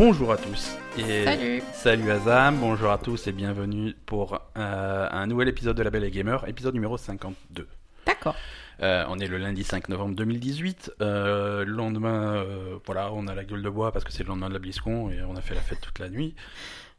bonjour 0.00 0.32
à 0.32 0.38
tous. 0.38 0.78
Et 0.96 1.24
Salut. 1.24 1.62
Salut 1.74 2.10
Azam, 2.10 2.56
bonjour 2.56 2.90
à 2.90 2.96
tous 2.96 3.26
et 3.26 3.32
bienvenue 3.32 3.94
pour 4.06 4.40
euh, 4.56 5.08
un 5.10 5.26
nouvel 5.26 5.48
épisode 5.48 5.76
de 5.76 5.82
La 5.82 5.90
Belle 5.90 6.04
et 6.04 6.10
Gamer, 6.10 6.42
épisode 6.48 6.72
numéro 6.72 6.96
52. 6.96 7.68
D'accord. 8.06 8.34
Euh, 8.80 9.04
on 9.10 9.18
est 9.18 9.26
le 9.26 9.36
lundi 9.36 9.62
5 9.62 9.90
novembre 9.90 10.14
2018. 10.14 10.92
Euh, 11.02 11.66
le 11.66 11.72
lendemain, 11.72 12.42
voilà, 12.86 13.12
on 13.12 13.26
a 13.26 13.34
la 13.34 13.44
gueule 13.44 13.62
de 13.62 13.68
bois 13.68 13.92
parce 13.92 14.06
que 14.06 14.10
c'est 14.10 14.22
le 14.22 14.30
lendemain 14.30 14.48
de 14.48 14.54
la 14.54 14.58
BlizzCon 14.58 15.10
et 15.10 15.20
on 15.22 15.36
a 15.36 15.42
fait 15.42 15.54
la 15.54 15.60
fête 15.60 15.82
toute 15.82 15.98
la 15.98 16.08
nuit. 16.08 16.34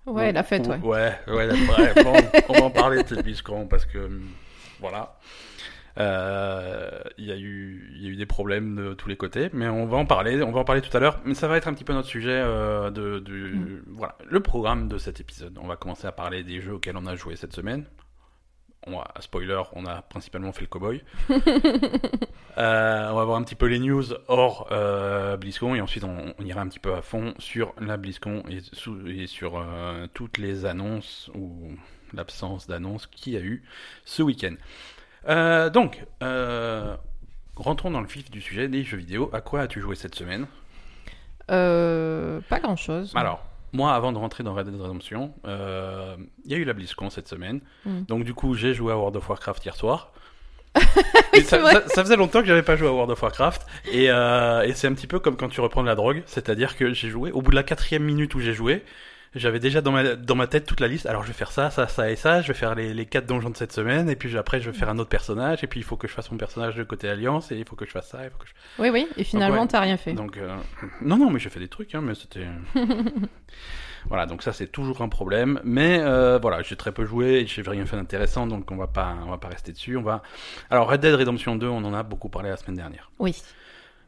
Ouais, 0.06 0.32
la 0.32 0.44
fête, 0.44 0.68
ouais. 0.68 0.78
Ouais, 0.78 1.12
ouais, 1.28 1.48
la- 1.48 1.54
ouais, 1.56 2.04
bon, 2.04 2.14
on 2.50 2.54
va 2.54 2.64
en 2.66 2.70
parler 2.70 3.02
de 3.02 3.08
cette 3.08 3.24
BlizzCon 3.24 3.66
parce 3.66 3.86
que, 3.88 3.98
hum, 3.98 4.28
Euh, 6.00 6.90
Il 7.18 7.26
y, 7.26 7.32
a 7.32 7.38
eu, 7.38 7.92
il 7.96 8.04
y 8.04 8.08
a 8.08 8.10
eu 8.10 8.16
des 8.16 8.26
problèmes 8.26 8.76
de 8.76 8.94
tous 8.94 9.10
les 9.10 9.18
côtés, 9.18 9.50
mais 9.54 9.68
on 9.68 9.86
va 9.86 9.98
en 9.98 10.06
parler, 10.06 10.42
on 10.42 10.52
va 10.52 10.60
en 10.62 10.64
parler 10.64 10.82
tout 10.82 10.96
à 10.96 11.00
l'heure. 11.00 11.20
Mais 11.26 11.34
ça 11.34 11.48
va 11.48 11.58
être 11.58 11.68
un 11.68 11.74
petit 11.74 11.84
peu 11.84 11.94
notre 11.94 12.08
sujet 12.08 12.32
euh, 12.44 12.90
de, 12.92 13.20
du- 13.20 13.32
Mm. 13.56 13.84
voilà, 13.88 14.16
le 14.26 14.40
programme 14.40 14.88
de 14.88 14.98
cet 14.98 15.20
épisode. 15.20 15.58
On 15.62 15.68
va 15.68 15.76
commencer 15.76 16.08
à 16.08 16.12
parler 16.12 16.44
des 16.44 16.62
jeux 16.62 16.74
auxquels 16.76 16.98
on 16.98 17.06
a 17.06 17.16
joué 17.16 17.36
cette 17.36 17.54
semaine. 17.54 17.86
On 18.88 19.00
spoiler, 19.20 19.62
on 19.74 19.86
a 19.86 20.02
principalement 20.02 20.52
fait 20.54 20.62
le 20.62 20.68
cowboy. 20.68 21.04
Euh, 22.58 23.10
on 23.10 23.16
va 23.16 23.24
voir 23.24 23.38
un 23.38 23.44
petit 23.44 23.56
peu 23.56 23.68
les 23.68 23.80
news 23.80 24.04
hors 24.28 24.68
BlizzCon 25.40 25.74
et 25.74 25.80
ensuite 25.82 26.04
on, 26.04 26.34
on 26.38 26.44
ira 26.46 26.60
un 26.62 26.68
petit 26.68 26.80
peu 26.80 26.94
à 26.94 27.02
fond 27.02 27.34
sur 27.40 27.74
la 27.80 27.96
BlizzCon 27.96 28.44
et, 28.50 28.60
sous- 28.74 29.08
et 29.08 29.26
sur 29.26 29.66
toutes 30.14 30.38
les 30.38 30.66
annonces 30.66 31.32
ou 31.34 31.72
l'absence 32.14 32.68
d'annonces 32.68 33.08
qu'il 33.08 33.34
y 33.34 33.38
a 33.38 33.40
eu 33.42 33.64
ce 34.04 34.22
week-end. 34.22 34.56
Euh, 35.28 35.70
donc, 35.70 36.04
euh, 36.24 36.96
rentrons 37.56 37.92
dans 37.92 38.02
le 38.02 38.08
vif 38.08 38.30
du 38.32 38.42
sujet 38.42 38.68
des 38.68 38.84
jeux 38.84 38.98
vidéo. 38.98 39.30
À 39.34 39.42
quoi 39.42 39.62
as-tu 39.62 39.80
joué 39.82 39.96
cette 39.96 40.16
semaine? 40.16 40.48
Euh, 41.50 42.40
pas 42.50 42.60
grand 42.60 42.76
chose. 42.76 43.12
Alors, 43.16 43.44
moi, 43.74 43.94
avant 43.94 44.12
de 44.12 44.18
rentrer 44.18 44.44
dans 44.44 44.54
Red 44.54 44.70
Dead 44.70 44.80
Redemption, 44.80 45.34
il 45.46 46.52
y 46.52 46.54
a 46.54 46.58
eu 46.58 46.64
la 46.64 46.74
BlizzCon 46.74 47.10
cette 47.10 47.28
semaine. 47.28 47.62
Mm. 47.86 48.02
Donc, 48.08 48.24
du 48.24 48.34
coup, 48.34 48.54
j'ai 48.56 48.74
joué 48.74 48.92
à 48.94 48.98
World 48.98 49.16
of 49.16 49.28
Warcraft 49.30 49.66
hier 49.66 49.76
soir. 49.76 50.12
Oui, 51.34 51.44
ça, 51.44 51.60
vrai. 51.60 51.74
ça- 51.74 51.88
ça 51.88 52.04
faisait 52.04 52.18
longtemps 52.18 52.42
que 52.42 52.48
j'avais 52.48 52.62
pas 52.64 52.76
joué 52.76 52.90
à 52.90 52.92
World 52.92 53.10
of 53.12 53.22
Warcraft. 53.22 53.66
Et, 53.92 54.06
et 54.06 54.74
c'est 54.74 54.88
un 54.88 54.94
petit 54.94 55.08
peu 55.08 55.20
comme 55.20 55.38
quand 55.38 55.48
tu 55.48 55.62
reprends 55.62 55.82
de 55.82 55.88
la 55.88 55.96
drogue. 55.96 56.24
C'est-à-dire 56.26 56.76
que 56.76 56.94
j'ai 56.94 57.10
joué, 57.10 57.32
au 57.32 57.42
bout 57.42 57.52
de 57.52 57.56
la 57.56 57.64
quatrième 57.64 58.04
minute 58.04 58.36
où 58.36 58.40
j'ai 58.42 58.54
joué, 58.54 58.84
j'avais 59.36 59.60
déjà 59.60 59.82
dans 59.82 59.92
ma, 59.92 60.16
dans 60.16 60.36
ma 60.36 60.48
tête 60.48 60.66
toute 60.66 60.80
la 60.80 60.88
liste. 60.88 61.06
Alors, 61.06 61.24
je 61.24 61.28
vais 61.28 61.34
faire 61.34 61.52
ça, 61.52 61.70
ça, 61.70 61.88
ça 61.88 62.12
et 62.12 62.16
ça. 62.16 62.42
Je 62.42 62.50
vais 62.50 62.54
faire 62.54 62.76
les, 62.76 62.94
les 62.94 63.06
quatre 63.06 63.26
donjons 63.26 63.50
de 63.50 63.58
cette 63.58 63.72
semaine. 63.72 64.10
Et 64.10 64.16
puis 64.16 64.38
après, 64.38 64.60
je 64.60 64.70
vais 64.70 64.78
faire 64.78 64.90
un 64.90 65.00
autre 65.00 65.10
personnage. 65.10 65.64
Et 65.64 65.68
puis, 65.68 65.80
il 65.80 65.84
faut 65.84 65.98
que 65.98 66.08
je 66.08 66.14
fasse 66.14 66.32
mon 66.32 66.38
personnage 66.38 66.76
de 66.76 66.84
côté 66.84 67.10
Alliance. 67.10 67.52
Et 67.52 67.58
il 67.58 67.66
faut 67.66 67.76
que 67.76 67.86
je 67.86 67.92
fasse 67.92 68.10
ça. 68.10 68.24
Il 68.24 68.30
faut 68.30 68.38
que 68.38 68.48
je... 68.48 68.54
Oui, 68.82 68.90
oui. 68.90 69.08
Et 69.18 69.24
finalement, 69.24 69.62
ouais. 69.62 69.68
t'as 69.68 69.80
rien 69.80 69.98
fait. 69.98 70.14
Donc, 70.14 70.38
euh, 70.38 70.56
non, 71.02 71.18
non, 71.18 71.30
mais 71.30 71.40
j'ai 71.40 71.50
fait 71.50 71.60
des 71.60 71.70
trucs, 71.70 71.96
hein, 71.96 72.02
mais 72.02 72.16
c'était. 72.16 72.48
voilà, 74.08 74.26
donc 74.26 74.44
ça 74.44 74.54
c'est 74.54 74.68
toujours 74.68 75.02
un 75.02 75.10
problème. 75.10 75.60
Mais 75.64 76.00
euh, 76.00 76.40
voilà, 76.42 76.62
j'ai 76.62 76.76
très 76.76 76.92
peu 76.92 77.06
joué, 77.06 77.42
et 77.42 77.48
j'ai 77.48 77.62
rien 77.62 77.86
fait 77.86 77.96
d'intéressant, 77.96 78.48
donc 78.48 78.72
on 78.72 78.76
va 78.76 78.88
pas, 78.88 79.16
on 79.26 79.30
va 79.30 79.38
pas 79.38 79.50
rester 79.50 79.72
dessus. 79.72 79.98
On 79.98 80.02
va. 80.02 80.24
Alors 80.70 80.90
Red 80.90 81.02
Dead 81.02 81.14
Redemption 81.14 81.56
2, 81.56 81.68
on 81.68 81.84
en 81.84 81.94
a 81.94 82.04
beaucoup 82.04 82.30
parlé 82.30 82.50
la 82.50 82.58
semaine 82.58 82.78
dernière. 82.78 83.12
Oui. 83.20 83.36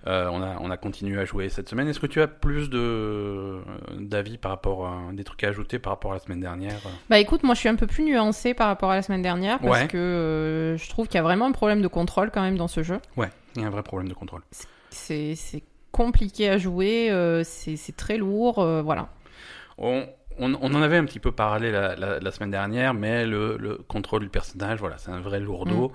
Euh, 0.06 0.28
on 0.34 0.42
a, 0.42 0.58
on 0.60 0.70
a 0.70 0.76
continué 0.76 1.18
à 1.20 1.24
jouer 1.26 1.48
cette 1.48 1.70
semaine. 1.70 1.88
Est-ce 1.88 2.00
que 2.02 2.08
tu 2.08 2.22
as 2.22 2.28
plus 2.28 2.70
de 2.70 3.60
d'avis 3.98 4.38
par 4.38 4.52
rapport 4.52 4.86
à 4.86 5.00
des 5.14 5.24
trucs 5.24 5.44
à 5.46 5.48
ajouter 5.48 5.80
par 5.80 5.94
rapport 5.94 6.12
à 6.12 6.16
la 6.16 6.20
semaine 6.20 6.42
dernière 6.42 6.78
Bah 7.10 7.20
écoute, 7.20 7.44
moi 7.44 7.56
je 7.56 7.62
suis 7.62 7.70
un 7.70 7.76
peu 7.76 7.88
plus 7.88 8.04
nuancée 8.04 8.54
par 8.54 8.68
rapport 8.68 8.92
à 8.92 8.96
la 8.96 9.02
semaine 9.02 9.22
dernière 9.22 9.60
parce 9.60 9.82
Ouais. 9.82 9.88
que 9.88 9.98
euh, 9.98 10.78
je 10.78 10.90
trouve 10.90 11.08
qu'il 11.08 11.16
y 11.16 11.20
a 11.20 11.24
vraiment 11.24 11.46
un 11.46 11.52
problème 11.54 11.82
de 11.82 11.88
contrôle 11.88 12.32
quand 12.32 12.42
même 12.42 12.58
dans 12.58 12.68
ce 12.68 12.84
jeu. 12.84 13.00
Ouais, 13.16 13.30
il 13.56 13.62
y 13.62 13.64
a 13.64 13.68
un 13.68 13.72
vrai 13.72 13.84
problème 13.84 14.10
de 14.10 14.14
contrôle. 14.14 14.42
C'est 14.90 15.36
compliqué 15.92 16.50
à 16.50 16.58
jouer, 16.58 17.10
euh, 17.12 17.44
c'est 17.46 17.96
très 17.96 18.18
lourd, 18.18 18.60
euh, 18.60 18.82
voilà. 18.82 19.10
On, 19.78 20.06
on, 20.38 20.54
on 20.56 20.74
en 20.74 20.82
avait 20.82 20.98
un 20.98 21.06
petit 21.06 21.20
peu 21.20 21.32
parlé 21.32 21.72
la, 21.72 21.96
la, 21.96 22.20
la 22.20 22.32
semaine 22.32 22.52
dernière, 22.52 22.94
mais 22.94 23.26
le, 23.26 23.58
le 23.58 23.78
contrôle 23.78 24.22
du 24.24 24.30
personnage, 24.30 24.80
voilà, 24.80 24.98
c'est 24.98 25.12
un 25.12 25.22
vrai 25.22 25.40
lourdeau. 25.40 25.92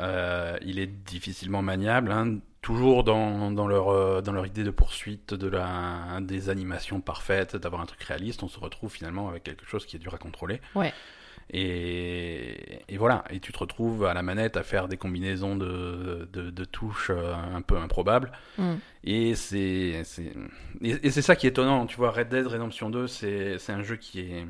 Euh, 0.00 0.56
il 0.62 0.78
est 0.80 0.86
difficilement 0.88 1.62
maniable, 1.62 2.10
hein, 2.10 2.38
toujours 2.64 3.04
dans, 3.04 3.50
dans, 3.50 3.68
leur, 3.68 3.88
euh, 3.90 4.20
dans 4.22 4.32
leur 4.32 4.46
idée 4.46 4.64
de 4.64 4.70
poursuite 4.70 5.34
de 5.34 5.46
la, 5.48 6.18
des 6.22 6.48
animations 6.48 7.00
parfaites, 7.00 7.54
d'avoir 7.56 7.82
un 7.82 7.86
truc 7.86 8.02
réaliste. 8.02 8.42
On 8.42 8.48
se 8.48 8.58
retrouve 8.58 8.90
finalement 8.90 9.28
avec 9.28 9.42
quelque 9.44 9.66
chose 9.66 9.84
qui 9.86 9.96
est 9.96 9.98
dur 9.98 10.14
à 10.14 10.18
contrôler. 10.18 10.60
Ouais. 10.74 10.92
Et, 11.52 12.80
et 12.88 12.96
voilà, 12.96 13.24
et 13.30 13.38
tu 13.40 13.52
te 13.52 13.58
retrouves 13.58 14.04
à 14.06 14.14
la 14.14 14.22
manette 14.22 14.56
à 14.56 14.62
faire 14.62 14.88
des 14.88 14.96
combinaisons 14.96 15.56
de, 15.56 16.28
de, 16.32 16.50
de 16.50 16.64
touches 16.64 17.10
euh, 17.10 17.34
un 17.34 17.60
peu 17.62 17.76
improbables. 17.76 18.32
Mm. 18.58 18.74
Et 19.04 19.34
c'est 19.34 20.02
c'est- 20.04 20.32
et, 20.80 21.06
et 21.06 21.10
c'est 21.10 21.22
ça 21.22 21.36
qui 21.36 21.46
est 21.46 21.50
étonnant. 21.50 21.86
Tu 21.86 21.96
vois, 21.96 22.10
Red 22.12 22.28
Dead 22.30 22.46
Redemption 22.46 22.88
2, 22.90 23.06
c'est 23.06 23.58
c'est 23.58 23.72
un 23.72 23.82
jeu 23.82 23.96
qui 23.96 24.20
est 24.20 24.46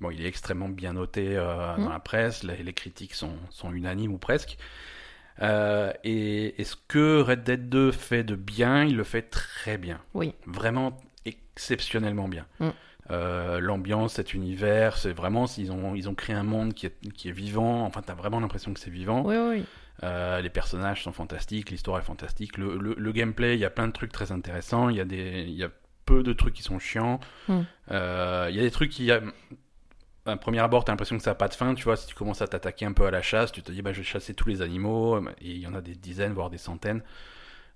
bon, 0.00 0.10
il 0.10 0.20
est 0.24 0.28
extrêmement 0.28 0.68
bien 0.68 0.94
noté 0.94 1.36
euh, 1.36 1.76
Mm. 1.76 1.84
dans 1.84 1.90
la 1.90 2.00
presse. 2.00 2.42
Les, 2.42 2.62
les 2.62 2.72
critiques 2.72 3.14
sont 3.14 3.36
sont 3.50 3.72
unanimes 3.72 4.12
ou 4.12 4.18
presque. 4.18 4.56
Euh, 5.42 5.92
et, 6.04 6.60
et 6.60 6.64
ce 6.64 6.76
que 6.88 7.20
Red 7.20 7.42
Dead 7.42 7.68
2 7.68 7.90
fait 7.92 8.22
de 8.24 8.34
bien, 8.36 8.84
il 8.84 8.96
le 8.96 9.04
fait 9.04 9.22
très 9.22 9.78
bien. 9.78 10.00
Oui. 10.14 10.34
Vraiment 10.46 10.96
exceptionnellement 11.24 12.28
bien. 12.28 12.46
Mm. 12.60 12.68
Euh, 13.10 13.60
L'ambiance, 13.60 14.14
cet 14.14 14.32
univers, 14.32 14.96
c'est 14.96 15.12
vraiment 15.12 15.44
ils 15.58 15.70
ont 15.72 15.94
ils 15.94 16.08
ont 16.08 16.14
créé 16.14 16.34
un 16.34 16.42
monde 16.42 16.72
qui 16.72 16.86
est 16.86 17.12
qui 17.12 17.28
est 17.28 17.32
vivant. 17.32 17.84
Enfin, 17.84 18.00
t'as 18.00 18.14
vraiment 18.14 18.40
l'impression 18.40 18.72
que 18.72 18.80
c'est 18.80 18.90
vivant. 18.90 19.22
Oui, 19.26 19.36
oui. 19.36 19.64
Euh, 20.02 20.40
les 20.40 20.48
personnages 20.50 21.02
sont 21.04 21.12
fantastiques, 21.12 21.70
l'histoire 21.70 21.98
est 21.98 22.02
fantastique, 22.04 22.56
le, 22.58 22.76
le- 22.78 22.96
le 22.98 23.12
gameplay, 23.12 23.54
il 23.54 23.60
y 23.60 23.64
a 23.64 23.70
plein 23.70 23.86
de 23.86 23.92
trucs 23.92 24.10
très 24.10 24.32
intéressants, 24.32 24.88
il 24.88 24.96
y 24.96 25.00
a 25.00 25.04
des, 25.04 25.44
il 25.46 25.54
y 25.54 25.62
a 25.62 25.70
peu 26.04 26.22
de 26.24 26.32
trucs 26.32 26.52
qui 26.54 26.62
sont 26.64 26.78
chiants. 26.80 27.20
Mm. 27.48 27.60
Il 27.90 27.94
y 28.56 28.58
a 28.58 28.62
des 28.62 28.70
trucs 28.72 28.90
qui, 28.90 29.10
à 30.26 30.32
un 30.32 30.36
premier 30.36 30.60
abord, 30.60 30.84
t'as 30.84 30.92
l'impression 30.92 31.16
que 31.16 31.22
ça 31.22 31.30
n'a 31.30 31.34
pas 31.34 31.48
de 31.48 31.54
fin, 31.54 31.74
tu 31.74 31.84
vois, 31.84 31.96
si 31.96 32.06
tu 32.06 32.14
commences 32.14 32.42
à 32.42 32.46
t'attaquer 32.46 32.86
un 32.86 32.92
peu 32.92 33.06
à 33.06 33.10
la 33.10 33.22
chasse, 33.22 33.52
tu 33.52 33.62
te 33.62 33.70
dis, 33.70 33.82
bah, 33.82 33.92
je 33.92 33.98
vais 33.98 34.04
chasser 34.04 34.34
tous 34.34 34.48
les 34.48 34.62
animaux, 34.62 35.18
et 35.40 35.50
il 35.50 35.58
y 35.58 35.66
en 35.66 35.74
a 35.74 35.80
des 35.80 35.94
dizaines, 35.94 36.32
voire 36.32 36.50
des 36.50 36.58
centaines. 36.58 37.02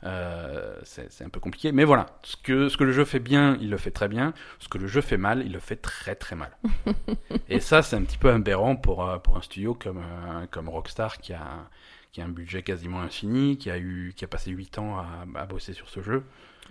Euh, 0.04 0.78
c'est 0.84 1.24
un 1.24 1.28
peu 1.28 1.40
compliqué, 1.40 1.72
mais 1.72 1.84
voilà, 1.84 2.06
ce 2.22 2.36
que, 2.36 2.68
ce 2.68 2.76
que 2.76 2.84
le 2.84 2.92
jeu 2.92 3.04
fait 3.04 3.18
bien, 3.18 3.58
il 3.60 3.68
le 3.68 3.76
fait 3.76 3.90
très 3.90 4.08
bien, 4.08 4.32
ce 4.60 4.68
que 4.68 4.78
le 4.78 4.86
jeu 4.86 5.00
fait 5.00 5.16
mal, 5.16 5.42
il 5.44 5.52
le 5.52 5.58
fait 5.58 5.76
très 5.76 6.14
très 6.14 6.36
mal. 6.36 6.56
et 7.48 7.58
ça, 7.58 7.82
c'est 7.82 7.96
un 7.96 8.02
petit 8.02 8.18
peu 8.18 8.30
aberrant 8.30 8.76
pour, 8.76 9.04
euh, 9.04 9.18
pour 9.18 9.36
un 9.36 9.42
studio 9.42 9.74
comme, 9.74 9.98
euh, 9.98 10.46
comme 10.50 10.68
Rockstar 10.68 11.18
qui 11.18 11.32
a, 11.32 11.68
qui 12.12 12.20
a 12.20 12.24
un 12.24 12.28
budget 12.28 12.62
quasiment 12.62 13.00
infini, 13.00 13.58
qui 13.58 13.70
a, 13.70 13.78
eu, 13.78 14.12
qui 14.16 14.24
a 14.24 14.28
passé 14.28 14.52
8 14.52 14.78
ans 14.78 14.98
à, 14.98 15.26
à 15.34 15.46
bosser 15.46 15.72
sur 15.72 15.88
ce 15.88 16.00
jeu. 16.00 16.24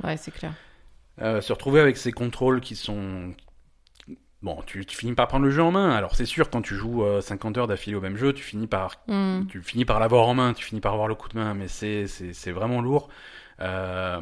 Ouais, 0.04 0.16
c'est 0.16 0.32
clair. 0.32 0.54
Euh, 1.22 1.42
se 1.42 1.52
retrouver 1.52 1.80
avec 1.80 1.98
ces 1.98 2.12
contrôles 2.12 2.62
qui 2.62 2.76
sont... 2.76 3.34
Bon, 4.48 4.64
tu, 4.66 4.86
tu 4.86 4.96
finis 4.98 5.14
par 5.14 5.28
prendre 5.28 5.44
le 5.46 5.52
jeu 5.52 5.62
en 5.62 5.72
main. 5.72 5.92
Alors 5.92 6.16
c'est 6.16 6.26
sûr, 6.26 6.50
quand 6.50 6.62
tu 6.62 6.74
joues 6.76 7.04
euh, 7.04 7.20
50 7.22 7.58
heures 7.58 7.68
d'affilée 7.68 7.96
au 7.98 8.02
même 8.02 8.16
jeu, 8.18 8.32
tu 8.34 8.44
finis 8.44 8.68
par 8.68 8.96
Mm. 9.08 9.46
tu 9.50 9.62
finis 9.62 9.86
par 9.86 10.00
l'avoir 10.00 10.26
en 10.28 10.34
main, 10.34 10.54
tu 10.54 10.64
finis 10.66 10.82
par 10.82 10.94
avoir 10.94 11.08
le 11.08 11.16
coup 11.16 11.30
de 11.30 11.38
main, 11.38 11.54
mais 11.54 11.68
c'est 11.68 12.08
c'est 12.08 12.34
c'est 12.34 12.52
vraiment 12.52 12.82
lourd. 12.82 13.10
Euh, 13.60 14.22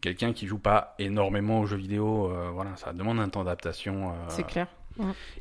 Quelqu'un 0.00 0.32
qui 0.32 0.46
joue 0.46 0.58
pas 0.58 0.94
énormément 0.98 1.60
aux 1.60 1.66
jeux 1.66 1.76
vidéo, 1.76 2.30
euh, 2.30 2.50
voilà, 2.52 2.70
ça 2.76 2.92
demande 2.92 3.18
un 3.20 3.28
temps 3.28 3.44
d'adaptation. 3.44 4.10
euh, 4.10 4.14
C'est 4.28 4.44
clair. 4.46 4.66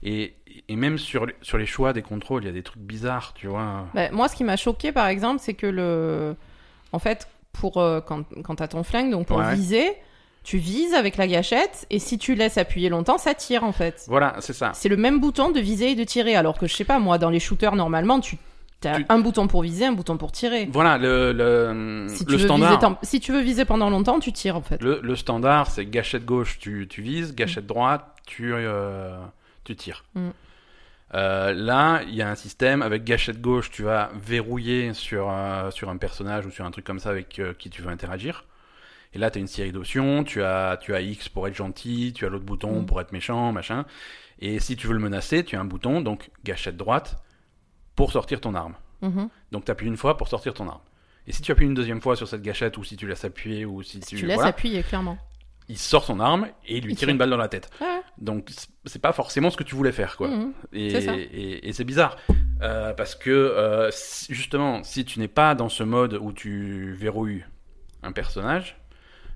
et, 0.02 0.34
et 0.68 0.76
même 0.76 0.98
sur 0.98 1.26
les, 1.26 1.36
sur 1.42 1.58
les 1.58 1.66
choix 1.66 1.94
des 1.94 2.02
contrôles, 2.02 2.44
il 2.44 2.48
y 2.48 2.50
a 2.50 2.54
des 2.54 2.64
trucs 2.64 2.82
bizarres, 2.82 3.34
tu 3.36 3.48
vois. 3.48 3.86
Bah, 3.94 4.10
moi, 4.12 4.28
ce 4.30 4.36
qui 4.36 4.44
m'a 4.44 4.58
choqué, 4.58 4.92
par 4.92 5.08
exemple, 5.08 5.40
c'est 5.42 5.54
que 5.54 5.68
le. 5.68 6.36
En 6.92 7.00
fait, 7.00 7.28
pour 7.52 7.74
quand, 7.74 8.24
quand 8.44 8.56
t'as 8.56 8.68
ton 8.68 8.84
flingue, 8.84 9.12
donc 9.12 9.28
pour 9.28 9.38
Ouais. 9.38 9.54
viser, 9.56 9.88
tu 10.44 10.58
vises 10.58 10.94
avec 10.94 11.16
la 11.18 11.28
gâchette, 11.28 11.86
et 11.90 12.00
si 12.00 12.18
tu 12.18 12.36
laisses 12.36 12.58
appuyer 12.58 12.90
longtemps, 12.90 13.18
ça 13.18 13.34
tire 13.34 13.64
en 13.64 13.72
fait. 13.72 14.04
Voilà, 14.08 14.36
c'est 14.40 14.54
ça. 14.54 14.72
C'est 14.74 14.90
le 14.90 14.98
même 14.98 15.20
bouton 15.20 15.52
de 15.52 15.60
viser 15.60 15.92
et 15.92 15.96
de 15.96 16.04
tirer, 16.04 16.36
alors 16.36 16.58
que 16.58 16.68
je 16.68 16.76
sais 16.76 16.84
pas, 16.84 17.00
moi, 17.00 17.18
dans 17.18 17.30
les 17.30 17.40
shooters, 17.40 17.76
normalement, 17.76 18.20
tu 18.20 18.38
as 18.84 18.98
Tu- 18.98 19.06
un 19.08 19.20
bouton 19.20 19.48
pour 19.48 19.62
viser, 19.62 19.86
un 19.86 19.94
bouton 19.94 20.18
pour 20.18 20.34
tirer. 20.34 20.68
Voilà, 20.70 20.98
le, 20.98 21.32
le, 21.32 22.08
Si 22.10 22.26
tu, 22.26 22.32
le 22.32 22.38
veux 22.38 22.44
standard. 22.44 22.78
viser 22.80 22.96
si 23.04 23.20
tu 23.22 23.32
veux 23.32 23.40
viser 23.40 23.64
pendant 23.64 23.90
longtemps, 23.90 24.20
tu 24.20 24.34
tires 24.34 24.58
en 24.58 24.62
fait. 24.62 24.82
Le, 24.84 25.00
le 25.02 25.16
standard, 25.16 25.70
c'est 25.72 25.86
gâchette 25.86 26.26
gauche, 26.26 26.60
tu, 26.60 26.88
tu 26.90 27.02
vises, 27.02 27.34
gâchette 27.34 27.66
droite, 27.66 28.06
tu, 28.26 28.54
euh, 28.54 29.18
tu 29.64 29.78
tires. 29.78 30.04
Mm. 30.16 30.30
Euh, 31.16 31.54
là, 31.54 32.02
il 32.08 32.16
y 32.16 32.22
a 32.22 32.30
un 32.30 32.36
système 32.36 32.82
avec 32.82 33.04
gâchette 33.06 33.40
gauche, 33.40 33.70
tu 33.72 33.84
vas 33.84 34.10
verrouiller 34.22 34.94
sur, 34.94 35.30
euh, 35.32 35.70
sur 35.72 35.90
un 35.90 35.98
personnage 35.98 36.46
ou 36.46 36.52
sur 36.52 36.66
un 36.66 36.72
truc 36.72 36.84
comme 36.86 37.00
ça 37.00 37.12
avec 37.12 37.40
qui 37.60 37.70
tu 37.70 37.82
veux 37.82 37.90
interagir. 37.92 38.44
Et 39.14 39.20
là, 39.20 39.30
tu 39.32 39.38
as 39.38 39.42
une 39.42 39.48
série 39.48 39.72
d'options, 39.72 40.24
tu 40.24 40.42
as, 40.44 40.78
tu 40.82 40.94
as 40.96 41.02
X 41.02 41.30
pour 41.30 41.48
être 41.48 41.56
gentil, 41.56 42.14
tu 42.16 42.26
as 42.26 42.30
l'autre 42.30 42.46
bouton 42.46 42.82
Mm. 42.82 42.86
pour 42.86 43.00
être 43.02 43.12
méchant, 43.12 43.52
machin. 43.52 43.86
Et 44.40 44.60
si 44.60 44.76
tu 44.76 44.88
veux 44.88 44.94
le 44.94 45.00
menacer, 45.00 45.44
tu 45.44 45.56
as 45.56 45.60
un 45.62 45.66
bouton, 45.66 46.02
donc 46.02 46.30
gâchette 46.44 46.76
droite, 46.78 47.24
pour 47.96 48.12
sortir 48.12 48.42
ton 48.42 48.56
arme. 48.56 48.74
Mhm. 49.02 49.30
Donc 49.52 49.66
tu 49.66 49.72
appuies 49.72 49.88
une 49.88 49.98
fois 49.98 50.18
pour 50.18 50.28
sortir 50.28 50.54
ton 50.54 50.68
arme. 50.68 50.82
Et 51.28 51.32
si 51.32 51.42
tu 51.42 51.52
appuies 51.52 51.66
une 51.66 51.74
deuxième 51.76 52.02
fois 52.02 52.16
sur 52.16 52.28
cette 52.28 52.42
gâchette 52.42 52.78
ou 52.78 52.84
si 52.84 52.98
tu 52.98 53.08
laisses 53.08 53.24
appuyer 53.24 53.66
ou 53.66 53.84
si, 53.84 54.02
Si 54.02 54.16
tu 54.16 54.26
laisses 54.26 54.36
voilà, 54.36 54.50
appuyer, 54.50 54.82
clairement. 54.82 55.18
il 55.70 55.78
sort 55.78 56.04
son 56.04 56.20
arme 56.20 56.48
et 56.66 56.78
il 56.78 56.84
lui 56.86 56.94
Il 56.94 56.96
tire 56.98 57.10
une 57.10 57.18
balle 57.18 57.30
dans 57.30 57.38
la 57.38 57.48
tête. 57.50 57.70
Ouais. 57.80 58.02
Donc 58.18 58.50
c'est 58.86 59.02
pas 59.02 59.14
forcément 59.14 59.50
ce 59.52 59.58
que 59.58 59.64
tu 59.64 59.76
voulais 59.76 59.92
faire 59.92 60.18
quoi. 60.18 60.28
Mhm. 60.30 60.54
Et, 60.74 60.90
C'est 60.90 61.02
ça. 61.02 61.16
et- 61.16 61.68
et 61.70 61.74
c'est 61.74 61.84
bizarre 61.86 62.18
Euh, 62.62 62.94
parce 62.94 63.14
que 63.16 63.30
euh, 63.30 63.92
justement 64.30 64.84
si 64.84 65.04
tu 65.06 65.20
n'es 65.20 65.28
pas 65.28 65.54
dans 65.54 65.68
ce 65.70 65.84
mode 65.84 66.14
où 66.22 66.32
tu 66.32 66.94
verrouilles 66.94 67.44
un 68.04 68.12
personnage, 68.14 68.78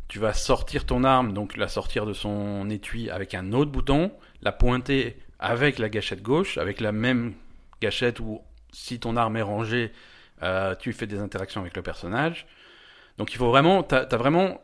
tu 0.07 0.19
vas 0.19 0.33
sortir 0.33 0.85
ton 0.85 1.03
arme, 1.03 1.33
donc 1.33 1.57
la 1.57 1.67
sortir 1.67 2.05
de 2.05 2.13
son 2.13 2.69
étui 2.69 3.09
avec 3.09 3.33
un 3.33 3.51
autre 3.51 3.71
bouton, 3.71 4.11
la 4.41 4.51
pointer 4.51 5.17
avec 5.39 5.79
la 5.79 5.89
gâchette 5.89 6.21
gauche, 6.21 6.57
avec 6.57 6.79
la 6.79 6.91
même 6.91 7.33
gâchette 7.81 8.19
où 8.19 8.41
si 8.71 8.99
ton 8.99 9.17
arme 9.17 9.37
est 9.37 9.41
rangée, 9.41 9.91
euh, 10.43 10.75
tu 10.75 10.93
fais 10.93 11.07
des 11.07 11.19
interactions 11.19 11.61
avec 11.61 11.75
le 11.75 11.81
personnage. 11.81 12.47
Donc 13.17 13.33
il 13.33 13.37
faut 13.37 13.49
vraiment, 13.49 13.83
t'as 13.83 14.03
as 14.03 14.17
vraiment 14.17 14.61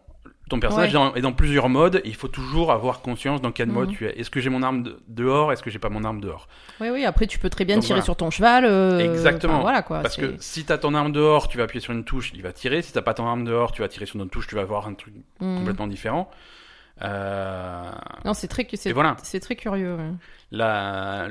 ton 0.49 0.59
personnage 0.59 0.93
Ouais. 0.93 0.99
est 1.01 1.03
dans- 1.09 1.15
est 1.15 1.21
dans 1.21 1.31
plusieurs 1.31 1.69
modes. 1.69 2.01
Et 2.03 2.09
il 2.09 2.15
faut 2.15 2.27
toujours 2.27 2.71
avoir 2.71 3.01
conscience 3.01 3.41
dans 3.41 3.51
quel 3.51 3.67
Mhm. 3.69 3.73
mode 3.73 3.91
tu 3.91 4.05
es. 4.05 4.19
Est-ce 4.19 4.29
que 4.29 4.39
j'ai 4.41 4.49
mon 4.49 4.61
arme 4.61 4.83
de- 4.83 4.99
dehors 5.07 5.51
Est-ce 5.53 5.63
que 5.63 5.69
j'ai 5.69 5.79
pas 5.79 5.89
mon 5.89 6.03
arme 6.03 6.19
dehors 6.21 6.47
Oui, 6.81 6.89
oui, 6.89 7.05
après 7.05 7.27
tu 7.27 7.39
peux 7.39 7.49
très 7.49 7.65
bien 7.65 7.75
Donc, 7.77 7.83
tirer 7.83 7.95
voilà. 7.95 8.03
sur 8.05 8.15
ton 8.15 8.29
cheval. 8.29 8.65
euh, 8.65 8.99
Exactement. 8.99 9.53
enfin, 9.53 9.61
voilà 9.61 9.81
quoi. 9.81 10.01
Parce 10.01 10.17
que 10.17 10.35
si 10.39 10.65
t'as 10.65 10.77
ton 10.77 10.93
arme 10.95 11.11
dehors, 11.11 11.47
tu 11.47 11.57
vas 11.57 11.63
appuyer 11.63 11.81
sur 11.81 11.93
une 11.93 12.03
touche, 12.03 12.31
il 12.35 12.41
va 12.41 12.51
tirer. 12.51 12.81
Si 12.81 12.91
t'as 12.93 13.01
pas 13.01 13.13
ton 13.13 13.25
arme 13.25 13.45
dehors, 13.45 13.71
tu 13.71 13.81
vas 13.81 13.87
tirer 13.87 14.05
sur 14.05 14.19
une 14.21 14.29
touche, 14.29 14.47
tu 14.47 14.55
vas 14.55 14.61
avoir 14.61 14.87
un 14.87 14.93
truc 14.93 15.13
Hmm. 15.39 15.57
complètement 15.59 15.87
différent. 15.87 16.29
Euh, 17.01 17.91
Non, 18.25 18.33
c'est 18.33 18.47
très, 18.47 18.67
c'est, 18.75 18.91
voilà. 18.91 19.15
c'est 19.23 19.39
très 19.39 19.55
curieux. 19.55 19.95
ouais. 19.95 20.11
Là, 20.51 21.29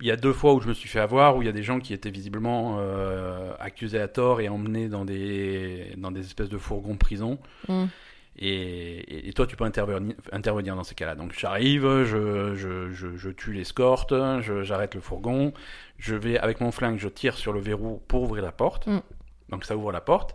il 0.00 0.06
y 0.06 0.10
a 0.10 0.16
deux 0.16 0.32
fois 0.32 0.54
où 0.54 0.60
je 0.60 0.68
me 0.68 0.74
suis 0.74 0.88
fait 0.88 0.98
avoir, 1.00 1.36
où 1.36 1.42
il 1.42 1.46
y 1.46 1.48
a 1.48 1.52
des 1.52 1.62
gens 1.62 1.78
qui 1.78 1.94
étaient 1.94 2.10
visiblement 2.10 2.76
euh, 2.80 3.52
accusés 3.60 4.00
à 4.00 4.08
tort 4.08 4.40
et 4.40 4.48
emmenés 4.48 4.88
dans 4.88 5.04
des, 5.04 5.92
dans 5.96 6.10
des 6.10 6.20
espèces 6.20 6.48
de 6.48 6.58
fourgons 6.58 6.96
prison. 6.96 7.38
Hmm. 7.68 7.84
Et, 8.36 8.48
et- 8.48 9.28
et 9.28 9.32
toi, 9.32 9.46
tu 9.46 9.56
peux 9.56 9.64
intervenir, 9.64 10.16
intervenir 10.32 10.74
dans 10.76 10.84
ces 10.84 10.94
cas-là. 10.94 11.14
Donc 11.14 11.32
j'arrive, 11.38 12.02
je, 12.04 12.54
je, 12.54 12.90
je, 12.92 13.16
je 13.16 13.30
tue 13.30 13.52
l'escorte, 13.52 14.12
je- 14.40 14.62
j'arrête 14.64 14.94
le 14.94 15.00
fourgon, 15.00 15.52
je 15.98 16.14
vais 16.16 16.38
avec 16.38 16.60
mon 16.60 16.72
flingue, 16.72 16.98
je 16.98 17.08
tire 17.08 17.36
sur 17.36 17.52
le 17.52 17.60
verrou 17.60 18.02
pour 18.08 18.22
ouvrir 18.22 18.42
la 18.42 18.52
porte. 18.52 18.86
Mm. 18.88 19.00
Donc 19.50 19.64
ça 19.64 19.76
ouvre 19.76 19.92
la 19.92 20.00
porte. 20.00 20.34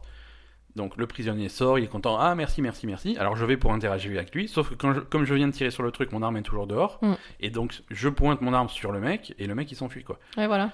Donc 0.75 0.95
le 0.97 1.07
prisonnier 1.07 1.49
sort, 1.49 1.77
il 1.79 1.83
est 1.85 1.87
content. 1.87 2.17
Ah 2.19 2.35
merci, 2.35 2.61
merci, 2.61 2.87
merci. 2.87 3.17
Alors 3.17 3.35
je 3.35 3.43
vais 3.43 3.57
pour 3.57 3.73
interagir 3.73 4.11
avec 4.17 4.33
lui. 4.33 4.47
Sauf 4.47 4.69
que 4.69 4.75
quand 4.75 4.93
je- 4.93 4.99
comme 5.01 5.25
je 5.25 5.33
viens 5.33 5.47
de 5.47 5.51
tirer 5.53 5.71
sur 5.71 5.83
le 5.83 5.91
truc, 5.91 6.11
mon 6.13 6.21
arme 6.21 6.37
est 6.37 6.41
toujours 6.43 6.67
dehors. 6.67 6.99
Mm. 7.01 7.13
Et 7.41 7.49
donc 7.49 7.81
je 7.89 8.07
pointe 8.07 8.39
mon 8.41 8.53
arme 8.53 8.69
sur 8.69 8.91
le 8.93 8.99
mec 8.99 9.33
et 9.39 9.47
le 9.47 9.55
mec 9.55 9.69
il 9.71 9.75
s'enfuit 9.75 10.03
quoi. 10.03 10.19
Ouais, 10.37 10.47
voilà. 10.47 10.71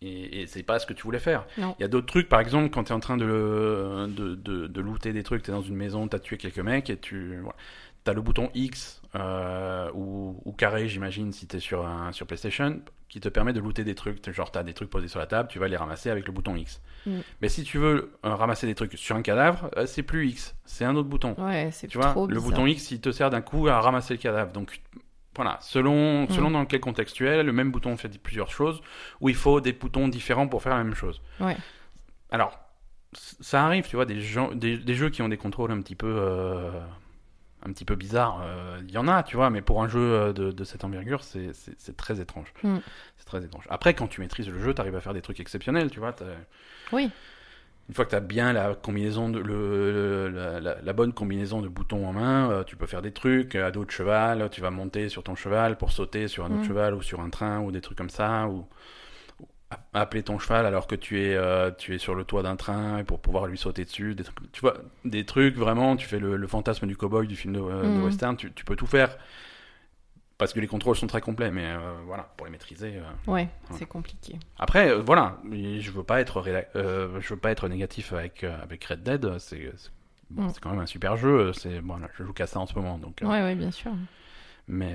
Et, 0.00 0.42
et 0.42 0.46
c'est 0.46 0.62
pas 0.62 0.78
ce 0.78 0.86
que 0.86 0.92
tu 0.92 1.02
voulais 1.02 1.18
faire. 1.18 1.46
Non. 1.56 1.74
Il 1.78 1.82
y 1.82 1.84
a 1.84 1.88
d'autres 1.88 2.06
trucs, 2.06 2.28
par 2.28 2.40
exemple, 2.40 2.70
quand 2.70 2.84
tu 2.84 2.92
es 2.92 2.94
en 2.94 3.00
train 3.00 3.16
de, 3.16 4.06
de, 4.08 4.34
de, 4.36 4.66
de 4.66 4.80
looter 4.80 5.12
des 5.12 5.22
trucs, 5.24 5.42
tu 5.42 5.50
es 5.50 5.54
dans 5.54 5.62
une 5.62 5.76
maison, 5.76 6.06
tu 6.06 6.14
as 6.14 6.20
tué 6.20 6.36
quelques 6.36 6.60
mecs 6.60 6.88
et 6.88 6.96
tu 6.96 7.42
as 8.06 8.12
le 8.12 8.22
bouton 8.22 8.50
X 8.54 9.02
euh, 9.16 9.90
ou, 9.94 10.40
ou 10.44 10.52
carré, 10.52 10.88
j'imagine, 10.88 11.32
si 11.32 11.46
tu 11.46 11.56
es 11.56 11.60
sur, 11.60 11.86
un, 11.86 12.12
sur 12.12 12.26
PlayStation, 12.26 12.80
qui 13.08 13.20
te 13.20 13.28
permet 13.28 13.52
de 13.52 13.60
looter 13.60 13.84
des 13.84 13.94
trucs. 13.94 14.30
Genre, 14.30 14.50
tu 14.50 14.58
as 14.58 14.62
des 14.62 14.74
trucs 14.74 14.90
posés 14.90 15.08
sur 15.08 15.18
la 15.18 15.26
table, 15.26 15.48
tu 15.50 15.58
vas 15.58 15.68
les 15.68 15.76
ramasser 15.76 16.10
avec 16.10 16.26
le 16.26 16.32
bouton 16.32 16.56
X. 16.56 16.80
Mm. 17.06 17.18
Mais 17.40 17.48
si 17.48 17.64
tu 17.64 17.78
veux 17.78 18.12
euh, 18.24 18.34
ramasser 18.34 18.66
des 18.66 18.74
trucs 18.74 18.96
sur 18.96 19.16
un 19.16 19.22
cadavre, 19.22 19.70
euh, 19.76 19.86
c'est 19.86 20.02
plus 20.02 20.28
X, 20.28 20.54
c'est 20.64 20.84
un 20.84 20.94
autre 20.96 21.08
bouton. 21.08 21.34
Ouais, 21.38 21.70
c'est 21.72 21.88
Tu 21.88 21.98
vois, 21.98 22.10
trop 22.10 22.26
le 22.26 22.40
bouton 22.40 22.66
X, 22.66 22.90
il 22.90 23.00
te 23.00 23.10
sert 23.10 23.30
d'un 23.30 23.40
coup 23.40 23.68
à 23.68 23.80
ramasser 23.80 24.14
le 24.14 24.20
cadavre. 24.20 24.52
Donc, 24.52 24.80
voilà, 25.38 25.56
selon, 25.62 26.24
Mm. 26.24 26.30
selon 26.30 26.50
dans 26.50 26.66
quel 26.66 26.80
contexte 26.80 27.14
tu 27.16 27.26
es, 27.28 27.42
le 27.42 27.52
même 27.52 27.70
bouton 27.70 27.96
fait 27.96 28.10
plusieurs 28.20 28.50
choses, 28.50 28.82
ou 29.20 29.28
il 29.28 29.34
faut 29.36 29.60
des 29.60 29.72
boutons 29.72 30.08
différents 30.08 30.48
pour 30.48 30.62
faire 30.62 30.76
la 30.76 30.82
même 30.84 30.94
chose. 30.94 31.22
Ouais. 31.40 31.56
Alors, 32.30 32.58
ça 33.12 33.64
arrive, 33.64 33.86
tu 33.88 33.96
vois, 33.96 34.04
des, 34.04 34.20
gens, 34.20 34.52
des, 34.52 34.76
des 34.76 34.94
jeux 34.94 35.08
qui 35.10 35.22
ont 35.22 35.28
des 35.28 35.36
contrôles 35.38 35.70
un 35.70 35.80
petit 35.80 35.94
peu, 35.94 36.12
euh, 36.18 36.70
un 37.64 37.72
petit 37.72 37.84
peu 37.84 37.94
bizarres. 37.94 38.40
euh, 38.44 38.80
Il 38.86 38.90
y 38.92 38.98
en 38.98 39.08
a, 39.08 39.22
tu 39.22 39.36
vois, 39.36 39.48
mais 39.50 39.62
pour 39.62 39.82
un 39.82 39.88
jeu 39.88 40.00
euh, 40.00 40.32
de, 40.32 40.50
de 40.52 40.64
cette 40.64 40.84
envergure, 40.84 41.22
c'est- 41.24 41.52
c'est 41.54 41.74
c'est 41.80 41.96
très 41.96 42.20
étrange. 42.20 42.52
Mm. 42.62 42.78
C'est 43.16 43.24
très 43.24 43.44
étrange. 43.44 43.64
Après, 43.70 43.94
quand 43.94 44.08
tu 44.08 44.20
maîtrises 44.20 44.48
le 44.48 44.58
jeu, 44.60 44.74
tu 44.74 44.80
arrives 44.80 44.96
à 44.96 45.00
faire 45.00 45.14
des 45.14 45.22
trucs 45.22 45.40
exceptionnels, 45.40 45.90
tu 45.90 46.00
vois. 46.00 46.12
t'as- 46.12 46.26
Oui. 46.92 47.10
Une 47.88 47.94
fois 47.94 48.04
que 48.04 48.10
tu 48.10 48.16
as 48.16 48.20
bien 48.20 48.52
la 48.52 48.74
combinaison 48.74 49.30
de 49.30 49.38
le, 49.38 50.28
la, 50.28 50.60
la- 50.60 50.80
la 50.82 50.92
bonne 50.92 51.12
combinaison 51.12 51.62
de 51.62 51.68
boutons 51.68 52.06
en 52.06 52.12
main, 52.12 52.50
euh, 52.50 52.64
tu 52.64 52.76
peux 52.76 52.86
faire 52.86 53.02
des 53.02 53.12
trucs 53.12 53.54
à 53.56 53.70
dos 53.70 53.84
de 53.84 53.90
cheval, 53.90 54.48
tu 54.50 54.60
vas 54.60 54.70
monter 54.70 55.08
sur 55.08 55.22
ton 55.22 55.34
cheval 55.34 55.78
pour 55.78 55.92
sauter 55.92 56.28
sur 56.28 56.44
un 56.44 56.52
autre 56.52 56.64
Mm. 56.64 56.66
cheval 56.66 56.94
ou 56.94 57.02
sur 57.02 57.20
un 57.20 57.30
train 57.30 57.60
ou 57.60 57.72
des 57.72 57.80
trucs 57.80 57.96
comme 57.98 58.10
ça 58.10 58.46
ou, 58.48 58.66
appeler 59.92 60.22
ton 60.22 60.38
cheval 60.38 60.64
alors 60.66 60.86
que 60.86 60.94
tu 60.94 61.20
es 61.20 61.34
euh, 61.34 61.70
tu 61.76 61.94
es 61.94 61.98
sur 61.98 62.14
le 62.14 62.24
toit 62.24 62.42
d'un 62.42 62.56
train 62.56 63.04
pour 63.04 63.20
pouvoir 63.20 63.46
lui 63.46 63.58
sauter 63.58 63.84
dessus, 63.84 64.14
des 64.14 64.24
trucs, 64.24 64.50
tu 64.52 64.60
vois 64.60 64.74
des 65.04 65.24
trucs 65.26 65.56
vraiment, 65.56 65.96
tu 65.96 66.06
fais 66.06 66.18
le, 66.18 66.36
le 66.36 66.46
fantasme 66.46 66.86
du 66.86 66.96
cowboy 66.96 67.26
du 67.26 67.36
film 67.36 67.52
de, 67.54 67.60
euh, 67.60 67.90
de 67.90 68.00
Mm. 68.00 68.00
western, 68.00 68.36
tu, 68.36 68.52
tu 68.52 68.64
peux 68.64 68.76
tout 68.76 68.86
faire 68.86 69.16
parce 70.38 70.52
que 70.52 70.60
les 70.60 70.66
contrôles 70.68 70.96
sont 70.96 71.06
très 71.08 71.20
complets 71.20 71.50
mais 71.50 71.66
euh, 71.66 71.78
voilà, 72.06 72.22
pour 72.36 72.46
les 72.46 72.52
maîtriser 72.52 72.94
euh, 72.96 73.30
Ouais, 73.30 73.48
Voilà. 73.64 73.78
c'est 73.78 73.86
compliqué. 73.86 74.36
après, 74.58 74.90
euh, 74.90 75.02
voilà, 75.02 75.38
je 75.52 75.90
veux 75.90 76.04
pas 76.04 76.20
être 76.20 76.42
je 76.44 77.28
veux 77.28 77.38
pas 77.40 77.50
être 77.50 77.68
négatif 77.68 78.12
avec 78.12 78.44
avec 78.44 78.84
Red 78.84 79.02
Dead. 79.02 79.38
C'est 79.38 79.72
bon, 80.30 80.44
Mm. 80.44 80.50
c'est 80.50 80.60
quand 80.60 80.70
même 80.70 80.80
un 80.80 80.86
super 80.86 81.16
jeu. 81.16 81.52
C'est 81.52 81.80
bon, 81.80 81.96
là, 81.98 82.08
je 82.16 82.22
joue 82.24 82.32
qu'à 82.32 82.46
ça 82.46 82.60
en 82.60 82.66
ce 82.66 82.74
moment, 82.74 82.98
donc. 82.98 83.18
Ouais, 83.22 83.42
ouais, 83.42 83.54
bien 83.54 83.70
sûr. 83.70 83.92
Mais 84.68 84.94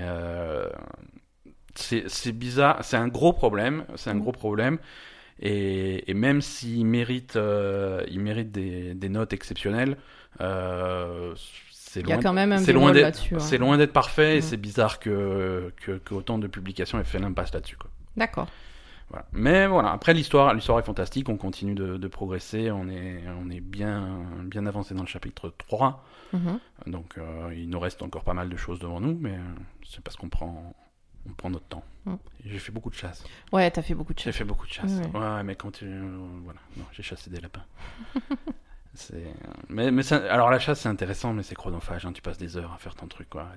c'est 1.74 2.08
c'est 2.08 2.32
bizarre. 2.32 2.84
C'est 2.84 2.96
un 2.96 3.08
gros 3.08 3.32
problème. 3.32 3.84
C'est 3.96 4.10
un 4.10 4.14
Mm. 4.14 4.20
gros 4.20 4.32
problème. 4.32 4.78
Et, 5.40 6.08
et 6.10 6.14
même 6.14 6.40
s'il 6.40 6.86
mérite, 6.86 7.34
il 7.36 8.20
mérite 8.20 8.52
des, 8.52 8.94
des 8.94 9.08
notes 9.08 9.32
exceptionnelles, 9.32 9.96
euh, 10.40 11.34
c'est 11.94 12.00
Il 12.00 12.08
y 12.08 12.12
a 12.12 12.16
loin. 12.16 12.22
quand 12.22 12.32
même 12.32 12.52
un 12.52 12.58
c'est 12.58 12.72
loin 12.72 12.92
d'être- 12.92 13.02
là-dessus. 13.02 13.34
hein. 13.36 13.38
C'est 13.38 13.58
loin 13.58 13.76
d'être 13.78 13.92
parfait. 13.92 14.38
Et 14.38 14.40
c'est 14.40 14.56
bizarre 14.56 14.98
que, 14.98 15.72
que 15.76 15.92
que 15.98 16.14
autant 16.14 16.38
de 16.38 16.46
publications 16.46 16.98
aient 16.98 17.04
fait 17.04 17.18
l'impasse 17.18 17.52
là-dessus. 17.54 17.76
quoi. 17.76 17.90
D'accord. 18.16 18.48
Voilà. 19.10 19.26
Mais 19.32 19.66
voilà, 19.66 19.92
après 19.92 20.12
l'histoire, 20.14 20.52
l'histoire 20.54 20.78
est 20.78 20.82
fantastique, 20.82 21.28
on 21.28 21.36
continue 21.36 21.74
de, 21.74 21.98
de 21.98 22.08
progresser, 22.08 22.70
on 22.70 22.88
est, 22.88 23.22
on 23.40 23.50
est 23.50 23.60
bien, 23.60 24.24
bien 24.44 24.64
avancé 24.66 24.94
dans 24.94 25.02
le 25.02 25.06
chapitre 25.08 25.52
3, 25.68 26.02
Mhm. 26.32 26.58
donc 26.86 27.18
euh, 27.18 27.52
il 27.54 27.68
nous 27.68 27.78
reste 27.78 28.02
encore 28.02 28.24
pas 28.24 28.32
mal 28.34 28.48
de 28.48 28.56
choses 28.56 28.80
devant 28.80 29.00
nous, 29.00 29.16
mais 29.20 29.34
euh, 29.34 29.40
c'est 29.86 30.00
parce 30.02 30.16
qu'on 30.16 30.30
prend, 30.30 30.74
on 31.28 31.32
prend 31.34 31.50
notre 31.50 31.66
temps. 31.66 31.84
Mm. 32.06 32.14
J'ai 32.46 32.58
fait 32.58 32.72
beaucoup 32.72 32.90
de 32.90 32.94
chasse. 32.96 33.22
Ouais, 33.52 33.70
t'as 33.70 33.82
fait 33.82 33.94
beaucoup 33.94 34.14
de 34.14 34.18
J'ai 34.18 34.24
choses. 34.32 34.36
fait 34.36 34.44
beaucoup 34.44 34.66
de 34.66 34.72
chasse. 34.72 34.90
Ouais. 35.12 35.20
Ouais, 35.20 35.42
mais 35.44 35.54
quand 35.54 35.70
tu, 35.70 35.84
euh, 35.84 36.16
voilà, 36.42 36.58
j'ai 36.92 37.02
chassé 37.02 37.28
des 37.30 37.40
lapins. 37.40 37.64
mais, 39.68 39.90
mais 39.90 40.02
ça- 40.02 40.24
alors 40.32 40.50
la 40.50 40.58
chasse 40.58 40.80
c'est 40.80 40.88
intéressant, 40.88 41.32
mais 41.32 41.42
c'est 41.42 41.54
chronophage. 41.54 42.06
hein, 42.06 42.12
tu 42.12 42.22
passes 42.22 42.38
des 42.38 42.56
heures 42.56 42.72
à 42.72 42.78
faire 42.78 42.94
ton 42.94 43.06
truc, 43.08 43.28
quoi. 43.30 43.48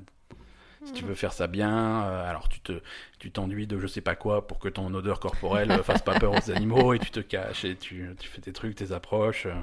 Si 0.85 0.93
tu 0.93 1.03
veux 1.05 1.15
faire 1.15 1.33
ça 1.33 1.47
bien, 1.47 2.03
euh, 2.05 2.29
alors 2.29 2.47
tu 2.49 2.59
te, 2.61 2.81
tu 3.19 3.31
t'enduis 3.31 3.67
de 3.67 3.79
je 3.79 3.87
sais 3.87 3.99
pas 4.01 4.15
quoi 4.15 4.47
pour 4.47 4.59
que 4.59 4.69
ton 4.69 4.93
odeur 4.93 5.19
corporelle 5.19 5.71
fasse 5.83 6.01
pas 6.03 6.19
peur 6.19 6.31
aux 6.33 6.51
animaux 6.51 6.93
et 6.93 6.99
tu 6.99 7.09
te 7.11 7.19
caches 7.19 7.65
et 7.65 7.75
tu, 7.75 8.07
tu 8.19 8.27
fais 8.29 8.41
tes 8.41 8.53
trucs, 8.53 8.75
tes 8.75 8.91
approches. 8.91 9.47
euh. 9.47 9.53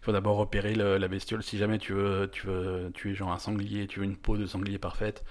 Il 0.00 0.04
faut 0.04 0.12
d'abord 0.12 0.36
repérer 0.36 0.74
le- 0.74 0.98
la 0.98 1.08
bestiole. 1.08 1.42
Si 1.42 1.58
jamais 1.58 1.78
tu 1.78 1.92
veux, 1.92 2.28
tu 2.32 2.46
veux 2.46 2.90
tuer 2.94 3.14
genre 3.14 3.32
un 3.32 3.38
sanglier, 3.38 3.86
tu 3.86 4.00
veux 4.00 4.04
une 4.04 4.16
peau 4.16 4.36
de 4.36 4.46
sanglier 4.46 4.78
parfaite, 4.78 5.24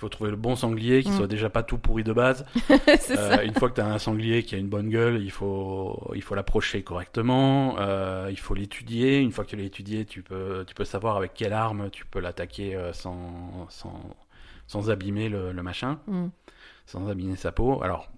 faut 0.00 0.08
trouver 0.08 0.30
le 0.30 0.36
bon 0.36 0.56
sanglier 0.56 1.02
qui 1.02 1.10
Mm. 1.10 1.16
soit 1.16 1.26
déjà 1.26 1.50
pas 1.50 1.62
tout 1.62 1.78
pourri 1.78 2.02
de 2.04 2.12
base. 2.12 2.44
Euh, 3.10 3.42
une 3.42 3.54
fois 3.54 3.68
que 3.70 3.74
tu 3.74 3.80
as 3.80 3.86
un 3.86 3.98
sanglier 3.98 4.42
qui 4.42 4.54
a 4.54 4.58
une 4.58 4.68
bonne 4.68 4.88
gueule, 4.88 5.20
il 5.22 5.30
faut, 5.30 6.10
il 6.14 6.22
faut 6.22 6.34
l'approcher 6.34 6.82
correctement, 6.82 7.76
euh, 7.78 8.28
il 8.30 8.38
faut 8.38 8.54
l'étudier. 8.54 9.18
Une 9.18 9.30
fois 9.32 9.44
que 9.44 9.50
tu 9.50 9.56
l'as 9.56 9.64
étudié, 9.64 10.04
tu 10.04 10.22
peux, 10.22 10.64
tu 10.66 10.74
peux 10.74 10.84
savoir 10.84 11.16
avec 11.16 11.34
quelle 11.34 11.52
arme 11.52 11.90
tu 11.90 12.04
peux 12.06 12.20
l'attaquer 12.20 12.74
euh, 12.76 12.92
sans, 12.92 13.66
sans, 13.68 14.00
sans 14.66 14.90
abîmer 14.90 15.28
le, 15.28 15.52
le 15.52 15.62
machin, 15.62 15.98
Mm. 16.06 16.26
sans 16.86 17.08
abîmer 17.10 17.36
sa 17.36 17.52
peau. 17.52 17.82
Alors, 17.82 18.08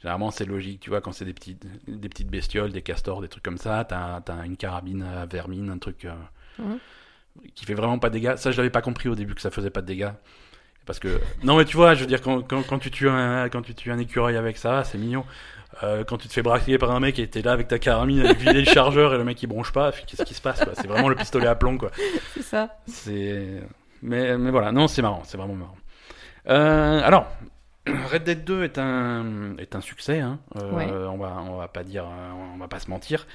généralement, 0.00 0.30
c'est 0.30 0.44
logique, 0.44 0.80
tu 0.80 0.90
vois, 0.90 1.00
quand 1.00 1.12
c'est 1.12 1.24
des 1.24 1.34
petites, 1.34 1.66
des 1.88 2.08
petites 2.08 2.28
bestioles, 2.30 2.72
des 2.72 2.82
castors, 2.82 3.20
des 3.22 3.28
trucs 3.28 3.42
comme 3.44 3.58
ça, 3.58 3.84
tu 3.84 3.94
as, 3.94 4.22
une 4.44 4.56
carabine 4.56 5.02
à 5.02 5.26
vermine, 5.26 5.70
un 5.70 5.78
truc 5.78 6.04
euh, 6.04 6.12
Mhm. 6.58 6.78
qui 7.54 7.64
fait 7.64 7.74
vraiment 7.74 7.98
pas 7.98 8.08
de 8.10 8.14
dégâts. 8.14 8.36
Ça, 8.36 8.52
je 8.52 8.56
l'avais 8.58 8.70
pas 8.70 8.82
compris 8.82 9.08
au 9.08 9.14
début 9.16 9.34
que 9.34 9.40
ça 9.40 9.50
faisait 9.50 9.70
pas 9.70 9.80
de 9.82 9.86
dégâts. 9.86 10.12
Parce 10.86 10.98
que 10.98 11.20
non 11.42 11.56
mais 11.56 11.64
tu 11.64 11.76
vois, 11.76 11.94
je 11.94 12.00
veux 12.00 12.06
dire 12.06 12.20
quand, 12.20 12.42
quand, 12.42 12.62
quand 12.62 12.78
tu 12.78 12.90
tues 12.90 13.08
un 13.08 13.48
quand 13.48 13.62
tu 13.62 13.74
tues 13.74 13.90
un 13.90 13.98
écureuil 13.98 14.36
avec 14.36 14.56
ça, 14.58 14.84
c'est 14.84 14.98
mignon. 14.98 15.24
Euh, 15.82 16.04
quand 16.04 16.18
tu 16.18 16.28
te 16.28 16.32
fais 16.32 16.42
braquer 16.42 16.78
par 16.78 16.92
un 16.92 17.00
mec 17.00 17.18
et 17.18 17.26
t'es 17.26 17.42
là 17.42 17.50
avec 17.52 17.66
ta 17.68 17.78
carabine 17.80 18.20
avec 18.24 18.44
le 18.44 18.64
chargeur 18.64 19.12
et 19.14 19.18
le 19.18 19.24
mec 19.24 19.42
il 19.42 19.46
bronche 19.48 19.72
pas, 19.72 19.90
qu'est-ce 19.92 20.22
qui 20.22 20.34
se 20.34 20.40
passe 20.40 20.62
C'est 20.74 20.86
vraiment 20.86 21.08
le 21.08 21.16
pistolet 21.16 21.46
à 21.48 21.54
plomb 21.56 21.78
quoi. 21.78 21.90
C'est 22.34 22.42
ça. 22.42 22.76
C'est 22.86 23.60
mais 24.02 24.36
mais 24.38 24.50
voilà, 24.50 24.70
non 24.72 24.86
c'est 24.86 25.02
marrant, 25.02 25.22
c'est 25.24 25.36
vraiment 25.38 25.54
marrant. 25.54 25.76
Euh, 26.48 27.00
alors 27.02 27.26
Red 28.12 28.24
Dead 28.24 28.44
2 28.44 28.62
est 28.64 28.78
un 28.78 29.56
est 29.58 29.74
un 29.74 29.80
succès. 29.80 30.20
Hein. 30.20 30.38
Euh, 30.56 30.70
Ouais. 30.70 30.86
On 30.92 31.16
va 31.16 31.42
on 31.48 31.56
va 31.56 31.68
pas 31.68 31.82
dire 31.82 32.04
on 32.54 32.56
va 32.58 32.68
pas 32.68 32.78
se 32.78 32.88
mentir. 32.90 33.26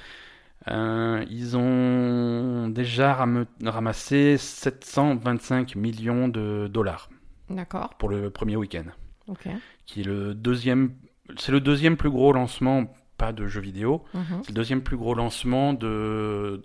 Euh, 0.68 1.24
ils 1.30 1.56
ont 1.56 2.68
déjà 2.68 3.14
ram- 3.14 3.46
ramassé 3.64 4.36
725 4.38 5.74
millions 5.76 6.28
de 6.28 6.68
dollars 6.70 7.08
D'accord. 7.50 7.90
pour 7.98 8.08
le 8.08 8.30
premier 8.30 8.56
week-end, 8.56 8.84
Ok. 9.28 9.48
qui 9.86 10.00
est 10.00 10.04
le 10.04 10.34
deuxième. 10.34 10.94
C'est 11.36 11.52
le 11.52 11.60
deuxième 11.60 11.96
plus 11.96 12.10
gros 12.10 12.32
lancement, 12.32 12.92
pas 13.18 13.32
de 13.32 13.46
jeux 13.46 13.60
vidéo, 13.60 14.04
Mhm. 14.14 14.40
c'est 14.42 14.48
le 14.48 14.54
deuxième 14.54 14.82
plus 14.82 14.96
gros 14.96 15.14
lancement 15.14 15.72
de 15.74 16.62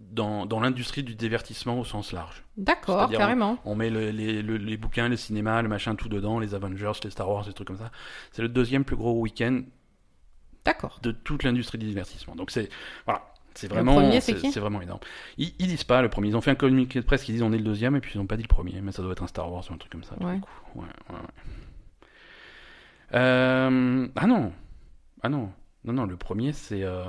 dans, 0.00 0.46
dans 0.46 0.60
l'industrie 0.60 1.02
du 1.02 1.16
divertissement 1.16 1.80
au 1.80 1.84
sens 1.84 2.12
large. 2.12 2.44
D'accord, 2.56 3.10
carrément. 3.10 3.58
On 3.64 3.74
met 3.74 3.90
le- 3.90 4.10
les, 4.10 4.42
le- 4.42 4.56
les 4.56 4.76
bouquins, 4.76 5.08
le 5.08 5.16
cinéma, 5.16 5.60
le 5.60 5.68
machin 5.68 5.96
tout 5.96 6.08
dedans, 6.08 6.38
les 6.38 6.54
Avengers, 6.54 6.92
les 7.02 7.10
Star 7.10 7.28
Wars, 7.28 7.44
les 7.48 7.52
trucs 7.52 7.66
comme 7.66 7.78
ça. 7.78 7.90
C'est 8.30 8.42
le 8.42 8.48
deuxième 8.48 8.84
plus 8.84 8.94
gros 8.94 9.18
week-end 9.20 9.62
D'accord. 10.64 11.00
de 11.02 11.10
toute 11.10 11.42
l'industrie 11.42 11.78
du 11.78 11.86
divertissement. 11.86 12.36
Donc 12.36 12.50
c'est 12.52 12.68
voilà, 13.06 13.22
C'est 13.60 13.66
vraiment, 13.66 14.10
c'est 14.20 14.60
vraiment 14.60 14.80
énorme. 14.80 15.00
Ils, 15.36 15.52
ils 15.58 15.66
disent 15.66 15.82
pas 15.82 16.00
le 16.00 16.08
premier. 16.08 16.28
Ils 16.28 16.36
ont 16.36 16.40
fait 16.40 16.52
un 16.52 16.54
communiqué 16.54 17.00
de 17.00 17.04
presse 17.04 17.24
qui 17.24 17.32
disent 17.32 17.42
on 17.42 17.52
est 17.52 17.58
le 17.58 17.64
deuxième 17.64 17.96
et 17.96 18.00
puis 18.00 18.12
ils 18.14 18.18
ont 18.20 18.26
pas 18.26 18.36
dit 18.36 18.42
le 18.44 18.48
premier, 18.48 18.80
mais 18.80 18.92
ça 18.92 19.02
doit 19.02 19.10
être 19.12 19.22
un 19.24 19.26
Star 19.26 19.50
Wars 19.52 19.64
ou 19.68 19.74
un 19.74 19.76
truc 19.78 19.90
comme 19.90 20.04
ça. 20.04 20.14
Ouais. 20.20 20.38
Ouais, 20.76 20.84
ouais. 21.10 21.16
Euh, 23.14 24.06
Ah 24.16 24.26
non, 24.26 24.52
ah 25.22 25.28
non, 25.28 25.50
non, 25.84 25.92
non. 25.92 26.06
Le 26.06 26.16
premier 26.16 26.52
c'est 26.52 26.82
euh, 26.84 27.04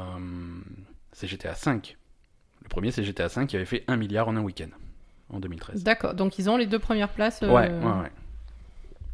c'est 1.11 1.27
GTA 1.27 1.53
5. 1.55 1.97
Le 2.63 2.69
premier 2.69 2.91
c'est 2.91 3.03
GTA 3.03 3.29
5 3.29 3.47
qui 3.47 3.55
avait 3.55 3.65
fait 3.65 3.83
1 3.87 3.97
milliard 3.97 4.27
en 4.27 4.35
un 4.35 4.41
week-end 4.41 4.69
en 5.31 5.39
2013. 5.39 5.83
D'accord. 5.83 6.13
Donc 6.13 6.39
ils 6.39 6.49
ont 6.49 6.57
les 6.57 6.67
deux 6.67 6.79
premières 6.79 7.09
places. 7.09 7.43
euh, 7.43 7.47
Ouais, 7.47 7.69
ouais, 7.69 7.85
ouais. 8.01 8.11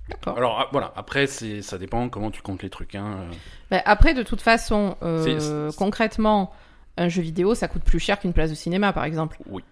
D'accord. 0.10 0.38
Alors 0.38 0.60
ah, 0.60 0.70
voilà. 0.72 0.94
Après 0.96 1.26
ça 1.28 1.78
dépend 1.78 2.08
comment 2.10 2.30
tu 2.32 2.42
comptes 2.42 2.62
les 2.64 2.70
trucs. 2.70 2.96
Hein. 2.96 3.18
euh. 3.20 3.34
Bah, 3.72 3.82
après, 3.86 4.14
de 4.14 4.22
toute 4.24 4.42
façon, 4.42 4.96
euh, 5.02 5.72
concrètement, 5.78 6.54
un 6.98 7.10
jeu 7.10 7.22
vidéo, 7.22 7.56
ça 7.56 7.68
coûte 7.68 7.84
plus 7.84 8.00
cher 8.00 8.20
qu'une 8.20 8.34
place 8.34 8.50
de 8.50 8.56
cinéma, 8.56 8.94
par 8.94 9.04
exemple. 9.06 9.38
Oui. 9.48 9.64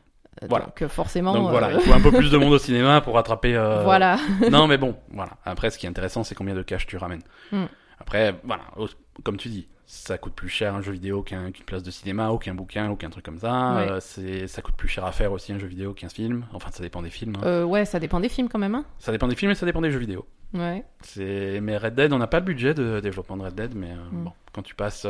Euh, 0.42 0.48
Voilà. 0.50 0.66
Donc 0.66 0.82
euh, 0.82 0.90
forcément. 0.90 1.34
Donc 1.34 1.50
voilà, 1.52 1.68
euh, 1.68 1.74
il 1.76 1.82
faut 1.82 1.94
un 1.94 2.02
peu 2.02 2.12
plus 2.12 2.32
de 2.32 2.38
monde 2.38 2.54
au 2.54 2.58
cinéma 2.60 3.02
pour 3.02 3.14
rattraper. 3.16 3.54
Voilà. 3.84 4.18
non, 4.52 4.68
mais 4.68 4.78
bon, 4.78 4.96
voilà. 5.12 5.32
Après, 5.46 5.70
ce 5.70 5.78
qui 5.78 5.86
est 5.86 5.90
intéressant, 5.90 6.24
c'est 6.24 6.36
combien 6.36 6.56
de 6.56 6.64
cash 6.64 6.88
tu 6.88 6.98
ramènes. 6.98 7.22
Hmm. 7.52 7.66
Après, 8.00 8.36
voilà, 8.44 8.64
comme 9.24 9.38
tu 9.38 9.48
dis, 9.50 9.68
ça 9.86 10.18
coûte 10.18 10.34
plus 10.34 10.50
cher 10.50 10.74
un 10.74 10.82
jeu 10.82 10.92
vidéo 10.92 11.22
qu'un- 11.22 11.52
qu'une 11.52 11.66
place 11.66 11.84
de 11.84 11.92
cinéma, 11.92 12.32
ou 12.32 12.40
qu'un 12.40 12.56
bouquin, 12.56 12.90
ou 12.90 12.96
qu'un 12.96 13.12
truc 13.12 13.24
comme 13.24 13.38
ça. 13.38 13.76
Ouais. 13.76 13.90
Euh, 13.92 14.00
c'est, 14.00 14.48
ça 14.48 14.62
coûte 14.64 14.76
plus 14.76 14.88
cher 14.88 15.06
à 15.06 15.12
faire 15.12 15.32
aussi 15.32 15.54
un 15.54 15.60
jeu 15.60 15.68
vidéo 15.68 15.94
qu'un 15.94 16.10
film. 16.10 16.46
Enfin, 16.52 16.70
ça 16.72 16.82
dépend 16.82 17.02
des 17.04 17.12
films. 17.12 17.36
hein. 17.38 17.46
Euh, 17.46 17.64
ouais, 17.64 17.86
ça 17.86 18.00
dépend 18.00 18.20
des 18.20 18.28
films 18.30 18.50
quand 18.50 18.60
même. 18.60 18.74
Hein 18.76 18.86
Ça 18.98 19.12
dépend 19.12 19.28
des 19.28 19.36
films 19.36 19.52
et 19.52 19.56
ça 19.56 19.68
dépend 19.68 19.82
des 19.82 19.92
jeux 19.92 20.00
vidéo. 20.00 20.26
ouais. 20.56 20.84
C'est... 21.02 21.60
Mais 21.62 21.78
Red 21.78 21.94
Dead, 21.96 22.12
on 22.12 22.18
n'a 22.18 22.28
pas 22.28 22.40
le 22.40 22.46
budget 22.46 22.74
de 22.74 23.00
développement 23.00 23.38
de 23.38 23.44
Red 23.44 23.54
Dead, 23.56 23.76
mais 23.76 23.92
euh, 23.92 23.96
Hmm. 24.12 24.24
bon, 24.24 24.32
quand 24.52 24.64
tu 24.64 24.74
passes. 24.74 25.06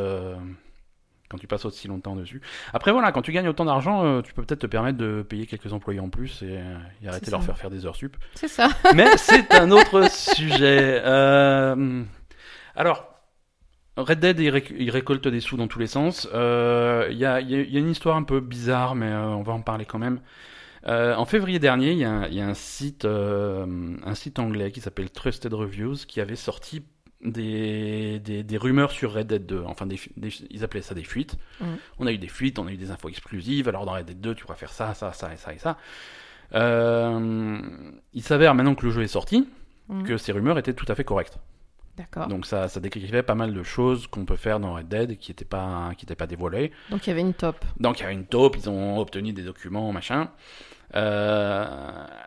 Quand 1.30 1.38
tu 1.40 1.48
passes 1.48 1.66
aussi 1.66 1.88
longtemps 1.88 2.16
dessus. 2.16 2.42
Après, 2.74 2.92
voilà, 2.92 3.12
quand 3.12 3.24
tu 3.24 3.32
gagnes 3.32 3.48
autant 3.48 3.66
d'argent, 3.66 4.06
euh, 4.06 4.22
tu 4.22 4.34
peux 4.34 4.44
peut-être 4.44 4.60
te 4.62 4.68
permettre 4.68 5.00
de 5.00 5.24
payer 5.28 5.48
quelques 5.48 5.74
employés 5.74 6.00
en 6.00 6.10
plus 6.10 6.44
et, 6.44 6.58
euh, 6.60 6.76
et 7.02 7.08
arrêter 7.08 7.28
de 7.28 7.32
leur 7.32 7.44
faire 7.44 7.58
faire 7.58 7.72
des 7.72 7.86
heures 7.88 7.96
sup. 7.96 8.16
C'est 8.36 8.48
ça. 8.48 8.70
Mais 8.94 9.18
c'est 9.18 9.52
un 9.56 9.72
autre 9.72 10.12
sujet. 10.12 11.02
Euh, 11.04 12.04
Alors, 12.76 13.08
Red 13.98 14.20
Dead, 14.20 14.40
il, 14.40 14.50
réc- 14.52 14.76
il 14.78 14.92
récolte 14.92 15.28
des 15.28 15.40
sous 15.40 15.58
dans 15.58 15.68
tous 15.68 15.80
les 15.80 15.88
sens. 15.88 16.28
Euh, 16.34 17.08
Il 17.10 17.18
y, 17.18 17.26
a, 17.26 17.40
y 17.42 17.78
une 17.80 17.90
histoire 17.90 18.16
un 18.16 18.24
peu 18.24 18.40
bizarre, 18.40 18.94
mais 18.94 19.12
on 19.14 19.42
va 19.44 19.54
en 19.54 19.62
parler 19.62 19.86
quand 19.86 20.00
même. 20.00 20.20
Euh, 20.86 21.16
en 21.16 21.26
février 21.26 21.60
dernier, 21.60 21.92
il 21.94 21.98
y 22.00 22.04
a 22.04 22.12
un, 22.12 22.28
il 22.28 22.34
y 22.36 22.42
a 22.42 22.48
un 22.48 22.54
site, 22.54 23.06
un 23.06 24.14
site 24.16 24.38
anglais 24.40 24.72
qui 24.72 24.82
s'appelle 24.82 25.10
Trusted 25.10 25.54
Reviews 25.54 25.96
qui 26.08 26.22
avait 26.22 26.36
sorti 26.36 26.84
des, 27.24 28.20
des, 28.20 28.44
des 28.44 28.58
rumeurs 28.58 28.92
sur 28.92 29.14
Red 29.14 29.28
Dead 29.28 29.46
2. 29.46 29.64
Enfin, 29.66 29.86
des, 29.86 30.00
ils 30.50 30.64
appelaient 30.64 30.82
ça 30.82 30.94
des 30.96 31.04
fuites. 31.04 31.36
Mhm. 31.62 31.78
On 32.00 32.08
a 32.08 32.12
eu 32.12 32.18
des 32.18 32.28
fuites, 32.28 32.60
on 32.60 32.68
a 32.68 32.72
eu 32.72 32.78
des 32.78 32.92
infos 32.92 33.10
exclusives. 33.10 33.68
Alors 33.70 33.86
dans 33.86 33.94
Red 33.94 34.06
Dead 34.06 34.22
2, 34.22 34.36
tu 34.36 34.44
pourras 34.44 34.56
faire 34.58 34.72
ça, 34.72 34.94
ça, 34.94 35.14
ça 35.14 35.34
et 35.34 35.38
ça 35.38 35.54
et 35.54 35.58
ça. 35.58 35.78
Euh, 36.54 37.60
il 38.14 38.22
s'avère 38.24 38.54
maintenant 38.56 38.76
que 38.76 38.86
le 38.86 38.92
jeu 38.92 39.02
est 39.04 39.08
sorti, 39.08 39.48
Mhm. 39.90 40.04
que 40.04 40.18
ces 40.18 40.32
rumeurs 40.32 40.58
étaient 40.58 40.74
tout 40.74 40.86
à 40.88 40.96
fait 40.96 41.04
correctes. 41.04 41.38
D'accord. 41.98 42.24
Donc... 42.24 42.34
Donc 42.34 42.46
ça, 42.48 42.68
ça 42.68 42.80
décrivait 42.80 43.24
pas 43.24 43.36
mal 43.36 43.54
de 43.54 43.64
choses 43.64 44.08
qu'on 44.08 44.26
peut 44.26 44.36
faire 44.36 44.60
dans 44.60 44.74
Red 44.74 44.88
Dead 44.88 45.18
qui 45.18 45.32
n'étaient 45.32 45.46
pas, 45.46 45.92
qui 45.98 46.06
étaient 46.06 46.16
pas 46.16 46.28
dévoilées. 46.28 46.72
il 46.92 46.98
y 47.08 47.10
avait 47.10 47.22
une 47.22 47.34
top. 47.34 47.64
Donc 47.80 48.00
il 48.00 48.02
y 48.02 48.06
avait 48.06 48.14
une 48.14 48.26
taupe, 48.26 48.58
ils 48.58 48.70
ont 48.70 48.98
obtenu 49.00 49.32
des 49.34 49.44
documents, 49.44 49.92
machin. 49.92 50.30
Euh, 50.96 51.66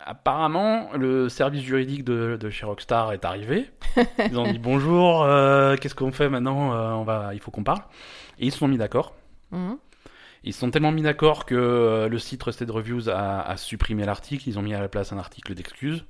apparemment, 0.05 0.91
le 0.95 1.29
service 1.29 1.63
juridique 1.63 2.05
de, 2.05 2.37
de 2.41 2.51
chez 2.51 2.67
Rockstar 2.67 3.13
est 3.13 3.25
arrivé. 3.25 3.71
Ils 4.31 4.39
ont 4.39 4.51
dit 4.51 4.59
bonjour, 4.59 5.23
euh, 5.23 5.77
qu'est-ce 5.77 5.95
qu'on 5.95 6.11
fait 6.13 6.29
maintenant 6.29 6.75
Euh, 6.75 6.91
On 6.93 7.05
va, 7.05 7.31
il 7.35 7.41
faut 7.41 7.51
qu'on 7.51 7.63
parle. 7.65 7.81
Et 8.39 8.47
ils 8.47 8.53
se 8.53 8.59
sont 8.59 8.69
mis 8.69 8.79
d'accord. 8.79 9.15
Mhm. 9.53 9.79
Ils 10.45 10.53
se 10.53 10.61
sont 10.61 10.71
tellement 10.71 10.93
mis 10.93 11.03
d'accord 11.03 11.45
que 11.45 12.07
le 12.11 12.19
site 12.19 12.41
Trusted 12.41 12.71
Reviews 12.71 13.09
a, 13.09 13.41
a 13.43 13.57
supprimé 13.57 14.05
l'article. 14.05 14.49
Ils 14.49 14.59
ont 14.59 14.63
mis 14.63 14.75
à 14.75 14.81
la 14.81 14.89
place 14.89 15.13
un 15.13 15.19
article 15.19 15.55
d'excuses. 15.55 16.05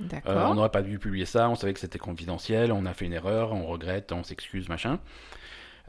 Euh, 0.00 0.46
on 0.46 0.54
n'aurait 0.54 0.70
pas 0.70 0.82
dû 0.82 0.98
publier 0.98 1.24
ça, 1.24 1.48
on 1.48 1.54
savait 1.54 1.72
que 1.74 1.80
c'était 1.80 1.98
confidentiel, 1.98 2.72
on 2.72 2.84
a 2.86 2.92
fait 2.92 3.06
une 3.06 3.12
erreur, 3.14 3.52
on 3.52 3.66
regrette, 3.66 4.12
on 4.12 4.22
s'excuse, 4.22 4.68
machin. 4.68 4.98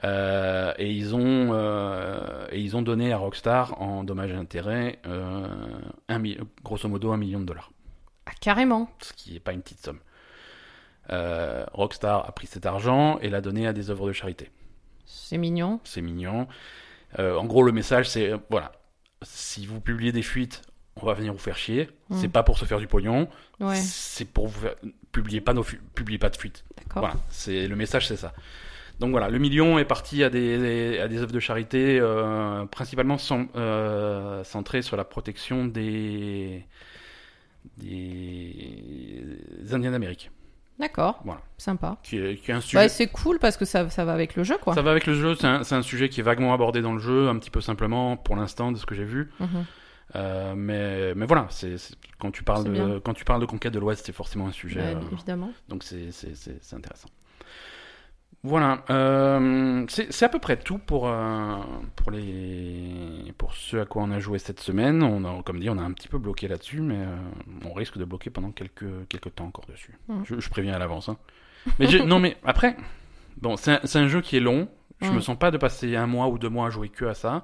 Euh, 0.03 0.73
et 0.77 0.91
ils 0.91 1.15
ont 1.15 1.49
euh, 1.53 2.45
et 2.51 2.59
ils 2.61 2.77
ont 2.77 2.83
donné 2.83 3.11
à 3.11 3.17
Rockstar 3.17 3.81
en 3.81 4.03
dommages 4.03 4.31
et 4.31 4.35
intérêts 4.35 4.99
un 6.07 6.21
grosso 6.63 6.87
modo 6.87 7.11
un 7.11 7.17
million 7.17 7.39
de 7.39 7.45
dollars, 7.45 7.71
Ah, 8.27 8.31
carrément. 8.39 8.89
ce 8.99 9.11
qui 9.13 9.35
est 9.35 9.39
pas 9.39 9.53
une 9.53 9.61
petite 9.61 9.83
somme. 9.83 9.99
Rockstar 11.09 12.27
a 12.27 12.31
pris 12.31 12.47
cet 12.47 12.65
argent 12.65 13.17
et 13.19 13.29
l'a 13.29 13.41
donné 13.41 13.65
à 13.67 13.73
des 13.73 13.89
œuvres 13.89 14.07
de 14.07 14.13
charité. 14.13 14.51
C'est 15.05 15.37
mignon. 15.37 15.79
C'est 15.83 16.01
mignon. 16.01 16.47
En 17.17 17.45
gros, 17.45 17.63
le 17.63 17.71
message 17.71 18.07
c'est 18.09 18.33
voilà, 18.49 18.71
si 19.23 19.65
vous 19.65 19.81
publiez 19.81 20.11
des 20.11 20.21
fuites, 20.21 20.61
on 21.03 21.05
va 21.05 21.13
venir 21.13 21.33
vous 21.33 21.39
faire 21.39 21.57
chier. 21.57 21.89
Mm. 22.09 22.17
C'est 22.19 22.27
pas 22.27 22.43
pour 22.43 22.57
se 22.57 22.65
faire 22.65 22.79
du 22.79 22.87
pognon, 22.87 23.27
Ouais. 23.59 23.75
c'est 23.75 24.25
pour 24.25 24.47
vous 24.47 24.59
faire... 24.61 24.75
publiez 25.11 25.41
pas 25.41 25.53
nos 25.53 25.63
fu- 25.63 25.81
publiez 25.95 26.17
pas 26.19 26.29
de. 26.29 26.35
D'accord. 26.77 27.01
Voilà, 27.01 27.15
c'est 27.29 27.67
le 27.67 27.75
message, 27.75 28.07
c'est 28.07 28.15
ça. 28.17 28.33
Donc 28.99 29.11
voilà, 29.11 29.29
le 29.29 29.37
million 29.37 29.77
est 29.77 29.85
parti 29.85 30.23
à 30.23 30.29
des, 30.31 30.97
à 30.99 31.07
des 31.07 31.17
œuvres 31.21 31.31
de 31.31 31.39
charité, 31.39 31.99
euh, 32.01 32.65
principalement 32.65 33.17
euh, 33.55 34.43
centrées 34.43 34.81
sur 34.81 34.97
la 34.97 35.03
protection 35.03 35.65
des, 35.65 36.65
des 37.77 39.73
Indiens 39.73 39.91
d'Amérique. 39.91 40.31
D'accord. 40.79 41.21
Voilà. 41.25 41.41
Sympa. 41.57 41.97
Qui 42.03 42.17
est, 42.17 42.35
qui 42.37 42.51
est 42.51 42.53
un 42.53 42.61
sujet. 42.61 42.77
Ouais, 42.77 42.89
c'est 42.89 43.07
cool 43.07 43.39
parce 43.39 43.57
que 43.57 43.65
ça, 43.65 43.89
ça 43.89 44.05
va 44.05 44.13
avec 44.13 44.35
le 44.35 44.43
jeu, 44.43 44.57
quoi. 44.61 44.75
ça 44.75 44.81
va 44.83 44.91
avec 44.91 45.07
le 45.07 45.13
jeu, 45.15 45.33
c'est 45.35 45.47
un, 45.47 45.61
un 45.69 45.81
sujet 45.81 46.07
qui 46.09 46.19
est 46.19 46.23
vaguement 46.23 46.53
abordé 46.53 46.81
dans 46.81 46.93
le 46.93 46.99
jeu, 46.99 47.29
un 47.29 47.37
petit 47.39 47.49
peu 47.49 47.61
simplement 47.61 48.15
pour 48.15 48.35
l'instant 48.35 48.71
de 48.71 48.77
ce 48.77 48.85
que 48.85 48.93
j'ai 48.93 49.03
vu. 49.05 49.31
Mhm. 49.39 49.65
Euh, 50.15 50.53
mais, 50.55 51.13
mais 51.15 51.25
voilà, 51.25 51.47
c'est 51.49 51.75
quand 52.17 52.31
tu 52.31 52.43
parles 52.43 52.63
de 52.73 52.99
quand 52.99 53.13
tu 53.13 53.25
parles 53.25 53.41
de 53.41 53.45
conquête 53.45 53.73
de 53.73 53.79
l'Ouest, 53.79 54.05
c'est 54.05 54.13
forcément 54.13 54.47
un 54.47 54.51
sujet. 54.53 54.79
Euh, 54.81 55.01
évidemment. 55.11 55.51
Donc 55.67 55.83
c'est 55.83 56.11
c'est- 56.11 56.33
c'est- 56.35 56.57
c'est 56.61 56.75
intéressant. 56.75 57.09
Voilà, 58.43 58.83
euh, 58.91 59.83
c'est 59.89 60.11
c'est 60.13 60.23
à 60.23 60.29
peu 60.29 60.39
près 60.39 60.57
tout 60.57 60.77
pour, 60.77 61.09
euh, 61.09 61.57
pour, 61.95 62.11
les, 62.11 63.33
pour 63.37 63.53
ce 63.55 63.77
à 63.77 63.85
quoi 63.85 64.03
on 64.03 64.11
a 64.11 64.19
joué 64.19 64.37
cette 64.39 64.59
semaine. 64.61 65.01
On 65.03 65.25
a, 65.25 65.43
comme 65.43 65.59
dit, 65.59 65.69
on 65.69 65.77
a 65.77 65.81
un 65.81 65.91
petit 65.91 66.07
peu 66.07 66.17
bloqué 66.19 66.47
là-dessus, 66.47 66.79
mais 66.79 66.95
euh, 66.99 67.15
on 67.65 67.73
risque 67.73 67.97
de 67.97 68.05
bloquer 68.05 68.29
pendant 68.29 68.51
quelques, 68.51 68.85
quelques 69.09 69.35
temps 69.35 69.45
encore 69.47 69.65
dessus. 69.65 69.97
Je, 70.23 70.39
je 70.39 70.49
préviens 70.49 70.73
à 70.75 70.79
l'avance. 70.79 71.09
hein. 71.09 71.17
Mais 71.79 71.87
non, 72.05 72.19
mais 72.19 72.37
après, 72.45 72.77
bon, 73.41 73.57
c'est 73.57 73.71
un, 73.71 73.79
c'est 73.83 73.99
un 73.99 74.07
jeu 74.07 74.21
qui 74.21 74.37
est 74.37 74.41
long. 74.41 74.69
Je 75.01 75.09
Mm. 75.11 75.15
me 75.15 75.19
sens 75.19 75.37
pas 75.37 75.51
de 75.51 75.57
passer 75.57 75.95
un 75.95 76.07
mois 76.07 76.27
ou 76.27 76.37
deux 76.37 76.49
mois 76.49 76.67
à 76.67 76.69
jouer 76.69 76.89
que 76.89 77.05
à 77.05 77.13
ça. 77.15 77.43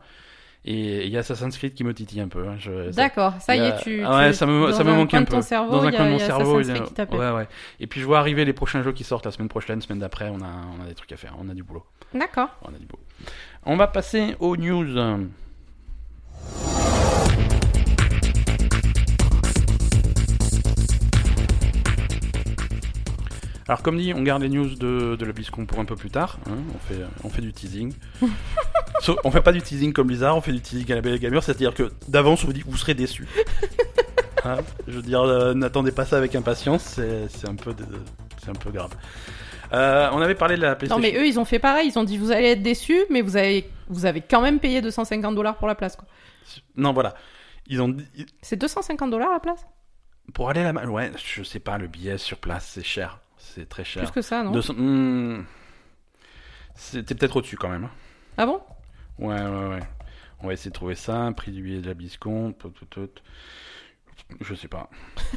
Et 0.65 1.05
il 1.05 1.11
y 1.11 1.17
a 1.17 1.19
Assassin's 1.19 1.57
Creed 1.57 1.73
qui 1.73 1.83
me 1.83 1.93
titille 1.93 2.21
un 2.21 2.29
peu. 2.29 2.47
hein. 2.47 2.55
D'accord, 2.93 3.33
ça 3.41 3.53
y 3.55 3.59
est, 3.59 3.77
tu. 3.81 4.01
Ah 4.05 4.15
ouais, 4.17 4.31
tu- 4.31 4.37
ça 4.37 4.45
me, 4.45 4.67
dans 4.69 4.73
ça 4.77 4.83
me 4.85 4.91
un 4.91 4.95
manque 4.95 5.13
un 5.13 5.23
peu. 5.25 5.41
cerveau, 5.41 5.71
dans 5.71 5.83
un 5.83 5.91
coin 5.91 6.05
de 6.05 6.11
mon 6.11 6.19
cerveau. 6.19 6.61
Y 6.61 6.71
a- 6.71 6.73
Creed 6.75 6.87
qui 6.87 6.93
t'appelle. 6.93 7.19
Ouais, 7.19 7.31
ouais. 7.31 7.47
Et 7.81 7.87
puis 7.87 7.99
je 7.99 8.05
vois 8.05 8.19
arriver 8.19 8.45
les 8.45 8.53
prochains 8.53 8.81
jeux 8.81 8.93
qui 8.93 9.03
sortent 9.03 9.25
la 9.25 9.31
semaine 9.31 9.49
prochaine, 9.49 9.81
semaine 9.81 9.99
d'après. 9.99 10.29
On 10.29 10.41
a, 10.41 10.51
on 10.79 10.81
a 10.81 10.87
des 10.87 10.95
trucs 10.95 11.11
à 11.11 11.17
faire. 11.17 11.35
On 11.37 11.49
a 11.49 11.53
du 11.53 11.63
boulot. 11.63 11.83
D'accord. 12.13 12.49
On 12.61 12.69
a 12.69 12.77
du 12.77 12.85
boulot. 12.85 13.03
On 13.65 13.75
va 13.75 13.87
passer 13.87 14.35
aux 14.39 14.55
news. 14.55 14.85
Alors 23.67 23.81
comme 23.81 23.97
dit, 23.97 24.13
on 24.13 24.21
garde 24.23 24.41
les 24.41 24.49
news 24.49 24.75
de, 24.75 25.15
de 25.15 25.25
la 25.25 25.31
BlizzCon 25.31 25.65
pour 25.65 25.79
un 25.79 25.85
peu 25.85 25.95
plus 25.95 26.09
tard. 26.09 26.37
hein. 26.47 26.57
On, 26.75 26.79
fait, 26.79 27.01
on 27.23 27.29
fait 27.29 27.41
du 27.41 27.53
teasing. 27.53 27.93
Sauf- 29.03 29.17
on 29.23 29.31
fait 29.31 29.41
pas 29.41 29.51
du 29.51 29.61
teasing 29.61 29.91
comme 29.93 30.07
Blizzard, 30.07 30.37
on 30.37 30.41
fait 30.41 30.51
du 30.53 30.61
teasing 30.61 30.91
à 30.91 30.95
la 30.95 31.01
Belle 31.01 31.19
Gamer, 31.19 31.43
c'est-à-dire 31.43 31.73
que 31.73 31.91
d'avance 32.07 32.43
on 32.43 32.47
vous 32.47 32.53
dit 32.53 32.63
vous 32.65 32.77
serez 32.77 32.93
déçus. 32.93 33.27
Hein 34.45 34.57
Je 34.87 34.93
veux 34.97 35.01
dire, 35.01 35.21
euh, 35.21 35.53
n'attendez 35.53 35.93
pas 35.93 36.03
ça 36.03 36.17
avec 36.17 36.35
impatience, 36.35 36.83
c'est 36.83 37.29
c'est 37.29 37.47
un 37.47 37.55
peu, 37.55 37.73
de- 37.73 37.85
c'est 38.43 38.49
un 38.49 38.53
peu 38.53 38.71
grave. 38.71 38.91
Euh, 39.71 40.09
on 40.11 40.21
avait 40.21 40.35
parlé 40.35 40.57
de 40.57 40.61
la 40.61 40.71
Non, 40.71 40.75
PlayStation. 40.75 41.01
mais 41.01 41.15
eux, 41.17 41.25
ils 41.25 41.39
ont 41.39 41.45
fait 41.45 41.59
pareil. 41.59 41.87
Ils 41.87 41.97
ont 41.97 42.03
dit 42.03 42.17
vous 42.17 42.31
allez 42.31 42.47
être 42.49 42.61
déçus, 42.61 42.99
mais 43.09 43.21
vous 43.21 43.37
avez, 43.37 43.69
vous 43.87 44.05
avez 44.05 44.19
quand 44.19 44.41
même 44.41 44.59
payé 44.59 44.81
250 44.81 45.33
dollars 45.33 45.55
pour 45.57 45.67
la 45.69 45.75
place. 45.75 45.95
Quoi. 45.95 46.07
Non, 46.75 46.91
voilà. 46.91 47.13
Ils 47.67 47.81
ont 47.81 47.87
dit, 47.87 48.05
C'est 48.41 48.57
250 48.57 49.09
dollars 49.11 49.31
la 49.31 49.39
place? 49.39 49.65
Pour 50.33 50.49
aller 50.49 50.61
là-bas, 50.63 50.85
ouais, 50.87 51.11
je 51.23 51.41
sais 51.43 51.59
pas, 51.59 51.77
le 51.77 51.87
billet 51.87 52.17
sur 52.17 52.37
place, 52.37 52.69
c'est 52.73 52.83
cher. 52.83 53.19
C'est 53.37 53.69
très 53.69 53.85
cher. 53.85 54.03
Plus 54.03 54.11
que 54.11 54.21
ça, 54.21 54.43
non? 54.43 54.51
200 54.51 54.73
hmm, 54.77 55.43
C'était 56.75 57.15
peut-être 57.15 57.37
au-dessus 57.37 57.55
quand 57.57 57.69
même. 57.69 57.85
hein. 57.85 57.91
Ah 58.37 58.45
bon? 58.45 58.59
Ouais, 59.19 59.41
ouais, 59.41 59.67
ouais. 59.69 59.79
On 60.41 60.47
va 60.47 60.53
essayer 60.53 60.71
de 60.71 60.75
trouver 60.75 60.95
ça, 60.95 61.31
prix 61.35 61.51
du 61.51 61.61
billet 61.61 61.81
de 61.81 61.87
la 61.87 61.93
BlizzCon. 61.93 62.53
tout, 62.53 62.69
tout, 62.69 62.85
tout. 62.85 63.09
Je 64.41 64.55
sais 64.55 64.67
pas. 64.67 64.89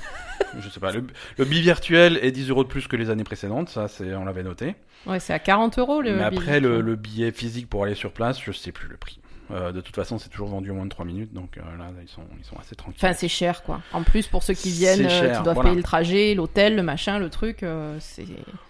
je 0.58 0.68
sais 0.68 0.80
pas. 0.80 0.92
Le, 0.92 1.04
le 1.38 1.44
billet 1.44 1.62
virtuel 1.62 2.18
est 2.22 2.30
10 2.32 2.50
euros 2.50 2.64
de 2.64 2.68
plus 2.68 2.88
que 2.88 2.96
les 2.96 3.10
années 3.10 3.24
précédentes, 3.24 3.68
ça, 3.68 3.88
c'est, 3.88 4.14
on 4.14 4.24
l'avait 4.24 4.42
noté. 4.42 4.74
Ouais, 5.06 5.20
c'est 5.20 5.32
à 5.32 5.38
40 5.38 5.78
euros 5.78 6.00
le 6.02 6.16
Mais 6.16 6.28
billet. 6.30 6.40
après, 6.40 6.60
le, 6.60 6.80
le 6.80 6.96
billet 6.96 7.30
physique 7.30 7.68
pour 7.68 7.84
aller 7.84 7.94
sur 7.94 8.12
place, 8.12 8.40
je 8.42 8.52
sais 8.52 8.72
plus 8.72 8.88
le 8.88 8.96
prix. 8.96 9.20
Euh, 9.50 9.70
de 9.72 9.80
toute 9.80 9.94
façon, 9.94 10.18
c'est 10.18 10.28
toujours 10.28 10.48
vendu 10.48 10.70
en 10.70 10.74
moins 10.74 10.84
de 10.84 10.90
3 10.90 11.04
minutes, 11.04 11.32
donc 11.32 11.56
euh, 11.58 11.60
là, 11.78 11.86
ils 12.02 12.08
sont, 12.08 12.22
ils 12.38 12.44
sont 12.44 12.56
assez 12.58 12.74
tranquilles. 12.74 12.98
Enfin, 13.02 13.12
c'est 13.12 13.28
cher, 13.28 13.62
quoi. 13.62 13.80
En 13.92 14.02
plus, 14.02 14.26
pour 14.26 14.42
ceux 14.42 14.54
qui 14.54 14.70
viennent, 14.70 15.06
euh, 15.06 15.08
cher, 15.08 15.36
qui 15.38 15.42
doivent 15.44 15.54
voilà. 15.54 15.70
payer 15.70 15.76
le 15.76 15.82
trajet, 15.84 16.34
l'hôtel, 16.34 16.74
le 16.76 16.82
machin, 16.82 17.18
le 17.18 17.30
truc, 17.30 17.62
euh, 17.62 17.96
c'est... 18.00 18.26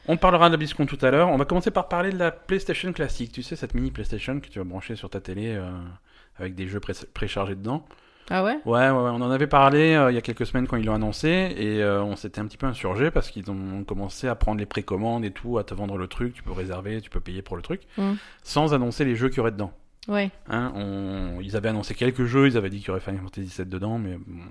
On 0.08 0.16
parlera 0.16 0.48
de 0.48 0.52
la 0.54 0.58
BlizzCon 0.58 0.86
tout 0.86 0.98
à 1.02 1.10
l'heure. 1.10 1.28
On 1.28 1.36
va 1.38 1.44
commencer 1.46 1.70
par 1.70 1.88
parler 1.88 2.10
de 2.10 2.18
la 2.18 2.30
PlayStation 2.30 2.92
classique. 2.92 3.32
Tu 3.32 3.42
sais, 3.42 3.56
cette 3.56 3.74
mini 3.74 3.90
PlayStation 3.90 4.38
que 4.40 4.48
tu 4.48 4.58
vas 4.58 4.64
brancher 4.64 4.96
sur 4.96 5.08
ta 5.10 5.20
télé 5.20 5.54
euh, 5.54 5.68
avec 6.38 6.54
des 6.54 6.68
jeux 6.68 6.80
pré- 6.80 6.92
préchargés 7.14 7.54
dedans. 7.54 7.84
Ah 8.28 8.42
ouais? 8.42 8.58
Ouais, 8.64 8.90
ouais, 8.90 8.90
ouais, 8.90 8.90
on 8.90 9.22
en 9.22 9.30
avait 9.30 9.46
parlé 9.46 9.94
euh, 9.94 10.10
il 10.10 10.14
y 10.16 10.18
a 10.18 10.20
quelques 10.20 10.46
semaines 10.46 10.66
quand 10.66 10.76
ils 10.76 10.84
l'ont 10.84 10.94
annoncé 10.96 11.28
et 11.28 11.80
euh, 11.80 12.02
on 12.02 12.16
s'était 12.16 12.40
un 12.40 12.46
petit 12.46 12.56
peu 12.56 12.66
insurgé 12.66 13.12
parce 13.12 13.30
qu'ils 13.30 13.48
ont 13.52 13.84
commencé 13.84 14.26
à 14.26 14.34
prendre 14.34 14.58
les 14.58 14.66
précommandes 14.66 15.24
et 15.24 15.30
tout, 15.30 15.58
à 15.58 15.64
te 15.64 15.74
vendre 15.74 15.96
le 15.96 16.08
truc, 16.08 16.34
tu 16.34 16.42
peux 16.42 16.50
réserver, 16.50 17.00
tu 17.00 17.08
peux 17.08 17.20
payer 17.20 17.40
pour 17.40 17.54
le 17.56 17.62
truc, 17.62 17.82
Mm. 17.96 18.14
sans 18.42 18.74
annoncer 18.74 19.04
les 19.04 19.14
jeux 19.14 19.28
qu'il 19.28 19.36
y 19.38 19.40
aurait 19.42 19.52
dedans. 19.52 19.72
Ouais. 20.08 20.30
Hein, 20.48 20.72
on... 20.76 21.40
Ils 21.40 21.56
avaient 21.56 21.68
annoncé 21.68 21.94
quelques 21.94 22.24
jeux, 22.24 22.46
ils 22.48 22.56
avaient 22.56 22.70
dit 22.70 22.78
qu'il 22.78 22.88
y 22.88 22.90
aurait 22.90 23.00
Final 23.00 23.20
Fantasy 23.20 23.52
VII 23.56 23.66
dedans, 23.66 23.98
mais 23.98 24.16
bon. 24.16 24.42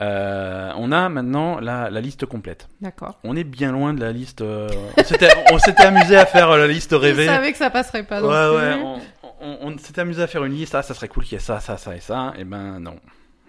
Euh, 0.00 0.72
on 0.76 0.90
a 0.90 1.08
maintenant 1.10 1.60
la, 1.60 1.90
la 1.90 2.00
liste 2.00 2.24
complète. 2.24 2.66
D'accord. 2.80 3.18
On 3.24 3.36
est 3.36 3.44
bien 3.44 3.72
loin 3.72 3.92
de 3.92 4.00
la 4.00 4.10
liste. 4.10 4.40
euh, 4.40 4.68
On 4.96 5.58
s'était 5.58 5.82
amusé 5.84 6.16
à 6.16 6.24
faire 6.24 6.50
euh, 6.50 6.58
la 6.58 6.66
liste 6.66 6.92
Je 6.92 6.96
rêvée. 6.96 7.26
savais 7.26 7.52
que 7.52 7.58
ça 7.58 7.68
passerait 7.68 8.04
pas. 8.04 8.22
Ouais, 8.22 8.56
ouais, 8.56 8.74
on, 8.82 9.00
on- 9.42 9.58
on 9.72 9.78
s'était 9.78 10.00
amusé 10.00 10.22
à 10.22 10.26
faire 10.26 10.44
une 10.44 10.54
liste. 10.54 10.74
Ah, 10.74 10.82
ça 10.82 10.94
serait 10.94 11.08
cool 11.08 11.24
qu'il 11.24 11.34
y 11.34 11.36
ait 11.36 11.40
ça, 11.40 11.60
ça, 11.60 11.76
ça 11.76 11.94
et 11.94 12.00
ça. 12.00 12.32
Et 12.38 12.44
ben 12.44 12.80
non. 12.80 12.96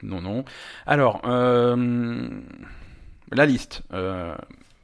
Non, 0.01 0.19
non. 0.19 0.43
Alors, 0.85 1.21
euh, 1.25 2.27
la 3.31 3.45
liste, 3.45 3.83
euh, 3.93 4.35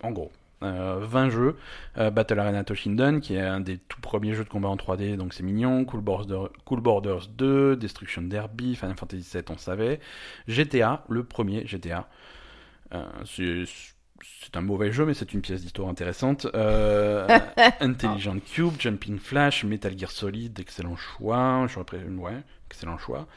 en 0.02 0.12
gros. 0.12 0.32
Euh, 0.62 1.00
20 1.02 1.30
jeux, 1.30 1.56
Euh, 1.98 2.12
Battle 2.12 2.40
Arena 2.40 2.64
Toshinden 2.66 3.22
qui 3.22 3.36
est 3.36 3.40
un 3.42 3.62
des 3.62 3.78
tout 3.78 4.02
premiers 4.02 4.34
jeux 4.34 4.44
de 4.44 4.50
combat 4.50 4.68
en 4.70 4.76
3D, 4.78 5.16
donc 5.16 5.34
c'est 5.34 5.44
mignon, 5.44 5.86
cool, 5.86 6.02
Border- 6.02 6.50
Cool 6.66 6.82
Borders 6.82 7.28
2, 7.30 7.76
Destruction 7.78 8.24
Derby, 8.24 8.76
Final 8.76 8.98
Fantasy 8.98 9.24
VII 9.24 9.50
on 9.52 9.58
savait, 9.58 10.00
GTA, 10.48 11.06
le 11.10 11.24
premier 11.24 11.66
GTA, 11.66 12.10
Euh, 12.94 13.06
c'est 13.26 13.64
c'est 14.44 14.58
un 14.58 14.62
mauvais 14.62 14.92
jeu 14.92 15.06
mais 15.06 15.14
c'est 15.14 15.34
une 15.34 15.42
pièce 15.42 15.62
d'histoire 15.62 15.90
intéressante, 15.90 16.48
Euh, 16.56 17.28
Intelligent 17.80 18.38
Cube, 18.40 18.74
Jumping 18.80 19.20
Flash, 19.20 19.64
Metal 19.64 19.98
Gear 19.98 20.12
Solid, 20.12 20.60
excellent 20.60 20.96
choix, 20.98 21.68
j'aurais 21.70 22.04
ouais, 22.04 22.44
excellent 22.70 23.00
choix. 23.00 23.28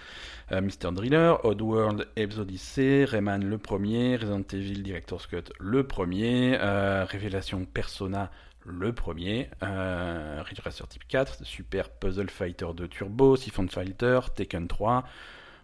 Euh, 0.52 0.60
Mr. 0.60 0.92
Driller, 0.92 1.36
Oddworld, 1.44 2.06
Apes 2.16 2.38
Odyssey, 2.38 3.04
Rayman 3.04 3.42
le 3.42 3.56
premier, 3.56 4.16
Resident 4.16 4.44
Evil 4.52 4.82
Director's 4.82 5.26
Cut 5.26 5.44
le 5.58 5.86
premier, 5.86 6.58
euh, 6.60 7.06
Révélation 7.08 7.64
Persona 7.64 8.30
le 8.64 8.92
premier, 8.92 9.48
euh, 9.62 10.42
Ridge 10.44 10.60
Racer 10.60 10.86
Type 10.86 11.08
4, 11.08 11.44
Super 11.44 11.88
Puzzle 11.88 12.28
Fighter 12.28 12.68
2 12.76 12.88
Turbo, 12.88 13.36
Siphon 13.36 13.66
Fighter, 13.68 14.20
Tekken 14.34 14.68
3, 14.68 15.04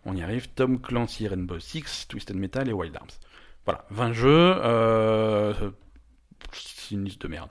on 0.07 0.17
y 0.17 0.23
arrive, 0.23 0.49
Tom 0.49 0.81
Clancy 0.81 1.29
Rainbow 1.29 1.59
Six, 1.61 2.09
Twisted 2.09 2.37
Metal 2.37 2.69
et 2.69 2.73
Wild 2.73 2.97
Arms. 2.97 3.11
Voilà, 3.67 3.85
20 3.91 4.13
jeux, 4.15 4.55
euh, 4.57 5.53
c'est 6.53 6.95
une 6.95 7.05
liste 7.05 7.21
de 7.21 7.29
merde. 7.29 7.51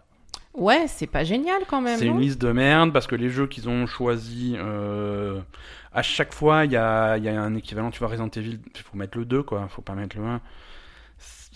Ouais, 0.57 0.85
c'est 0.87 1.07
pas 1.07 1.23
génial 1.23 1.61
quand 1.69 1.81
même. 1.81 1.99
C'est 1.99 2.07
une 2.07 2.19
liste 2.19 2.41
de 2.41 2.51
merde 2.51 2.91
parce 2.91 3.05
que 3.05 3.15
les 3.15 3.29
jeux 3.29 3.45
qu'ils 3.45 3.69
ont 3.69 3.85
choisis, 3.85 4.55
euh, 4.57 5.39
à 5.93 6.01
chaque 6.01 6.33
fois, 6.33 6.65
il 6.65 6.71
y 6.71 6.75
a, 6.75 7.17
il 7.17 7.23
y 7.23 7.29
a 7.29 7.39
un 7.39 7.53
équivalent. 7.55 7.91
Tu 7.91 7.99
vois, 7.99 8.07
Resident 8.07 8.27
Evil, 8.35 8.59
il 8.73 8.81
faut 8.81 8.97
mettre 8.97 9.17
le 9.19 9.25
2, 9.25 9.43
quoi. 9.43 9.67
faut 9.69 9.83
pas 9.83 9.93
mettre 9.93 10.17
le 10.17 10.23
1. 10.23 10.41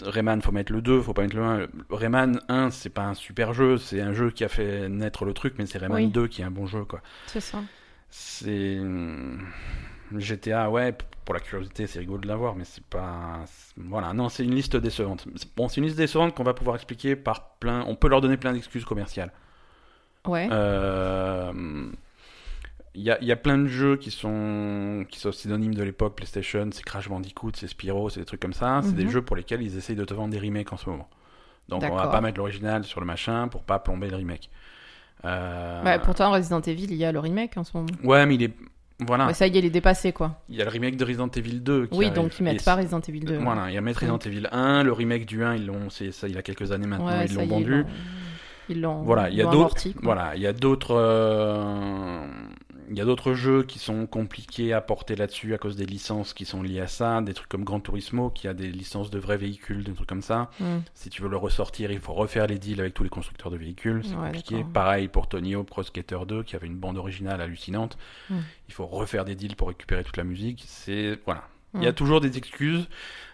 Rayman, 0.04 0.42
faut 0.42 0.52
mettre 0.52 0.72
le 0.72 0.82
2, 0.82 1.02
faut 1.02 1.14
pas 1.14 1.24
mettre 1.24 1.36
le 1.36 1.44
1. 1.44 1.68
Rayman 1.90 2.42
1, 2.48 2.70
c'est 2.70 2.90
pas 2.90 3.04
un 3.04 3.14
super 3.16 3.54
jeu, 3.54 3.78
c'est 3.78 4.02
un 4.02 4.14
jeu 4.14 4.30
qui 4.30 4.44
a 4.44 4.50
fait 4.50 4.88
naître 4.88 5.26
le 5.26 5.34
truc, 5.34 5.56
mais 5.58 5.66
c'est 5.66 5.80
Rayman 5.80 6.04
Oui. 6.06 6.08
2 6.08 6.28
qui 6.28 6.42
est 6.42 6.46
un 6.46 6.52
bon 6.52 6.68
jeu, 6.68 6.86
quoi. 6.86 7.02
C'est 7.26 7.42
ça. 7.42 7.60
C'est. 8.10 8.80
GTA, 10.20 10.70
ouais, 10.70 10.96
pour 11.26 11.34
la 11.34 11.40
curiosité, 11.40 11.88
c'est 11.88 12.00
rigolo 12.00 12.20
de 12.20 12.28
l'avoir, 12.28 12.56
mais 12.56 12.66
c'est 12.66 12.84
pas. 12.84 13.40
Voilà, 13.78 14.14
non, 14.14 14.30
c'est 14.30 14.44
une 14.44 14.56
liste 14.56 14.76
décevante. 14.76 15.28
Bon, 15.56 15.68
c'est 15.68 15.78
une 15.78 15.86
liste 15.86 15.98
décevante 15.98 16.36
qu'on 16.36 16.44
va 16.44 16.54
pouvoir 16.54 16.76
expliquer 16.76 17.16
par 17.16 17.52
plein. 17.60 17.84
On 17.88 17.96
peut 17.96 18.08
leur 18.10 18.22
donner 18.22 18.38
plein 18.38 18.54
d'excuses 18.54 18.86
commerciales. 18.86 19.32
Ouais. 20.28 20.48
Euh, 20.52 21.52
Il 22.94 23.04
y, 23.04 23.10
a, 23.10 23.24
y 23.24 23.32
a 23.32 23.38
plein 23.38 23.58
de 23.58 23.68
jeux 23.68 23.96
qui 23.96 24.12
sont, 24.12 25.06
qui 25.10 25.18
sont 25.18 25.32
synonymes 25.32 25.74
de 25.74 25.82
l'époque 25.84 26.16
PlayStation, 26.18 26.68
c'est 26.74 26.84
Crash 26.84 27.08
Bandicoot, 27.08 27.52
c'est 27.56 27.68
Spyro, 27.68 28.10
c'est 28.10 28.20
des 28.20 28.26
trucs 28.26 28.42
comme 28.42 28.52
ça. 28.54 28.82
C'est 28.84 28.96
des 28.96 29.06
Mhm. 29.06 29.12
jeux 29.12 29.22
pour 29.22 29.38
lesquels 29.38 29.62
ils 29.62 29.78
essayent 29.78 29.96
de 29.96 30.04
te 30.04 30.14
vendre 30.14 30.32
des 30.32 30.40
remakes 30.40 30.74
en 30.74 30.78
ce 30.78 30.90
moment. 30.90 31.10
Donc 31.70 31.84
on 31.84 31.96
va 31.96 32.08
pas 32.10 32.20
mettre 32.22 32.38
l'original 32.38 32.84
sur 32.84 33.00
le 33.00 33.06
machin 33.06 33.48
pour 33.48 33.64
pas 33.64 33.80
plomber 33.80 34.10
le 34.10 34.18
remake. 34.18 34.50
Euh, 35.24 35.82
Bah, 35.84 36.00
pourtant, 36.00 36.32
Resident 36.32 36.60
Evil, 36.62 36.86
il 36.92 36.96
y 36.96 37.06
a 37.06 37.12
le 37.14 37.20
remake 37.20 37.56
en 37.56 37.64
ce 37.64 37.78
moment. 37.78 37.88
Ouais, 38.04 38.26
mais 38.26 38.36
il 38.36 38.44
est. 38.44 38.54
Voilà, 39.06 39.34
ça 39.34 39.48
y 39.48 39.56
est, 39.56 39.60
il 39.60 39.66
est 39.66 39.70
dépassé, 39.72 40.12
quoi. 40.14 40.38
il 40.50 40.56
y 40.56 40.62
a 40.62 40.66
le 40.66 40.70
remake 40.70 40.96
de 40.96 41.04
Resident 41.06 41.28
Evil 41.36 41.60
2. 41.62 41.88
Qui 41.88 41.98
Oui, 41.98 42.06
arrive. 42.06 42.16
donc 42.16 42.40
ils 42.40 42.42
Et 42.42 42.46
mettent 42.46 42.64
pas 42.64 42.76
Resident 42.76 43.00
Evil 43.00 43.22
2. 43.22 43.38
Voilà, 43.40 43.70
il 43.70 43.74
y 43.74 43.78
a 43.78 43.82
mettre 43.82 44.00
Resident 44.02 44.20
Evil 44.20 44.48
1, 44.52 44.84
le 44.84 44.92
remake 44.94 45.26
du 45.26 45.44
1, 45.44 45.56
ils 45.56 45.66
l'ont, 45.66 45.90
c'est 45.90 46.12
ça, 46.12 46.28
il 46.28 46.36
y 46.36 46.38
a 46.38 46.42
quelques 46.44 46.72
années 46.72 46.86
maintenant, 46.88 47.08
Ouais, 47.08 47.26
ils 47.26 47.34
l'ont 47.36 47.48
vendu. 47.48 47.84
Ils 48.70 48.80
l'ont. 48.80 49.02
Voilà, 49.02 49.30
il 49.30 49.36
y 49.36 49.42
a 49.42 49.46
d'autres. 49.48 49.76
Voilà, 50.02 50.32
il 50.36 50.42
y 50.42 50.48
a 50.48 50.54
d'autres. 50.54 50.96
euh, 50.96 52.26
Il 52.92 52.98
y 52.98 53.02
a 53.02 53.06
d'autres 53.06 53.34
jeux 53.34 53.64
qui 53.64 53.80
sont 53.80 54.06
compliqués 54.06 54.74
à 54.74 54.82
porter 54.82 55.16
là-dessus 55.16 55.54
à 55.54 55.58
cause 55.58 55.78
des 55.78 55.86
licences 55.86 56.34
qui 56.34 56.44
sont 56.44 56.62
liées 56.62 56.82
à 56.82 56.88
ça, 56.88 57.22
des 57.22 57.34
trucs 57.34 57.48
comme 57.48 57.64
Gran 57.64 57.80
Turismo 57.80 58.30
qui 58.30 58.50
a 58.50 58.54
des 58.54 58.68
licences 58.70 59.10
de 59.10 59.18
vrais 59.18 59.38
véhicules, 59.38 59.84
des 59.86 59.94
trucs 59.94 60.10
comme 60.10 60.22
ça. 60.22 60.52
Mm. 60.60 60.80
Si 60.94 61.10
tu 61.10 61.22
veux 61.22 61.30
le 61.30 61.38
ressortir, 61.38 61.92
il 61.92 62.00
faut 62.00 62.14
refaire 62.14 62.48
les 62.48 62.60
deals 62.60 62.82
avec 62.82 62.94
tous 62.94 63.04
les 63.04 63.10
constructeurs 63.10 63.50
de 63.50 63.56
véhicules, 63.58 64.02
c'est 64.04 64.14
Ouais, 64.16 64.26
compliqué. 64.28 64.66
Pareil 64.74 65.08
pour 65.08 65.30
Tony 65.30 65.56
Hawk 65.56 65.68
Pro 65.68 65.84
Skater 65.84 66.20
2 66.28 66.44
qui 66.44 66.56
avait 66.58 66.68
une 66.68 66.76
bande 66.76 66.98
originale 66.98 67.40
hallucinante. 67.40 67.98
Mm. 68.30 68.40
Il 68.68 68.74
faut 68.74 68.86
refaire 68.86 69.24
des 69.24 69.36
deals 69.36 69.56
pour 69.56 69.70
récupérer 69.70 70.04
toute 70.04 70.18
la 70.18 70.26
musique. 70.26 70.64
C'est 70.68 71.18
voilà. 71.26 71.44
Il 71.76 71.84
y 71.84 71.88
a 71.88 71.92
Mm. 71.92 71.96
toujours 71.96 72.20
des 72.20 72.38
excuses. 72.38 72.90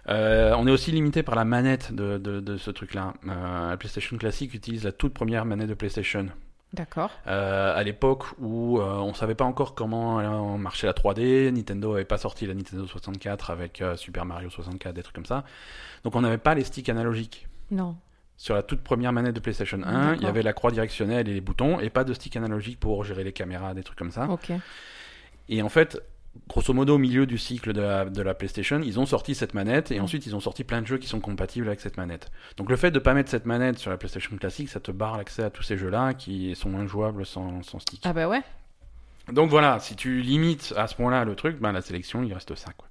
Euh, 0.10 0.54
on 0.58 0.68
est 0.68 0.72
aussi 0.72 0.92
limité 0.92 1.24
par 1.24 1.34
la 1.34 1.46
manette 1.46 1.92
de, 1.96 2.20
de, 2.20 2.40
de 2.40 2.58
ce 2.58 2.70
truc-là. 2.70 3.16
Euh, 3.28 3.70
la 3.72 3.78
PlayStation 3.78 4.16
classique 4.18 4.54
utilise 4.54 4.84
la 4.84 4.92
toute 4.92 5.16
première 5.16 5.46
manette 5.46 5.68
de 5.70 5.74
PlayStation. 5.74 6.28
D'accord. 6.74 7.12
Euh, 7.28 7.76
à 7.76 7.82
l'époque 7.84 8.26
où 8.40 8.80
euh, 8.80 8.96
on 8.98 9.14
savait 9.14 9.36
pas 9.36 9.46
encore 9.46 9.74
comment 9.74 10.20
euh, 10.20 10.58
marchait 10.58 10.86
la 10.86 10.94
3D, 10.94 11.50
Nintendo 11.52 11.94
avait 11.94 12.04
pas 12.04 12.18
sorti 12.18 12.46
la 12.46 12.54
Nintendo 12.54 12.86
64 12.86 13.52
avec 13.52 13.82
euh, 13.82 13.96
Super 13.96 14.26
Mario 14.26 14.50
64, 14.50 14.94
des 14.94 15.02
trucs 15.02 15.16
comme 15.16 15.26
ça. 15.26 15.46
Donc 16.04 16.16
on 16.16 16.22
n'avait 16.22 16.38
pas 16.38 16.56
les 16.56 16.64
sticks 16.64 16.90
analogiques. 16.90 17.48
Non. 17.72 17.96
Sur 18.36 18.54
la 18.54 18.64
toute 18.64 18.82
première 18.82 19.14
manette 19.14 19.34
de 19.34 19.40
PlayStation 19.40 19.82
1, 19.82 20.16
il 20.16 20.22
y 20.22 20.28
avait 20.28 20.44
la 20.44 20.54
croix 20.54 20.70
directionnelle 20.70 21.28
et 21.28 21.34
les 21.34 21.42
boutons, 21.42 21.80
et 21.80 21.90
pas 21.90 22.04
de 22.04 22.14
stick 22.14 22.36
analogique 22.36 22.80
pour 22.80 23.04
gérer 23.04 23.24
les 23.24 23.34
caméras, 23.34 23.74
des 23.74 23.82
trucs 23.82 23.98
comme 23.98 24.12
ça. 24.12 24.30
Ok. 24.30 24.52
Et 25.50 25.64
en 25.64 25.70
fait, 25.70 26.00
grosso 26.48 26.74
modo, 26.74 26.96
au 26.96 26.98
milieu 26.98 27.26
du 27.26 27.38
cycle 27.38 27.74
de 27.74 27.82
la, 27.82 28.06
de 28.06 28.22
la 28.22 28.34
PlayStation, 28.34 28.82
ils 28.84 29.00
ont 29.00 29.06
sorti 29.06 29.36
cette 29.36 29.54
manette 29.54 29.92
et 29.92 30.00
Mm. 30.00 30.04
ensuite 30.04 30.26
ils 30.26 30.36
ont 30.36 30.40
sorti 30.40 30.64
plein 30.64 30.82
de 30.82 30.88
jeux 30.88 30.98
qui 30.98 31.08
sont 31.08 31.20
compatibles 31.20 31.68
avec 31.68 31.80
cette 31.82 31.98
manette. 31.98 32.30
Donc 32.58 32.70
le 32.70 32.76
fait 32.76 32.92
de 32.92 33.00
pas 33.00 33.14
mettre 33.14 33.30
cette 33.30 33.46
manette 33.46 33.78
sur 33.80 33.90
la 33.92 33.98
PlayStation 33.98 34.36
classique, 34.38 34.70
ça 34.70 34.80
te 34.80 34.92
barre 34.92 35.18
l'accès 35.18 35.44
à 35.44 35.50
tous 35.50 35.64
ces 35.64 35.78
jeux-là 35.78 36.14
qui 36.14 36.56
sont 36.56 36.76
injouables 36.78 37.26
sans, 37.26 37.62
sans 37.64 37.80
stick. 37.80 38.02
Ah 38.06 38.14
bah 38.14 38.28
ouais. 38.28 38.42
Donc 39.32 39.50
voilà, 39.50 39.80
si 39.80 39.96
tu 39.96 40.22
limites 40.22 40.74
à 40.78 40.88
ce 40.88 40.96
point-là 40.96 41.26
le 41.26 41.36
truc, 41.36 41.60
ben 41.60 41.72
la 41.74 41.82
sélection, 41.82 42.24
il 42.24 42.34
reste 42.34 42.56
ça. 42.56 42.72
Quoi. 42.78 42.88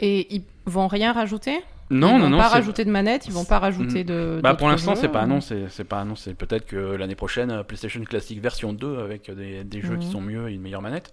Et 0.00 0.34
ils 0.34 0.42
vont 0.66 0.88
rien 0.88 1.12
rajouter? 1.12 1.60
Non, 1.90 2.12
Ils 2.16 2.18
non, 2.18 2.20
vont 2.24 2.28
non. 2.30 2.38
pas 2.38 2.48
rajouter 2.48 2.84
de 2.86 2.90
manette, 2.90 3.26
ils 3.26 3.32
vont 3.32 3.44
pas 3.44 3.58
rajouter 3.58 4.04
de. 4.04 4.40
Bah 4.42 4.54
pour 4.54 4.68
l'instant, 4.68 4.94
c'est 4.96 5.08
pas 5.10 5.20
ou- 5.20 5.24
annoncé. 5.24 5.66
C'est 5.68 5.84
pas 5.84 6.00
annoncé. 6.00 6.32
Peut-être 6.32 6.64
que 6.66 6.76
l'année 6.76 7.14
prochaine, 7.14 7.50
euh, 7.50 7.62
PlayStation 7.62 8.02
Classic 8.04 8.40
version 8.40 8.72
2 8.72 8.98
avec 9.00 9.30
des, 9.30 9.64
des 9.64 9.80
jeux 9.82 9.96
qui 9.98 10.06
Mhm. 10.06 10.12
sont 10.12 10.20
mieux 10.22 10.48
et 10.48 10.54
une 10.54 10.62
meilleure 10.62 10.80
manette. 10.80 11.12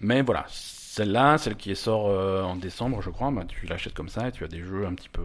Mais 0.00 0.22
voilà, 0.22 0.44
celle-là, 0.48 1.38
celle 1.38 1.56
qui 1.56 1.74
sort 1.76 2.08
euh, 2.08 2.42
en 2.42 2.56
décembre, 2.56 3.02
je 3.02 3.10
crois, 3.10 3.30
bah, 3.30 3.44
tu 3.46 3.66
l'achètes 3.66 3.94
comme 3.94 4.08
ça 4.08 4.28
et 4.28 4.32
tu 4.32 4.44
as 4.44 4.48
des 4.48 4.62
jeux 4.62 4.86
un 4.86 4.94
petit 4.94 5.08
peu. 5.10 5.22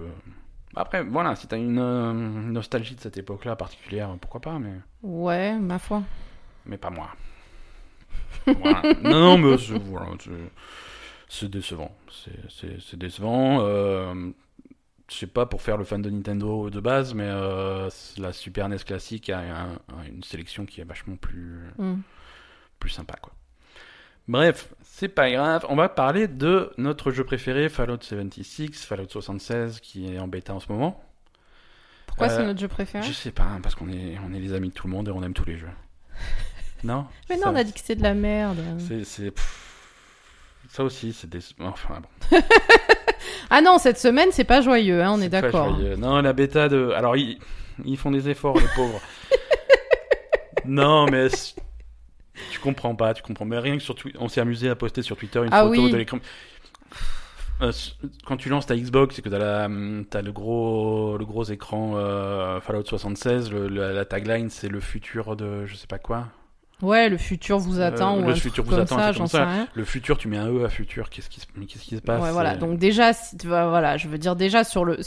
Après, 0.75 1.03
voilà, 1.03 1.35
si 1.37 1.47
t'as 1.47 1.57
une 1.57 1.79
euh, 1.79 2.11
nostalgie 2.13 2.95
de 2.95 2.99
cette 2.99 3.17
époque-là 3.17 3.55
particulière, 3.55 4.15
pourquoi 4.19 4.41
pas, 4.41 4.59
mais, 4.59 4.73
Ouais, 5.01 5.53
ma 5.57 5.79
foi. 5.79 6.03
mais 6.65 6.77
pas 6.77 6.89
moi. 6.89 7.09
Voilà. 8.45 8.81
Non, 9.03 9.19
non, 9.19 9.37
mais 9.37 9.57
c'est 9.57 9.77
voilà, 9.79 10.07
décevant. 11.49 11.95
C'est- 12.11 12.95
décevant. 12.97 13.59
Euh, 13.61 14.31
je 15.09 15.15
sais 15.15 15.27
pas 15.27 15.45
pour 15.45 15.61
faire 15.61 15.77
le 15.77 15.83
fan 15.83 16.01
de 16.01 16.09
Nintendo 16.09 16.69
de 16.69 16.79
base, 16.79 17.13
mais 17.13 17.27
euh, 17.27 17.89
la 18.17 18.33
Super 18.33 18.67
NES 18.69 18.77
classique 18.85 19.29
a 19.29 19.39
un- 19.39 19.73
a 19.75 20.05
une 20.07 20.23
sélection 20.23 20.65
qui 20.65 20.81
est 20.81 20.83
vachement 20.83 21.15
plus, 21.15 21.59
Mm. 21.77 21.95
plus 22.79 22.89
sympa, 22.89 23.15
quoi. 23.21 23.33
Bref, 24.27 24.69
c'est 24.83 25.07
pas 25.07 25.29
grave. 25.29 25.65
On 25.69 25.75
va 25.75 25.87
parler 25.89 26.27
de 26.27 26.71
notre 26.77 27.11
jeu 27.11 27.23
préféré, 27.23 27.69
Fallout 27.69 27.97
76, 28.01 28.83
Fallout 28.85 29.07
76, 29.09 29.79
qui 29.79 30.11
est 30.13 30.19
en 30.19 30.27
bêta 30.27 30.53
en 30.53 30.59
ce 30.59 30.71
moment. 30.71 31.03
Pourquoi 32.07 32.27
Euh, 32.27 32.37
c'est 32.37 32.43
notre 32.45 32.59
jeu 32.59 32.67
préféré? 32.67 33.05
Je 33.05 33.13
sais 33.13 33.31
pas, 33.31 33.47
parce 33.61 33.75
qu'on 33.75 33.89
est, 33.89 34.17
on 34.27 34.33
est 34.33 34.39
les 34.39 34.53
amis 34.53 34.69
de 34.69 34.73
tout 34.73 34.87
le 34.87 34.93
monde 34.93 35.07
et 35.07 35.11
on 35.11 35.21
aime 35.21 35.33
tous 35.33 35.45
les 35.45 35.57
jeux. 35.57 35.69
non? 36.83 37.05
Mais 37.29 37.35
non, 37.35 37.43
Ça- 37.43 37.51
on 37.51 37.55
a 37.55 37.63
dit 37.63 37.73
que 37.73 37.79
c'était 37.79 37.95
de 37.95 38.03
la 38.03 38.13
merde. 38.13 38.57
c'est, 38.79 39.33
ça 40.69 40.83
aussi, 40.83 41.13
c'est 41.13 41.29
des. 41.29 41.39
Enfin 41.59 42.01
bon. 42.31 42.39
Ah 43.51 43.61
non, 43.61 43.77
cette 43.77 43.99
semaine, 43.99 44.29
c'est 44.31 44.43
pas 44.43 44.61
joyeux, 44.61 45.03
hein, 45.03 45.11
on 45.13 45.21
est, 45.21 45.29
d'accord. 45.29 45.75
joyeux. 45.75 45.95
Non, 45.97 46.19
la 46.21 46.33
bêta 46.33 46.67
de. 46.67 46.91
Alors, 46.95 47.15
ils, 47.15 47.37
ils 47.83 47.97
font 47.97 48.09
des 48.09 48.27
efforts, 48.29 48.57
les 48.57 48.65
pauvres. 48.75 48.99
non, 50.65 51.05
mais. 51.05 51.27
Tu 52.51 52.59
comprends 52.59 52.95
pas, 52.95 53.13
tu 53.13 53.21
comprends. 53.23 53.45
Mais 53.45 53.59
rien 53.59 53.77
que 53.77 53.83
sur 53.83 53.95
Twitter, 53.95 54.17
on 54.21 54.27
s'est 54.29 54.41
amusé 54.41 54.69
à 54.69 54.75
poster 54.75 55.01
sur 55.01 55.17
Twitter 55.17 55.39
une 55.39 55.49
Ah 55.51 55.61
photo 55.63 55.83
oui. 55.83 55.91
de 55.91 55.97
l'écran. 55.97 56.19
Euh, 57.61 57.71
quand 58.25 58.35
tu 58.35 58.49
lances 58.49 58.65
ta 58.65 58.75
Xbox, 58.75 59.15
c'est 59.15 59.21
que 59.21 59.29
t'as 59.29 59.37
la, 59.39 59.69
t'as 60.09 60.21
le 60.21 60.31
gros, 60.33 61.17
le 61.17 61.25
gros 61.25 61.45
écran 61.45 61.93
euh, 61.95 62.59
Fallout 62.59 62.83
76. 62.85 63.49
le- 63.51 63.69
le- 63.69 63.93
la 63.93 64.03
tagline, 64.05 64.49
c'est 64.49 64.67
le 64.67 64.79
futur 64.81 65.35
de, 65.37 65.65
je 65.65 65.75
sais 65.75 65.87
pas 65.87 65.97
quoi. 65.99 66.27
Ouais, 66.81 67.07
le 67.07 67.17
futur 67.17 67.57
vous 67.57 67.79
attend 67.79 68.17
Euh, 68.17 68.21
ou 68.21 68.25
le 68.27 68.31
un 68.33 68.35
futur 68.35 68.63
truc 68.63 68.65
vous 68.65 68.71
comme 68.71 68.81
attend, 68.81 68.97
ça, 68.97 69.11
j'en 69.13 69.27
sais 69.27 69.37
rien. 69.41 69.67
Le 69.73 69.85
futur, 69.85 70.17
tu 70.17 70.27
mets 70.27 70.37
un 70.37 70.49
E 70.51 70.65
à 70.65 70.69
futur. 70.69 71.09
Qu'est-ce 71.09 71.29
qui 71.29 71.39
se, 71.39 71.45
mais 71.55 71.65
qu'est-ce 71.65 71.83
qui 71.85 71.95
se 71.95 72.01
passe 72.01 72.21
Ouais, 72.21 72.31
voilà. 72.31 72.57
Donc 72.57 72.77
déjà, 72.77 73.13
si 73.13 73.37
tu 73.37 73.47
vas- 73.47 73.69
voilà, 73.69 73.95
je 73.97 74.07
veux 74.09 74.17
dire 74.17 74.35
déjà 74.35 74.63
sur 74.65 74.83
le 74.83 74.99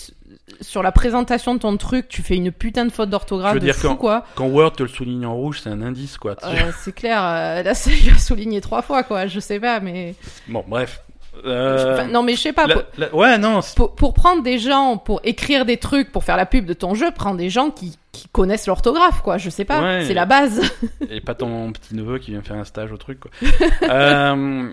sur 0.62 0.82
la 0.82 0.92
présentation 0.92 1.54
de 1.54 1.58
ton 1.60 1.76
truc, 1.76 2.08
tu 2.08 2.22
fais 2.22 2.36
une 2.36 2.50
putain 2.52 2.86
de 2.86 2.90
faute 2.90 3.08
Je 3.08 3.10
d'orthographe 3.10 3.54
veux 3.54 3.60
de 3.60 3.64
dire 3.66 3.74
fou 3.74 3.88
quand- 3.88 3.96
quoi. 3.96 4.24
Quand 4.34 4.46
Word 4.46 4.72
te 4.76 4.82
le 4.82 4.88
souligne 4.88 5.26
en 5.26 5.34
rouge, 5.34 5.60
c'est 5.62 5.68
un 5.70 5.82
indice, 5.82 6.16
quoi. 6.16 6.36
Euh, 6.42 6.72
c'est 6.80 6.92
clair. 6.94 7.22
euh, 7.22 7.62
là, 7.62 7.74
ça 7.74 7.90
il 7.92 8.10
a 8.10 8.16
souligné 8.18 8.60
trois 8.62 8.80
fois 8.82 9.02
quoi. 9.02 9.26
Je 9.26 9.38
sais 9.38 9.60
pas, 9.60 9.78
mais 9.80 10.14
Bon, 10.48 10.64
bref. 10.66 11.02
Euh, 11.44 11.94
Enfin, 11.94 12.08
non, 12.08 12.22
mais 12.22 12.34
je 12.34 12.40
sais 12.40 12.52
pas. 12.52 12.66
la- 12.66 12.74
pour- 12.74 12.84
la- 12.98 13.14
ouais, 13.14 13.38
non. 13.38 13.60
pour, 13.76 13.94
pour 13.94 14.14
prendre 14.14 14.42
des 14.42 14.58
gens, 14.58 14.96
pour 14.96 15.20
écrire 15.24 15.64
des 15.64 15.76
trucs, 15.76 16.10
pour 16.12 16.24
faire 16.24 16.36
la 16.36 16.46
pub 16.46 16.64
de 16.66 16.72
ton 16.74 16.94
jeu, 16.94 17.10
prends 17.14 17.34
des 17.34 17.50
gens 17.50 17.70
qui, 17.70 17.98
qui 18.12 18.28
connaissent 18.28 18.66
l'orthographe, 18.66 19.22
quoi. 19.22 19.38
Je 19.38 19.50
sais 19.50 19.64
pas, 19.64 19.80
Ouais. 19.80 20.04
c'est 20.06 20.14
la 20.14 20.26
base. 20.26 20.60
Et 21.10 21.20
pas 21.20 21.34
ton 21.34 21.72
petit 21.72 21.94
neveu 21.94 22.18
qui 22.18 22.32
vient 22.32 22.42
faire 22.42 22.56
un 22.56 22.64
stage 22.64 22.92
au 22.92 22.96
truc, 22.96 23.20
quoi. 23.20 23.30
Euh, 23.90 24.70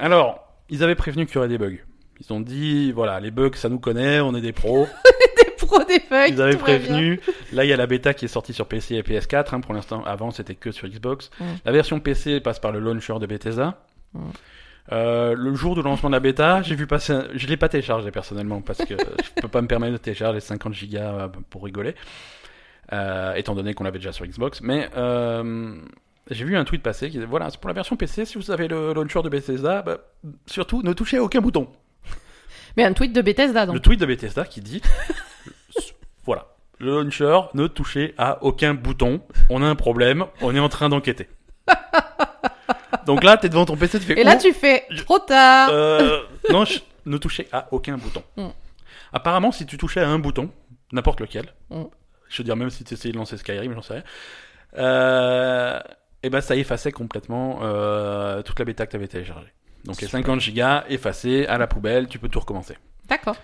alors, 0.00 0.40
ils 0.70 0.82
avaient 0.82 0.94
prévenu 0.94 1.26
qu'il 1.26 1.36
y 1.36 1.38
aurait 1.38 1.48
des 1.48 1.58
bugs. 1.58 1.76
Ils 2.20 2.32
ont 2.32 2.40
dit, 2.40 2.92
voilà, 2.92 3.20
les 3.20 3.30
bugs, 3.30 3.50
ça 3.54 3.68
nous 3.68 3.78
connaît, 3.78 4.20
on 4.20 4.34
est 4.34 4.40
des 4.40 4.52
pros. 4.52 4.86
des 5.44 5.50
pros 5.66 5.84
des 5.84 6.00
bugs. 6.10 6.26
Ils 6.28 6.40
avaient 6.40 6.56
prévenu. 6.56 7.20
Là, 7.52 7.64
il 7.64 7.68
y 7.68 7.72
a 7.72 7.76
la 7.76 7.86
bêta 7.86 8.14
qui 8.14 8.24
est 8.24 8.28
sortie 8.28 8.54
sur 8.54 8.66
PC 8.66 8.94
et 8.94 9.02
PS4. 9.02 9.54
hein, 9.54 9.60
pour 9.60 9.74
l'instant, 9.74 10.02
avant, 10.04 10.30
c'était 10.30 10.54
que 10.54 10.72
sur 10.72 10.88
Xbox. 10.88 11.30
Mm. 11.38 11.44
La 11.66 11.72
version 11.72 12.00
PC 12.00 12.40
passe 12.40 12.58
par 12.58 12.72
le 12.72 12.78
launcher 12.80 13.14
de 13.20 13.26
Bethesda. 13.26 13.74
Mm. 14.14 14.20
Euh, 14.92 15.34
le 15.36 15.54
jour 15.54 15.74
du 15.74 15.82
lancement 15.82 16.08
de 16.10 16.14
la 16.14 16.20
bêta, 16.20 16.62
j'ai 16.62 16.74
vu 16.76 16.86
passer. 16.86 17.12
un- 17.12 17.26
Je 17.34 17.46
l'ai 17.46 17.56
pas 17.56 17.68
téléchargé 17.68 18.10
personnellement 18.10 18.60
parce 18.60 18.78
que 18.84 18.94
je 19.36 19.40
peux 19.40 19.48
pas 19.48 19.60
me 19.62 19.66
permettre 19.66 19.92
de 19.94 19.98
télécharger 19.98 20.40
50 20.40 20.74
gigas 20.74 21.12
euh, 21.12 21.28
pour 21.50 21.64
rigoler, 21.64 21.94
euh, 22.92 23.34
étant 23.34 23.54
donné 23.54 23.74
qu'on 23.74 23.84
l'avait 23.84 23.98
déjà 23.98 24.12
sur 24.12 24.24
Xbox. 24.26 24.60
Mais 24.60 24.88
euh, 24.96 25.74
j'ai 26.30 26.44
vu 26.44 26.56
un 26.56 26.64
tweet 26.64 26.82
passer 26.82 27.06
qui 27.08 27.14
disait 27.14 27.26
voilà, 27.26 27.50
c'est 27.50 27.58
pour 27.60 27.68
la 27.68 27.74
version 27.74 27.96
PC. 27.96 28.24
Si 28.24 28.38
vous 28.38 28.50
avez 28.50 28.68
le 28.68 28.92
launcher 28.92 29.22
de 29.22 29.28
Bethesda, 29.28 29.82
bah, 29.82 29.98
surtout 30.46 30.82
ne 30.82 30.92
touchez 30.92 31.16
à 31.18 31.22
aucun 31.22 31.40
bouton. 31.40 31.68
Mais 32.76 32.84
un 32.84 32.92
tweet 32.92 33.12
de 33.12 33.22
Bethesda, 33.22 33.66
donc. 33.66 33.74
Le 33.74 33.80
tweet 33.80 33.98
de 33.98 34.06
Bethesda 34.06 34.44
qui 34.44 34.60
dit 34.60 34.82
voilà, 36.24 36.46
le 36.78 36.92
launcher, 37.02 37.40
ne 37.54 37.66
touchez 37.66 38.14
à 38.18 38.42
aucun 38.44 38.74
bouton. 38.74 39.20
On 39.50 39.62
a 39.62 39.66
un 39.66 39.74
problème, 39.74 40.26
on 40.42 40.54
est 40.54 40.58
en 40.60 40.68
train 40.68 40.88
d'enquêter. 40.88 41.28
Donc 43.06 43.22
là, 43.24 43.36
t'es 43.36 43.48
devant 43.48 43.64
ton 43.66 43.76
PC, 43.76 43.98
tu 44.00 44.06
fais 44.06 44.20
Et 44.20 44.24
là, 44.24 44.34
oh, 44.36 44.42
tu 44.42 44.52
fais 44.52 44.84
trop 45.04 45.18
tard. 45.18 45.68
euh, 45.70 46.20
non, 46.50 46.64
je- 46.64 46.80
ne 47.06 47.16
touchez 47.18 47.46
à 47.52 47.68
aucun 47.70 47.96
bouton. 47.96 48.22
Mm. 48.36 48.48
Apparemment, 49.12 49.52
si 49.52 49.66
tu 49.66 49.78
touchais 49.78 50.00
à 50.00 50.08
un 50.08 50.18
bouton, 50.18 50.50
n'importe 50.92 51.20
lequel, 51.20 51.46
Mm. 51.70 51.82
je 52.28 52.38
veux 52.38 52.44
dire 52.44 52.56
même 52.56 52.70
si 52.70 52.82
tu 52.84 52.94
essayais 52.94 53.12
de 53.12 53.18
lancer 53.18 53.36
Skyrim, 53.36 53.72
j'en 53.74 53.82
sais 53.82 53.94
rien, 53.94 54.02
euh, 54.78 55.78
et 56.22 56.30
ben 56.30 56.40
ça 56.40 56.56
effaçait 56.56 56.92
complètement 56.92 57.60
euh, 57.62 58.42
toute 58.42 58.58
la 58.58 58.64
bêta 58.64 58.86
que 58.86 58.90
tu 58.90 58.96
avais 58.96 59.06
téléchargée. 59.08 59.52
Donc 59.84 60.00
les 60.00 60.08
50 60.08 60.40
gigas 60.40 60.84
effacés 60.88 61.46
à 61.46 61.58
la 61.58 61.66
poubelle, 61.66 62.08
tu 62.08 62.18
peux 62.18 62.28
tout 62.28 62.40
recommencer. 62.40 62.76
D'accord. 63.08 63.36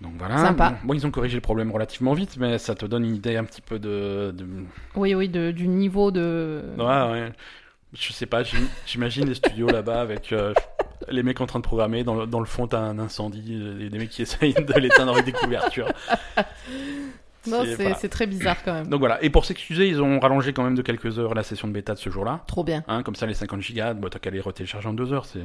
Donc 0.00 0.12
voilà. 0.18 0.36
Sympa. 0.38 0.74
Bon, 0.84 0.94
ils 0.94 1.06
ont 1.06 1.10
corrigé 1.10 1.34
le 1.36 1.40
problème 1.40 1.72
relativement 1.72 2.12
vite, 2.12 2.36
mais 2.38 2.58
ça 2.58 2.74
te 2.74 2.84
donne 2.86 3.04
une 3.04 3.16
idée 3.16 3.36
un 3.36 3.44
petit 3.44 3.62
peu 3.62 3.78
de. 3.78 4.30
de... 4.36 4.46
Oui, 4.94 5.14
oui, 5.14 5.28
de, 5.28 5.50
du 5.50 5.66
niveau 5.68 6.10
de. 6.10 6.62
Ouais, 6.78 6.84
ouais. 6.84 7.32
Je 7.92 8.12
sais 8.12 8.26
pas, 8.26 8.42
j'im- 8.42 8.68
j'imagine 8.86 9.26
les 9.26 9.34
studios 9.34 9.68
là-bas 9.68 10.00
avec 10.00 10.32
euh, 10.32 10.52
les 11.08 11.22
mecs 11.22 11.40
en 11.40 11.46
train 11.46 11.60
de 11.60 11.64
programmer. 11.64 12.04
Dans 12.04 12.14
le, 12.14 12.26
dans 12.26 12.40
le 12.40 12.46
fond, 12.46 12.66
t'as 12.66 12.80
un 12.80 12.98
incendie, 12.98 13.62
et 13.80 13.88
des 13.88 13.98
mecs 13.98 14.10
qui 14.10 14.22
essayent 14.22 14.54
de 14.54 14.78
l'éteindre 14.80 15.12
avec 15.12 15.24
des 15.24 15.32
couvertures. 15.32 15.88
Non, 17.48 17.62
C'est- 17.64 17.76
voilà. 17.76 17.94
très 18.08 18.26
bizarre 18.26 18.56
quand 18.64 18.72
même. 18.74 18.88
Donc 18.88 18.98
voilà. 18.98 19.22
Et 19.22 19.30
pour 19.30 19.44
s'excuser, 19.44 19.86
ils 19.86 20.02
ont 20.02 20.18
rallongé 20.18 20.52
quand 20.52 20.64
même 20.64 20.74
de 20.74 20.82
quelques 20.82 21.20
heures 21.20 21.32
la 21.32 21.44
session 21.44 21.68
de 21.68 21.72
bêta 21.72 21.94
de 21.94 21.98
ce 22.00 22.10
jour-là. 22.10 22.42
Trop 22.48 22.64
bien. 22.64 22.82
Hein, 22.88 23.04
comme 23.04 23.14
ça, 23.14 23.24
les 23.24 23.34
50 23.34 23.60
gigas, 23.62 23.94
bah, 23.94 24.08
t'as 24.10 24.18
qu'à 24.18 24.30
les 24.30 24.40
retélécharger 24.40 24.88
en 24.88 24.94
deux 24.94 25.12
heures. 25.12 25.26
C'est. 25.26 25.38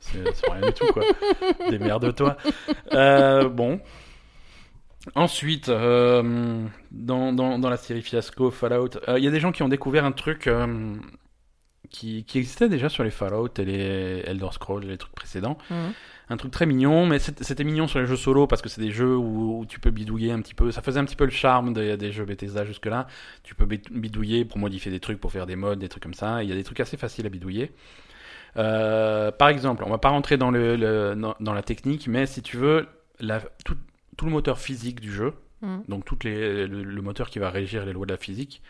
C'est 0.00 0.18
rien 0.52 0.60
du 0.66 0.74
tout, 0.74 0.84
quoi. 0.92 1.04
Démerde-toi. 1.70 2.36
Euh, 2.92 3.48
bon. 3.48 3.80
Ensuite, 5.14 5.70
euh, 5.70 6.62
dans, 6.90 7.32
dans, 7.32 7.58
dans 7.58 7.70
la 7.70 7.78
série 7.78 8.02
Fiasco, 8.02 8.50
Fallout, 8.50 8.90
euh, 9.08 9.18
il 9.18 9.24
y 9.24 9.28
a 9.28 9.30
des 9.30 9.40
gens 9.40 9.52
qui 9.52 9.62
ont 9.62 9.68
découvert 9.70 10.04
un 10.04 10.12
truc 10.12 10.46
euh, 10.48 10.96
qui, 11.90 12.24
qui 12.24 12.38
existait 12.38 12.68
déjà 12.68 12.88
sur 12.88 13.04
les 13.04 13.10
Fallout 13.10 13.48
et 13.58 13.64
les 13.64 14.22
Elder 14.26 14.48
Scrolls 14.52 14.84
et 14.84 14.88
les 14.88 14.98
trucs 14.98 15.14
précédents. 15.14 15.58
Mhm. 15.70 15.92
Un 16.28 16.36
truc 16.36 16.50
très 16.50 16.66
mignon, 16.66 17.06
mais 17.06 17.20
c'était 17.20 17.62
mignon 17.62 17.86
sur 17.86 18.00
les 18.00 18.06
jeux 18.06 18.16
solo 18.16 18.48
parce 18.48 18.60
que 18.60 18.68
c'est 18.68 18.80
des 18.80 18.90
jeux 18.90 19.16
où, 19.16 19.60
où 19.60 19.66
tu 19.66 19.78
peux 19.78 19.90
bidouiller 19.92 20.32
un 20.32 20.40
petit 20.40 20.54
peu. 20.54 20.72
Ça 20.72 20.82
faisait 20.82 20.98
un 20.98 21.04
petit 21.04 21.14
peu 21.14 21.24
le 21.24 21.30
charme 21.30 21.72
des, 21.72 21.96
des 21.96 22.10
jeux 22.10 22.24
Bethesda 22.24 22.64
jusque-là. 22.64 23.06
Tu 23.44 23.54
peux 23.54 23.64
bid- 23.64 23.92
bidouiller 23.92 24.44
pour 24.44 24.58
modifier 24.58 24.90
des 24.90 24.98
trucs, 24.98 25.20
pour 25.20 25.30
faire 25.30 25.46
des 25.46 25.54
modes, 25.54 25.78
des 25.78 25.88
trucs 25.88 26.02
comme 26.02 26.14
ça. 26.14 26.42
Il 26.42 26.48
y 26.48 26.52
a 26.52 26.56
des 26.56 26.64
trucs 26.64 26.80
assez 26.80 26.96
faciles 26.96 27.26
à 27.26 27.28
bidouiller. 27.28 27.70
Euh, 28.56 29.30
par 29.30 29.48
exemple, 29.48 29.84
on 29.86 29.90
va 29.90 29.98
pas 29.98 30.08
rentrer 30.08 30.36
dans, 30.36 30.50
le, 30.50 30.76
le- 30.76 31.14
dans, 31.14 31.34
dans 31.40 31.52
la 31.52 31.62
technique, 31.62 32.08
mais 32.08 32.26
si 32.26 32.42
tu 32.42 32.56
veux, 32.56 32.86
la, 33.20 33.40
tout, 33.64 33.76
tout 34.16 34.24
le 34.24 34.30
moteur 34.32 34.58
physique 34.58 35.00
du 35.00 35.12
jeu, 35.12 35.32
Mhm. 35.62 35.84
donc 35.88 36.04
toutes 36.04 36.24
les, 36.24 36.66
le, 36.66 36.82
le 36.82 37.02
moteur 37.02 37.30
qui 37.30 37.38
va 37.38 37.48
régir 37.48 37.86
les 37.86 37.94
lois 37.94 38.04
de 38.04 38.12
la 38.12 38.18
physique, 38.18 38.60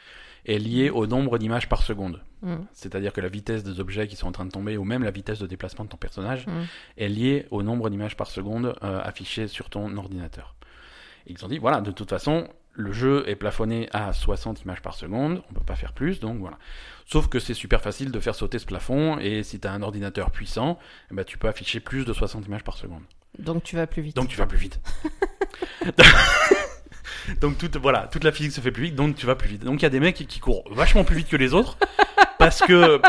est 0.46 0.58
lié 0.58 0.88
au 0.90 1.06
nombre 1.06 1.36
d'images 1.38 1.68
par 1.68 1.82
seconde. 1.82 2.22
Mhm. 2.42 2.64
C'est-à-dire 2.72 3.12
que 3.12 3.20
la 3.20 3.28
vitesse 3.28 3.62
des 3.64 3.80
objets 3.80 4.06
qui 4.08 4.16
sont 4.16 4.28
en 4.28 4.32
train 4.32 4.46
de 4.46 4.50
tomber, 4.50 4.76
ou 4.78 4.84
même 4.84 5.02
la 5.02 5.10
vitesse 5.10 5.38
de 5.40 5.46
déplacement 5.46 5.84
de 5.84 5.90
ton 5.90 5.96
personnage, 5.98 6.46
Mhm. 6.46 6.66
est 6.96 7.08
liée 7.08 7.46
au 7.50 7.62
nombre 7.62 7.90
d'images 7.90 8.16
par 8.16 8.28
seconde 8.28 8.74
euh, 8.82 9.00
affichées 9.02 9.48
sur 9.48 9.68
ton 9.68 9.94
ordinateur. 9.96 10.54
Et 11.26 11.32
ils 11.32 11.44
ont 11.44 11.48
dit, 11.48 11.58
voilà, 11.58 11.80
de 11.80 11.90
toute 11.90 12.08
façon, 12.08 12.48
le 12.74 12.92
jeu 12.92 13.24
est 13.26 13.36
plafonné 13.36 13.88
à 13.92 14.12
60 14.12 14.62
images 14.62 14.82
par 14.82 14.94
seconde, 14.94 15.42
on 15.50 15.54
peut 15.54 15.64
pas 15.64 15.74
faire 15.76 15.92
plus, 15.92 16.20
donc 16.20 16.38
voilà. 16.38 16.58
Sauf 17.06 17.26
que 17.28 17.38
c'est 17.40 17.54
super 17.54 17.80
facile 17.80 18.12
de 18.12 18.20
faire 18.20 18.34
sauter 18.34 18.58
ce 18.58 18.66
plafond, 18.66 19.18
et 19.18 19.42
si 19.42 19.58
tu 19.58 19.66
as 19.66 19.72
un 19.72 19.82
ordinateur 19.82 20.30
puissant, 20.30 20.78
eh 21.10 21.14
ben, 21.14 21.24
tu 21.24 21.38
peux 21.38 21.48
afficher 21.48 21.80
plus 21.80 22.04
de 22.04 22.12
60 22.12 22.46
images 22.46 22.62
par 22.64 22.76
seconde. 22.76 23.02
Donc 23.38 23.62
tu 23.64 23.76
vas 23.76 23.86
plus 23.86 24.02
vite. 24.02 24.14
Donc 24.16 24.28
tu 24.28 24.36
vas 24.36 24.46
plus 24.46 24.58
vite. 24.58 24.78
donc 27.40 27.58
toute, 27.58 27.76
voilà, 27.76 28.08
toute 28.10 28.24
la 28.24 28.32
physique 28.32 28.52
se 28.52 28.60
fait 28.60 28.70
plus 28.70 28.84
vite, 28.84 28.94
donc 28.94 29.16
tu 29.16 29.26
vas 29.26 29.34
plus 29.34 29.48
vite. 29.48 29.64
Donc 29.64 29.80
il 29.80 29.84
y 29.84 29.86
a 29.86 29.90
des 29.90 30.00
mecs 30.00 30.14
qui, 30.14 30.40
courent 30.40 30.64
vachement 30.70 31.04
plus 31.04 31.16
vite 31.16 31.28
que 31.28 31.36
les 31.36 31.54
autres 31.54 31.78
parce 32.38 32.60
que 32.60 33.00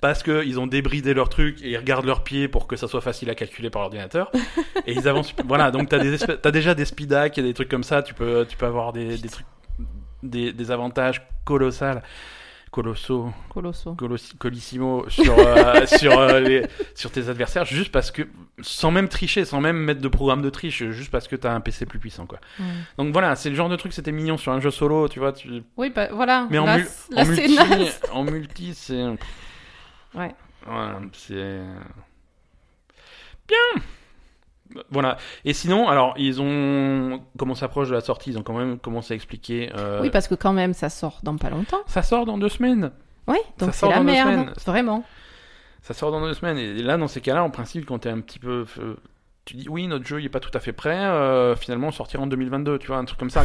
parce 0.00 0.22
que 0.22 0.44
ils 0.46 0.58
ont 0.58 0.66
débridé 0.66 1.12
leur 1.12 1.28
truc 1.28 1.60
et 1.62 1.70
ils 1.70 1.76
regardent 1.76 2.06
leurs 2.06 2.24
pieds 2.24 2.48
pour 2.48 2.66
que 2.66 2.76
ça 2.76 2.88
soit 2.88 3.02
facile 3.02 3.28
à 3.30 3.34
calculer 3.34 3.68
par 3.68 3.82
l'ordinateur 3.82 4.30
et 4.86 4.92
ils 4.92 5.08
avancent. 5.08 5.34
Voilà, 5.44 5.70
donc 5.70 5.88
t'as 5.88 5.98
des 5.98 6.18
t'as 6.18 6.50
déjà 6.50 6.74
des 6.74 6.84
speed 6.86 7.12
hacks 7.12 7.38
et 7.38 7.42
des 7.42 7.54
trucs 7.54 7.68
comme 7.68 7.84
ça. 7.84 8.02
Tu 8.02 8.14
peux 8.14 8.46
tu 8.48 8.56
peux 8.56 8.66
avoir 8.66 8.92
des, 8.92 9.18
des 9.18 9.28
trucs 9.28 9.46
des, 10.22 10.52
des 10.52 10.70
avantages 10.70 11.22
colossaux 11.44 12.00
colossaux 12.70 13.32
Colosso. 13.52 13.94
colossi- 13.94 14.36
colissimo 14.38 15.04
sur 15.08 15.36
euh, 15.38 15.86
sur 15.98 16.18
euh, 16.18 16.38
les- 16.40 16.66
sur 16.94 17.10
tes 17.10 17.28
adversaires 17.28 17.64
juste 17.64 17.90
parce 17.90 18.10
que 18.12 18.22
sans 18.60 18.90
même 18.92 19.08
tricher 19.08 19.44
sans 19.44 19.60
même 19.60 19.76
mettre 19.76 20.00
de 20.00 20.08
programme 20.08 20.40
de 20.40 20.50
triche 20.50 20.84
juste 20.90 21.10
parce 21.10 21.26
que 21.26 21.34
t'as 21.34 21.52
un 21.52 21.60
PC 21.60 21.84
plus 21.86 21.98
puissant 21.98 22.26
quoi 22.26 22.38
donc 22.96 23.12
voilà 23.12 23.34
c'est 23.34 23.50
le 23.50 23.56
genre 23.56 23.68
de 23.68 23.74
truc 23.76 23.92
c'était 23.92 24.12
mignon 24.12 24.36
sur 24.36 24.52
un 24.52 24.60
jeu 24.60 24.70
solo 24.70 25.08
tu 25.08 25.18
vois 25.18 25.32
tu... 25.32 25.62
Oui, 25.76 25.90
bah 25.90 26.08
voilà. 26.12 26.46
mais 26.48 26.58
en, 26.58 26.66
là, 26.66 26.78
là, 26.78 26.84
en 27.16 27.24
multi 27.26 27.58
en 28.12 28.22
multi 28.24 28.74
c'est 28.74 29.04
Ouais. 30.14 30.34
voilà, 30.66 31.00
c'est 31.12 31.60
bien 33.48 33.82
voilà 34.90 35.16
et 35.44 35.52
sinon 35.52 35.88
alors 35.88 36.14
ils 36.16 36.40
ont 36.40 37.20
comme 37.38 37.50
on 37.50 37.54
s'approche 37.54 37.88
de 37.88 37.94
la 37.94 38.00
sortie? 38.00 38.30
Ils 38.30 38.38
ont 38.38 38.42
quand 38.42 38.56
même 38.56 38.78
commencé 38.78 39.12
à 39.12 39.16
expliquer 39.16 39.70
euh, 39.76 40.00
Oui, 40.02 40.10
parce 40.10 40.28
que 40.28 40.34
quand 40.34 40.52
même, 40.52 40.72
ça 40.74 40.88
sort 40.90 41.20
dans 41.22 41.36
pas 41.36 41.50
longtemps. 41.50 41.80
ça 41.86 42.02
sort 42.02 42.24
dans 42.26 42.38
deux 42.38 42.48
semaines 42.48 42.90
Oui, 43.26 43.38
donc 43.58 43.70
c'est 43.72 43.80
sort 43.80 43.90
la 43.90 43.96
dans 43.96 44.04
deux 44.04 44.10
merde. 44.12 44.30
semaines. 44.30 44.52
Vraiment. 44.66 45.04
Ça 45.82 45.94
sort 45.94 46.10
dans 46.12 46.20
deux 46.20 46.34
semaines. 46.34 46.58
Et 46.58 46.74
là, 46.82 46.96
dans 46.98 47.08
ces 47.08 47.20
cas-là, 47.22 47.42
en 47.42 47.48
principe, 47.50 47.86
quand 47.86 47.98
t'es 48.00 48.10
un 48.10 48.20
petit 48.20 48.38
peu. 48.38 48.66
euh, 48.78 48.94
tu 49.46 49.56
dis, 49.56 49.66
oui, 49.68 49.86
notre 49.86 50.06
jeu, 50.06 50.20
il 50.20 50.26
est 50.26 50.28
pas 50.30 50.38
tout 50.38 50.50
à 50.52 50.60
fait 50.60 50.72
prêt. 50.74 50.94
euh, 50.98 51.56
finalement, 51.56 51.88
on 51.88 51.90
sortira 51.90 52.22
en 52.22 52.26
2022, 52.26 52.78
tu 52.78 52.88
vois, 52.88 52.98
un 52.98 53.04
truc 53.06 53.18
comme 53.18 53.30
ça. 53.30 53.44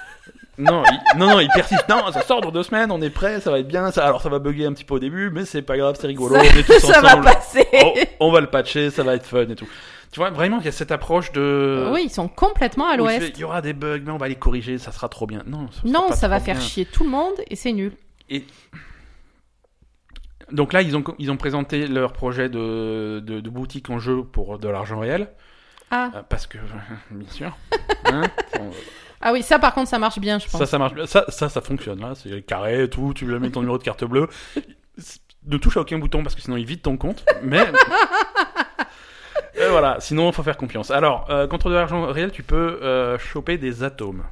non, 0.58 0.82
il, 0.90 1.18
non, 1.18 1.26
non, 1.30 1.40
il 1.40 1.48
persiste. 1.48 1.88
Non, 1.88 2.12
ça 2.12 2.20
sort 2.22 2.42
dans 2.42 2.50
deux 2.50 2.62
semaines, 2.62 2.90
on 2.92 3.00
est 3.00 3.08
prêt, 3.10 3.40
ça 3.40 3.50
va 3.50 3.58
être 3.60 3.66
bien. 3.66 3.90
Ça, 3.92 4.04
alors, 4.06 4.20
ça 4.20 4.28
va 4.28 4.38
bugger 4.38 4.66
un 4.66 4.72
petit 4.74 4.84
peu 4.84 4.94
au 4.94 4.98
début, 4.98 5.30
mais 5.30 5.46
c'est 5.46 5.62
pas 5.62 5.78
grave, 5.78 5.96
c'est 5.98 6.06
rigolo. 6.06 6.34
Ça- 6.34 6.42
on 6.42 6.58
est 6.58 6.62
tous 6.62 6.78
ça 6.92 7.00
va 7.00 7.16
passer. 7.16 7.66
On 8.20 8.30
va 8.30 8.40
le 8.42 8.48
patcher, 8.48 8.90
ça 8.90 9.02
va 9.02 9.14
être 9.14 9.24
fun 9.26 9.48
et 9.48 9.54
tout. 9.56 9.68
Tu 10.12 10.18
vois, 10.18 10.30
vraiment, 10.30 10.58
il 10.58 10.64
y 10.64 10.68
a 10.68 10.72
cette 10.72 10.90
approche 10.90 11.30
de. 11.32 11.88
Oui, 11.92 12.02
ils 12.06 12.10
sont 12.10 12.26
complètement 12.28 12.88
à 12.88 12.96
l'ouest. 12.96 13.32
Il 13.36 13.40
y 13.40 13.44
aura 13.44 13.62
des 13.62 13.72
bugs, 13.72 14.00
mais 14.04 14.10
on 14.10 14.16
va 14.16 14.26
les 14.28 14.34
corriger, 14.34 14.76
ça 14.78 14.90
sera 14.90 15.08
trop 15.08 15.26
bien. 15.26 15.42
Non, 15.46 15.70
ça, 15.70 15.80
Non, 15.84 16.12
ça 16.12 16.26
va 16.28 16.40
faire 16.40 16.60
chier 16.60 16.84
tout 16.84 17.04
le 17.04 17.10
monde 17.10 17.34
et 17.48 17.54
c'est 17.54 17.72
nul. 17.72 17.92
Donc 20.52 20.72
là, 20.72 20.82
ils 20.82 20.96
ont, 20.96 21.04
ils 21.18 21.30
ont 21.30 21.36
présenté 21.36 21.86
leur 21.86 22.12
projet 22.12 22.48
de, 22.48 23.20
de, 23.24 23.40
de 23.40 23.50
boutique 23.50 23.88
en 23.88 23.98
jeu 24.00 24.24
pour 24.24 24.58
de 24.58 24.68
l'argent 24.68 24.98
réel. 24.98 25.28
Ah. 25.92 26.10
Euh, 26.14 26.22
Parce 26.28 26.46
que, 26.46 26.58
bien 27.12 27.28
sûr. 27.30 27.56
hein, 28.06 28.22
on- 28.58 28.70
ah 29.22 29.32
oui, 29.32 29.42
ça 29.42 29.58
par 29.58 29.74
contre, 29.74 29.90
ça 29.90 29.98
marche 29.98 30.18
bien, 30.18 30.38
je 30.38 30.48
pense. 30.48 30.58
ça, 30.58 30.64
ça 30.66 30.78
marche 30.78 30.94
bien. 30.94 31.06
Ça, 31.06 31.26
ça, 31.28 31.48
ça 31.50 31.60
fonctionne. 31.60 32.00
Là, 32.00 32.14
c'est 32.14 32.40
carré 32.42 32.84
et 32.84 32.88
tout. 32.90 33.12
Tu 33.14 33.26
lui 33.26 33.38
mets 33.38 33.50
ton 33.50 33.60
numéro 33.60 33.76
de 33.78 33.82
carte 33.82 34.04
bleue. 34.04 34.28
Ne 35.46 35.56
touche 35.56 35.78
à 35.78 35.80
aucun 35.80 35.98
bouton 35.98 36.22
parce 36.22 36.34
que 36.34 36.42
sinon 36.42 36.58
il 36.58 36.66
vide 36.66 36.82
ton 36.82 36.98
compte. 36.98 37.24
Mais. 37.42 37.64
Et 39.60 39.68
voilà, 39.68 39.98
sinon 40.00 40.30
il 40.30 40.32
faut 40.32 40.42
faire 40.42 40.56
confiance. 40.56 40.90
Alors, 40.90 41.26
euh, 41.30 41.46
contre 41.46 41.68
de 41.68 41.74
l'argent 41.74 42.06
réel, 42.06 42.32
tu 42.32 42.42
peux 42.42 42.78
euh, 42.82 43.18
choper 43.18 43.58
des 43.58 43.82
atomes. 43.82 44.22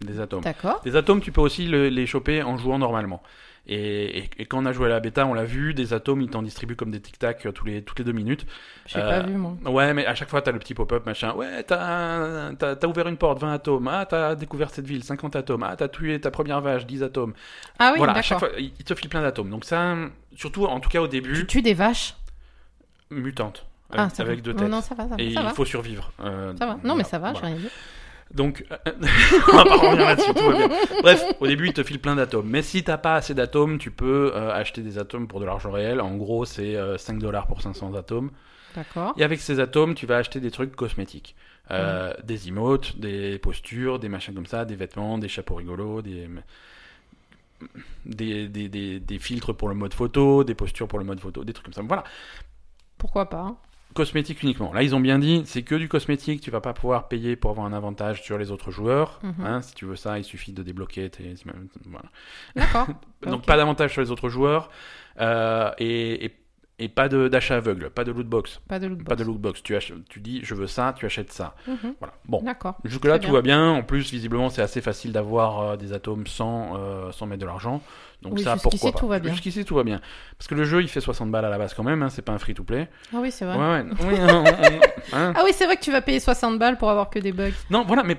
Des 0.00 0.20
atomes. 0.20 0.42
D'accord. 0.42 0.80
Des 0.84 0.96
atomes, 0.96 1.20
tu 1.20 1.32
peux 1.32 1.40
aussi 1.40 1.66
le- 1.66 1.88
les 1.88 2.06
choper 2.06 2.42
en 2.42 2.56
jouant 2.56 2.78
normalement. 2.78 3.22
Et, 3.68 4.18
et- 4.18 4.30
et 4.38 4.46
quand 4.46 4.60
on 4.60 4.66
a 4.66 4.72
joué 4.72 4.86
à 4.86 4.88
la 4.88 4.98
bêta, 4.98 5.24
on 5.26 5.34
l'a 5.34 5.44
vu, 5.44 5.74
des 5.74 5.92
atomes, 5.92 6.20
ils 6.22 6.28
t'en 6.30 6.42
distribuent 6.42 6.74
comme 6.74 6.90
des 6.90 7.00
tic-tac 7.00 7.46
euh, 7.46 7.52
tous 7.52 7.64
les, 7.64 7.82
toutes 7.84 7.98
les 8.00 8.04
deux 8.04 8.10
minutes. 8.12 8.44
J'ai 8.86 8.98
Euh, 8.98 9.08
pas 9.08 9.20
vu, 9.20 9.34
moi. 9.36 9.54
Ouais, 9.66 9.94
mais 9.94 10.04
à 10.06 10.16
chaque 10.16 10.30
fois, 10.30 10.42
t'as 10.42 10.50
le 10.50 10.58
petit 10.58 10.74
pop-up, 10.74 11.06
machin. 11.06 11.32
Ouais, 11.34 11.62
t'as 11.62 12.52
t'as- 12.54 12.74
t'as 12.74 12.86
ouvert 12.88 13.06
une 13.06 13.16
porte, 13.18 13.38
20 13.38 13.52
atomes. 13.52 13.86
Ah, 13.86 14.04
t'as 14.08 14.34
découvert 14.34 14.70
cette 14.70 14.86
ville, 14.86 15.04
50 15.04 15.36
atomes. 15.36 15.62
Ah, 15.62 15.76
t'as 15.76 15.86
tué 15.88 16.20
ta 16.20 16.32
première 16.32 16.60
vache, 16.60 16.86
10 16.86 17.04
atomes. 17.04 17.34
Ah 17.78 17.90
oui, 17.92 17.98
voilà, 17.98 18.14
à 18.14 18.22
chaque 18.22 18.40
d'accord. 18.40 18.48
fois, 18.54 18.58
il 18.60 18.72
il 18.80 18.84
te 18.84 18.94
file 18.96 19.08
plein 19.10 19.22
d'atomes. 19.22 19.50
Donc 19.50 19.64
ça, 19.64 19.94
surtout, 20.34 20.64
en 20.64 20.80
tout 20.80 20.88
cas 20.90 21.00
au 21.00 21.06
début, 21.06 21.34
Tu 21.34 21.46
tues 21.46 21.62
des 21.62 21.74
vaches? 21.74 22.14
mutante. 23.10 23.66
Ah, 23.92 24.02
Avec, 24.04 24.14
ça 24.16 24.22
avec 24.22 24.42
deux 24.42 24.54
têtes. 24.54 24.68
non, 24.68 24.80
ça 24.80 24.94
va, 24.94 25.04
ça 25.08 25.16
va. 25.16 25.22
Et 25.22 25.32
ça 25.34 25.40
il 25.40 25.44
va. 25.46 25.50
faut 25.54 25.64
survivre. 25.64 26.12
Euh, 26.20 26.54
Ça 26.56 26.66
va. 26.66 26.78
Non, 26.84 26.94
mais 26.94 27.04
ça 27.04 27.18
va, 27.18 27.32
voilà. 27.32 27.48
j'ai 27.48 27.54
rien 27.54 27.62
dit. 27.62 27.68
Donc, 28.34 28.64
euh, 28.72 28.76
on 29.52 29.56
va 29.56 29.64
pas 29.64 29.76
revenir 29.76 30.06
là-dessus, 30.06 30.32
tout 30.34 30.44
va 30.44 30.56
bien. 30.56 30.68
Bref, 31.02 31.24
au 31.40 31.46
début, 31.46 31.66
il 31.66 31.72
te 31.74 31.82
file 31.82 32.00
plein 32.00 32.16
d'atomes. 32.16 32.48
Mais 32.48 32.62
si 32.62 32.82
t'as 32.82 32.96
pas 32.96 33.14
assez 33.16 33.34
d'atomes, 33.34 33.76
tu 33.78 33.90
peux 33.90 34.32
euh, 34.34 34.50
acheter 34.54 34.80
des 34.80 34.96
atomes 34.98 35.28
pour 35.28 35.38
de 35.40 35.44
l'argent 35.44 35.70
réel. 35.70 36.00
En 36.00 36.16
gros, 36.16 36.44
c'est 36.46 36.76
euh, 36.76 36.96
5 36.96 37.18
dollars 37.18 37.46
pour 37.46 37.60
500 37.60 37.94
atomes. 37.94 38.30
D'accord. 38.74 39.12
Et 39.18 39.24
avec 39.24 39.40
ces 39.40 39.60
atomes, 39.60 39.94
tu 39.94 40.06
vas 40.06 40.16
acheter 40.16 40.40
des 40.40 40.50
trucs 40.50 40.74
cosmétiques. 40.74 41.36
Euh, 41.70 42.12
Des 42.24 42.48
emotes, 42.48 42.98
des 42.98 43.38
postures, 43.38 43.98
des 43.98 44.08
machins 44.08 44.34
comme 44.34 44.46
ça, 44.46 44.64
des 44.64 44.76
vêtements, 44.76 45.18
des 45.18 45.28
chapeaux 45.28 45.54
rigolos, 45.56 46.00
des... 46.02 46.28
Des, 48.04 48.48
des, 48.48 48.68
des, 48.68 48.98
des 48.98 49.18
filtres 49.20 49.54
pour 49.54 49.68
le 49.68 49.76
mode 49.76 49.94
photo, 49.94 50.42
des 50.42 50.54
postures 50.56 50.88
pour 50.88 50.98
le 50.98 51.04
mode 51.04 51.20
photo, 51.20 51.44
des 51.44 51.52
trucs 51.52 51.66
comme 51.66 51.72
ça. 51.74 51.82
Voilà, 51.82 52.02
Pourquoi 52.98 53.28
pas. 53.30 53.54
Cosmétique 53.92 54.42
uniquement. 54.42 54.72
Là, 54.72 54.82
ils 54.82 54.94
ont 54.94 55.00
bien 55.00 55.18
dit, 55.18 55.42
c'est 55.44 55.62
que 55.62 55.74
du 55.74 55.88
cosmétique, 55.88 56.40
tu 56.40 56.50
vas 56.50 56.60
pas 56.60 56.72
pouvoir 56.72 57.08
payer 57.08 57.36
pour 57.36 57.50
avoir 57.50 57.66
un 57.66 57.72
avantage 57.72 58.22
sur 58.22 58.38
les 58.38 58.50
autres 58.50 58.70
joueurs. 58.70 59.20
Mhm. 59.22 59.34
Hein, 59.46 59.62
si 59.62 59.74
tu 59.74 59.84
veux 59.84 59.96
ça, 59.96 60.18
il 60.18 60.24
suffit 60.24 60.52
de 60.52 60.62
débloquer 60.62 61.08
tes... 61.10 61.34
Voilà. 61.86 62.06
D'accord. 62.56 62.86
Donc 63.26 63.44
pas 63.46 63.56
d'avantage 63.56 63.92
sur 63.92 64.00
les 64.02 64.10
autres 64.10 64.28
joueurs 64.28 64.70
euh, 65.20 65.70
et, 65.78 66.24
et, 66.26 66.34
et 66.78 66.88
pas 66.88 67.08
de- 67.08 67.28
d'achat 67.28 67.56
aveugle, 67.56 67.90
pas 67.90 68.04
de 68.04 68.10
loot 68.12 68.26
box. 68.26 68.60
Pas 68.68 68.78
de 68.78 68.86
loot 68.86 68.98
box. 68.98 69.08
Pas 69.08 69.16
de 69.16 69.24
loot 69.24 69.38
box. 69.40 69.62
Tu, 69.62 69.76
tu 70.08 70.20
dis 70.20 70.40
je 70.42 70.54
veux 70.54 70.66
ça, 70.66 70.94
tu 70.96 71.06
achètes 71.06 71.30
ça. 71.32 71.54
Mhm. 71.68 71.94
Voilà. 72.00 72.14
Bon. 72.26 72.42
D'accord. 72.42 72.78
Jusque-là, 72.84 73.18
tout 73.18 73.30
va 73.30 73.42
bien. 73.42 73.70
En 73.70 73.82
plus, 73.82 74.10
visiblement, 74.10 74.48
c'est 74.48 74.62
assez 74.62 74.80
facile 74.80 75.12
d'avoir 75.12 75.60
euh, 75.60 75.76
des 75.76 75.92
atomes 75.92 76.26
sans, 76.26 76.76
euh, 76.78 77.12
sans 77.12 77.26
mettre 77.26 77.40
de 77.42 77.46
l'argent. 77.46 77.82
Donc 78.22 78.34
Oui, 78.36 78.42
ça, 78.44 78.56
pourquoi 78.56 78.92
pas. 78.92 78.98
tout 78.98 79.08
va 79.08 79.18
bien. 79.18 79.32
Jusqu'ici, 79.32 79.64
tout 79.64 79.74
va 79.74 79.82
bien. 79.82 80.00
Parce 80.38 80.46
que 80.48 80.54
le 80.54 80.64
jeu, 80.64 80.80
il 80.80 80.88
fait 80.88 81.00
60 81.00 81.30
balles 81.30 81.44
à 81.44 81.50
la 81.50 81.58
base 81.58 81.74
quand 81.74 81.82
même. 81.82 82.02
Hein, 82.02 82.08
c'est 82.08 82.22
pas 82.22 82.32
un 82.32 82.38
free-to-play. 82.38 82.88
Ah 83.12 83.18
oui, 83.20 83.30
c'est 83.32 83.44
vrai. 83.44 83.56
Ouais, 83.56 83.82
ouais. 83.82 83.84
Oui, 84.06 84.14
hein, 84.20 84.44
on- 84.46 85.16
on- 85.16 85.16
hein. 85.18 85.32
Ah 85.36 85.42
oui, 85.44 85.50
c'est 85.54 85.64
vrai 85.66 85.76
que 85.76 85.82
tu 85.82 85.90
vas 85.92 86.00
payer 86.02 86.20
60 86.20 86.58
balles 86.58 86.78
pour 86.78 86.88
avoir 86.90 87.10
que 87.10 87.18
des 87.18 87.32
bugs. 87.32 87.50
Non, 87.70 87.84
voilà, 87.86 88.02
mais... 88.04 88.16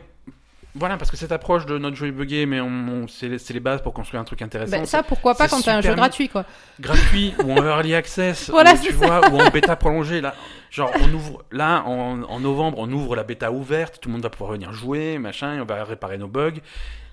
Voilà, 0.76 0.98
parce 0.98 1.12
que 1.12 1.18
cette 1.18 1.32
approche 1.32 1.68
de 1.68 1.78
notre 1.78 1.96
jeu 1.96 2.08
est 2.08 2.12
buggé, 2.12 2.48
mais 2.48 2.60
on, 2.60 2.66
on- 2.68 3.08
c'est 3.08 3.30
les- 3.54 3.60
bases 3.60 3.84
pour 3.84 3.94
construire 3.94 4.20
un 4.20 4.24
truc 4.24 4.42
intéressant. 4.42 4.80
Bah, 4.80 4.86
ça, 4.88 5.04
pourquoi 5.04 5.36
pas 5.36 5.48
quand 5.48 5.62
t'as 5.62 5.78
un 5.78 5.82
jeu 5.82 5.94
gratuit, 5.94 6.30
quoi. 6.30 6.46
gratuit 6.80 7.36
ou 7.46 7.52
en 7.54 7.64
early 7.64 7.94
access 7.94 8.50
Voilà, 8.50 8.74
ou, 8.74 8.78
tu 8.80 8.92
vois 8.92 9.30
ou 9.30 9.40
en 9.40 9.50
bêta 9.52 9.76
prolongée 9.76 10.20
là 10.20 10.34
genre 10.74 10.92
on 11.02 11.14
ouvre 11.14 11.44
là 11.52 11.84
en, 11.86 12.24
en 12.24 12.40
novembre 12.40 12.80
on 12.80 12.92
ouvre 12.92 13.16
la 13.16 13.24
bêta 13.24 13.52
ouverte 13.52 14.00
tout 14.02 14.10
le 14.10 14.14
monde 14.14 14.24
va 14.24 14.30
pouvoir 14.32 14.52
venir 14.54 14.74
jouer 14.74 15.20
machin 15.20 15.56
et 15.56 15.62
on 15.62 15.66
va 15.66 15.84
réparer 15.84 16.18
nos 16.18 16.28
bugs 16.28 16.54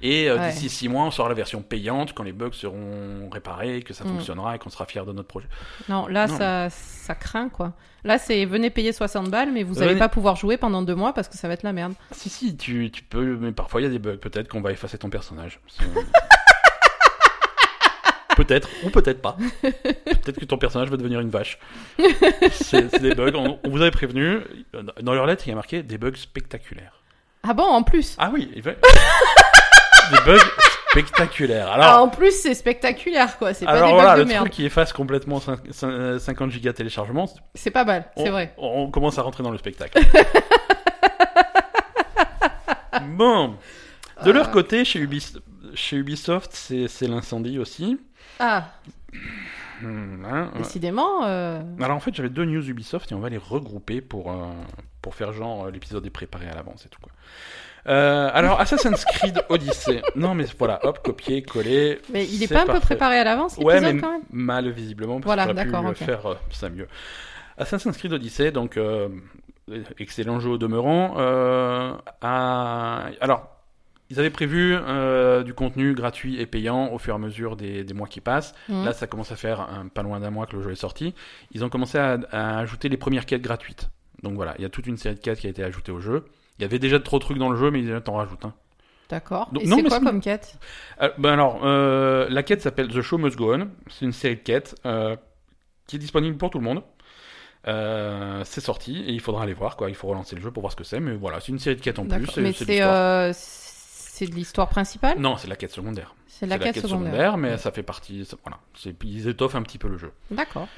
et 0.03 0.31
euh, 0.31 0.39
Ouais. 0.39 0.51
d'ici 0.51 0.71
six 0.71 0.89
mois 0.89 1.05
on 1.05 1.11
sort 1.11 1.29
la 1.29 1.35
version 1.35 1.61
payante 1.61 2.15
quand 2.15 2.23
les 2.23 2.33
bugs 2.33 2.53
seront 2.55 3.29
réparés 3.31 3.83
que 3.83 3.93
ça 3.93 4.05
Mm. 4.05 4.09
fonctionnera 4.09 4.57
et 4.57 4.59
qu'on 4.59 4.71
sera 4.71 4.87
fier 4.87 5.05
de 5.05 5.13
notre 5.13 5.29
projet 5.29 5.47
Non, 5.91 6.07
là, 6.07 6.27
Non. 6.27 6.39
ça, 6.39 6.71
ça 6.71 7.15
craint, 7.15 7.51
quoi. 7.51 7.75
Là, 8.03 8.17
c'est 8.17 8.47
venez 8.47 8.71
payer 8.71 8.95
60 8.95 9.29
balles, 9.31 9.53
mais 9.53 9.63
vous 9.63 9.75
Venez- 9.75 9.91
allez 9.91 9.99
pas 9.99 10.09
pouvoir 10.09 10.37
jouer 10.37 10.57
pendant 10.57 10.81
deux 10.81 10.95
mois 10.95 11.13
parce 11.13 11.29
que 11.29 11.37
ça 11.37 11.47
va 11.49 11.53
être 11.55 11.65
la 11.65 11.75
merde. 11.75 11.93
si 12.13 12.31
si 12.31 12.57
tu, 12.57 12.91
tu 12.91 13.03
peux 13.03 13.37
mais 13.37 13.53
parfois 13.53 13.83
il 13.83 13.85
y 13.85 13.87
a 13.89 13.91
des 13.91 13.99
bugs 13.99 14.17
peut-être 14.17 14.49
qu'on 14.49 14.63
va 14.63 14.73
effacer 14.73 14.97
ton 14.97 15.11
personnage 15.11 15.61
Peut-être, 18.45 18.69
ou 18.85 18.91
peut-être 18.91 19.21
pas. 19.21 19.37
Peut-être 19.63 20.39
que 20.41 20.45
ton 20.47 20.57
personnage 20.59 20.89
va 20.89 20.97
devenir 20.97 21.21
une 21.21 21.29
vache. 21.31 21.59
C'est 22.53 23.01
des 23.01 23.15
bugs. 23.15 23.33
On, 23.35 23.59
on 23.63 23.69
vous 23.71 23.81
avait 23.83 23.91
prévenu. 23.91 24.39
Dans 25.03 25.13
leur 25.15 25.27
lettre, 25.27 25.45
il 25.47 25.51
y 25.51 25.53
a 25.53 25.57
marqué 25.57 25.83
des 25.83 25.99
bugs 25.99 26.15
spectaculaires. 26.17 26.95
Ah 27.43 27.53
bon, 27.55 27.65
en 27.65 27.83
plus? 27.83 28.17
Ah 28.19 28.31
oui, 28.33 28.51
il 28.57 28.63
va- 28.67 28.73
des 28.73 30.21
bugs 30.25 30.39
spectaculaires. 30.91 31.69
Ah, 31.71 31.75
Alors, 31.75 32.03
en 32.03 32.09
plus, 32.09 32.33
c'est 32.33 32.55
spectaculaire, 32.55 33.37
quoi. 33.39 33.53
C'est 33.55 33.65
pas 33.67 33.73
alors 33.73 33.89
des 33.89 33.95
voilà, 33.95 34.17
le 34.17 34.25
de 34.25 34.29
merde. 34.29 34.45
truc 34.45 34.53
qui 34.55 34.65
efface 34.65 34.93
complètement 34.93 35.39
cin- 35.39 35.61
cin- 35.71 35.91
euh, 35.91 36.19
50 36.19 36.51
gigas 36.51 36.73
téléchargement, 36.73 37.29
C'est 37.55 37.71
pas 37.71 37.85
mal, 37.85 38.07
c'est 38.17 38.31
vrai. 38.31 38.55
on 38.59 38.91
commence 38.91 39.19
à 39.19 39.23
rentrer 39.23 39.43
dans 39.43 39.51
le 39.53 39.59
spectacle. 39.59 39.99
bon, 43.17 43.55
de 44.25 44.31
leur 44.31 44.49
Euh. 44.49 44.53
côté, 44.53 44.85
chez, 44.85 44.99
Ubis- 45.01 45.39
chez 45.75 45.97
Ubisoft, 45.97 46.51
c'est 46.53 47.07
l'incendie 47.09 47.59
aussi. 47.59 47.99
Ah, 48.41 48.71
Hmm, 49.83 50.25
hein, 50.27 50.51
décidément. 50.59 51.25
euh, 51.25 51.63
Alors 51.81 51.97
en 51.97 52.01
fait, 52.01 52.15
j'avais 52.15 52.29
deux 52.29 52.45
news 52.45 52.69
Ubisoft 52.69 53.11
et 53.13 53.15
on 53.15 53.21
va 53.21 53.31
les 53.31 53.39
regrouper 53.39 54.03
pour, 54.03 54.31
euh, 54.31 54.49
pour 55.01 55.15
faire 55.15 55.33
genre 55.33 55.65
euh, 55.67 55.71
l'épisode 55.71 56.05
est 56.05 56.11
préparé 56.11 56.47
à 56.49 56.55
l'avance 56.55 56.85
et 56.85 56.89
tout 56.91 57.01
quoi. 57.01 57.11
Euh, 57.87 58.31
alors 58.35 58.61
Assassin's 58.61 59.03
Creed 59.07 59.43
Odyssey. 59.49 60.03
Non 60.17 60.35
mais 60.35 60.45
voilà, 60.59 60.85
hop, 60.85 61.03
copier, 61.03 61.41
coller. 61.43 61.99
Mais 62.13 62.27
il 62.27 62.43
est 62.43 62.49
pas 62.53 62.63
un 62.65 62.67
peu 62.67 62.79
préparé 62.81 63.19
à 63.19 63.25
l'avance, 63.25 63.57
Ouais, 63.57 63.75
l'épisode, 63.77 63.95
mais 63.95 64.01
quand 64.03 64.13
même? 64.13 64.23
mal 64.31 64.69
visiblement 64.71 65.15
parce 65.15 65.25
Voilà, 65.25 65.45
que 65.47 65.51
j'aurais 65.53 65.65
pu 65.65 65.71
d'accord, 65.71 65.87
euh, 65.87 65.91
ok. 65.93 65.97
faire 65.97 66.37
ça 66.51 66.69
mieux. 66.69 66.87
Assassin's 67.57 67.97
Creed 67.97 68.13
Odyssey, 68.13 68.53
donc 68.53 68.79
excellent 69.99 70.41
jeu 70.41 70.51
au 70.51 70.59
demeurant. 70.59 71.15
a- 72.21 73.11
Alors, 73.21 73.50
ils 74.11 74.19
avaient 74.21 74.31
prévu 74.31 74.75
euh, 74.77 75.43
du 75.43 75.55
contenu 75.55 75.95
gratuit 75.95 76.41
et 76.41 76.47
payant 76.47 76.93
au 76.93 76.99
fur 76.99 77.15
et 77.15 77.17
à 77.17 77.19
mesure 77.19 77.57
des, 77.57 77.85
des 77.85 77.95
mois 77.95 78.09
qui 78.09 78.21
passent. 78.21 78.55
Mhm. 78.69 78.85
Là, 78.85 78.93
ça 78.93 79.07
commence 79.07 79.31
à 79.33 79.37
faire 79.37 79.61
un- 79.61 79.87
pas 79.89 80.03
loin 80.03 80.21
d'un 80.21 80.31
mois 80.31 80.47
que 80.47 80.57
le 80.57 80.63
jeu 80.63 80.73
est 80.73 80.75
sorti. 80.77 81.15
Ils 81.53 81.65
ont 81.65 81.69
commencé 81.69 81.97
à, 81.99 82.19
à 82.33 82.59
ajouter 82.59 82.89
les 82.89 82.97
premières 82.97 83.25
quêtes 83.27 83.43
gratuites. 83.43 83.89
Donc 84.23 84.35
voilà, 84.35 84.55
il 84.59 84.63
y 84.63 84.65
a 84.65 84.69
toute 84.69 84.87
une 84.87 84.97
série 84.99 85.15
de 85.15 85.21
quêtes 85.21 85.39
qui 85.39 85.47
a 85.47 85.51
été 85.51 85.63
ajoutée 85.65 85.93
au 85.93 86.01
jeu. 86.01 86.25
Il 86.59 86.63
y 86.63 86.65
avait 86.65 86.79
déjà 86.79 87.01
trop 87.01 87.19
de 87.19 87.25
trucs 87.25 87.39
dans 87.39 87.49
le 87.51 87.57
jeu, 87.57 87.71
mais 87.71 87.81
ils 87.81 88.01
t'en 88.03 88.15
rajoutent 88.15 88.45
un. 88.45 88.53
D'accord. 89.09 89.49
Donc, 89.53 89.63
Et 89.63 89.67
c'est 89.67 89.83
quoi 89.83 89.99
comme 90.01 90.21
quête? 90.21 90.59
Euh, 91.03 91.11
ben 91.19 91.33
alors, 91.33 91.61
euh, 91.65 92.27
la 92.31 92.43
quête 92.43 92.61
s'appelle 92.63 92.89
The 92.89 93.01
Show 93.01 93.19
Must 93.19 93.37
Go 93.37 93.55
On. 93.55 93.69
C'est 93.89 94.05
une 94.05 94.13
série 94.13 94.37
de 94.37 94.41
quêtes 94.43 94.77
euh, 94.87 95.17
qui 95.87 95.97
est 95.97 95.99
disponible 95.99 96.37
pour 96.37 96.51
tout 96.51 96.59
le 96.59 96.65
monde. 96.65 96.83
Euh, 97.69 98.43
c'est 98.45 98.61
sorti 98.61 98.99
et 99.03 99.11
il 99.13 99.21
faudra 99.21 99.43
aller 99.43 99.53
voir 99.53 99.77
quoi. 99.77 99.91
Il 99.91 99.95
faut 99.95 100.09
relancer 100.09 100.35
le 100.37 100.41
jeu 100.43 100.51
pour 100.51 100.63
voir 100.63 100.71
ce 100.73 100.77
que 100.77 100.85
c'est. 100.85 101.01
Mais 101.01 101.15
voilà, 101.15 101.41
c'est 101.41 101.53
une 101.53 101.59
série 101.59 101.77
de 101.77 101.81
quêtes 101.81 101.99
en 101.99 102.07
plus. 102.07 102.37
Mais 102.39 102.53
c'est 102.53 102.83
euh, 102.83 103.33
c'est 104.21 104.27
de 104.31 104.35
l'histoire 104.35 104.69
principale? 104.69 105.19
Non, 105.19 105.37
c'est 105.37 105.49
la 105.49 105.57
quête 105.57 105.71
secondaire. 105.73 106.15
C'est 106.27 106.47
la 106.47 106.59
quête 106.59 106.79
secondaire. 106.79 107.37
mais 107.37 107.57
ça 107.59 107.71
fait 107.73 107.83
partie. 107.83 108.25
ça- 108.25 108.37
Voilà, 108.45 108.59
ils 109.05 109.29
étoffent 109.29 109.55
un 109.55 109.63
petit 109.63 109.79
peu 109.79 109.89
le 109.89 109.97
jeu. 109.99 110.13
D'accord. 110.31 110.69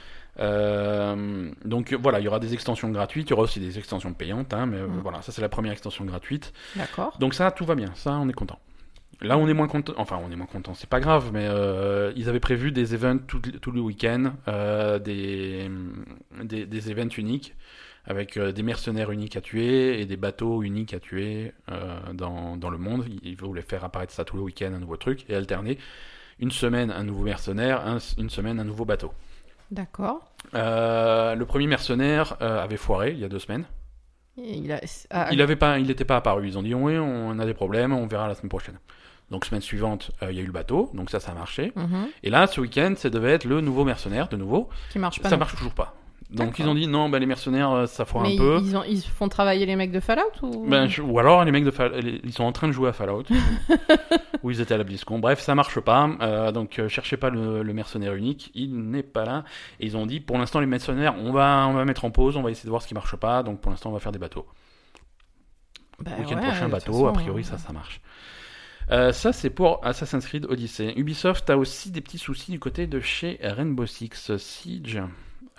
Euh, 0.41 1.51
donc 1.65 1.93
voilà, 1.95 2.21
il 2.21 2.25
y 2.25 2.29
aura 2.29 2.41
des 2.41 2.55
extensions 2.55 2.89
gratuites, 2.91 3.29
il 3.29 3.31
y 3.31 3.33
aura 3.35 3.43
aussi 3.43 3.61
des 3.61 3.79
extensions 3.79 4.13
payantes, 4.15 4.55
hein, 4.55 4.67
mais 4.67 4.79
euh, 4.79 4.87
Mhm. 4.87 5.01
voilà, 5.03 5.23
ça 5.23 5.31
c'est 5.33 5.43
la 5.43 5.49
première 5.49 5.73
extension 5.73 6.05
gratuite. 6.05 6.53
D'accord. 6.77 7.17
Donc 7.19 7.35
ça, 7.35 7.51
tout 7.51 7.65
va 7.65 7.75
bien, 7.75 7.91
ça 7.95 8.13
on 8.13 8.29
est 8.29 8.33
content. 8.33 8.59
Là 9.21 9.37
on 9.39 9.47
est 9.47 9.55
moins 9.55 9.69
content, 9.69 9.93
enfin 9.99 10.19
on 10.25 10.33
est 10.33 10.37
moins 10.37 10.47
content, 10.47 10.75
c'est 10.75 10.89
pas 10.89 11.01
grave, 11.01 11.31
mais 11.33 11.47
euh, 11.49 12.13
ils 12.17 12.29
avaient 12.29 12.41
prévu 12.41 12.73
des 12.73 12.95
events 12.95 13.19
tout, 13.19 13.41
tout 13.41 13.71
le 13.71 13.81
week-end, 13.81 14.33
euh, 14.49 14.99
des, 14.99 15.71
des, 16.43 16.67
des 16.67 16.91
events 16.91 17.15
uniques, 17.19 17.55
avec 18.07 18.37
euh, 18.37 18.53
des 18.53 18.63
mercenaires 18.63 19.11
uniques 19.11 19.37
à 19.37 19.41
tuer 19.41 20.01
et 20.01 20.07
des 20.07 20.17
bateaux 20.17 20.63
uniques 20.63 20.93
à 20.95 21.01
tuer 21.01 21.53
euh, 21.71 21.99
dans, 22.13 22.57
dans 22.57 22.71
le 22.71 22.79
monde. 22.79 23.05
Ils, 23.09 23.21
ils 23.31 23.37
voulaient 23.37 23.63
faire 23.63 23.85
apparaître 23.85 24.13
ça 24.13 24.25
tout 24.25 24.37
le 24.37 24.43
week-end, 24.43 24.73
un 24.75 24.81
nouveau 24.81 24.97
truc, 24.97 25.25
et 25.29 25.35
alterner 25.35 25.79
une 26.39 26.51
semaine 26.51 26.91
un 26.91 27.05
nouveau 27.05 27.23
mercenaire, 27.25 27.87
un- 27.87 27.99
une 28.19 28.31
semaine 28.31 28.59
un 28.59 28.65
nouveau 28.65 28.85
bateau. 28.85 29.13
D'accord. 29.71 30.33
Euh, 30.55 31.35
le 31.35 31.47
premier 31.47 31.67
mercenaire 31.67 32.37
avait 32.43 32.77
foiré 32.77 33.13
il 33.13 33.19
y 33.21 33.25
a 33.25 33.29
deux 33.29 33.39
semaines. 33.39 33.65
Il 34.37 34.73
a... 34.73 34.81
ah, 35.11 35.29
Il 35.31 35.41
avait 35.43 35.57
pas, 35.57 35.79
il 35.79 35.87
n'était 35.87 36.05
pas 36.05 36.17
apparu. 36.17 36.47
Ils 36.49 36.59
ont 36.59 36.63
dit 36.63 36.75
oui, 36.75 36.97
on 36.99 37.39
a 37.39 37.45
des 37.47 37.55
problèmes, 37.55 37.93
on 37.93 38.07
verra 38.07 38.29
la 38.29 38.35
semaine 38.35 38.49
prochaine. 38.49 38.79
Donc 39.31 39.45
semaine 39.47 39.63
suivante, 39.63 40.11
euh, 40.23 40.31
il 40.33 40.37
y 40.37 40.41
a 40.41 40.43
eu 40.43 40.47
le 40.47 40.53
bateau, 40.53 40.91
donc 40.95 41.09
ça, 41.11 41.21
ça 41.21 41.33
a 41.33 41.35
marché. 41.35 41.73
mhm. 41.77 42.09
Et 42.23 42.29
là, 42.31 42.47
ce 42.47 42.61
week-end, 42.61 42.95
ça 42.97 43.09
devait 43.09 43.33
être 43.33 43.45
le 43.45 43.61
nouveau 43.63 43.85
mercenaire 43.85 44.29
de 44.29 44.37
nouveau. 44.37 44.69
Qui 44.91 44.99
marche 44.99 45.21
pas. 45.21 45.29
ça 45.31 45.37
marche 45.39 45.55
toujours 45.57 45.73
pas. 45.75 45.95
Donc 46.33 46.59
ils 46.59 46.67
ont 46.69 46.75
dit 46.75 46.87
non, 46.87 47.09
bah, 47.09 47.19
les 47.19 47.27
mercenaires, 47.27 47.71
euh, 47.71 47.87
ça 47.87 48.05
foire 48.05 48.25
Mais 48.25 48.35
un 48.35 48.39
peu. 48.39 48.61
ils, 48.63 48.77
ont, 48.77 48.83
ils 48.85 49.03
font 49.03 49.29
travailler 49.29 49.67
les 49.67 49.77
mecs 49.77 49.93
de 49.93 50.01
Fallout 50.01 50.23
ou? 50.43 50.67
Ben, 50.67 50.87
je- 50.89 51.03
ou 51.03 51.19
alors 51.19 51.45
les 51.45 51.53
mecs 51.53 51.65
de 51.65 51.71
Fall- 51.71 51.95
les- 52.01 52.21
ils 52.25 52.33
sont 52.33 52.45
en 52.45 52.53
train 52.53 52.69
de 52.69 52.73
jouer 52.73 52.89
à 52.89 52.93
Fallout 52.93 53.25
où 54.43 54.51
ils 54.51 54.61
étaient 54.61 54.75
à 54.75 54.79
la 54.79 54.85
BlizzCon. 54.85 55.19
Bref, 55.19 55.41
ça 55.41 55.55
marche 55.55 55.79
pas. 55.81 56.09
euh, 56.21 56.51
donc 56.53 56.79
euh, 56.79 56.89
cherchez 56.89 57.17
pas 57.17 57.31
le, 57.31 57.63
le 57.63 57.73
mercenaire 57.75 58.15
unique, 58.15 58.51
il 58.55 58.77
n'est 58.91 59.03
pas 59.03 59.25
là. 59.25 59.45
Et 59.81 59.87
ils 59.87 59.97
ont 59.97 60.07
dit 60.07 60.21
pour 60.21 60.39
l'instant 60.39 60.61
les 60.61 60.67
mercenaires, 60.67 61.15
on 61.19 61.33
va 61.33 61.67
on 61.69 61.75
va 61.75 61.85
mettre 61.85 62.05
en 62.05 62.11
pause, 62.11 62.37
on 62.37 62.43
va 62.43 62.51
essayer 62.51 62.67
de 62.67 62.71
voir 62.71 62.83
ce 62.83 62.89
qui 62.89 62.95
marche 62.95 63.17
pas. 63.17 63.43
Donc 63.43 63.61
pour 63.61 63.71
l'instant 63.71 63.91
on 63.91 63.93
va 63.95 64.01
faire 64.01 64.13
des 64.13 64.19
bateaux. 64.19 64.47
Bah 65.99 66.13
Week-end 66.19 66.37
ouais, 66.37 66.47
prochain 66.47 66.67
de 66.67 66.73
bateau, 66.73 67.07
a 67.07 67.13
priori 67.13 67.43
euh, 67.43 67.45
ça 67.45 67.59
ça 67.59 67.73
marche. 67.73 68.01
Euh, 68.91 69.13
ça 69.13 69.33
c'est 69.33 69.51
pour 69.51 69.85
Assassin's 69.87 70.27
Creed 70.27 70.47
Odyssey. 70.47 70.93
Ubisoft 70.97 71.49
a 71.51 71.57
aussi 71.57 71.91
des 71.91 72.01
petits 72.01 72.19
soucis 72.19 72.51
du 72.51 72.59
côté 72.59 72.87
de 72.87 72.99
chez 73.01 73.39
Rainbow 73.43 73.87
Six 73.87 74.37
Siege. 74.39 75.01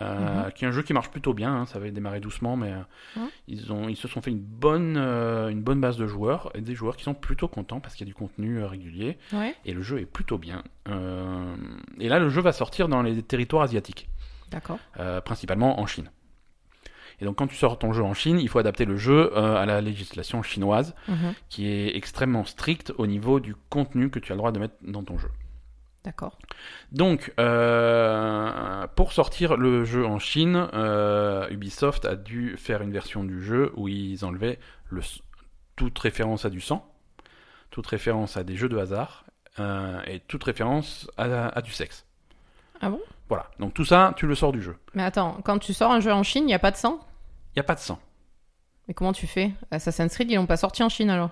Euh, 0.04 0.46
Mhm. 0.46 0.52
qui 0.54 0.66
est 0.66 0.68
un 0.68 0.72
jeu 0.72 0.82
qui 0.84 0.94
marche 0.94 1.10
plutôt 1.10 1.34
bien, 1.34 1.54
hein, 1.54 1.66
ça 1.66 1.78
avait 1.78 1.92
démarré 1.92 2.20
doucement, 2.20 2.56
mais 2.58 2.72
euh, 2.74 3.22
ils, 3.48 3.72
ont, 3.72 3.88
ils 3.90 3.96
se 3.96 4.08
sont 4.08 4.22
fait 4.22 4.32
une 4.32 4.40
bonne, 4.40 4.96
euh, 4.98 5.50
une 5.50 5.62
bonne 5.62 5.80
base 5.82 5.98
de 5.98 6.06
joueurs, 6.08 6.52
et 6.56 6.62
des 6.62 6.76
joueurs 6.76 6.96
qui 6.98 7.04
sont 7.04 7.14
plutôt 7.14 7.48
contents 7.48 7.80
parce 7.80 7.96
qu'il 7.96 8.06
y 8.06 8.10
a 8.10 8.12
du 8.12 8.16
contenu 8.16 8.60
euh, 8.60 8.68
régulier, 8.68 9.18
Ouais, 9.32 9.56
et 9.66 9.74
le 9.74 9.82
jeu 9.82 10.00
est 10.00 10.06
plutôt 10.06 10.38
bien. 10.38 10.64
Et 12.00 12.10
là, 12.10 12.20
le 12.20 12.30
jeu 12.30 12.42
va 12.42 12.52
sortir 12.52 12.88
dans 12.88 13.02
les 13.02 13.22
territoires 13.24 13.64
asiatiques, 13.64 14.10
d'accord. 14.52 14.78
principalement 15.24 15.80
en 15.80 15.86
Chine. 15.86 16.10
Et 17.22 17.26
donc 17.26 17.38
quand 17.38 17.48
tu 17.48 17.56
sors 17.56 17.78
ton 17.80 17.94
jeu 17.94 18.04
en 18.04 18.14
Chine, 18.14 18.40
il 18.40 18.50
faut 18.50 18.60
adapter 18.60 18.86
le 18.86 18.98
jeu 18.98 19.38
à 19.38 19.66
la 19.66 19.82
législation 19.82 20.42
chinoise, 20.44 20.96
Mhm, 21.08 21.34
qui 21.50 21.68
est 21.68 21.96
extrêmement 21.96 22.44
stricte 22.44 22.92
au 22.98 23.06
niveau 23.08 23.40
du 23.40 23.56
contenu 23.70 24.10
que 24.10 24.20
tu 24.20 24.32
as 24.32 24.36
le 24.36 24.40
droit 24.40 24.52
de 24.52 24.60
mettre 24.60 24.76
dans 24.82 25.04
ton 25.04 25.18
jeu. 25.18 25.30
D'accord. 26.04 26.38
Donc, 26.92 27.34
euh, 27.40 28.88
pour 28.96 29.14
sortir 29.14 29.56
le 29.56 29.86
jeu 29.86 30.06
en 30.06 30.20
Chine, 30.20 30.68
euh, 30.74 31.48
Ubisoft 31.50 32.04
a 32.04 32.16
dû 32.16 32.58
faire 32.58 32.82
une 32.82 32.92
version 32.92 33.24
du 33.24 33.42
jeu 33.42 33.72
où 33.76 33.88
ils 33.88 34.26
enlevaient 34.26 34.60
le, 34.90 35.02
toute 35.78 35.98
référence 35.98 36.44
à 36.44 36.50
du 36.50 36.60
sang, 36.60 36.86
toute 37.72 37.88
référence 37.88 38.36
à 38.36 38.44
des 38.44 38.56
jeux 38.58 38.68
de 38.68 38.78
hasard 38.78 39.24
euh, 39.60 40.02
et 40.06 40.20
toute 40.20 40.44
référence 40.44 41.10
à, 41.18 41.48
à 41.48 41.62
du 41.62 41.72
sexe. 41.72 42.06
Ah 42.82 42.90
bon? 42.90 43.00
Voilà. 43.30 43.50
Donc 43.60 43.74
tout 43.74 43.86
ça, 43.86 44.14
tu 44.18 44.28
le 44.28 44.36
sors 44.36 44.52
du 44.52 44.62
jeu. 44.62 44.76
Mais 44.94 45.04
attends, 45.04 45.40
quand 45.46 45.58
tu 45.58 45.74
sors 45.74 45.92
un 45.92 46.02
jeu 46.02 46.12
en 46.12 46.24
Chine, 46.24 46.44
il 46.44 46.48
n'y 46.48 46.54
a 46.54 46.60
pas 46.60 46.72
de 46.72 46.76
sang? 46.76 47.00
Il 47.56 47.58
y 47.58 47.62
a 47.62 47.64
pas 47.64 47.76
de 47.76 47.80
sang. 47.80 48.00
Mais 48.88 48.94
comment 48.94 49.14
tu 49.14 49.26
fais? 49.26 49.52
Assassin's 49.72 50.14
Creed, 50.14 50.30
ils 50.30 50.36
l'ont 50.36 50.46
pas 50.46 50.58
sorti 50.58 50.84
en 50.84 50.90
Chine 50.90 51.10
alors? 51.10 51.30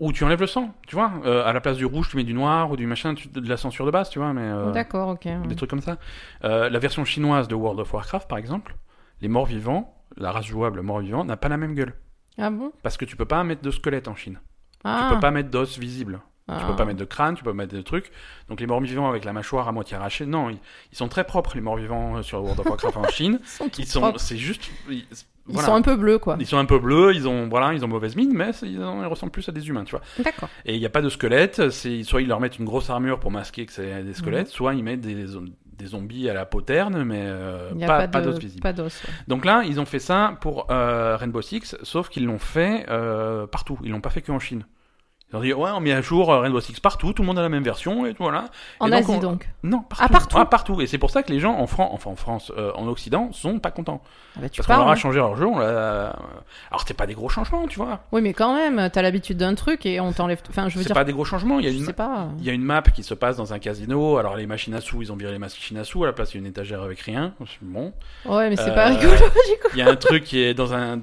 Ou 0.00 0.12
tu 0.12 0.24
enlèves 0.24 0.40
le 0.40 0.46
sang, 0.48 0.74
tu 0.88 0.96
vois. 0.96 1.12
Euh, 1.24 1.44
à 1.46 1.52
la 1.52 1.60
place 1.60 1.76
du 1.76 1.84
rouge, 1.86 2.08
tu 2.10 2.16
mets 2.16 2.24
du 2.24 2.34
noir 2.34 2.70
ou 2.72 2.76
du 2.76 2.86
machin, 2.86 3.14
tu- 3.14 3.28
de 3.28 3.48
la 3.48 3.56
censure 3.56 3.86
de 3.86 3.92
base, 3.92 4.10
tu 4.10 4.18
vois. 4.18 4.32
Mais 4.32 4.42
euh, 4.42 4.72
D'accord, 4.72 5.10
ok. 5.10 5.28
des 5.46 5.54
trucs 5.54 5.70
comme 5.70 5.80
ça. 5.80 5.98
Euh, 6.44 6.68
la 6.68 6.78
version 6.80 7.04
chinoise 7.04 7.46
de 7.46 7.54
World 7.54 7.78
of 7.78 7.92
Warcraft, 7.94 8.28
par 8.28 8.38
exemple, 8.38 8.74
les 9.20 9.28
morts 9.28 9.46
vivants, 9.46 9.94
la 10.16 10.32
race 10.32 10.46
jouable 10.46 10.80
mort 10.82 10.98
vivant, 11.00 11.24
n'a 11.24 11.36
pas 11.36 11.48
la 11.48 11.56
même 11.56 11.74
gueule. 11.74 11.94
Ah 12.36 12.50
bon? 12.50 12.72
Parce 12.82 12.96
que 12.96 13.04
tu 13.04 13.16
peux 13.16 13.24
pas 13.26 13.44
mettre 13.44 13.62
de 13.62 13.70
squelette 13.70 14.08
en 14.08 14.16
Chine. 14.16 14.40
ah. 14.84 15.06
Tu 15.08 15.14
peux 15.14 15.20
pas 15.20 15.30
mettre 15.30 15.50
d'os 15.50 15.78
visible. 15.78 16.20
Tu 16.48 16.54
Ah. 16.56 16.64
peux 16.68 16.76
pas 16.76 16.84
mettre 16.84 16.98
de 17.00 17.04
crâne, 17.04 17.34
tu 17.34 17.42
peux 17.44 17.50
pas 17.50 17.56
mettre 17.56 17.74
de 17.74 17.80
trucs. 17.82 18.10
Donc 18.48 18.60
les 18.60 18.66
morts 18.66 18.80
vivants 18.80 19.08
avec 19.08 19.24
la 19.24 19.32
mâchoire 19.32 19.66
à 19.68 19.72
moitié 19.72 19.96
arrachée, 19.96 20.26
non, 20.26 20.50
ils, 20.50 20.58
ils 20.92 20.96
sont 20.96 21.08
très 21.08 21.24
propres 21.24 21.52
les 21.54 21.60
morts 21.60 21.76
vivants 21.76 22.22
sur 22.22 22.40
World 22.42 22.58
of 22.60 22.66
Warcraft 22.66 22.96
en 22.96 23.08
Chine. 23.08 23.38
Ils 23.42 23.48
sont, 23.48 23.68
Ils 23.78 23.86
sont, 23.86 24.12
c'est 24.18 24.36
juste, 24.36 24.70
ils, 24.90 25.04
Ils 25.48 25.52
voilà. 25.54 25.66
sont 25.68 25.74
un 25.74 25.82
peu 25.82 25.96
bleus, 25.96 26.18
quoi. 26.18 26.36
Ils 26.40 26.46
sont 26.46 26.58
un 26.58 26.64
peu 26.64 26.78
bleus, 26.78 27.12
ils 27.14 27.28
ont, 27.28 27.48
voilà, 27.48 27.72
ils 27.72 27.84
ont 27.84 27.88
mauvaise 27.88 28.16
mine, 28.16 28.32
mais 28.34 28.50
ils, 28.62 28.72
ils 28.72 29.06
ressemblent 29.06 29.32
plus 29.32 29.48
à 29.48 29.52
des 29.52 29.68
humains, 29.68 29.84
tu 29.84 29.92
vois. 29.92 30.02
D'accord. 30.18 30.48
Et 30.64 30.74
il 30.74 30.80
n'y 30.80 30.86
a 30.86 30.90
pas 30.90 31.02
de 31.02 31.08
squelette, 31.08 31.70
c'est 31.70 32.02
soit 32.02 32.20
ils 32.22 32.28
leur 32.28 32.40
mettent 32.40 32.58
une 32.58 32.64
grosse 32.64 32.90
armure 32.90 33.20
pour 33.20 33.30
masquer 33.30 33.64
que 33.66 33.72
c'est 33.72 34.02
des 34.02 34.14
squelettes, 34.14 34.48
soit 34.48 34.74
ils 34.74 34.82
mettent 34.82 35.02
des, 35.02 35.26
zo- 35.26 35.44
des 35.78 35.86
zombies 35.86 36.28
à 36.28 36.34
la 36.34 36.46
poterne, 36.46 37.04
mais 37.04 37.22
euh, 37.22 37.70
pas, 37.86 38.08
pas, 38.08 38.20
d'os 38.22 38.38
visible. 38.38 38.62
Pas 38.62 38.72
ouais. 38.72 38.88
Donc 39.28 39.44
là, 39.44 39.62
ils 39.64 39.78
ont 39.78 39.84
fait 39.84 39.98
ça 40.00 40.36
pour 40.40 40.66
euh, 40.70 41.16
Rainbow 41.16 41.42
Six, 41.42 41.76
sauf 41.82 42.08
qu'ils 42.08 42.26
l'ont 42.26 42.38
fait 42.38 42.86
euh, 42.88 43.46
partout. 43.46 43.78
Ils 43.84 43.90
l'ont 43.90 44.00
pas 44.00 44.10
fait 44.10 44.22
que 44.22 44.32
en 44.32 44.38
Chine. 44.38 44.64
Ils 45.32 45.36
ont 45.36 45.40
dit 45.40 45.52
ouais, 45.52 45.70
on 45.74 45.80
met 45.80 45.92
à 45.92 46.00
jour 46.02 46.32
euh, 46.32 46.38
Rainbow 46.38 46.60
Six 46.60 46.78
partout, 46.78 47.12
tout 47.12 47.22
le 47.22 47.26
monde 47.26 47.38
a 47.38 47.42
la 47.42 47.48
même 47.48 47.64
version 47.64 48.06
et 48.06 48.14
voilà. 48.18 48.44
En 48.78 48.86
Et 48.86 48.90
donc, 48.90 49.00
Asie, 49.00 49.10
on- 49.10 49.18
donc. 49.18 49.48
Non, 49.64 49.80
partout. 49.80 50.04
Ah, 50.04 50.08
partout. 50.08 50.44
partout. 50.48 50.80
Et 50.80 50.86
c'est 50.86 50.98
pour 50.98 51.10
ça 51.10 51.24
que 51.24 51.32
les 51.32 51.40
gens 51.40 51.54
en 51.58 51.66
France, 51.66 51.90
enfin 51.92 52.10
en 52.10 52.16
France, 52.16 52.52
euh, 52.56 52.70
en 52.76 52.86
Occident, 52.86 53.30
sont 53.32 53.58
pas 53.58 53.72
contents. 53.72 54.02
Ah 54.36 54.40
bah, 54.42 54.48
tu 54.48 54.60
Parce 54.62 54.68
qu'on 54.68 54.84
leur 54.84 54.88
a 54.92 54.94
changé 54.94 55.18
leur 55.18 55.34
jeu. 55.36 55.46
On 55.46 55.58
l'a... 55.58 56.14
Alors 56.70 56.80
c'était 56.80 56.94
pas 56.94 57.06
des 57.06 57.14
gros 57.14 57.28
changements, 57.28 57.66
tu 57.66 57.76
vois. 57.78 58.00
Oui, 58.12 58.20
mais 58.22 58.34
quand 58.34 58.54
même, 58.54 58.88
t'as 58.92 59.02
l'habitude 59.02 59.36
d'un 59.38 59.56
truc 59.56 59.84
et 59.84 59.98
on 59.98 60.12
t'enlève. 60.12 60.40
Enfin, 60.48 60.68
je 60.68 60.76
veux 60.76 60.82
C'est 60.82 60.88
dire. 60.90 60.94
pas 60.94 61.02
des 61.02 61.12
gros 61.12 61.24
changements. 61.24 61.58
Il 61.58 61.64
y 61.64 61.68
a 61.68 61.72
Je 61.72 61.78
une, 61.78 61.86
sais 61.86 61.92
pas. 61.92 62.28
il 62.38 62.44
y 62.44 62.50
a 62.50 62.52
une 62.52 62.62
map 62.62 62.82
qui 62.82 63.02
se 63.02 63.14
passe 63.14 63.36
dans 63.36 63.52
un 63.52 63.58
casino. 63.58 64.18
Alors 64.18 64.36
les 64.36 64.46
machines 64.46 64.74
à 64.74 64.80
sous, 64.80 65.02
ils 65.02 65.12
ont 65.12 65.16
viré 65.16 65.32
les 65.32 65.38
machines 65.40 65.76
à 65.78 65.82
sous. 65.82 66.04
À 66.04 66.06
la 66.06 66.12
place, 66.12 66.34
il 66.34 66.36
y 66.36 66.38
a 66.38 66.40
une 66.42 66.46
étagère 66.46 66.82
avec 66.82 67.00
rien. 67.00 67.34
Bon. 67.62 67.92
Ouais, 68.26 68.48
mais 68.48 68.54
c'est 68.56 68.70
Euh, 68.70 68.74
pas 68.74 68.86
rigolo, 68.86 69.10
du 69.16 69.18
coup. 69.60 69.68
Il 69.72 69.78
y 69.78 69.82
a 69.82 69.90
un 69.90 69.96
truc 69.96 70.22
qui 70.22 70.38
est 70.40 70.54
dans 70.54 70.72
un, 70.72 71.00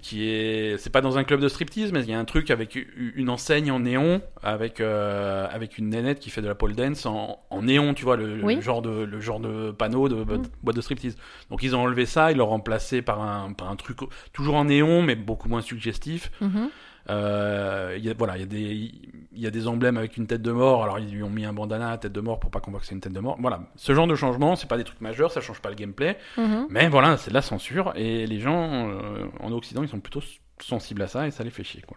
qui 0.00 0.28
est, 0.28 0.78
c'est 0.78 0.88
pas 0.90 1.02
dans 1.02 1.18
un 1.18 1.24
club 1.24 1.40
de 1.40 1.48
striptease, 1.48 1.92
mais 1.92 2.00
il 2.00 2.08
y 2.10 2.14
a 2.14 2.18
un 2.18 2.24
truc 2.24 2.50
avec 2.50 2.74
une 2.96 3.28
enseigne 3.28 3.70
en 3.70 3.80
néon, 3.80 4.22
avec 4.42 4.80
euh, 4.80 5.46
avec 5.50 5.76
une 5.76 5.90
nénette 5.90 6.20
qui 6.20 6.30
fait 6.30 6.40
de 6.40 6.48
la 6.48 6.54
pole 6.54 6.74
dance 6.74 7.04
en, 7.04 7.38
en 7.50 7.62
néon, 7.62 7.92
tu 7.92 8.04
vois, 8.04 8.16
le, 8.16 8.36
le 8.56 8.60
genre 8.62 8.80
de 8.80 9.04
le 9.04 9.20
genre 9.20 9.40
de 9.40 9.70
panneau 9.72 10.08
de, 10.08 10.24
de 10.24 10.36
Mm. 10.38 10.42
boîte 10.62 10.76
de 10.76 10.80
striptease. 10.80 11.16
Donc 11.50 11.62
ils 11.62 11.76
ont 11.76 11.80
enlevé 11.80 12.06
ça, 12.06 12.32
ils 12.32 12.38
l'ont 12.38 12.46
remplacé 12.46 13.02
par 13.02 13.20
un 13.20 13.52
par 13.52 13.70
un 13.70 13.76
truc 13.76 13.98
toujours 14.32 14.54
en 14.54 14.64
néon, 14.64 15.02
mais 15.02 15.16
beaucoup 15.16 15.48
moins 15.50 15.60
suggestif. 15.60 16.30
Mhm. 16.40 16.70
Euh, 17.10 17.98
y 18.00 18.08
a, 18.08 18.14
voilà, 18.14 18.38
il 18.38 18.40
y 18.40 18.44
a 18.44 18.46
des 18.46 18.90
il 19.34 19.42
y 19.42 19.46
a 19.46 19.50
des 19.50 19.66
emblèmes 19.66 19.96
avec 19.96 20.16
une 20.16 20.26
tête 20.26 20.42
de 20.42 20.52
mort. 20.52 20.82
Alors 20.82 20.98
ils 20.98 21.10
lui 21.10 21.22
ont 21.22 21.30
mis 21.30 21.44
un 21.44 21.52
bandana 21.52 21.90
à 21.90 21.98
tête 21.98 22.12
de 22.12 22.20
mort 22.20 22.40
pour 22.40 22.50
pas 22.50 22.60
qu'on 22.60 22.70
voit 22.70 22.80
que 22.80 22.86
c'est 22.86 22.94
une 22.94 23.00
tête 23.00 23.12
de 23.12 23.20
mort. 23.20 23.36
Voilà, 23.40 23.60
ce 23.76 23.94
genre 23.94 24.06
de 24.06 24.14
changement, 24.14 24.56
c'est 24.56 24.68
pas 24.68 24.76
des 24.76 24.84
trucs 24.84 25.00
majeurs, 25.00 25.30
ça 25.30 25.40
change 25.40 25.60
pas 25.60 25.70
le 25.70 25.74
gameplay. 25.74 26.18
Mhm. 26.36 26.66
Mais 26.70 26.88
voilà, 26.88 27.16
c'est 27.16 27.30
de 27.30 27.34
la 27.34 27.42
censure 27.42 27.92
et 27.96 28.26
les 28.26 28.40
gens 28.40 28.88
euh, 28.88 29.26
en 29.40 29.52
Occident 29.52 29.82
ils 29.82 29.88
sont 29.88 30.00
plutôt 30.00 30.22
sensibles 30.60 31.02
à 31.02 31.08
ça 31.08 31.26
et 31.26 31.30
ça 31.30 31.44
les 31.44 31.50
fait 31.50 31.64
chier 31.64 31.82
quoi. 31.82 31.96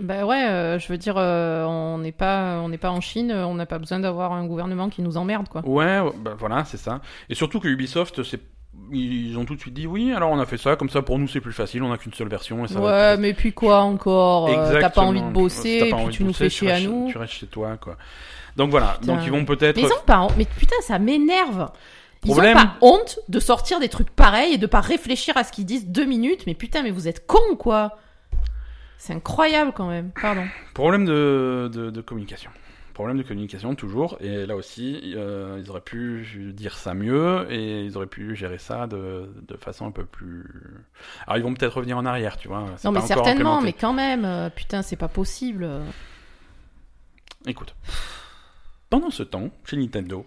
Bah 0.00 0.24
ouais, 0.24 0.48
euh, 0.48 0.78
je 0.78 0.88
veux 0.88 0.96
dire, 0.96 1.16
euh, 1.18 1.64
on 1.64 1.98
n'est 1.98 2.12
pas, 2.12 2.60
on 2.62 2.70
n'est 2.70 2.78
pas 2.78 2.90
en 2.90 3.02
Chine, 3.02 3.32
on 3.32 3.54
n'a 3.54 3.66
pas 3.66 3.78
besoin 3.78 4.00
d'avoir 4.00 4.32
un 4.32 4.46
gouvernement 4.46 4.88
qui 4.88 5.02
nous 5.02 5.18
emmerde, 5.18 5.48
quoi. 5.48 5.60
Ouais, 5.66 6.00
ouais, 6.00 6.12
bah 6.18 6.34
voilà, 6.38 6.64
c'est 6.64 6.78
ça. 6.78 7.02
Et 7.28 7.34
surtout 7.34 7.60
que 7.60 7.68
Ubisoft, 7.68 8.22
c'est 8.22 8.40
ils 8.92 9.36
ont 9.38 9.44
tout 9.44 9.54
de 9.54 9.60
suite 9.60 9.74
dit 9.74 9.86
oui, 9.86 10.12
alors 10.12 10.30
on 10.30 10.38
a 10.40 10.46
fait 10.46 10.56
ça, 10.58 10.76
comme 10.76 10.90
ça 10.90 11.02
pour 11.02 11.18
nous 11.18 11.28
c'est 11.28 11.40
plus 11.40 11.52
facile, 11.52 11.82
on 11.82 11.92
a 11.92 11.98
qu'une 11.98 12.12
seule 12.12 12.28
version 12.28 12.64
et 12.64 12.68
ça 12.68 12.80
va 12.80 12.86
Ouais, 13.14 13.16
mais 13.18 13.34
puis 13.34 13.52
quoi 13.52 13.80
encore 13.80 14.48
euh, 14.48 14.80
T'as 14.80 14.90
pas 14.90 15.02
envie 15.02 15.22
de 15.22 15.28
bosser, 15.30 15.82
et 15.86 15.94
puis 15.94 16.08
tu 16.10 16.22
nous 16.24 16.30
bosser, 16.30 16.44
fais 16.44 16.50
chier 16.50 16.72
à 16.72 16.80
nous. 16.80 17.08
Tu 17.10 17.18
restes 17.18 17.34
chez 17.34 17.46
toi 17.46 17.76
quoi. 17.76 17.96
Donc 18.56 18.70
voilà, 18.70 18.96
Putain. 19.00 19.14
donc 19.14 19.24
ils 19.24 19.30
vont 19.30 19.44
peut-être 19.44 19.76
Mais 19.76 19.82
ils 19.82 19.92
ont 19.92 20.04
pas 20.04 20.20
honte. 20.20 20.34
Mais 20.36 20.44
putain, 20.44 20.74
ça 20.82 20.98
m'énerve. 20.98 21.70
Ils 22.24 22.32
Problème- 22.32 22.56
ont 22.56 22.60
pas 22.60 22.76
honte 22.82 23.18
de 23.28 23.38
sortir 23.40 23.80
des 23.80 23.88
trucs 23.88 24.10
pareils 24.10 24.54
et 24.54 24.58
de 24.58 24.66
pas 24.66 24.80
réfléchir 24.80 25.36
à 25.36 25.44
ce 25.44 25.52
qu'ils 25.52 25.64
disent 25.64 25.86
deux 25.86 26.04
minutes. 26.04 26.42
Mais 26.46 26.54
putain, 26.54 26.82
mais 26.82 26.90
vous 26.90 27.08
êtes 27.08 27.26
cons, 27.26 27.56
quoi. 27.58 27.96
C'est 28.98 29.14
incroyable 29.14 29.72
quand 29.74 29.88
même. 29.88 30.10
Pardon. 30.20 30.44
Problème 30.74 31.06
de, 31.06 31.70
de, 31.72 31.90
de 31.90 32.00
communication. 32.02 32.50
Problème 32.94 33.16
de 33.18 33.22
communication 33.22 33.74
toujours. 33.74 34.18
Et 34.20 34.44
là 34.46 34.56
aussi, 34.56 35.14
euh, 35.16 35.58
ils 35.62 35.70
auraient 35.70 35.80
pu 35.80 36.52
dire 36.54 36.76
ça 36.76 36.92
mieux 36.92 37.46
et 37.50 37.84
ils 37.84 37.96
auraient 37.96 38.06
pu 38.06 38.36
gérer 38.36 38.58
ça 38.58 38.86
de, 38.86 39.30
de 39.48 39.56
façon 39.56 39.86
un 39.86 39.90
peu 39.90 40.04
plus. 40.04 40.44
Alors 41.26 41.38
ils 41.38 41.42
vont 41.42 41.54
peut-être 41.54 41.76
revenir 41.76 41.96
en 41.96 42.04
arrière, 42.04 42.36
tu 42.36 42.48
vois. 42.48 42.66
Non, 42.84 42.92
mais 42.92 43.00
certainement, 43.00 43.60
mais 43.62 43.72
quand 43.72 43.92
même. 43.92 44.24
euh, 44.24 44.50
putain, 44.50 44.82
c'est 44.82 44.96
pas 44.96 45.08
possible. 45.08 45.68
Écoute. 47.46 47.74
Pendant 48.90 49.10
ce 49.10 49.22
temps, 49.22 49.48
chez 49.64 49.76
Nintendo. 49.76 50.26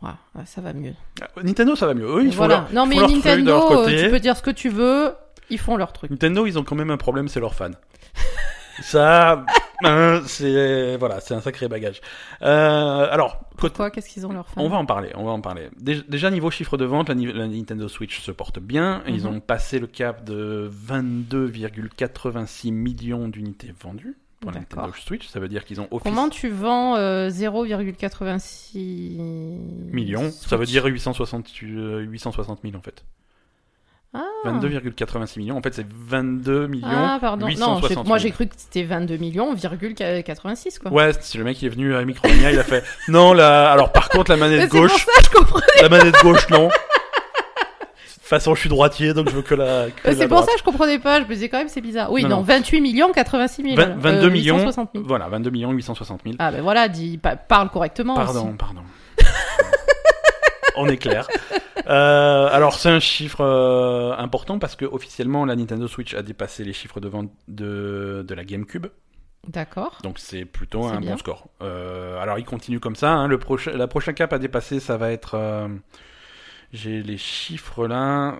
Ouais, 0.00 0.44
ça 0.46 0.60
va 0.60 0.72
mieux. 0.72 0.94
euh, 1.22 1.42
Nintendo, 1.42 1.76
ça 1.76 1.86
va 1.86 1.94
mieux. 1.94 2.06
Eux, 2.06 2.24
ils 2.24 2.30
font 2.32 2.38
voilà. 2.38 2.66
leur, 2.72 2.72
non, 2.72 2.84
ils 2.84 2.88
mais 2.88 2.94
leur 2.96 3.08
truc 3.08 3.22
de 3.22 3.28
Nintendo, 3.28 3.50
leur 3.50 3.72
euh, 3.72 3.74
côté. 3.84 4.02
tu 4.04 4.10
peux 4.10 4.20
dire 4.20 4.36
ce 4.36 4.42
que 4.42 4.50
tu 4.50 4.68
veux. 4.70 5.12
Ils 5.50 5.58
font 5.58 5.76
leur 5.76 5.92
truc. 5.92 6.10
Nintendo, 6.10 6.46
ils 6.46 6.58
ont 6.58 6.64
quand 6.64 6.74
même 6.76 6.90
un 6.90 6.96
problème, 6.96 7.28
c'est 7.28 7.40
leurs 7.40 7.54
fans. 7.54 7.70
ça, 8.82 9.44
c'est 10.26 10.96
voilà, 10.96 11.20
c'est 11.20 11.34
un 11.34 11.40
sacré 11.40 11.68
bagage. 11.68 12.00
Euh, 12.42 13.06
alors, 13.10 13.40
côté- 13.56 13.76
Quoi 13.76 13.90
Qu'est-ce 13.90 14.08
qu'ils 14.08 14.26
ont 14.26 14.32
leur 14.32 14.46
fans 14.48 14.60
On 14.62 14.68
va 14.68 14.76
en 14.76 14.86
parler, 14.86 15.10
on 15.14 15.24
va 15.24 15.30
en 15.32 15.40
parler. 15.40 15.68
Dé- 15.78 16.02
Déjà 16.08 16.30
niveau 16.30 16.50
chiffre 16.50 16.76
de 16.76 16.84
vente, 16.84 17.08
la, 17.08 17.14
ni- 17.14 17.32
la 17.32 17.46
Nintendo 17.46 17.88
Switch 17.88 18.20
se 18.20 18.30
porte 18.32 18.58
bien. 18.58 19.02
Ils 19.06 19.22
Mhm. 19.22 19.26
ont 19.36 19.40
passé 19.40 19.78
le 19.78 19.86
cap 19.86 20.24
de 20.24 20.68
22,86 20.70 22.72
millions 22.72 23.28
d'unités 23.28 23.72
vendues 23.80 24.16
pour 24.40 24.50
la. 24.52 24.58
Nintendo 24.60 24.92
Switch. 24.94 25.26
Ça 25.28 25.40
veut 25.40 25.48
dire 25.48 25.64
qu'ils 25.64 25.80
ont 25.80 25.88
office 25.90 26.04
Comment 26.04 26.28
tu 26.28 26.48
vends 26.48 26.96
euh, 26.96 27.28
0,86 27.30 28.78
millions. 29.92 30.30
Ça 30.30 30.56
veut 30.56 30.66
dire 30.66 30.84
860, 30.86 31.48
euh, 31.64 32.00
860 32.00 32.60
000 32.62 32.76
en 32.76 32.80
fait. 32.82 33.04
Ah. 34.14 34.24
22,86 34.46 35.38
millions. 35.38 35.56
En 35.58 35.62
fait, 35.62 35.74
c'est 35.74 35.86
22 35.90 36.66
millions. 36.66 36.86
Ah, 36.90 37.18
pardon. 37.20 37.44
Non, 37.46 37.50
j'ai- 37.50 37.56
860 37.58 38.06
moi 38.06 38.18
000. 38.18 38.28
j'ai 38.28 38.30
cru 38.32 38.46
que 38.46 38.54
c'était 38.56 38.82
22 38.84 39.16
millions, 39.18 39.52
virgule 39.54 39.94
86 39.94 40.78
quoi. 40.78 40.90
Ouais, 40.92 41.10
c'est 41.20 41.36
le 41.38 41.44
mec 41.44 41.56
qui 41.58 41.66
est 41.66 41.68
venu 41.70 41.94
à 41.94 42.04
Micromania, 42.04 42.50
il 42.50 42.58
a 42.58 42.64
fait 42.64 42.82
non 43.08 43.32
là. 43.34 43.70
Alors 43.70 43.92
par 43.92 44.08
contre 44.08 44.30
la 44.30 44.38
manette 44.38 44.62
c'est 44.62 44.68
pour 44.68 44.80
gauche, 44.80 45.04
ça 45.04 45.12
je 45.24 45.30
comprends. 45.30 45.60
la 45.82 45.88
manette 45.90 46.14
gauche 46.22 46.48
non. 46.50 46.68
De 48.28 48.30
toute 48.30 48.40
façon, 48.40 48.54
je 48.54 48.60
suis 48.60 48.68
droitier, 48.68 49.14
donc 49.14 49.30
je 49.30 49.34
veux 49.36 49.40
que 49.42 49.54
la. 49.54 49.86
la 49.86 50.14
C'est 50.14 50.28
pour 50.28 50.40
ça 50.40 50.52
que 50.52 50.58
je 50.58 50.62
comprenais 50.62 50.98
pas. 50.98 51.18
Je 51.22 51.24
me 51.26 51.32
disais 51.32 51.48
quand 51.48 51.56
même 51.58 51.68
c'est 51.68 51.80
bizarre. 51.80 52.12
Oui, 52.12 52.24
Non, 52.24 52.28
non, 52.28 52.36
non. 52.36 52.42
28 52.42 52.82
millions 52.82 53.10
86 53.10 53.62
000. 53.62 53.74
Vingt- 53.76 53.96
22 53.96 54.26
Euh, 54.26 54.30
millions. 54.30 54.56
860 54.56 54.90
000. 54.94 55.04
Voilà, 55.08 55.28
22 55.30 55.48
millions 55.50 55.70
860 55.72 56.20
000. 56.24 56.36
Ah 56.38 56.50
ben 56.52 56.60
voilà, 56.60 56.88
dis, 56.88 57.16
pa- 57.16 57.36
parle 57.36 57.70
correctement. 57.70 58.14
pardon, 58.14 58.48
aussi. 58.48 58.56
pardon. 58.58 58.80
On 60.78 60.88
est 60.88 60.96
clair. 60.98 61.26
Euh, 61.88 62.48
alors 62.52 62.74
c'est 62.74 62.90
un 62.90 63.00
chiffre 63.00 63.40
euh, 63.40 64.12
important 64.18 64.58
parce 64.58 64.76
que 64.76 64.84
officiellement 64.84 65.46
la 65.46 65.56
Nintendo 65.56 65.88
Switch 65.88 66.12
a 66.12 66.20
dépassé 66.22 66.62
les 66.62 66.74
chiffres 66.74 67.00
de 67.00 67.08
vente 67.08 67.30
de, 67.46 68.22
de 68.28 68.34
la 68.34 68.44
GameCube. 68.44 68.88
D'accord. 69.46 69.96
Donc 70.02 70.18
c'est 70.18 70.44
plutôt 70.44 70.84
un 70.84 71.00
bien. 71.00 71.12
bon 71.12 71.16
score. 71.16 71.48
Euh, 71.62 72.20
alors 72.20 72.38
il 72.38 72.44
continue 72.44 72.78
comme 72.78 72.96
ça. 72.96 73.12
hein. 73.12 73.26
Le 73.26 73.38
prochain, 73.38 73.70
la 73.70 73.86
prochaine 73.86 74.14
cap 74.14 74.34
à 74.34 74.38
dépasser, 74.38 74.80
ça 74.80 74.98
va 74.98 75.12
être. 75.12 75.38
j'ai 76.74 77.02
les 77.02 77.16
chiffres 77.16 77.86
là. 77.86 78.34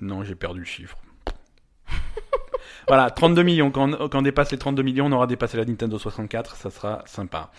non, 0.00 0.22
j'ai 0.22 0.36
perdu 0.36 0.60
le 0.60 0.66
chiffre. 0.66 0.98
voilà, 2.88 3.10
32 3.10 3.42
millions. 3.42 3.70
Quand, 3.72 3.92
on- 3.94 4.08
quand 4.08 4.18
on 4.18 4.22
dépasse 4.22 4.52
les 4.52 4.58
32 4.58 4.82
millions, 4.84 5.06
on 5.06 5.12
aura 5.12 5.26
dépassé 5.26 5.56
la 5.56 5.64
Nintendo 5.64 5.98
64. 5.98 6.54
Ça 6.56 6.70
sera 6.70 7.02
sympa. 7.06 7.50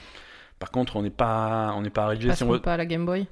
Par 0.59 0.71
contre, 0.71 0.95
on 0.95 1.01
n'est 1.03 1.09
pas, 1.09 1.73
on 1.75 1.81
n'est 1.81 1.89
pas 1.89 2.05
arrivé. 2.05 2.33
Si 2.35 2.43
on 2.43 2.51
veut... 2.51 2.59
pas 2.59 2.73
à 2.73 2.77
la 2.77 2.85
Game 2.85 3.05
Boy. 3.05 3.27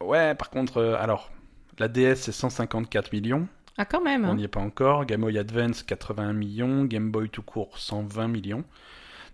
Ouais, 0.00 0.34
par 0.34 0.50
contre, 0.50 0.78
euh, 0.78 0.96
alors 0.98 1.30
la 1.78 1.88
DS 1.88 2.14
c'est 2.16 2.32
154 2.32 3.12
millions. 3.12 3.48
Ah, 3.78 3.84
quand 3.84 4.00
même. 4.00 4.24
On 4.24 4.30
hein. 4.30 4.34
n'y 4.34 4.44
est 4.44 4.48
pas 4.48 4.60
encore. 4.60 5.04
Game 5.06 5.20
Boy 5.22 5.38
Advance 5.38 5.82
81 5.82 6.32
millions. 6.32 6.84
Game 6.84 7.10
Boy 7.10 7.30
tout 7.30 7.42
court 7.42 7.78
120 7.78 8.28
millions. 8.28 8.64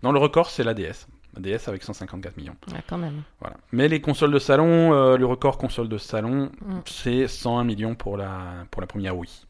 Non, 0.03 0.11
le 0.11 0.19
record 0.19 0.49
c'est 0.49 0.63
la 0.63 0.73
DS. 0.73 1.07
La 1.35 1.41
DS 1.41 1.67
avec 1.67 1.83
154 1.83 2.37
millions. 2.37 2.55
Ah, 2.73 2.79
quand 2.87 2.97
même. 2.97 3.23
Voilà. 3.41 3.57
Mais 3.73 3.87
les 3.89 3.99
consoles 3.99 4.31
de 4.31 4.39
salon, 4.39 4.93
euh, 4.93 5.17
le 5.17 5.25
record 5.25 5.57
console 5.57 5.89
de 5.89 5.97
salon, 5.97 6.49
Mm. 6.61 6.79
c'est 6.85 7.27
101 7.27 7.63
millions 7.65 7.95
pour 7.95 8.15
la, 8.15 8.65
pour 8.71 8.79
la 8.81 8.87
première 8.87 9.17
Wii. 9.17 9.45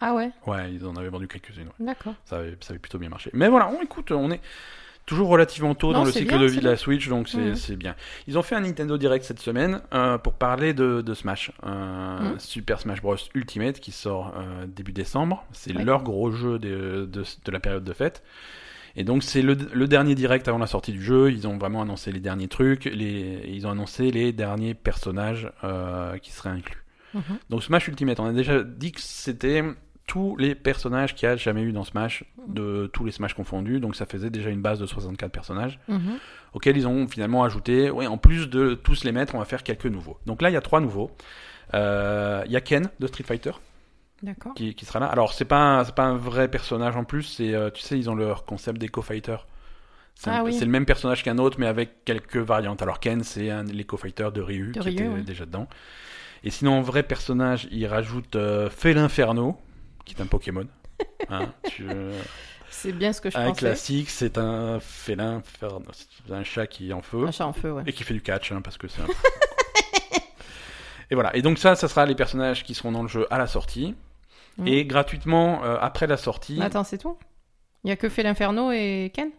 Ah 0.00 0.14
ouais, 0.14 0.30
Ouais, 0.46 0.72
ils 0.72 0.84
en 0.86 0.96
avaient 0.96 1.08
vendu 1.08 1.28
quelques-unes. 1.28 1.68
ouais. 1.68 1.86
d'accord. 1.86 2.14
Ça, 2.24 2.38
avait, 2.38 2.56
ça 2.60 2.72
avait 2.72 2.78
plutôt 2.80 2.98
bien 2.98 3.08
marché. 3.08 3.30
Mais 3.32 3.48
voilà, 3.48 3.68
on 3.68 3.80
écoute, 3.82 4.10
on 4.10 4.30
est 4.32 4.40
toujours 5.06 5.28
relativement 5.28 5.74
tôt 5.74 5.88
Non, 5.92 6.00
dans 6.00 6.04
le 6.04 6.12
cycle 6.12 6.28
bien, 6.28 6.38
de 6.38 6.46
vie 6.46 6.60
de 6.60 6.68
la 6.68 6.76
Switch, 6.76 7.08
donc 7.08 7.28
c'est 7.28 7.54
c'est 7.56 7.76
bien. 7.76 7.94
Ils 8.26 8.38
ont 8.38 8.42
fait 8.42 8.54
un 8.54 8.60
Nintendo 8.60 8.96
Direct 8.96 9.24
cette 9.24 9.40
semaine 9.40 9.80
euh, 9.92 10.18
pour 10.18 10.34
parler 10.34 10.72
de, 10.74 11.00
de 11.02 11.14
Smash. 11.14 11.50
Mhm. 11.64 12.38
Super 12.38 12.80
Smash 12.80 13.02
Bros 13.02 13.16
Ultimate 13.34 13.80
qui 13.80 13.92
sort 13.92 14.32
euh, 14.36 14.66
début 14.66 14.92
décembre. 14.92 15.44
C'est 15.52 15.74
Ouais. 15.76 15.84
leur 15.84 16.02
gros 16.02 16.30
jeu 16.30 16.58
de, 16.58 17.08
de, 17.10 17.22
de 17.44 17.50
la 17.52 17.60
période 17.60 17.84
de 17.84 17.92
fête. 17.92 18.22
Et 18.96 19.02
donc 19.02 19.24
c'est 19.24 19.42
le, 19.42 19.56
le 19.72 19.88
dernier 19.88 20.14
direct 20.14 20.46
avant 20.48 20.58
la 20.58 20.68
sortie 20.68 20.92
du 20.92 21.02
jeu. 21.02 21.30
Ils 21.32 21.46
ont 21.48 21.58
vraiment 21.58 21.82
annoncé 21.82 22.12
les 22.12 22.20
derniers 22.20 22.48
trucs. 22.48 22.84
Les, 22.84 23.42
ils 23.48 23.66
ont 23.66 23.70
annoncé 23.72 24.10
les 24.12 24.32
derniers 24.32 24.74
personnages 24.74 25.50
euh, 25.64 26.16
qui 26.18 26.30
seraient 26.30 26.50
inclus. 26.50 26.82
Mhm. 27.12 27.22
Donc 27.50 27.62
Smash 27.64 27.88
Ultimate, 27.88 28.20
on 28.20 28.26
a 28.26 28.32
déjà 28.32 28.62
dit 28.62 28.92
que 28.92 29.00
c'était 29.00 29.62
tous 30.06 30.36
les 30.36 30.54
personnages 30.54 31.14
qu'il 31.14 31.28
y 31.28 31.32
a 31.32 31.36
jamais 31.36 31.62
eu 31.62 31.72
dans 31.72 31.84
Smash, 31.84 32.24
de 32.46 32.90
tous 32.92 33.04
les 33.04 33.12
Smash 33.12 33.34
confondus. 33.34 33.80
Donc 33.80 33.96
ça 33.96 34.04
faisait 34.06 34.30
déjà 34.30 34.50
une 34.50 34.60
base 34.60 34.78
de 34.78 34.86
64 34.86 35.32
personnages, 35.32 35.78
Mhm. 35.88 36.18
auxquels 36.52 36.76
ils 36.76 36.86
ont 36.86 37.06
finalement 37.08 37.42
ajouté, 37.44 37.90
ouais, 37.90 38.06
en 38.06 38.18
plus 38.18 38.48
de 38.50 38.74
tous 38.74 39.04
les 39.04 39.12
mettre, 39.12 39.34
on 39.34 39.38
va 39.38 39.44
faire 39.46 39.62
quelques 39.62 39.86
nouveaux. 39.86 40.18
Donc 40.26 40.42
là, 40.42 40.50
il 40.50 40.52
y 40.52 40.56
a 40.56 40.60
trois 40.60 40.80
nouveaux. 40.80 41.10
Euh, 41.72 42.42
Il 42.46 42.52
y 42.52 42.56
a 42.56 42.60
Ken 42.60 42.88
de 43.00 43.06
Street 43.06 43.24
Fighter 43.24 43.52
qui, 44.54 44.74
qui 44.74 44.84
sera 44.84 45.00
là. 45.00 45.06
Alors 45.06 45.32
c'est 45.32 45.44
pas 45.44 45.78
un- 45.80 45.84
pas 45.84 46.04
un 46.04 46.16
vrai 46.16 46.48
personnage 46.48 46.96
en 46.96 47.04
plus, 47.04 47.22
c'est 47.24 47.54
euh, 47.54 47.70
tu 47.70 47.80
sais 47.82 47.98
ils 47.98 48.08
ont 48.10 48.14
leur 48.14 48.44
concept 48.44 48.78
d'Eco 48.78 49.02
Fighter. 49.02 49.36
C'est 50.14 50.30
un- 50.30 50.34
Ah 50.40 50.44
oui. 50.44 50.52
c'est 50.52 50.64
le 50.64 50.70
même 50.70 50.86
personnage 50.86 51.22
qu'un 51.22 51.38
autre 51.38 51.56
mais 51.58 51.66
avec 51.66 52.04
quelques 52.04 52.36
variantes. 52.36 52.82
Alors 52.82 53.00
Ken 53.00 53.22
c'est 53.24 53.50
un 53.50 53.64
l'Eco 53.64 53.96
Fighter 53.96 54.28
de 54.32 54.40
Ryu 54.40 54.68
De 54.72 54.80
qui 54.80 54.88
Ryu, 54.88 54.94
était 54.94 55.08
ouais. 55.08 55.22
déjà 55.22 55.44
dedans. 55.46 55.66
Et 56.44 56.50
sinon 56.50 56.74
en 56.78 56.80
vrai 56.82 57.02
personnage 57.02 57.66
ils 57.70 57.86
rajoutent 57.86 58.36
euh, 58.36 58.68
Félinferno 58.70 59.58
qui 60.04 60.14
est 60.14 60.20
un 60.20 60.26
Pokémon. 60.26 60.66
Hein, 61.28 61.52
tu- 61.68 61.86
C'est 62.70 62.92
bien 62.92 63.12
ce 63.12 63.20
que 63.20 63.30
je 63.30 63.38
un 63.38 63.46
pensais. 63.48 63.58
classique 63.60 64.10
c'est 64.10 64.36
un 64.38 64.78
félin 64.80 65.36
Inferno. 65.36 65.84
c'est 65.92 66.32
un 66.32 66.44
chat 66.44 66.66
qui 66.66 66.90
est 66.90 66.92
en 66.92 67.02
feu 67.02 67.26
Un 67.26 67.32
chat 67.32 67.46
en 67.46 67.52
feu, 67.52 67.72
ouais. 67.72 67.82
et 67.86 67.92
qui 67.92 68.04
fait 68.04 68.14
du 68.14 68.22
catch 68.22 68.52
hein, 68.52 68.60
parce 68.62 68.76
que 68.78 68.88
c'est 68.88 69.02
un 69.02 69.06
Et 71.10 71.14
voilà. 71.14 71.34
Et 71.36 71.42
donc 71.42 71.58
ça, 71.58 71.74
ça 71.76 71.88
sera 71.88 72.06
les 72.06 72.14
personnages 72.14 72.64
qui 72.64 72.74
seront 72.74 72.92
dans 72.92 73.02
le 73.02 73.08
jeu 73.08 73.26
à 73.30 73.38
la 73.38 73.46
sortie. 73.46 73.94
Mhm. 74.58 74.68
Et 74.68 74.84
gratuitement 74.84 75.64
euh, 75.64 75.76
après 75.80 76.06
la 76.06 76.16
sortie, 76.16 76.60
Attends, 76.62 76.84
c'est 76.84 76.98
tout? 76.98 77.18
Il 77.82 77.90
y 77.90 77.92
a 77.92 77.96
que 77.96 78.08
fait 78.08 78.22
l'Inferno 78.22 78.70
et 78.72 79.10
Ken? 79.14 79.30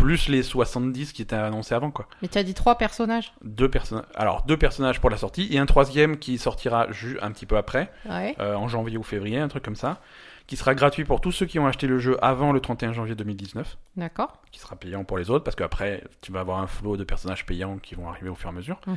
Plus 0.00 0.28
les 0.28 0.42
70 0.42 1.12
qui 1.12 1.22
étaient 1.22 1.36
annoncés 1.36 1.74
avant 1.74 1.90
quoi. 1.90 2.06
Mais 2.22 2.28
tu 2.28 2.38
as 2.38 2.42
dit 2.42 2.54
trois 2.54 2.76
personnages. 2.78 3.32
Deux 3.44 3.68
personnages. 3.70 4.06
Alors 4.14 4.42
deux 4.42 4.56
personnages 4.56 5.00
pour 5.00 5.10
la 5.10 5.16
sortie 5.16 5.48
et 5.50 5.58
un 5.58 5.66
troisième 5.66 6.18
qui 6.18 6.38
sortira 6.38 6.90
ju- 6.92 7.18
un 7.22 7.30
petit 7.32 7.46
peu 7.46 7.56
après, 7.56 7.92
Ouais. 8.08 8.34
euh, 8.40 8.54
en 8.54 8.68
janvier 8.68 8.96
ou 8.98 9.02
février, 9.02 9.38
un 9.38 9.48
truc 9.48 9.64
comme 9.64 9.76
ça, 9.76 10.00
qui 10.46 10.56
sera 10.56 10.74
gratuit 10.74 11.04
pour 11.04 11.20
tous 11.20 11.30
ceux 11.30 11.46
qui 11.46 11.58
ont 11.60 11.66
acheté 11.66 11.86
le 11.86 11.98
jeu 12.00 12.16
avant 12.24 12.50
le 12.52 12.60
31 12.60 12.92
janvier 12.92 13.14
2019, 13.14 13.78
D'accord. 13.96 14.38
qui 14.50 14.58
sera 14.58 14.74
payant 14.74 15.04
pour 15.04 15.16
les 15.18 15.30
autres 15.30 15.44
parce 15.44 15.54
qu'après 15.54 16.02
tu 16.22 16.32
vas 16.32 16.40
avoir 16.40 16.58
un 16.58 16.66
flot 16.66 16.96
de 16.96 17.04
personnages 17.04 17.46
payants 17.46 17.78
qui 17.78 17.94
vont 17.94 18.08
arriver 18.08 18.28
au 18.30 18.34
fur 18.34 18.48
et 18.48 18.52
à 18.52 18.54
mesure. 18.56 18.80
Mhm. 18.86 18.96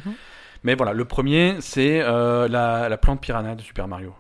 Mais 0.64 0.74
voilà, 0.76 0.94
le 0.94 1.06
premier 1.06 1.58
c'est 1.60 2.02
euh, 2.02 2.48
la, 2.48 2.90
la 2.90 2.98
plante 2.98 3.22
piranha 3.22 3.54
de 3.56 3.62
Super 3.62 3.88
Mario. 3.88 4.16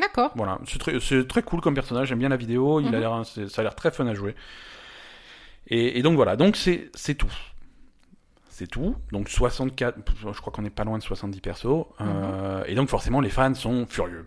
D'accord. 0.00 0.30
Voilà, 0.36 0.58
c'est 1.00 1.26
très, 1.26 1.42
cool 1.42 1.60
comme 1.60 1.74
personnage, 1.74 2.08
j'aime 2.08 2.20
bien 2.20 2.28
la 2.28 2.36
vidéo, 2.36 2.80
il 2.80 2.86
a 2.86 2.90
Mhm. 2.92 3.00
l'air, 3.00 3.48
ça 3.48 3.60
a 3.60 3.62
l'air 3.64 3.74
très 3.74 3.90
fun 3.90 4.06
à 4.06 4.14
jouer. 4.14 4.36
Et, 5.68 5.98
et 5.98 6.02
donc 6.02 6.14
voilà, 6.16 6.36
donc 6.36 6.56
c'est, 6.56 6.90
tout. 7.14 7.32
C'est 8.48 8.66
tout. 8.66 8.96
Donc 9.12 9.28
64, 9.28 9.98
je 10.20 10.40
crois 10.40 10.52
qu'on 10.52 10.62
n'est 10.62 10.70
pas 10.70 10.84
loin 10.84 10.98
de 10.98 11.02
70 11.02 11.40
persos. 11.40 11.84
euh, 12.00 12.64
et 12.66 12.74
donc 12.74 12.88
forcément 12.88 13.20
les 13.20 13.30
fans 13.30 13.54
sont 13.54 13.86
furieux. 13.86 14.26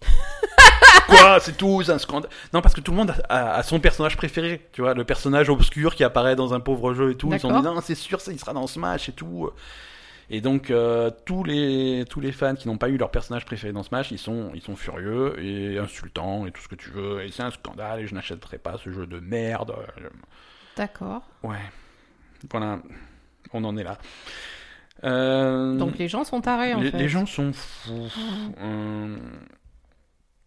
Quoi? 1.08 1.38
C'est 1.40 1.56
tout, 1.56 1.82
c'est 1.82 1.92
un 1.92 1.98
scandale. 1.98 2.30
Non, 2.54 2.62
parce 2.62 2.74
que 2.74 2.80
tout 2.80 2.90
le 2.92 2.96
monde 2.96 3.10
a, 3.28 3.52
a- 3.52 3.54
a 3.58 3.62
son 3.62 3.80
personnage 3.80 4.16
préféré. 4.16 4.66
Tu 4.72 4.80
vois, 4.80 4.94
le 4.94 5.04
personnage 5.04 5.50
obscur 5.50 5.94
qui 5.94 6.04
apparaît 6.04 6.36
dans 6.36 6.54
un 6.54 6.60
pauvre 6.60 6.94
jeu 6.94 7.10
et 7.10 7.16
tout. 7.16 7.28
Ils 7.28 7.34
ont 7.46 7.50
D'accord. 7.50 7.60
dit 7.60 7.66
non, 7.66 7.80
c'est 7.82 7.94
sûr, 7.94 8.20
ça, 8.20 8.32
il 8.32 8.38
sera 8.38 8.52
dans 8.52 8.66
Smash 8.66 9.08
et 9.08 9.12
tout. 9.12 9.50
Et 10.30 10.40
donc 10.40 10.70
euh, 10.70 11.10
tous 11.26 11.44
les 11.44 12.04
tous 12.08 12.20
les 12.20 12.32
fans 12.32 12.54
qui 12.54 12.68
n'ont 12.68 12.78
pas 12.78 12.88
eu 12.88 12.96
leur 12.96 13.10
personnage 13.10 13.44
préféré 13.44 13.72
dans 13.74 13.82
Smash, 13.82 14.10
ils 14.12 14.18
sont 14.18 14.50
ils 14.54 14.62
sont 14.62 14.76
furieux 14.76 15.34
et 15.38 15.78
insultants 15.78 16.46
et 16.46 16.52
tout 16.52 16.62
ce 16.62 16.68
que 16.68 16.76
tu 16.76 16.90
veux. 16.90 17.22
Et 17.22 17.30
c'est 17.30 17.42
un 17.42 17.50
scandale 17.50 18.00
et 18.00 18.06
je 18.06 18.14
n'achèterai 18.14 18.56
pas 18.58 18.78
ce 18.82 18.90
jeu 18.90 19.06
de 19.06 19.20
merde. 19.20 19.74
D'accord. 20.76 21.22
Ouais, 21.42 21.58
voilà, 22.50 22.80
on 23.52 23.62
en 23.64 23.76
est 23.76 23.84
là. 23.84 23.98
Euh, 25.04 25.76
Donc 25.76 25.98
les 25.98 26.08
gens 26.08 26.24
sont 26.24 26.40
tarés 26.40 26.74
en 26.74 26.80
les, 26.80 26.90
fait. 26.90 26.98
les 26.98 27.08
gens 27.08 27.26
sont 27.26 27.52
fous. 27.52 28.08
Euh, 28.60 29.16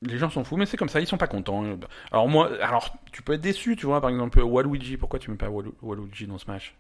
les 0.01 0.17
gens 0.17 0.29
sont 0.29 0.43
fous, 0.43 0.55
mais 0.57 0.65
c'est 0.65 0.77
comme 0.77 0.89
ça, 0.89 0.99
ils 1.01 1.07
sont 1.07 1.17
pas 1.17 1.27
contents. 1.27 1.63
Alors 2.11 2.27
moi, 2.29 2.49
alors 2.61 2.95
tu 3.11 3.21
peux 3.21 3.33
être 3.33 3.41
déçu, 3.41 3.75
tu 3.75 3.85
vois, 3.85 3.99
par 4.01 4.09
exemple 4.09 4.39
Waluigi, 4.41 4.97
pourquoi 4.97 5.19
tu 5.19 5.29
mets 5.31 5.37
pas 5.37 5.49
Walu- 5.49 5.73
Waluigi 5.81 6.27
dans 6.27 6.37
Smash? 6.37 6.75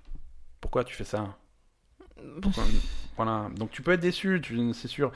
Pourquoi 0.61 0.83
tu 0.83 0.95
fais 0.95 1.03
ça? 1.03 1.35
Pourquoi- 2.41 2.63
Voilà, 3.17 3.49
donc 3.55 3.71
tu 3.71 3.81
peux 3.81 3.91
être 3.91 3.99
déçu, 3.99 4.39
tu- 4.41 4.73
c'est 4.73 4.87
sûr, 4.87 5.11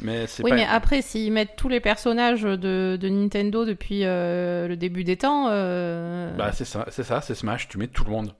mais 0.00 0.26
Oui, 0.42 0.50
pas. 0.50 0.56
mais 0.56 0.64
après, 0.64 1.02
s'ils 1.02 1.32
mettent 1.32 1.56
tous 1.56 1.68
les 1.68 1.80
personnages 1.80 2.42
de, 2.42 2.96
de 3.00 3.08
Nintendo 3.08 3.64
depuis 3.64 4.04
euh, 4.04 4.68
le 4.68 4.76
début 4.76 5.04
des 5.04 5.16
temps. 5.16 5.48
euh, 5.50 6.34
Bah 6.36 6.52
c'est 6.52 6.64
ça, 6.64 6.86
c'est 6.90 7.04
ça, 7.04 7.20
c'est 7.20 7.34
Smash, 7.34 7.68
tu 7.68 7.78
mets 7.78 7.88
tout 7.88 8.04
le 8.04 8.10
monde. 8.10 8.34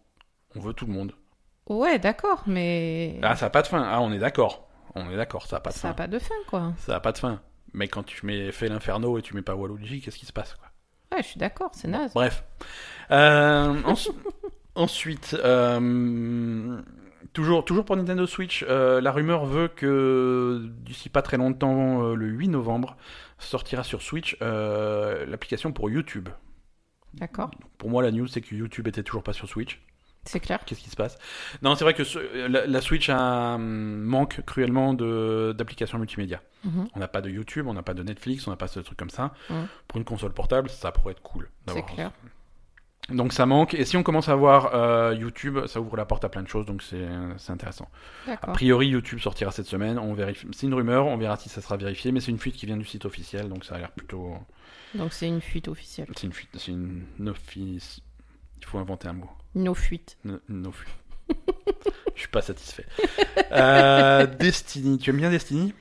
On 0.54 0.60
veut 0.60 0.72
tout 0.74 0.86
le 0.86 0.92
monde. 0.92 1.12
Ouais, 1.68 1.98
d'accord, 1.98 2.42
mais. 2.46 3.18
Ah, 3.22 3.36
ça 3.36 3.46
a 3.46 3.50
pas 3.50 3.62
de 3.62 3.66
fin. 3.68 3.82
Ah, 3.88 4.00
on 4.00 4.12
est 4.12 4.18
d'accord. 4.18 4.68
On 4.94 5.08
est 5.10 5.16
d'accord, 5.16 5.46
ça 5.46 5.56
a 5.56 5.60
pas 5.60 5.70
de 5.70 5.74
ça 5.74 5.80
fin. 5.82 5.88
n'a 5.88 5.94
pas 5.94 6.06
de 6.08 6.18
fin, 6.18 6.34
quoi. 6.48 6.74
Ça 6.78 6.96
a 6.96 7.00
pas 7.00 7.12
de 7.12 7.18
fin. 7.18 7.40
Mais 7.72 7.88
quand 7.88 8.02
tu 8.02 8.26
mets 8.26 8.52
fait 8.52 8.68
l'inferno 8.68 9.16
et 9.18 9.22
tu 9.22 9.34
mets 9.34 9.42
pas 9.42 9.54
Waluigi, 9.54 10.00
qu'est-ce 10.02 10.18
qui 10.18 10.26
se 10.26 10.32
passe 10.32 10.54
quoi? 10.54 10.68
Ouais, 11.12 11.22
je 11.22 11.28
suis 11.28 11.38
d'accord, 11.38 11.70
c'est 11.74 11.88
naze. 11.88 12.12
Bref. 12.14 12.44
Euh, 13.10 13.74
ens- 13.84 14.10
ensuite, 14.74 15.34
toujours, 17.32 17.64
toujours 17.64 17.84
pour 17.84 17.96
Nintendo 17.96 18.26
Switch, 18.26 18.64
euh, 18.68 19.00
la 19.00 19.12
rumeur 19.12 19.44
veut 19.46 19.68
que 19.68 20.62
d'ici 20.80 21.08
pas 21.08 21.22
très 21.22 21.36
longtemps, 21.36 22.02
euh, 22.04 22.14
le 22.14 22.26
8 22.26 22.48
novembre, 22.48 22.96
sortira 23.38 23.82
sur 23.84 24.02
Switch 24.02 24.36
euh, 24.42 25.26
l'application 25.26 25.72
pour 25.72 25.90
YouTube. 25.90 26.28
D'accord, 27.14 27.50
Pour 27.78 27.90
moi, 27.90 28.02
la 28.02 28.10
news, 28.10 28.26
c'est 28.26 28.40
que 28.40 28.54
YouTube 28.54 28.88
était 28.88 29.02
toujours 29.02 29.22
pas 29.22 29.32
sur 29.34 29.46
Switch. 29.48 29.82
c'est 30.24 30.40
clair. 30.40 30.60
Qu'est-ce 30.64 30.80
qui 30.80 30.88
se 30.88 30.96
passe? 30.96 31.18
Non, 31.60 31.74
c'est 31.74 31.84
vrai 31.84 31.92
que 31.94 32.04
ce- 32.04 32.46
la, 32.48 32.64
la 32.66 32.80
Switch 32.80 33.10
a, 33.10 33.58
manque 33.58 34.40
cruellement 34.46 34.94
d'applications 34.94 35.98
multimédia. 35.98 36.40
Mhm, 36.64 36.88
On 36.94 37.00
n'a 37.00 37.08
pas 37.08 37.20
de 37.20 37.28
YouTube, 37.28 37.66
on 37.66 37.74
n'a 37.74 37.82
pas 37.82 37.92
de 37.92 38.02
Netflix, 38.02 38.46
on 38.46 38.50
n'a 38.50 38.56
pas 38.56 38.68
ce 38.68 38.80
truc 38.80 38.96
comme 38.98 39.10
ça. 39.10 39.34
Mhm. 39.50 39.66
Pour 39.88 39.98
une 39.98 40.04
console 40.04 40.32
portable, 40.32 40.70
ça 40.70 40.90
pourrait 40.92 41.12
être 41.12 41.22
cool. 41.22 41.50
C'est 41.68 41.84
clair. 41.84 42.12
Donc 43.08 43.32
ça 43.32 43.46
manque. 43.46 43.74
Et 43.74 43.84
si 43.84 43.96
on 43.96 44.02
commence 44.02 44.28
à 44.28 44.34
voir 44.34 44.74
euh, 44.74 45.14
YouTube, 45.18 45.58
ça 45.66 45.80
ouvre 45.80 45.96
la 45.96 46.04
porte 46.04 46.24
à 46.24 46.28
plein 46.28 46.42
de 46.42 46.48
choses, 46.48 46.66
donc 46.66 46.82
c'est 46.82 47.50
intéressant. 47.50 47.88
A 48.26 48.36
priori, 48.52 48.88
YouTube 48.88 49.18
sortira 49.18 49.50
cette 49.50 49.66
semaine. 49.66 49.98
On 49.98 50.14
vérifie. 50.14 50.46
C'est 50.52 50.66
une 50.66 50.74
rumeur, 50.74 51.06
on 51.06 51.16
verra 51.16 51.36
si 51.36 51.48
ça 51.48 51.60
sera 51.60 51.76
vérifié, 51.76 52.12
mais 52.12 52.20
c'est 52.20 52.30
une 52.30 52.38
fuite 52.38 52.56
qui 52.56 52.66
vient 52.66 52.76
du 52.76 52.84
site 52.84 53.04
officiel, 53.04 53.48
donc 53.48 53.64
ça 53.64 53.74
a 53.74 53.78
l'air 53.78 53.90
plutôt. 53.90 54.34
Donc 54.94 55.12
c'est 55.12 55.28
une 55.28 55.40
fuite 55.40 55.68
officielle. 55.68 56.08
C'est 56.16 56.26
une 56.26 56.32
fuite, 56.32 56.50
c'est 56.54 56.72
une 56.72 57.04
office. 57.26 58.00
Il 58.58 58.66
faut 58.66 58.78
inventer 58.78 59.08
un 59.08 59.14
mot. 59.14 59.30
Nos 59.54 59.74
fuites. 59.74 60.16
No, 60.24 60.38
no 60.48 60.70
fuite. 60.70 60.94
Je 62.14 62.20
suis 62.20 62.28
pas 62.28 62.42
satisfait. 62.42 62.86
Euh, 63.52 64.26
Destiny, 64.26 64.98
tu 64.98 65.10
aimes 65.10 65.16
bien 65.16 65.30
Destiny? 65.30 65.74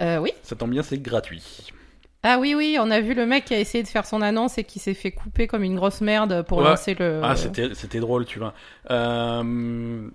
Euh, 0.00 0.18
oui. 0.18 0.32
Ça 0.42 0.56
tombe 0.56 0.70
bien, 0.70 0.82
c'est 0.82 0.98
gratuit. 0.98 1.72
Ah 2.28 2.38
oui, 2.40 2.54
oui, 2.56 2.76
on 2.80 2.90
a 2.90 3.00
vu 3.00 3.14
le 3.14 3.24
mec 3.24 3.44
qui 3.44 3.54
a 3.54 3.60
essayé 3.60 3.84
de 3.84 3.88
faire 3.88 4.04
son 4.04 4.20
annonce 4.20 4.58
et 4.58 4.64
qui 4.64 4.80
s'est 4.80 4.94
fait 4.94 5.12
couper 5.12 5.46
comme 5.46 5.62
une 5.62 5.76
grosse 5.76 6.00
merde 6.00 6.42
pour 6.48 6.58
Ouais. 6.58 6.64
lancer 6.64 6.96
le. 6.98 7.20
Ah, 7.22 7.36
c'était 7.36 7.72
c'était 7.74 8.00
drôle, 8.00 8.24
tu 8.24 8.40
vois. 8.40 8.52
Euh, 8.90 10.08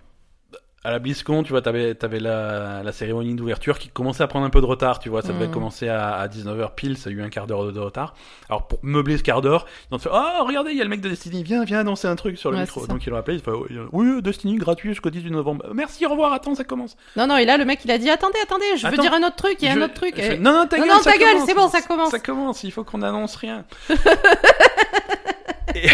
à 0.83 0.89
la 0.89 0.97
BlizzCon, 0.97 1.43
tu 1.43 1.51
vois, 1.51 1.61
t'avais 1.61 1.95
avais 2.03 2.19
la, 2.19 2.81
la 2.81 2.91
cérémonie 2.91 3.35
d'ouverture 3.35 3.77
qui 3.77 3.89
commençait 3.89 4.23
à 4.23 4.27
prendre 4.27 4.47
un 4.47 4.49
peu 4.49 4.61
de 4.61 4.65
retard, 4.65 4.97
tu 4.97 5.09
vois, 5.09 5.21
ça 5.21 5.31
devait 5.31 5.45
Mhm. 5.45 5.53
commencer 5.53 5.87
à, 5.87 6.15
à 6.15 6.27
19h 6.27 6.73
pile, 6.73 6.97
ça 6.97 7.09
a 7.11 7.13
eu 7.13 7.21
un 7.21 7.29
quart 7.29 7.45
d'heure 7.45 7.65
de, 7.65 7.71
de 7.71 7.79
retard. 7.79 8.15
Alors 8.49 8.67
pour 8.67 8.79
meubler 8.81 9.17
ce 9.19 9.23
quart 9.23 9.41
d'heure, 9.41 9.67
ils 9.91 9.95
ont 9.95 9.99
fait 9.99 10.09
"Oh, 10.11 10.43
regardez, 10.45 10.71
il 10.71 10.77
y 10.77 10.81
a 10.81 10.83
le 10.83 10.89
mec 10.89 11.01
de 11.01 11.09
Destiny, 11.09 11.43
viens, 11.43 11.63
viens 11.65 11.81
annoncer 11.81 12.07
un 12.07 12.15
truc 12.15 12.37
sur 12.39 12.49
le 12.49 12.57
Ouais, 12.57 12.63
micro." 12.63 12.87
Donc 12.87 13.05
ils 13.05 13.11
l'ont 13.11 13.17
appelé, 13.17 13.37
il 13.37 13.43
fait 13.43 13.51
"Oui, 13.91 14.21
Destiny 14.23 14.55
gratuit 14.55 14.89
jusqu'au 14.89 15.11
18 15.11 15.29
novembre." 15.29 15.65
Merci, 15.73 16.03
au 16.07 16.09
revoir, 16.09 16.33
attends, 16.33 16.55
ça 16.55 16.63
commence. 16.63 16.97
Non, 17.15 17.27
non, 17.27 17.37
et 17.37 17.45
là, 17.45 17.57
le 17.57 17.65
mec, 17.65 17.81
il 17.85 17.91
a 17.91 17.99
dit 17.99 18.09
Attendez, 18.09 18.39
attendez, 18.41 18.65
je 18.77 18.87
veux 18.87 18.97
dire 18.97 19.13
un 19.13 19.21
autre 19.23 19.35
truc, 19.35 19.57
il 19.61 19.65
y 19.65 19.67
a 19.69 19.75
Je- 19.75 19.79
un 19.79 19.83
autre 19.83 19.93
truc. 19.93 20.13
je 20.17 20.21
Et- 20.21 20.29
fais, 20.29 20.37
non, 20.39 20.51
non, 20.53 20.65
ta 20.67 20.77
Non, 20.77 20.85
gueule, 20.85 20.95
non, 20.95 21.01
ta 21.03 21.17
gueule, 21.17 21.37
c'est 21.45 21.53
bon, 21.53 21.67
ça 21.69 21.81
commence. 21.81 22.09
Ça 22.09 22.19
commence, 22.19 22.63
il 22.63 22.71
faut 22.71 22.83
qu'on 22.83 23.03
annonce 23.03 23.35
rien. 23.35 23.65
Et- 25.75 25.87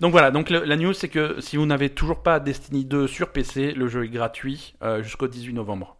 Donc 0.00 0.12
voilà, 0.12 0.30
donc 0.30 0.50
le- 0.50 0.64
la 0.64 0.76
news 0.76 0.92
c'est 0.92 1.08
que 1.08 1.40
si 1.40 1.56
vous 1.56 1.66
n'avez 1.66 1.90
toujours 1.90 2.22
pas 2.22 2.40
Destiny 2.40 2.84
2 2.84 3.06
sur 3.06 3.30
PC, 3.30 3.72
le 3.72 3.88
jeu 3.88 4.04
est 4.04 4.08
gratuit 4.08 4.74
euh, 4.82 5.02
jusqu'au 5.02 5.28
18 5.28 5.52
novembre. 5.52 5.96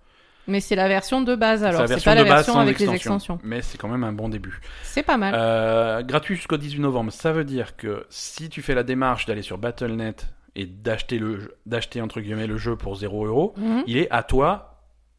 Mais 0.46 0.60
c'est 0.60 0.76
la 0.76 0.88
version 0.88 1.22
de 1.22 1.34
base, 1.34 1.64
alors. 1.64 1.88
C'est 1.88 2.04
pas 2.04 2.14
la 2.14 2.22
version 2.24 2.58
avec 2.58 2.78
les 2.78 2.84
extension. 2.84 3.14
extensions. 3.14 3.38
Mais 3.44 3.62
c'est 3.62 3.78
quand 3.78 3.88
même 3.88 4.04
un 4.04 4.12
bon 4.12 4.28
début. 4.28 4.60
C'est 4.82 5.02
pas 5.02 5.16
mal. 5.16 5.32
Euh, 5.34 6.02
gratuit 6.02 6.36
jusqu'au 6.36 6.58
18 6.58 6.80
novembre, 6.80 7.12
ça 7.12 7.32
veut 7.32 7.44
dire 7.44 7.76
que 7.76 8.04
si 8.10 8.50
tu 8.50 8.60
fais 8.60 8.74
la 8.74 8.82
démarche 8.82 9.24
d'aller 9.24 9.40
sur 9.40 9.56
Battle.net 9.56 10.26
et 10.54 10.66
d'acheter 10.66 11.18
le 11.18 11.56
d'acheter 11.64 12.02
entre 12.02 12.20
guillemets 12.20 12.46
le 12.46 12.58
jeu 12.58 12.76
pour 12.76 12.94
0 12.94 13.24
euros, 13.26 13.54
Mhm. 13.56 13.84
il 13.86 13.96
est 13.96 14.10
à 14.10 14.22
toi 14.22 14.70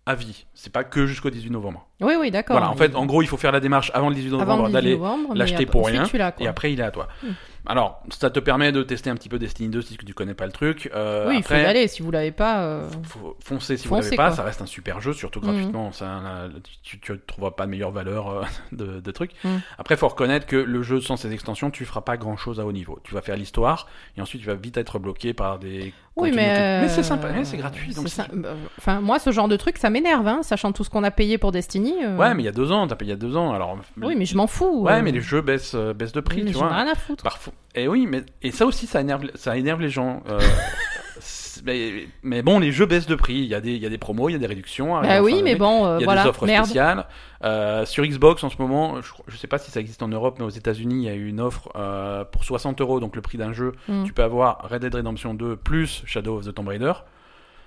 à 0.05 0.13
vie. 0.13 0.45
C'est 0.53 0.71
pas 0.71 0.83
que 0.83 1.07
jusqu'au 1.07 1.31
18 1.31 1.49
novembre. 1.49 1.87
Oui, 2.01 2.13
oui, 2.19 2.29
d'accord. 2.29 2.57
Voilà, 2.57 2.69
en 2.71 2.75
fait, 2.75 2.95
en 2.95 3.07
gros, 3.07 3.23
il 3.23 3.27
faut 3.27 3.37
faire 3.37 3.51
la 3.51 3.59
démarche 3.59 3.89
avant 3.95 4.09
le 4.09 4.13
18 4.15 4.29
novembre 4.29 4.51
Avant 4.51 4.61
le 4.61 4.69
18 4.69 4.73
d'aller 4.73 4.99
l'acheter 5.33 5.65
pour 5.65 5.87
rien, 5.87 6.03
tu 6.03 6.17
et 6.39 6.47
après 6.47 6.71
il 6.71 6.79
est 6.79 6.83
à 6.83 6.91
toi. 6.91 7.07
Mm. 7.23 7.27
Alors, 7.67 8.01
ça 8.09 8.29
te 8.29 8.39
permet 8.39 8.71
de 8.71 8.83
tester 8.83 9.09
un 9.09 9.15
petit 9.15 9.29
peu 9.29 9.39
Destiny 9.39 9.69
2 9.69 9.81
si 9.81 9.97
tu 9.97 10.13
connais 10.13 10.33
pas 10.33 10.45
le 10.45 10.51
truc. 10.51 10.89
Euh, 10.93 11.27
Oui, 11.29 11.37
il 11.37 11.43
faut 11.43 11.53
y 11.53 11.57
aller. 11.57 11.87
Si 11.87 12.01
vous 12.01 12.11
l'avez 12.11 12.31
pas. 12.31 12.61
euh, 12.63 12.89
faut 13.03 13.35
foncer 13.43 13.77
si 13.77 13.87
Foncez, 13.87 14.01
vous 14.01 14.03
l'avez 14.05 14.17
pas, 14.17 14.31
ça 14.31 14.43
reste 14.43 14.61
un 14.61 14.65
super 14.65 15.01
jeu, 15.01 15.13
surtout 15.13 15.39
Mhm. 15.41 15.45
graphiquement. 15.51 15.91
Ça, 15.91 16.05
là, 16.05 16.47
tu, 16.83 16.99
tu 16.99 17.19
trouveras 17.25 17.51
pas 17.51 17.65
de 17.65 17.71
meilleure 17.71 17.91
valeur 17.91 18.29
euh, 18.29 18.43
de, 18.71 18.99
de 18.99 19.11
trucs. 19.11 19.31
Mhm. 19.43 19.61
Après, 19.77 19.97
faut 19.97 20.07
reconnaître 20.07 20.45
que 20.45 20.55
le 20.55 20.81
jeu 20.83 21.01
sans 21.01 21.17
ses 21.17 21.31
extensions, 21.33 21.71
tu 21.71 21.85
feras 21.85 22.01
pas 22.01 22.17
grand 22.17 22.37
chose 22.37 22.59
à 22.59 22.65
haut 22.65 22.71
niveau. 22.71 22.99
Tu 23.03 23.13
vas 23.13 23.21
faire 23.21 23.35
l'histoire 23.35 23.87
et 24.17 24.21
ensuite 24.21 24.41
tu 24.41 24.47
vas 24.47 24.55
vite 24.55 24.77
être 24.77 24.99
bloqué 24.99 25.33
par 25.33 25.59
des. 25.59 25.93
Oui, 26.17 26.31
mais. 26.33 26.81
Mais 26.81 26.87
c'est 26.87 27.01
euh, 27.01 27.03
sympa, 27.03 27.29
mais 27.33 27.43
c'est 27.43 27.57
gratuit. 27.57 27.93
Donc 27.93 28.07
ça- 28.07 28.27
bah, 28.33 28.53
Enfin, 28.77 29.01
moi, 29.01 29.19
ce 29.19 29.31
genre 29.31 29.47
de 29.49 29.57
truc, 29.57 29.77
ça 29.77 29.89
m'énerve, 29.89 30.27
hein, 30.27 30.43
sachant 30.43 30.71
tout 30.71 30.83
ce 30.85 30.89
qu'on 30.89 31.03
a 31.03 31.11
payé 31.11 31.37
pour 31.37 31.51
Destiny. 31.51 31.93
Ouais, 32.17 32.33
mais 32.33 32.43
il 32.43 32.45
y 32.45 32.49
a 32.49 32.53
deux 32.53 32.71
ans, 32.71 32.87
t'as 32.87 32.95
payé 32.95 33.09
il 33.09 33.13
y 33.15 33.17
a 33.17 33.19
deux 33.19 33.35
ans. 33.35 33.53
Alors. 33.53 33.77
Oui, 34.01 34.15
mais 34.15 34.25
je 34.25 34.37
m'en 34.37 34.47
fous. 34.47 34.83
Ouais, 34.83 35.01
mais 35.01 35.11
les 35.11 35.19
jeux 35.21 35.41
baissent, 35.41 35.75
baissent 35.75 36.13
de 36.13 36.21
prix, 36.21 36.43
mais 36.43 36.51
tu 36.51 36.57
vois. 36.57 36.69
rien 36.73 36.87
à 36.89 36.95
foutre. 36.95 37.23
Parfois. 37.23 37.51
Et 37.75 37.87
oui, 37.87 38.07
mais 38.07 38.23
et 38.41 38.51
ça 38.51 38.65
aussi, 38.65 38.87
ça 38.87 39.01
énerve, 39.01 39.25
ça 39.35 39.57
énerve 39.57 39.81
les 39.81 39.89
gens. 39.89 40.23
euh, 40.29 40.39
mais, 41.65 42.07
mais 42.23 42.41
bon, 42.41 42.59
les 42.59 42.71
jeux 42.71 42.85
baissent 42.85 43.07
de 43.07 43.15
prix. 43.15 43.35
Il 43.35 43.45
y 43.45 43.55
a 43.55 43.61
des, 43.61 43.71
il 43.73 43.81
y 43.81 43.85
a 43.85 43.89
des 43.89 43.97
promos, 43.97 44.29
il 44.29 44.33
y 44.33 44.35
a 44.35 44.39
des 44.39 44.45
réductions. 44.45 44.93
Bah 44.93 44.99
en 44.99 45.03
fin 45.03 45.19
oui, 45.21 45.41
mais 45.43 45.55
bon, 45.55 45.85
euh, 45.85 45.97
Il 45.97 46.01
y 46.01 46.03
a 46.03 46.05
voilà, 46.05 46.23
des 46.23 46.29
offres 46.29 46.45
merde. 46.45 46.65
spéciales. 46.65 47.05
Euh, 47.43 47.85
sur 47.85 48.05
Xbox 48.05 48.43
en 48.43 48.49
ce 48.49 48.55
moment, 48.59 49.01
je, 49.01 49.11
je 49.27 49.37
sais 49.37 49.47
pas 49.47 49.57
si 49.57 49.71
ça 49.71 49.79
existe 49.79 50.01
en 50.03 50.07
Europe, 50.07 50.35
mais 50.39 50.45
aux 50.45 50.49
États-Unis, 50.49 50.95
il 50.95 51.03
y 51.03 51.09
a 51.09 51.15
eu 51.15 51.27
une 51.27 51.39
offre 51.41 51.69
euh, 51.75 52.23
pour 52.25 52.43
60 52.43 52.79
euros, 52.81 52.99
donc 52.99 53.15
le 53.15 53.21
prix 53.21 53.37
d'un 53.37 53.53
jeu. 53.53 53.73
Mm. 53.87 54.03
Tu 54.05 54.13
peux 54.13 54.23
avoir 54.23 54.67
Red 54.69 54.81
Dead 54.81 54.95
Redemption 54.95 55.33
2 55.33 55.55
plus 55.57 56.03
Shadow 56.05 56.37
of 56.37 56.45
the 56.45 56.53
Tomb 56.53 56.67
Raider. 56.67 56.93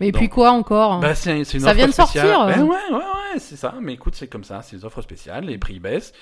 Mais 0.00 0.10
Donc- 0.12 0.20
puis 0.20 0.28
quoi 0.28 0.52
encore 0.52 1.00
Bah, 1.00 1.14
c'est 1.14 1.38
une 1.38 1.44
Ça 1.44 1.56
offre 1.68 1.74
vient 1.74 1.86
de 1.88 1.92
sortir, 1.92 2.46
Ben 2.46 2.62
ouais, 2.62 2.68
ouais, 2.68 2.96
ouais, 2.96 3.38
c'est 3.38 3.56
ça. 3.56 3.74
Mais 3.80 3.94
écoute, 3.94 4.14
c'est 4.14 4.28
comme 4.28 4.44
ça, 4.44 4.62
c'est 4.62 4.76
des 4.76 4.84
offres 4.84 5.02
spéciales, 5.02 5.44
les 5.44 5.58
prix 5.58 5.80
baissent. 5.80 6.12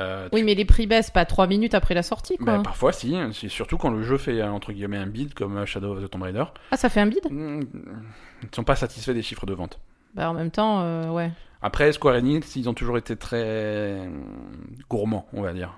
Euh, 0.00 0.28
Oui, 0.32 0.42
mais 0.42 0.54
les 0.54 0.64
prix 0.64 0.86
baissent 0.86 1.10
pas 1.10 1.24
trois 1.26 1.46
minutes 1.46 1.74
après 1.74 1.94
la 1.94 2.02
sortie, 2.02 2.36
quoi. 2.38 2.56
bah, 2.56 2.62
parfois, 2.64 2.92
si. 2.92 3.14
C'est 3.32 3.48
surtout 3.48 3.76
quand 3.76 3.90
le 3.90 4.02
jeu 4.02 4.16
fait 4.16 4.40
euh, 4.40 4.50
entre 4.50 4.72
guillemets 4.72 4.96
un 4.96 5.06
bid 5.06 5.34
comme 5.34 5.58
euh, 5.58 5.66
Shadow 5.66 5.92
of 5.96 6.02
the 6.02 6.10
Tomb 6.10 6.22
Raider. 6.22 6.44
Ah, 6.70 6.76
ça 6.76 6.88
fait 6.88 7.00
un 7.00 7.06
bide 7.06 7.26
Mm, 7.30 7.60
Ils 8.42 8.48
ne 8.50 8.54
sont 8.54 8.64
pas 8.64 8.76
satisfaits 8.76 9.12
des 9.12 9.22
chiffres 9.22 9.44
de 9.46 9.52
vente. 9.54 9.78
Bah, 10.14 10.30
en 10.30 10.34
même 10.34 10.50
temps, 10.50 10.80
euh, 10.80 11.08
ouais. 11.10 11.30
Après, 11.60 11.92
Square 11.92 12.16
Enix, 12.16 12.56
ils 12.56 12.68
ont 12.68 12.74
toujours 12.74 12.96
été 12.98 13.16
très 13.16 14.08
gourmands, 14.88 15.26
on 15.32 15.42
va 15.42 15.52
dire. 15.52 15.74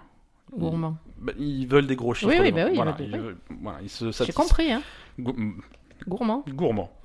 Gourmand. 0.57 0.97
Bah, 1.21 1.33
ils 1.39 1.67
veulent 1.67 1.87
des 1.87 1.97
gros 1.97 2.15
chiffres. 2.15 2.31
Oui, 2.33 2.39
oui, 2.41 2.53
bah 2.53 2.67
oui, 2.69 2.77
voilà, 2.77 2.93
bah, 2.93 2.99
ils 3.01 3.17
veulent- 3.19 3.37
voilà, 3.63 3.79
ils 3.83 3.91
se 3.91 4.11
J'ai 4.25 4.33
compris, 4.33 4.73
hein. 4.73 4.83
Gou- 5.19 5.35
Gourmand. 6.07 6.45
Gourmand. 6.49 6.91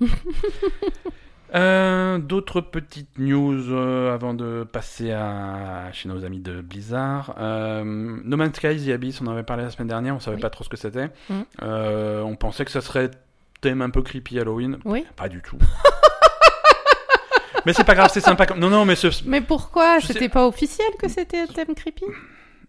Euh, 1.54 2.18
D'autres 2.18 2.60
petites 2.60 3.18
news 3.18 3.72
euh, 3.72 4.14
avant 4.14 4.34
de 4.34 4.64
passer 4.70 5.12
à 5.12 5.90
chez 5.92 6.08
nos 6.08 6.24
amis 6.24 6.40
de 6.40 6.60
Blizzard. 6.60 7.34
Euh, 7.38 7.82
no 7.84 8.36
Man's 8.36 8.56
Sky, 8.56 8.84
The 8.86 8.90
Abyss, 8.90 9.20
on 9.20 9.26
en 9.26 9.32
avait 9.32 9.42
parlé 9.42 9.64
la 9.64 9.70
semaine 9.70 9.88
dernière, 9.88 10.14
on 10.14 10.20
savait 10.20 10.36
Oui. 10.36 10.42
pas 10.42 10.50
trop 10.50 10.64
ce 10.64 10.68
que 10.68 10.76
c'était. 10.76 11.08
Mhm. 11.28 11.44
Euh, 11.62 12.22
on 12.22 12.36
pensait 12.36 12.64
que 12.64 12.70
ça 12.70 12.80
serait 12.80 13.10
thème 13.60 13.82
un 13.82 13.90
peu 13.90 14.02
creepy 14.02 14.38
Halloween. 14.38 14.78
Oui. 14.84 15.04
Pas 15.16 15.28
du 15.28 15.42
tout. 15.42 15.58
mais 17.66 17.72
c'est 17.72 17.84
pas 17.84 17.94
grave, 17.94 18.10
c'est 18.12 18.20
sympa. 18.20 18.46
Comme... 18.46 18.58
Non, 18.58 18.70
non, 18.70 18.84
mais 18.84 18.96
ce... 18.96 19.08
Mais 19.26 19.40
pourquoi 19.40 20.00
sais- 20.00 20.12
C'était 20.12 20.28
pas 20.28 20.46
officiel 20.46 20.88
que 20.98 21.08
c'était 21.08 21.40
un 21.40 21.46
thème 21.46 21.74
creepy? 21.74 22.04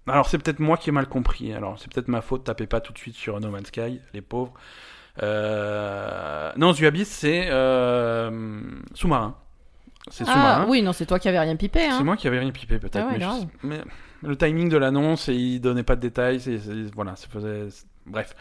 Alors 0.07 0.27
c'est 0.27 0.39
peut-être 0.39 0.59
moi 0.59 0.77
qui 0.77 0.89
ai 0.89 0.91
mal 0.91 1.07
compris. 1.07 1.53
Alors 1.53 1.77
c'est 1.79 1.91
peut-être 1.93 2.07
ma 2.07 2.21
faute. 2.21 2.43
Tapez 2.43 2.65
pas 2.65 2.81
tout 2.81 2.91
de 2.91 2.97
suite 2.97 3.15
sur 3.15 3.39
No 3.39 3.49
Man's 3.51 3.67
Sky, 3.67 4.01
les 4.13 4.21
pauvres. 4.21 4.53
Euh... 5.21 6.51
Non, 6.57 6.73
Abyss, 6.85 7.09
c'est 7.09 7.47
euh... 7.49 8.61
sous-marin. 8.93 9.35
C'est 10.09 10.23
Ah, 10.27 10.31
sous-marin. 10.33 10.65
oui, 10.69 10.81
non, 10.81 10.93
c'est 10.93 11.05
toi 11.05 11.19
qui 11.19 11.27
avais 11.29 11.39
rien 11.39 11.55
pipé, 11.55 11.85
hein. 11.85 11.95
C'est 11.97 12.03
moi 12.03 12.17
qui 12.17 12.27
avais 12.27 12.39
rien 12.39 12.51
pipé 12.51 12.79
peut-être. 12.79 12.97
Ah 12.97 13.07
ouais, 13.07 13.13
mais, 13.13 13.19
je- 13.19 13.25
grave. 13.25 13.45
mais 13.63 13.81
le 14.23 14.35
timing 14.35 14.69
de 14.69 14.77
l'annonce 14.77 15.27
il 15.27 15.59
donnait 15.59 15.83
pas 15.83 15.95
de 15.95 16.01
détails. 16.01 16.39
voilà, 16.95 17.15
ça 17.15 17.27
faisait. 17.27 17.67
Bref, 18.07 18.35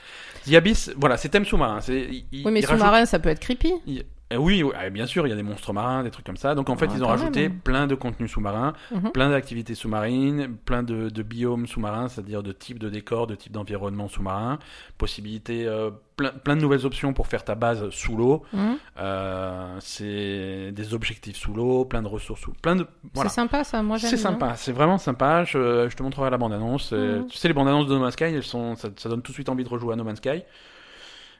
The 0.46 0.54
Abyss, 0.54 0.90
voilà, 0.96 1.16
c'est 1.18 1.28
thème 1.28 1.44
sous-marin. 1.44 1.80
Oui, 1.88 2.26
mais 2.32 2.60
rajoute- 2.60 2.66
sous-marin, 2.78 3.04
ça 3.06 3.18
peut 3.18 3.28
être 3.28 3.40
creepy. 3.40 3.72
il- 3.86 4.04
eh 4.30 4.36
oui, 4.36 4.62
oui, 4.62 4.72
eh, 4.84 4.90
bien 4.90 5.06
sûr, 5.06 5.26
il 5.26 5.30
y 5.30 5.32
a 5.32 5.36
des 5.36 5.42
monstres 5.42 5.72
marins, 5.72 6.02
des 6.04 6.10
trucs 6.10 6.24
comme 6.26 6.36
ça. 6.36 6.54
Donc 6.54 6.70
en 6.70 6.76
fait, 6.76 6.86
Ah, 6.90 6.94
ils 6.96 7.02
ont 7.04 7.08
rajouté 7.08 7.48
même. 7.48 7.58
plein 7.58 7.86
de 7.86 7.94
contenus 7.94 8.30
sous-marins, 8.30 8.74
Mhm. 8.92 9.10
plein 9.12 9.30
d'activités 9.30 9.74
sous-marines, 9.74 10.56
plein 10.64 10.82
de, 10.82 11.08
de 11.08 11.22
biomes 11.22 11.66
sous-marins, 11.66 12.08
c'est-à-dire 12.08 12.42
de 12.42 12.52
types 12.52 12.78
de 12.78 12.88
décors, 12.88 13.26
de 13.26 13.34
types 13.34 13.52
d'environnement 13.52 14.08
sous-marin, 14.08 14.58
possibilité, 14.98 15.66
euh, 15.66 15.90
plein, 16.16 16.30
plein 16.30 16.54
de 16.56 16.60
nouvelles 16.60 16.86
options 16.86 17.12
pour 17.12 17.26
faire 17.26 17.44
ta 17.44 17.54
base 17.54 17.90
sous 17.90 18.16
l'eau. 18.16 18.42
Mhm. 18.52 18.76
Euh, 18.98 19.76
c'est 19.80 20.72
des 20.72 20.94
objectifs 20.94 21.36
sous 21.36 21.52
l'eau, 21.54 21.84
plein 21.84 22.02
de 22.02 22.08
ressources 22.08 22.40
sous, 22.42 22.52
plein 22.62 22.76
de 22.76 22.86
voilà. 23.14 23.28
C'est 23.30 23.34
sympa, 23.36 23.64
ça. 23.64 23.82
Moi, 23.82 23.96
j'aime 23.96 24.10
C'est 24.10 24.16
sympa, 24.16 24.54
c'est 24.56 24.72
vraiment 24.72 24.98
sympa. 24.98 25.44
Je, 25.44 25.88
je 25.88 25.96
te 25.96 26.02
montrerai 26.02 26.30
la 26.30 26.38
bande-annonce. 26.38 26.90
Euh, 26.92 27.20
Mhm. 27.20 27.26
Tu 27.28 27.36
sais, 27.38 27.48
les 27.48 27.54
bandes-annonces 27.54 27.86
de 27.88 27.94
No 27.94 28.00
Man's 28.00 28.12
Sky, 28.12 28.24
elles 28.24 28.42
sont, 28.42 28.76
ça, 28.76 28.88
ça 28.96 29.08
donne 29.08 29.22
tout 29.22 29.32
de 29.32 29.34
suite 29.34 29.48
envie 29.48 29.64
de 29.64 29.68
rejouer 29.68 29.94
à 29.94 29.96
No 29.96 30.04
Man's 30.04 30.18
Sky. 30.18 30.42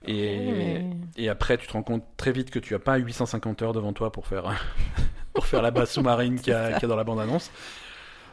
Et, 0.06 0.38
Oui, 0.38 0.52
mais- 0.52 0.86
et 1.16 1.28
après, 1.28 1.58
tu 1.58 1.66
te 1.66 1.72
rends 1.72 1.82
compte 1.82 2.04
très 2.16 2.32
vite 2.32 2.50
que 2.50 2.58
tu 2.58 2.74
as 2.74 2.78
pas 2.78 2.96
850 2.96 3.62
heures 3.62 3.72
devant 3.72 3.92
toi 3.92 4.10
pour 4.12 4.26
faire, 4.26 4.44
pour 5.34 5.46
faire 5.46 5.62
la 5.62 5.70
base 5.70 5.90
sous-marine 5.90 6.36
qu'il 6.40 6.52
y, 6.52 6.56
a- 6.56 6.72
qu'il 6.72 6.82
y 6.82 6.84
a 6.84 6.88
dans 6.88 6.96
la 6.96 7.04
bande-annonce. 7.04 7.50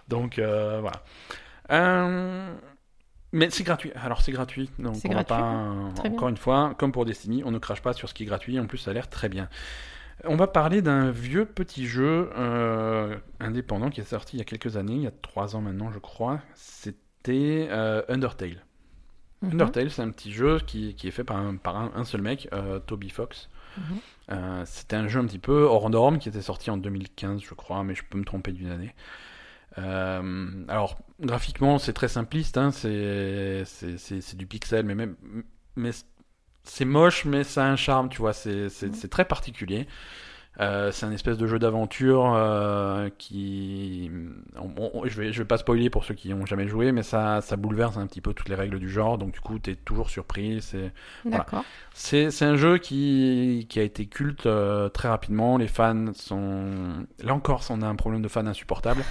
Donc, 0.08 0.40
euh, 0.40 0.80
voilà. 0.80 1.04
Euh, 1.72 2.54
mais 3.34 3.50
c'est 3.50 3.64
gratuit. 3.64 3.92
Alors, 4.02 4.22
c'est 4.22 4.32
gratuit. 4.32 4.70
Donc, 4.80 4.96
on 5.04 5.10
va 5.10 5.24
gratuit, 5.24 5.28
pas, 5.28 5.76
Très 5.96 6.10
encore 6.10 6.30
une 6.30 6.38
fois, 6.38 6.74
comme 6.78 6.94
pour 6.94 7.04
Destiny, 7.06 7.44
on 7.46 7.52
ne 7.52 7.60
crache 7.60 7.82
pas 7.82 7.92
sur 7.94 8.08
ce 8.08 8.14
qui 8.14 8.24
est 8.24 8.28
gratuit. 8.28 8.58
En 8.60 8.66
plus, 8.68 8.78
ça 8.78 8.92
a 8.92 8.94
l'air 8.94 9.10
très 9.10 9.28
bien. 9.28 9.50
On 10.24 10.36
va 10.38 10.48
parler 10.48 10.82
d'un 10.82 11.12
vieux 11.12 11.46
petit 11.46 11.86
jeu 11.86 12.32
euh, 12.38 13.18
indépendant 13.40 13.90
qui 13.90 14.02
est 14.02 14.06
sorti 14.06 14.38
il 14.38 14.40
y 14.40 14.42
a 14.42 14.46
quelques 14.46 14.76
années, 14.78 14.94
il 14.96 15.02
y 15.04 15.08
a 15.08 15.12
trois 15.12 15.56
ans 15.56 15.62
maintenant, 15.62 15.92
je 15.92 16.00
crois. 16.00 16.40
C'était 16.56 17.68
euh, 17.70 18.02
Undertale. 18.10 18.64
Mhm. 19.42 19.52
Undertale, 19.54 19.92
c'est 19.92 20.02
un 20.02 20.10
petit 20.12 20.32
jeu 20.32 20.60
qui, 20.66 20.96
qui 20.96 21.08
est 21.08 21.12
fait 21.12 21.24
par 21.24 21.38
un, 21.38 21.56
par 21.58 21.78
un, 21.78 21.92
un 21.96 22.06
seul 22.06 22.22
mec, 22.22 22.48
euh, 22.54 22.80
Toby 22.80 23.10
Fox. 23.10 23.50
Mhm. 23.78 24.02
Euh, 24.32 24.64
C'était 24.66 24.96
un 24.98 25.08
jeu 25.08 25.20
un 25.20 25.26
petit 25.26 25.40
peu 25.40 25.64
hors 25.64 25.90
norme 25.90 26.20
qui 26.20 26.30
était 26.30 26.42
sorti 26.42 26.72
en 26.72 26.78
2015, 26.78 27.42
je 27.42 27.54
crois, 27.56 27.84
mais 27.84 27.96
je 27.96 28.04
peux 28.10 28.18
me 28.18 28.26
tromper 28.26 28.52
d'une 28.54 28.72
année. 28.72 28.96
Euh, 29.80 30.66
alors, 30.68 30.98
graphiquement, 31.22 31.80
c'est 31.80 31.94
très 31.94 32.08
simpliste, 32.10 32.58
hein, 32.58 32.72
c'est 32.72 33.64
du 34.38 34.48
pixel, 34.48 34.86
mais 34.86 34.96
même. 34.96 35.16
Mais 35.76 35.92
c'est 36.64 36.86
moche, 36.86 37.26
mais 37.26 37.44
ça 37.44 37.66
a 37.66 37.70
un 37.70 37.76
charme, 37.78 38.10
tu 38.10 38.20
vois, 38.20 38.34
c'est 38.34 38.70
c'est 38.70 39.10
très 39.10 39.26
particulier. 39.26 39.88
Euh, 40.60 40.92
c'est 40.92 41.06
un 41.06 41.12
espèce 41.12 41.38
de 41.38 41.46
jeu 41.46 41.60
d'aventure 41.60 42.34
euh, 42.36 43.10
qui. 43.20 44.10
on- 44.60 44.90
on- 44.94 45.08
je, 45.08 45.22
vais, 45.22 45.32
je 45.32 45.38
vais 45.40 45.46
pas 45.48 45.58
spoiler 45.58 45.90
pour 45.92 46.04
ceux 46.04 46.16
qui 46.16 46.34
ont 46.34 46.46
jamais 46.48 46.68
joué, 46.68 46.92
mais 46.92 47.04
ça, 47.04 47.42
ça 47.42 47.58
bouleverse 47.58 47.98
un 47.98 48.08
petit 48.08 48.22
peu 48.22 48.34
toutes 48.34 48.50
les 48.50 48.56
règles 48.56 48.80
du 48.80 48.90
genre, 48.90 49.20
donc 49.20 49.34
du 49.34 49.40
coup, 49.40 49.60
t'es 49.60 49.76
toujours 49.76 50.10
surpris. 50.10 50.62
C'est 50.62 50.92
c'est 51.94 52.32
c'est 52.32 52.46
un 52.46 52.56
jeu 52.56 52.78
qui, 52.80 53.68
qui 53.70 53.80
a 53.80 53.84
été 53.84 54.06
culte 54.08 54.46
euh, 54.48 54.90
très 54.90 55.10
rapidement. 55.10 55.58
Les 55.58 55.68
fans 55.68 56.12
sont. 56.14 57.06
Là 57.24 57.34
encore, 57.36 57.64
on 57.70 57.82
a 57.82 57.88
un 57.88 57.96
problème 57.96 58.22
de 58.22 58.28
fans 58.28 58.46
insupportable. 58.48 59.04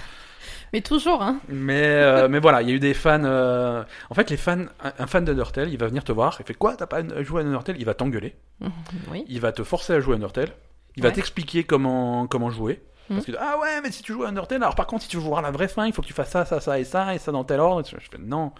Mais 0.73 0.81
toujours, 0.81 1.21
hein. 1.21 1.39
Mais, 1.47 1.81
euh, 1.85 2.27
mais 2.29 2.39
voilà, 2.39 2.61
il 2.61 2.67
y 2.69 2.71
a 2.71 2.75
eu 2.75 2.79
des 2.79 2.93
fans. 2.93 3.23
euh, 3.23 3.83
En 4.09 4.15
fait, 4.15 4.29
les 4.29 4.35
fans, 4.37 4.65
un, 4.83 4.91
un 4.99 5.07
fan 5.07 5.23
d'Undertale, 5.23 5.69
il 5.69 5.77
va 5.77 5.87
venir 5.87 6.03
te 6.03 6.11
voir, 6.11 6.35
il 6.41 6.45
fait 6.45 6.53
quoi 6.53 6.75
T'as 6.75 6.87
pas 6.87 7.01
joué 7.23 7.41
à 7.41 7.45
Undertale? 7.45 7.77
Il 7.79 7.85
va 7.85 7.93
t'engueuler, 7.93 8.35
Oui. 9.11 9.23
il 9.29 9.39
va 9.39 9.53
te 9.53 9.63
forcer 9.63 9.93
à 9.93 9.99
jouer 10.01 10.13
à 10.13 10.17
Undertale, 10.17 10.49
il 10.97 11.03
va 11.03 11.11
t'expliquer 11.11 11.63
comment, 11.63 12.27
comment 12.27 12.49
jouer. 12.49 12.81
Parce 13.07 13.25
Mhm. 13.25 13.33
que, 13.35 13.39
ah 13.39 13.57
ouais, 13.61 13.79
mais 13.81 13.91
si 13.91 14.03
tu 14.03 14.11
joues 14.11 14.23
à 14.25 14.27
Undertale, 14.27 14.61
alors 14.63 14.75
par 14.75 14.85
contre, 14.85 15.03
si 15.03 15.09
tu 15.09 15.15
veux 15.15 15.23
voir 15.23 15.41
la 15.41 15.51
vraie 15.51 15.69
fin, 15.69 15.85
il 15.87 15.93
faut 15.93 16.01
que 16.01 16.07
tu 16.07 16.13
fasses 16.13 16.31
ça, 16.31 16.43
ça, 16.43 16.59
ça 16.59 16.77
et 16.79 16.83
ça, 16.83 17.15
et 17.15 17.19
ça 17.19 17.31
dans 17.31 17.45
tel 17.45 17.61
ordre. 17.61 17.87
Je 17.87 17.95
fais, 17.95 18.17
non, 18.19 18.51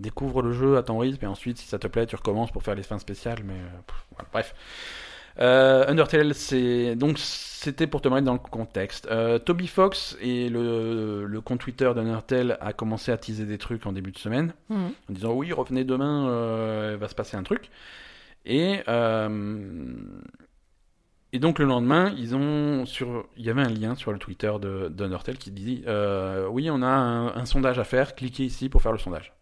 découvre 0.00 0.42
le 0.42 0.52
jeu 0.52 0.76
à 0.76 0.82
ton 0.82 0.98
rythme, 0.98 1.24
et 1.24 1.28
ensuite, 1.28 1.58
si 1.58 1.66
ça 1.68 1.78
te 1.78 1.86
plaît, 1.86 2.04
tu 2.06 2.16
recommences 2.16 2.50
pour 2.50 2.64
faire 2.64 2.74
les 2.74 2.82
fins 2.82 2.98
spéciales, 2.98 3.38
mais 3.44 3.52
euh, 3.54 3.80
pff, 3.86 3.96
voilà, 4.16 4.28
bref. 4.32 4.54
Euh, 5.40 5.86
Undertale, 5.88 6.32
c'est 6.34 6.94
donc 6.94 7.18
c'était 7.18 7.86
pour 7.88 8.00
te 8.00 8.08
mettre 8.08 8.24
dans 8.24 8.34
le 8.34 8.38
contexte. 8.38 9.08
Euh, 9.10 9.38
Toby 9.40 9.66
Fox 9.66 10.16
et 10.20 10.48
le, 10.48 11.24
le 11.26 11.40
compte 11.40 11.58
Twitter 11.60 11.90
d'Undertale 11.94 12.56
a 12.60 12.72
commencé 12.72 13.10
à 13.10 13.16
teaser 13.16 13.44
des 13.44 13.58
trucs 13.58 13.84
en 13.86 13.92
début 13.92 14.12
de 14.12 14.18
semaine 14.18 14.52
Mhm. 14.68 14.92
en 15.10 15.12
disant 15.12 15.32
oui 15.32 15.52
revenez 15.52 15.82
demain, 15.82 16.28
euh, 16.28 16.90
il 16.94 16.98
va 17.00 17.08
se 17.08 17.16
passer 17.16 17.36
un 17.36 17.42
truc. 17.42 17.68
Et 18.46 18.80
euh, 18.86 19.28
et 21.34 21.38
donc 21.40 21.58
le 21.58 21.64
lendemain, 21.66 22.14
ils 22.16 22.34
ont 22.34 22.86
sur 22.86 23.26
il 23.36 23.44
y 23.44 23.50
avait 23.50 23.62
un 23.62 23.68
lien 23.68 23.94
sur 23.94 24.12
le 24.12 24.18
Twitter 24.18 24.52
de 24.62 24.88
d'Undertale 24.88 25.36
qui 25.36 25.50
dit 25.50 25.82
euh, 25.86 26.46
oui 26.48 26.70
on 26.70 26.80
a 26.80 26.86
un, 26.86 27.34
un 27.36 27.44
sondage 27.44 27.78
à 27.78 27.84
faire, 27.84 28.14
cliquez 28.14 28.44
ici 28.44 28.68
pour 28.68 28.80
faire 28.80 28.92
le 28.92 28.98
sondage. 28.98 29.32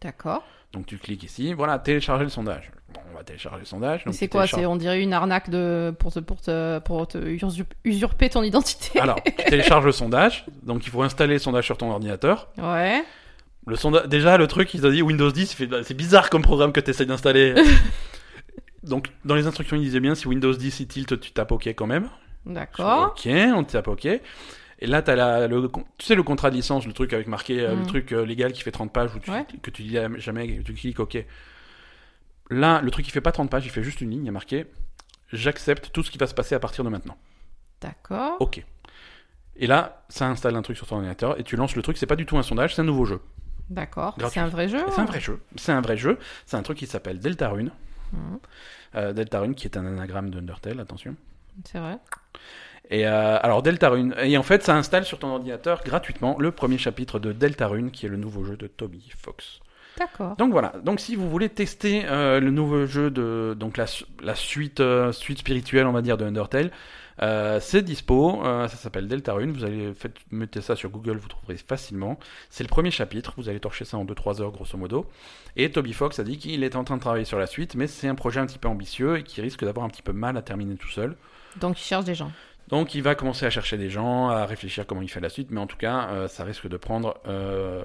D'accord. 0.00 0.42
Donc 0.72 0.86
tu 0.86 0.98
cliques 0.98 1.24
ici, 1.24 1.52
voilà, 1.52 1.78
télécharger 1.80 2.22
le 2.24 2.30
sondage. 2.30 2.70
Bon, 2.94 3.00
on 3.12 3.16
va 3.16 3.24
télécharger 3.24 3.58
le 3.58 3.64
sondage. 3.64 4.04
C'est 4.12 4.28
quoi 4.28 4.42
télécharges- 4.42 4.60
C'est 4.60 4.66
on 4.66 4.76
dirait 4.76 5.02
une 5.02 5.12
arnaque 5.12 5.50
de 5.50 5.92
pour 5.98 6.12
te 6.12 6.20
pour 6.20 6.40
te 6.40 6.78
pour 6.78 7.08
te 7.08 7.18
usurp- 7.18 7.66
usurper 7.84 8.30
ton 8.30 8.42
identité. 8.44 9.00
Alors, 9.00 9.20
tu 9.24 9.32
télécharges 9.46 9.84
le 9.84 9.92
sondage, 9.92 10.46
donc 10.62 10.86
il 10.86 10.90
faut 10.90 11.02
installer 11.02 11.34
le 11.34 11.38
sondage 11.40 11.64
sur 11.64 11.76
ton 11.76 11.90
ordinateur. 11.90 12.48
Ouais. 12.58 13.02
Le 13.66 13.76
sonda... 13.76 14.06
Déjà, 14.06 14.38
le 14.38 14.46
truc, 14.46 14.72
ils 14.74 14.86
ont 14.86 14.90
dit 14.90 15.02
Windows 15.02 15.30
10, 15.30 15.52
il 15.52 15.56
fait- 15.56 15.66
bah, 15.66 15.82
c'est 15.82 15.94
bizarre 15.94 16.30
comme 16.30 16.42
programme 16.42 16.72
que 16.72 16.80
tu 16.80 16.90
essaies 16.90 17.04
d'installer. 17.04 17.54
donc, 18.82 19.08
dans 19.24 19.34
les 19.34 19.46
instructions, 19.46 19.76
ils 19.76 19.82
disaient 19.82 20.00
bien 20.00 20.14
si 20.14 20.26
Windows 20.28 20.52
10 20.54 20.80
il 20.80 20.86
tilt, 20.88 21.20
tu 21.20 21.32
tapes 21.32 21.52
OK 21.52 21.66
quand 21.68 21.86
même. 21.86 22.08
D'accord. 22.46 23.12
OK, 23.16 23.28
on 23.30 23.64
tape 23.64 23.88
OK. 23.88 24.06
Et 24.06 24.86
là, 24.86 25.02
tu 25.02 25.10
as 25.10 25.46
le, 25.46 25.68
tu 25.98 26.06
sais, 26.06 26.14
le 26.14 26.22
contrat 26.22 26.50
de 26.50 26.54
licence, 26.56 26.86
le 26.86 26.92
truc 26.94 27.12
avec 27.12 27.26
marqué, 27.26 27.60
euh, 27.60 27.74
le 27.74 27.82
Mm. 27.82 27.86
truc 27.86 28.12
euh, 28.12 28.24
légal 28.24 28.52
qui 28.52 28.62
fait 28.62 28.70
30 28.70 28.92
pages, 28.92 29.14
où 29.14 29.18
tu, 29.18 29.30
Ouais. 29.30 29.44
que 29.62 29.70
tu 29.70 29.82
dis 29.82 29.98
jamais, 30.16 30.62
tu 30.64 30.72
cliques 30.72 31.00
OK. 31.00 31.18
Là, 32.50 32.80
le 32.82 32.90
truc, 32.90 33.06
il 33.06 33.10
fait 33.10 33.20
pas 33.20 33.32
30 33.32 33.50
pages, 33.50 33.64
il 33.66 33.70
fait 33.70 33.82
juste 33.82 34.00
une 34.00 34.10
ligne, 34.10 34.22
il 34.22 34.26
y 34.26 34.30
a 34.30 34.32
marqué 34.32 34.66
J'accepte 35.32 35.92
tout 35.92 36.02
ce 36.02 36.10
qui 36.10 36.18
va 36.18 36.26
se 36.26 36.34
passer 36.34 36.54
à 36.56 36.58
partir 36.58 36.82
de 36.82 36.88
maintenant. 36.88 37.16
D'accord. 37.80 38.36
OK. 38.40 38.64
Et 39.56 39.66
là, 39.68 40.02
ça 40.08 40.26
installe 40.28 40.56
un 40.56 40.62
truc 40.62 40.76
sur 40.76 40.86
ton 40.88 40.96
ordinateur 40.96 41.38
et 41.38 41.44
tu 41.44 41.54
lances 41.54 41.76
le 41.76 41.82
truc. 41.82 41.96
C'est 41.98 42.06
pas 42.06 42.16
du 42.16 42.26
tout 42.26 42.36
un 42.36 42.42
sondage, 42.42 42.74
c'est 42.74 42.80
un 42.82 42.84
nouveau 42.84 43.04
jeu. 43.04 43.20
D'accord. 43.68 44.16
C'est 44.28 44.40
un 44.40 44.48
vrai 44.48 44.68
jeu. 44.68 44.80
C'est 44.88 45.00
un 45.00 45.04
vrai 45.04 45.20
jeu. 45.20 45.40
C'est 45.54 45.70
un 45.72 45.80
vrai 45.80 45.96
jeu. 45.96 46.18
C'est 46.46 46.56
un 46.56 46.62
truc 46.62 46.78
qui 46.78 46.86
s'appelle 46.88 47.20
Deltarune. 47.20 47.70
Euh, 48.94 49.12
Deltarune, 49.12 49.54
qui 49.54 49.66
est 49.66 49.76
un 49.76 49.86
anagramme 49.86 50.30
d'Undertale, 50.30 50.80
attention. 50.80 51.14
C'est 51.64 51.78
vrai. 51.78 51.98
Et 52.90 53.06
euh, 53.06 53.38
alors 53.40 53.62
Deltarune, 53.62 54.14
et 54.20 54.36
en 54.36 54.42
fait, 54.42 54.62
ça 54.64 54.76
installe 54.76 55.04
sur 55.04 55.18
ton 55.18 55.28
ordinateur 55.28 55.82
gratuitement 55.84 56.36
le 56.38 56.50
premier 56.50 56.78
chapitre 56.78 57.18
de 57.18 57.32
Deltarune, 57.32 57.90
qui 57.90 58.06
est 58.06 58.08
le 58.08 58.16
nouveau 58.16 58.44
jeu 58.44 58.56
de 58.56 58.66
Toby 58.66 59.12
Fox. 59.16 59.60
D'accord. 59.98 60.36
Donc 60.36 60.52
voilà. 60.52 60.72
Donc 60.82 61.00
si 61.00 61.14
vous 61.14 61.28
voulez 61.28 61.48
tester 61.48 62.04
euh, 62.06 62.40
le 62.40 62.50
nouveau 62.50 62.86
jeu 62.86 63.10
de 63.10 63.56
donc 63.58 63.76
la, 63.76 63.86
la 64.22 64.34
suite 64.34 64.80
euh, 64.80 65.12
suite 65.12 65.38
spirituelle, 65.38 65.86
on 65.86 65.92
va 65.92 66.02
dire 66.02 66.16
de 66.16 66.24
Undertale, 66.24 66.70
euh, 67.22 67.60
c'est 67.60 67.82
dispo. 67.82 68.44
euh, 68.44 68.68
ça 68.68 68.76
s'appelle 68.76 69.08
Deltarune. 69.08 69.52
Vous 69.52 69.64
allez 69.64 69.92
faites, 69.94 70.16
mettez 70.30 70.60
ça 70.60 70.76
sur 70.76 70.90
Google, 70.90 71.16
vous 71.18 71.28
trouverez 71.28 71.56
facilement. 71.56 72.18
C'est 72.48 72.64
le 72.64 72.68
premier 72.68 72.90
chapitre. 72.90 73.34
Vous 73.36 73.48
allez 73.48 73.60
torcher 73.60 73.84
ça 73.84 73.96
en 73.98 74.04
2-3 74.04 74.40
heures 74.40 74.52
grosso 74.52 74.76
modo. 74.78 75.06
Et 75.56 75.70
Toby 75.70 75.92
Fox 75.92 76.18
a 76.18 76.24
dit 76.24 76.38
qu'il 76.38 76.64
est 76.64 76.76
en 76.76 76.84
train 76.84 76.96
de 76.96 77.00
travailler 77.02 77.24
sur 77.24 77.38
la 77.38 77.46
suite, 77.46 77.74
mais 77.74 77.86
c'est 77.86 78.08
un 78.08 78.14
projet 78.14 78.40
un 78.40 78.46
petit 78.46 78.58
peu 78.58 78.68
ambitieux 78.68 79.18
et 79.18 79.22
qui 79.22 79.40
risque 79.40 79.64
d'avoir 79.64 79.84
un 79.84 79.88
petit 79.90 80.02
peu 80.02 80.12
mal 80.12 80.36
à 80.36 80.42
terminer 80.42 80.76
tout 80.76 80.90
seul. 80.90 81.16
Donc 81.56 81.78
il 81.80 81.84
cherche 81.84 82.04
des 82.04 82.14
gens. 82.14 82.32
Donc 82.68 82.94
il 82.94 83.02
va 83.02 83.14
commencer 83.16 83.44
à 83.46 83.50
chercher 83.50 83.76
des 83.76 83.90
gens, 83.90 84.28
à 84.28 84.46
réfléchir 84.46 84.86
comment 84.86 85.02
il 85.02 85.08
fait 85.08 85.20
la 85.20 85.28
suite, 85.28 85.48
mais 85.50 85.60
en 85.60 85.66
tout 85.66 85.76
cas, 85.76 86.08
euh, 86.10 86.28
ça 86.28 86.44
risque 86.44 86.68
de 86.68 86.76
prendre 86.76 87.18
euh, 87.26 87.82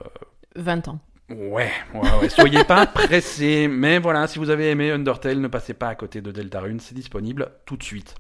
20 0.56 0.88
ans. 0.90 1.00
Ouais, 1.30 1.72
ouais, 1.96 2.12
ouais. 2.22 2.30
Soyez 2.30 2.64
pas 2.64 2.86
pressés, 2.94 3.68
mais 3.68 3.98
voilà, 3.98 4.28
si 4.28 4.38
vous 4.38 4.52
avez 4.52 4.70
aimé 4.70 4.92
Undertale, 4.92 5.40
ne 5.40 5.48
passez 5.48 5.74
pas 5.74 5.88
à 5.90 5.96
côté 5.96 6.22
de 6.22 6.32
Deltarune, 6.32 6.80
c'est 6.80 6.94
disponible 6.94 7.50
tout 7.66 7.78
de 7.78 7.84
suite. 7.84 8.16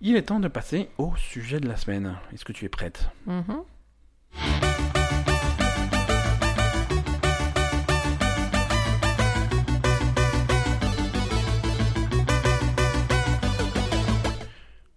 Il 0.00 0.16
est 0.16 0.22
temps 0.22 0.40
de 0.40 0.48
passer 0.48 0.90
au 0.98 1.14
sujet 1.16 1.58
de 1.58 1.68
la 1.68 1.76
semaine. 1.76 2.16
Est-ce 2.32 2.44
que 2.44 2.52
tu 2.52 2.66
es 2.66 2.68
prête? 2.68 3.08
Mhm. 3.26 3.62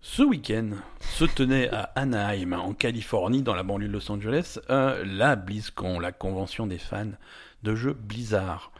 Ce 0.01 0.21
week-end 0.21 0.71
se 0.99 1.23
tenait 1.23 1.69
à 1.69 1.83
Anaheim, 1.95 2.51
en 2.51 2.73
Californie, 2.73 3.41
dans 3.41 3.55
la 3.55 3.63
banlieue 3.63 3.87
de 3.87 3.93
Los 3.93 4.11
Angeles, 4.11 4.59
euh, 4.69 5.01
la 5.05 5.37
BlizzCon, 5.37 6.01
la 6.01 6.11
convention 6.11 6.67
des 6.67 6.77
fans 6.77 7.11
de 7.63 7.73
jeux 7.73 7.93
Blizzard. 7.93 8.73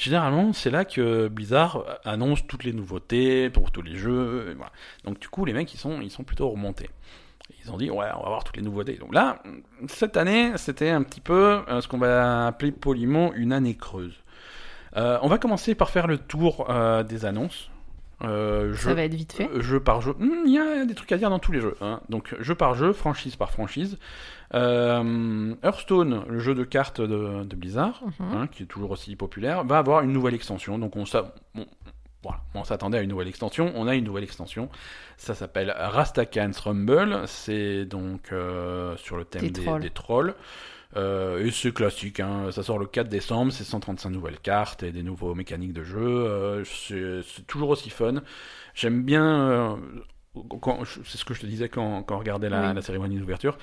Généralement, 0.00 0.54
c'est 0.54 0.70
là 0.70 0.86
que 0.86 1.28
Blizzard 1.28 1.84
annonce 2.06 2.46
toutes 2.46 2.64
les 2.64 2.72
nouveautés 2.72 3.50
pour 3.50 3.70
tous 3.70 3.82
les 3.82 3.96
jeux. 3.96 4.56
Donc 5.04 5.20
du 5.20 5.28
coup, 5.28 5.44
les 5.44 5.52
mecs, 5.52 5.74
ils 5.74 5.76
sont, 5.76 6.00
ils 6.00 6.10
sont 6.10 6.24
plutôt 6.24 6.48
remontés. 6.48 6.88
Ils 7.62 7.70
ont 7.70 7.76
dit, 7.76 7.90
ouais, 7.90 8.06
on 8.16 8.22
va 8.22 8.28
voir 8.28 8.42
toutes 8.42 8.56
les 8.56 8.62
nouveautés. 8.62 8.94
Donc 8.94 9.12
là, 9.12 9.42
cette 9.88 10.16
année, 10.16 10.52
c'était 10.56 10.88
un 10.88 11.02
petit 11.02 11.20
peu 11.20 11.60
euh, 11.68 11.82
ce 11.82 11.88
qu'on 11.88 11.98
va 11.98 12.46
appeler 12.46 12.72
poliment 12.72 13.34
une 13.34 13.52
année 13.52 13.74
creuse. 13.74 14.14
Euh, 14.96 15.18
on 15.20 15.28
va 15.28 15.36
commencer 15.36 15.74
par 15.74 15.90
faire 15.90 16.06
le 16.06 16.16
tour 16.16 16.70
euh, 16.70 17.02
des 17.02 17.26
annonces. 17.26 17.70
Euh, 18.22 18.74
Ça 18.74 18.92
va 18.94 19.02
être 19.04 19.14
vite 19.14 19.32
fait. 19.32 19.48
euh, 19.48 19.60
jeu 19.62 19.80
par 19.80 20.00
jeu. 20.00 20.12
Hmm, 20.18 20.42
Il 20.46 20.52
y 20.52 20.58
a 20.58 20.84
des 20.84 20.94
trucs 20.94 21.10
à 21.12 21.16
dire 21.16 21.30
dans 21.30 21.38
tous 21.38 21.52
les 21.52 21.60
jeux. 21.60 21.76
hein. 21.80 22.00
Donc 22.08 22.34
jeu 22.40 22.54
par 22.54 22.74
jeu, 22.74 22.92
franchise 22.92 23.36
par 23.36 23.50
franchise. 23.50 23.98
Euh, 24.54 25.54
Hearthstone, 25.62 26.24
le 26.28 26.38
jeu 26.40 26.54
de 26.54 26.64
cartes 26.64 27.00
de, 27.00 27.44
de 27.44 27.56
Blizzard, 27.56 28.02
Mhm. 28.18 28.26
hein, 28.36 28.46
qui 28.48 28.64
est 28.64 28.66
toujours 28.66 28.90
aussi 28.90 29.16
populaire, 29.16 29.64
va 29.64 29.78
avoir 29.78 30.02
une 30.02 30.12
nouvelle 30.12 30.34
extension. 30.34 30.78
Donc 30.78 30.96
on, 30.96 31.04
voilà, 32.22 32.40
s'attendait 32.64 32.98
à 32.98 33.02
une 33.02 33.08
nouvelle 33.10 33.28
extension. 33.28 33.72
On 33.76 33.86
a 33.86 33.94
une 33.94 34.04
nouvelle 34.04 34.24
extension. 34.24 34.68
Ça 35.16 35.34
s'appelle 35.34 35.74
Rastakan's 35.78 36.58
Rumble. 36.60 37.22
C'est 37.26 37.84
donc 37.86 38.32
euh, 38.32 38.96
sur 38.96 39.16
le 39.16 39.24
thème 39.24 39.42
Des 39.42 39.50
des, 39.50 39.62
trolls. 39.64 39.80
des 39.82 39.90
trolls. 39.90 40.34
Euh, 40.96 41.44
et 41.44 41.50
c'est 41.52 41.72
classique, 41.72 42.18
hein. 42.20 42.50
ça 42.50 42.62
sort 42.64 42.78
le 42.78 42.86
4 42.86 43.08
décembre, 43.08 43.52
c'est 43.52 43.62
135 43.64 44.10
nouvelles 44.10 44.40
cartes 44.40 44.82
et 44.82 44.90
des 44.90 45.02
nouveaux 45.04 45.34
mécaniques 45.34 45.72
de 45.72 45.84
jeu. 45.84 45.98
euh, 46.00 46.64
c'est 46.64 47.46
toujours 47.46 47.68
aussi 47.70 47.90
fun. 47.90 48.22
J'aime 48.74 49.02
bien, 49.02 49.24
euh, 49.50 49.76
c'est 51.04 51.18
ce 51.18 51.24
que 51.24 51.34
je 51.34 51.40
te 51.42 51.46
disais 51.46 51.68
quand, 51.68 52.02
quand 52.02 52.16
on 52.16 52.18
regardait 52.18 52.48
la, 52.48 52.68
Oui. 52.70 52.74
la 52.74 52.82
cérémonie 52.82 53.18
d'ouverture. 53.18 53.56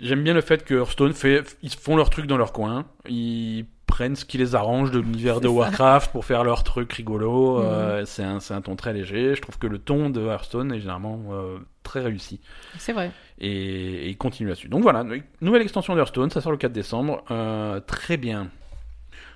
J'aime 0.00 0.22
bien 0.22 0.34
le 0.34 0.40
fait 0.40 0.64
que 0.64 0.74
Hearthstone 0.74 1.12
fait, 1.12 1.56
ils 1.62 1.72
font 1.74 1.96
leur 1.96 2.10
truc 2.10 2.26
dans 2.26 2.36
leur 2.36 2.52
coin, 2.52 2.86
ils 3.08 3.66
prennent 3.98 4.14
ce 4.14 4.24
qui 4.24 4.38
les 4.38 4.54
arrange 4.54 4.92
de 4.92 5.00
l'univers 5.00 5.40
de. 5.40 5.48
Warcraft 5.48 6.12
pour 6.12 6.24
faire 6.24 6.44
leur 6.44 6.62
truc 6.62 6.92
rigolo. 6.92 7.58
Mhm. 7.58 7.64
euh, 7.64 8.04
c'est 8.04 8.22
un, 8.22 8.60
ton 8.60 8.76
très 8.76 8.92
léger. 8.92 9.34
Je 9.34 9.42
trouve 9.42 9.58
que 9.58 9.66
le 9.66 9.80
ton 9.80 10.08
de 10.08 10.24
Hearthstone 10.24 10.72
est 10.72 10.78
généralement 10.78 11.18
euh, 11.32 11.58
très 11.82 11.98
réussi 12.00 12.40
C'est 12.78 12.92
vrai. 12.92 13.10
et, 13.40 13.50
et 13.50 14.08
il 14.08 14.16
continue 14.16 14.48
là-dessus. 14.48 14.68
Donc 14.68 14.84
voilà, 14.84 15.04
nouvelle 15.40 15.62
extension 15.62 15.96
d'Hearthstone, 15.96 16.30
ça 16.30 16.40
sort 16.40 16.52
le 16.52 16.58
4 16.58 16.70
décembre. 16.70 17.24
Euh, 17.32 17.80
très 17.80 18.16
bien. 18.16 18.50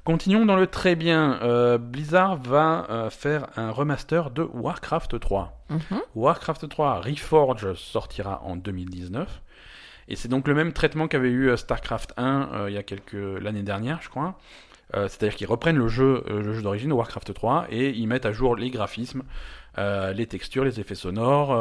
Continuons 0.05 0.47
dans 0.47 0.57
le 0.57 0.69
très 0.69 0.95
bien. 0.95 1.41
Euh, 1.43 1.77
Blizzard 1.79 2.37
va 2.37 2.87
euh, 2.89 3.11
faire 3.11 3.49
un 3.57 3.73
remaster 3.73 4.31
de 4.31 4.43
Warcraft 4.43 5.19
3. 5.19 5.65
Mhm. 5.71 6.01
Warcraft 6.15 6.69
3 6.69 7.01
Reforge 7.01 7.75
sortira 7.75 8.43
en 8.45 8.55
2019. 8.55 9.43
Et 10.09 10.17
c'est 10.17 10.29
donc 10.29 10.49
le 10.49 10.55
même 10.55 10.73
traitement 10.73 11.09
qu'avait 11.09 11.31
eu 11.31 11.49
euh, 11.51 11.57
StarCraft 11.57 12.13
1 12.17 12.49
euh, 12.53 12.71
il 12.71 12.75
y 12.75 12.79
a 12.79 12.83
quelques 12.83 13.13
l'année 13.15 13.63
dernière, 13.63 14.01
je 14.03 14.09
crois. 14.09 14.39
Euh, 14.95 15.09
C'est-à-dire 15.09 15.37
qu'ils 15.37 15.47
reprennent 15.47 15.79
le 15.79 15.89
jeu, 15.89 16.23
euh, 16.29 16.43
le 16.43 16.53
jeu 16.53 16.61
d'origine 16.63 16.93
Warcraft 16.93 17.33
3 17.33 17.67
et 17.71 17.91
ils 17.91 18.07
mettent 18.07 18.27
à 18.27 18.33
jour 18.33 18.57
les 18.57 18.71
graphismes, 18.71 19.23
les 19.79 20.27
textures, 20.27 20.65
les 20.65 20.81
effets 20.81 20.95
sonores, 20.95 21.55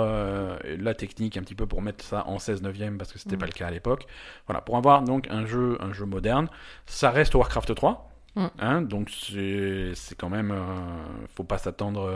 la 0.78 0.94
technique 0.94 1.38
un 1.38 1.42
petit 1.42 1.56
peu 1.56 1.66
pour 1.66 1.82
mettre 1.82 2.04
ça 2.04 2.28
en 2.28 2.40
16 2.40 2.62
neuvième 2.62 2.98
parce 2.98 3.14
que 3.14 3.20
c'était 3.20 3.36
Mhm. 3.38 3.40
pas 3.40 3.46
le 3.46 3.52
cas 3.54 3.68
à 3.68 3.72
l'époque. 3.72 4.06
Voilà, 4.48 4.60
pour 4.60 4.76
avoir 4.76 5.02
donc 5.04 5.28
un 5.30 5.46
jeu, 5.46 5.78
un 5.80 5.94
jeu 5.94 6.06
moderne, 6.06 6.50
ça 6.88 7.10
reste 7.10 7.34
Warcraft 7.36 7.74
3. 7.74 8.10
Mhm. 8.36 8.50
Hein, 8.60 8.82
donc 8.82 9.10
c'est 9.12 9.94
quand 10.18 10.28
même, 10.30 10.54
faut 11.36 11.46
pas 11.46 11.58
s'attendre 11.58 12.10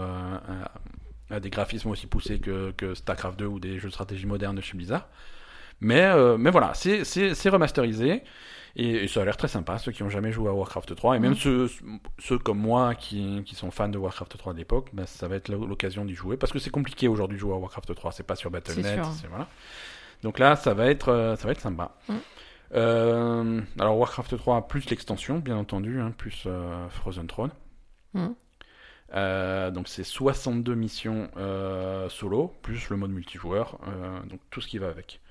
à, 1.31 1.33
à 1.35 1.39
des 1.39 1.49
graphismes 1.49 1.89
aussi 1.91 2.07
poussés 2.07 2.39
que, 2.39 2.71
que 2.75 2.93
StarCraft 2.93 3.39
2 3.39 3.45
ou 3.45 3.59
des 3.61 3.79
jeux 3.79 3.87
de 3.87 3.93
stratégie 3.93 4.25
modernes 4.25 4.55
de 4.57 4.61
chez 4.61 4.75
Blizzard. 4.75 5.07
Mais, 5.81 6.01
euh, 6.03 6.37
mais 6.37 6.51
voilà, 6.51 6.73
c'est- 6.73 7.03
remasterisé. 7.49 8.23
Et, 8.77 9.05
et 9.05 9.07
ça 9.07 9.21
a 9.21 9.25
l'air 9.25 9.37
très 9.37 9.47
sympa, 9.47 9.77
ceux 9.77 9.93
qui 9.93 10.03
ont 10.03 10.09
jamais 10.09 10.33
joué 10.33 10.49
à 10.49 10.53
Warcraft 10.53 10.95
3. 10.95 11.15
Et 11.15 11.19
même 11.19 11.31
Mhm. 11.31 11.37
ceux, 11.37 11.71
ceux 12.19 12.37
comme 12.37 12.57
moi 12.59 12.93
qui, 12.93 13.41
qui 13.45 13.55
sont 13.55 13.71
fans 13.71 13.87
de 13.87 13.97
Warcraft 13.97 14.37
3 14.37 14.51
à 14.51 14.55
l'époque, 14.55 14.89
bah, 14.91 15.05
ça 15.05 15.27
va 15.29 15.35
être 15.37 15.47
l'o- 15.47 15.65
l'occasion 15.65 16.03
d'y 16.03 16.13
jouer. 16.13 16.35
Parce 16.35 16.51
que 16.51 16.59
c'est 16.59 16.71
compliqué 16.71 17.07
aujourd'hui 17.07 17.37
de 17.37 17.39
jouer 17.39 17.53
à 17.53 17.57
Warcraft 17.57 17.95
3. 17.95 18.11
C'est 18.11 18.23
pas 18.27 18.35
sur 18.35 18.51
Battle.net. 18.51 18.99
Voilà. 19.29 19.47
Donc 20.23 20.39
là, 20.39 20.55
ça 20.57 20.73
va 20.73 20.87
être, 20.87 21.09
euh, 21.09 21.35
ça 21.37 21.45
va 21.45 21.51
être 21.51 21.61
sympa. 21.61 21.95
Mhm. 22.09 22.15
Euh, 22.73 23.61
alors 23.79 23.97
Warcraft 23.97 24.37
3 24.37 24.67
plus 24.67 24.89
l'extension, 24.89 25.39
bien 25.39 25.55
entendu, 25.55 26.01
hein, 26.01 26.11
plus 26.17 26.43
euh, 26.47 26.89
Frozen 26.89 27.27
Throne. 27.27 27.51
Euh, 29.13 29.71
donc 29.71 29.87
c'est 29.87 30.03
62 30.03 30.75
missions 30.75 31.29
solo, 32.09 32.53
plus 32.61 32.89
le 32.89 32.97
mode 32.97 33.11
multijoueur, 33.11 33.77
donc 34.29 34.39
tout 34.49 34.61
ce 34.61 34.67
qui 34.67 34.79
va 34.79 34.87
avec. 34.89 35.21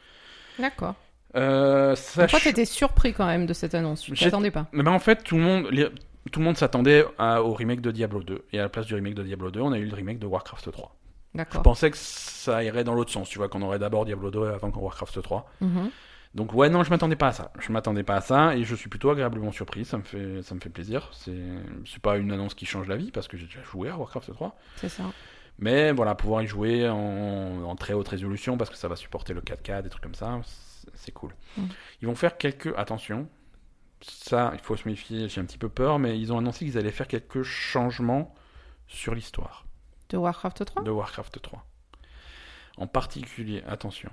D'accord. 0.58 0.94
Euh, 1.36 1.96
Pourquoi 2.16 2.28
sach- 2.38 2.44
t'étais 2.44 2.64
surpris 2.64 3.12
quand 3.12 3.26
même 3.26 3.46
de 3.46 3.52
cette 3.52 3.74
annonce 3.74 4.06
Je 4.12 4.22
t'attendais 4.24 4.50
pas. 4.52 4.66
Mais 4.72 4.82
ben, 4.84 4.92
en 4.92 4.98
fait, 5.00 5.24
tout 5.24 5.36
le 5.36 5.42
monde, 5.42 5.66
les- 5.70 5.88
tout 6.30 6.38
le 6.40 6.44
monde 6.44 6.56
s'attendait 6.56 7.04
à- 7.18 7.42
au 7.42 7.52
remake 7.54 7.80
de 7.80 7.90
Diablo 7.90 8.22
2. 8.22 8.44
Et 8.52 8.58
à 8.58 8.62
la 8.62 8.68
place 8.68 8.86
du 8.86 8.94
remake 8.94 9.14
de 9.14 9.22
Diablo 9.24 9.50
2, 9.50 9.60
on 9.60 9.72
a 9.72 9.78
eu 9.78 9.86
le 9.86 9.94
remake 9.94 10.18
de 10.20 10.26
Warcraft 10.26 10.70
3. 10.70 10.94
Je 11.34 11.38
D'accord. 11.38 11.62
pensais 11.62 11.90
que 11.90 11.96
ça 11.96 12.62
irait 12.62 12.84
dans 12.84 12.94
l'autre 12.94 13.10
sens, 13.10 13.28
tu 13.28 13.38
vois, 13.38 13.48
qu'on 13.48 13.62
aurait 13.62 13.80
d'abord 13.80 14.04
Diablo 14.04 14.30
2 14.30 14.46
avant 14.46 14.70
qu'on 14.70 14.80
Warcraft 14.80 15.20
3. 15.22 15.50
Mhm. 15.60 15.90
Donc 16.36 16.52
ouais, 16.54 16.68
non, 16.68 16.82
je 16.84 16.90
m'attendais 16.90 17.14
pas 17.16 17.28
à 17.28 17.32
ça. 17.32 17.52
Je 17.60 17.70
m'attendais 17.72 18.02
pas 18.04 18.16
à 18.16 18.20
ça 18.20 18.56
et 18.56 18.62
je 18.64 18.74
suis 18.76 18.88
plutôt 18.88 19.10
agréablement 19.10 19.50
surpris. 19.52 19.84
Ça 19.84 19.98
me 19.98 20.02
fait, 20.02 20.42
ça 20.42 20.54
me 20.54 20.60
fait 20.60 20.68
plaisir. 20.68 21.08
C'est, 21.12 21.32
c'est 21.86 22.00
pas 22.02 22.16
une 22.16 22.30
annonce 22.32 22.54
qui 22.54 22.66
change 22.66 22.88
la 22.88 22.96
vie 22.96 23.10
parce 23.12 23.26
que 23.28 23.36
j'ai 23.36 23.46
déjà 23.46 23.62
joué 23.62 23.88
à 23.88 23.96
Warcraft 23.96 24.32
3. 24.32 24.56
C'est 24.76 24.88
ça. 24.88 25.04
Mais 25.58 25.92
voilà, 25.92 26.14
pouvoir 26.14 26.42
y 26.42 26.46
jouer 26.46 26.88
en, 26.88 27.62
en 27.64 27.76
très 27.76 27.92
haute 27.94 28.08
résolution 28.08 28.56
parce 28.56 28.70
que 28.70 28.76
ça 28.76 28.88
va 28.88 28.96
supporter 28.96 29.32
le 29.34 29.40
4K, 29.40 29.82
des 29.82 29.88
trucs 29.88 30.02
comme 30.02 30.14
ça, 30.14 30.40
c'est- 30.44 30.90
c'est 30.94 31.12
cool. 31.12 31.34
Mm. 31.56 31.62
Ils 32.02 32.08
vont 32.08 32.14
faire 32.14 32.36
quelques, 32.36 32.72
attention, 32.76 33.28
ça, 34.02 34.50
il 34.54 34.60
faut 34.60 34.76
se 34.76 34.88
méfier. 34.88 35.28
J'ai 35.28 35.40
un 35.40 35.44
petit 35.44 35.58
peu 35.58 35.68
peur, 35.68 35.98
mais 35.98 36.18
ils 36.18 36.32
ont 36.32 36.38
annoncé 36.38 36.64
qu'ils 36.64 36.76
allaient 36.76 36.90
faire 36.90 37.08
quelques 37.08 37.42
changements 37.42 38.34
sur 38.88 39.14
l'histoire 39.14 39.64
De 40.10 40.16
Warcraft 40.18 40.64
3 40.64 40.82
de 40.82 40.90
Warcraft 40.90 41.40
3. 41.40 41.64
En 42.76 42.86
particulier, 42.86 43.62
attention. 43.66 44.10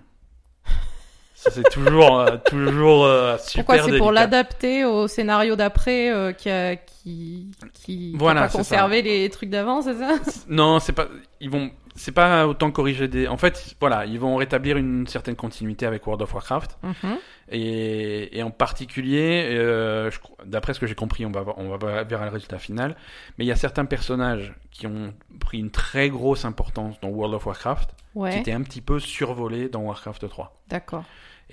C'est 1.50 1.70
toujours, 1.70 2.20
euh, 2.20 2.38
toujours 2.46 3.06
euh, 3.06 3.38
super 3.39 3.66
Pourquoi 3.66 3.84
c'est 3.84 3.98
pour 3.98 4.12
l'adapter 4.12 4.86
au 4.86 5.08
scénario 5.08 5.56
d'après 5.56 6.12
euh, 6.12 6.34
qui 6.34 6.50
a 6.50 6.76
qui 6.76 6.92
qui, 7.04 7.48
qui 7.74 8.14
Voilà, 8.18 8.44
a 8.44 8.48
pas 8.48 8.88
les 8.88 9.30
trucs 9.30 9.50
d'avant, 9.50 9.82
c'est 9.82 9.96
ça 9.96 10.18
Non, 10.48 10.80
c'est 10.80 10.94
pas. 10.94 11.08
Ils 11.39 11.50
vont. 11.50 11.72
C'est 11.96 12.12
pas 12.14 12.48
autant 12.48 12.72
corriger 12.72 13.08
des. 13.08 13.28
En 13.28 13.38
fait, 13.38 13.76
voilà, 13.80 14.06
ils 14.06 14.20
vont 14.20 14.36
rétablir 14.38 14.78
une 14.78 15.08
certaine 15.08 15.36
continuité 15.36 15.86
avec 15.86 16.06
World 16.08 16.22
of 16.22 16.34
Warcraft 16.34 16.78
Mhm. 16.84 17.18
et, 17.52 18.38
et 18.38 18.44
en 18.44 18.52
particulier, 18.52 19.50
euh, 19.52 20.10
d'après 20.46 20.74
ce 20.74 20.80
que 20.80 20.88
j'ai 20.88 20.96
compris, 20.96 21.26
on 21.26 21.32
va 21.32 21.44
on 21.58 21.76
va 21.76 22.04
vers 22.04 22.24
le 22.24 22.30
résultat 22.30 22.60
final. 22.60 22.96
Mais 23.38 23.46
il 23.46 23.48
y 23.48 23.52
a 23.52 23.56
certains 23.58 23.86
personnages 23.86 24.54
qui 24.72 24.88
ont 24.88 25.14
pris 25.39 25.60
une 25.60 25.72
très 25.72 26.10
grosse 26.10 26.46
importance 26.46 27.00
dans 27.02 27.10
World 27.10 27.34
of 27.36 27.46
Warcraft, 27.46 27.89
qui 28.14 28.38
étaient 28.38 28.54
un 28.54 28.62
petit 28.62 28.82
peu 28.82 29.00
survolés 29.00 29.68
dans 29.68 29.82
Warcraft 29.82 30.30
3. 30.30 30.62
d'accord. 30.70 31.04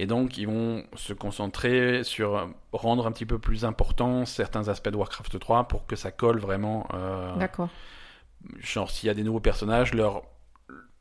Et 0.00 0.06
donc, 0.06 0.38
ils 0.38 0.46
vont 0.46 0.84
se 0.94 1.12
concentrer 1.12 2.04
sur 2.04 2.48
rendre 2.72 3.06
un 3.06 3.12
petit 3.12 3.26
peu 3.26 3.38
plus 3.38 3.64
important 3.64 4.24
certains 4.26 4.68
aspects 4.68 4.90
de 4.90 4.96
Warcraft 4.96 5.38
3 5.40 5.64
pour 5.68 5.86
que 5.86 5.96
ça 5.96 6.10
colle 6.12 6.38
vraiment. 6.38 6.86
euh, 6.94 7.34
D'accord. 7.36 7.68
genre 8.60 8.90
s'il 8.90 9.08
y 9.08 9.10
a 9.10 9.14
des 9.14 9.24
nouveaux 9.24 9.40
personnages, 9.40 9.92
leur, 9.94 10.22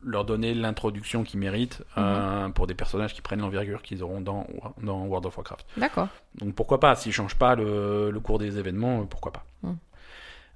leur 0.04 0.26
donner 0.26 0.56
l'introduction 0.56 1.24
qu'ils 1.24 1.40
méritent 1.40 1.84
euh, 1.98 2.50
pour 2.50 2.66
des 2.66 2.74
personnages 2.74 3.14
qui 3.14 3.22
prennent 3.22 3.42
l'envergure 3.42 3.84
qu'ils 3.84 4.02
auront 4.04 4.22
dans, 4.22 4.48
dans 4.82 5.06
World 5.06 5.28
of 5.28 5.38
Warcraft. 5.38 5.66
D'accord. 5.78 6.08
Donc 6.36 6.56
pourquoi 6.56 6.80
pas, 6.80 6.96
s'ils 6.96 7.14
changent 7.14 7.38
pas 7.38 7.54
le, 7.56 8.10
le 8.10 8.20
cours 8.20 8.40
des 8.40 8.58
événements, 8.58 9.02
euh, 9.02 9.06
pourquoi 9.06 9.32
pas? 9.32 9.46
Mm. 9.62 9.74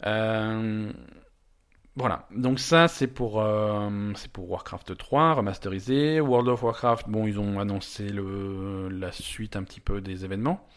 Euh, 0.07 0.91
voilà, 2.01 2.25
donc 2.35 2.59
ça 2.59 2.87
c'est 2.89 3.07
pour, 3.07 3.41
euh, 3.41 3.89
c'est 4.15 4.31
pour 4.31 4.49
Warcraft 4.51 4.97
3 4.97 5.33
remasterisé. 5.35 6.19
World 6.19 6.49
of 6.49 6.63
Warcraft, 6.63 7.07
bon, 7.07 7.25
ils 7.27 7.39
ont 7.39 7.59
annoncé 7.59 8.09
le, 8.09 8.89
la 8.89 9.11
suite 9.13 9.55
un 9.55 9.63
petit 9.63 9.79
peu 9.79 10.01
des 10.01 10.25
événements. 10.25 10.67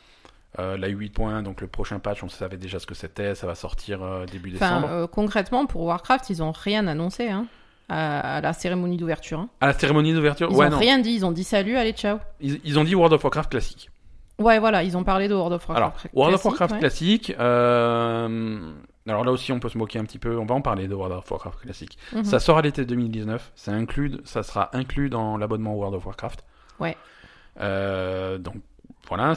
Euh, 0.61 0.77
la 0.77 0.89
8.1, 0.89 1.43
donc 1.43 1.61
le 1.61 1.66
prochain 1.66 1.99
patch, 1.99 2.22
on 2.22 2.29
savait 2.29 2.57
déjà 2.57 2.79
ce 2.79 2.87
que 2.87 2.95
c'était, 2.95 3.35
ça 3.35 3.49
va 3.49 3.57
sortir 3.57 4.05
euh, 4.05 4.25
début 4.27 4.53
Enfin, 4.55 4.77
décembre. 4.77 4.93
euh, 4.93 5.07
concrètement, 5.09 5.66
pour 5.66 5.83
Warcraft, 5.83 6.31
ils 6.31 6.45
ont 6.45 6.53
rien 6.53 6.87
annoncé 6.87 7.29
hein, 7.29 7.47
à, 7.89 8.37
à 8.37 8.41
la 8.41 8.53
cérémonie 8.53 8.97
d'ouverture. 8.97 9.41
hein. 9.41 9.49
À 9.61 9.66
la 9.66 9.72
cérémonie 9.72 10.14
d'ouverture, 10.14 10.47
Ils 10.53 10.57
ouais, 10.57 10.66
ont 10.66 10.70
non. 10.70 10.79
rien 10.79 11.01
dit, 11.01 11.11
ils 11.11 11.27
ont 11.27 11.33
dit 11.33 11.43
salut, 11.43 11.77
allez, 11.77 11.93
ciao. 11.93 12.18
Ils, 12.41 12.61
ils 12.62 12.79
ont 12.79 12.85
dit 12.85 12.95
World 12.95 13.12
of 13.14 13.25
Warcraft 13.25 13.51
classique. 13.51 13.91
Ouais, 14.39 14.61
voilà, 14.61 14.85
ils 14.85 14.97
ont 14.97 15.03
parlé 15.03 15.27
de 15.27 15.35
World 15.35 15.55
of 15.55 15.68
Alors, 15.70 15.81
Warcraft. 15.91 16.14
World 16.14 16.35
of 16.37 16.45
Warcraft 16.45 16.72
ouais. 16.75 16.79
classique, 16.79 17.35
euh, 17.41 18.72
alors 19.07 19.25
là 19.25 19.33
aussi 19.33 19.53
on 19.53 19.61
peut 19.61 19.69
se 19.69 19.79
moquer 19.79 19.99
un 19.99 20.05
petit 20.05 20.19
peu, 20.19 20.39
on 20.39 20.47
va 20.47 20.55
en 20.55 20.63
parler 20.63 20.89
de 20.89 20.95
World 20.95 21.15
of 21.15 21.31
Warcraft 21.31 21.61
classique. 21.61 21.99
Mhm. 22.13 22.25
Ça 22.25 22.41
sort 22.41 22.59
à 22.59 22.63
l'été 22.63 22.85
2019, 22.85 23.53
ça, 23.55 23.73
inclut, 23.73 24.19
ça 24.25 24.43
sera 24.43 24.75
inclus 24.77 25.11
dans 25.11 25.37
l'abonnement 25.37 25.75
World 25.75 25.95
of 25.95 26.07
Warcraft. 26.07 26.45
Ouais. 26.81 26.97
Euh, 27.61 28.39
donc 28.39 28.57
voilà, 29.09 29.35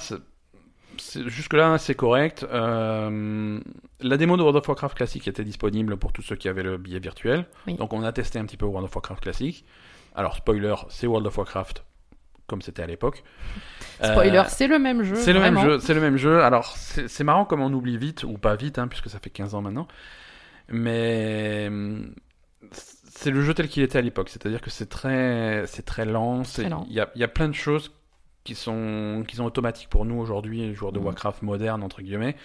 jusque-là 0.97 1.78
c'est 1.78 1.95
correct. 1.95 2.45
Euh, 2.49 3.59
la 3.99 4.18
démo 4.18 4.38
de 4.38 4.41
World 4.41 4.57
of 4.57 4.68
Warcraft 4.68 4.97
classique 4.97 5.28
était 5.28 5.43
disponible 5.43 5.97
pour 5.97 6.13
tous 6.13 6.22
ceux 6.22 6.36
qui 6.36 6.47
avaient 6.47 6.63
le 6.63 6.78
billet 6.78 6.99
virtuel. 6.99 7.45
Oui. 7.68 7.76
Donc 7.76 7.93
on 7.93 8.03
a 8.03 8.11
testé 8.11 8.39
un 8.39 8.45
petit 8.45 8.57
peu 8.57 8.65
World 8.65 8.86
of 8.86 8.95
Warcraft 8.95 9.22
classique. 9.22 9.65
Alors 10.15 10.36
spoiler, 10.36 10.76
c'est 10.89 11.07
World 11.07 11.28
of 11.28 11.38
Warcraft 11.38 11.84
comme 12.47 12.61
c'était 12.61 12.81
à 12.83 12.87
l'époque. 12.87 13.23
Spoiler, 14.01 14.37
Euh, 14.39 14.43
c'est 14.47 14.67
le 14.67 14.79
même 14.79 15.03
jeu. 15.03 15.15
c'est 15.15 15.33
le 15.33 15.39
même 15.39 15.59
jeu, 15.59 15.79
c'est 15.79 15.93
le 15.93 16.01
même 16.01 16.17
jeu. 16.17 16.41
Alors 16.43 16.75
c'est 16.77 17.23
marrant 17.23 17.45
comme 17.45 17.61
on 17.61 17.71
oublie 17.73 17.97
vite 17.97 18.23
ou 18.23 18.37
pas 18.37 18.55
vite, 18.55 18.79
hein, 18.79 18.87
puisque 18.87 19.09
ça 19.09 19.19
fait 19.19 19.29
15 19.29 19.53
ans 19.55 19.61
maintenant. 19.61 19.87
Mais 20.69 21.69
c'est 22.71 23.31
le 23.31 23.41
jeu 23.41 23.53
tel 23.53 23.67
qu'il 23.67 23.83
était 23.83 23.97
à 23.97 24.01
l'époque, 24.01 24.29
c'est-à-dire 24.29 24.61
que 24.61 24.69
c'est 24.69 24.87
très, 24.89 25.63
c'est 25.67 25.83
très 25.85 26.05
lent. 26.05 26.43
Il 26.89 26.95
y 26.95 26.99
a, 26.99 27.09
y 27.15 27.23
a 27.23 27.27
plein 27.27 27.47
de 27.47 27.53
choses 27.55 27.91
qui 28.43 28.55
sont, 28.55 29.23
qui 29.27 29.35
sont 29.35 29.43
automatiques 29.45 29.89
pour 29.89 30.05
nous 30.05 30.15
aujourd'hui, 30.19 30.59
les 30.59 30.73
joueurs 30.73 30.91
de 30.91 30.99
Mhm. 30.99 31.05
Warcraft 31.05 31.41
modernes 31.41 31.83
entre 31.83 32.01
guillemets. 32.01 32.35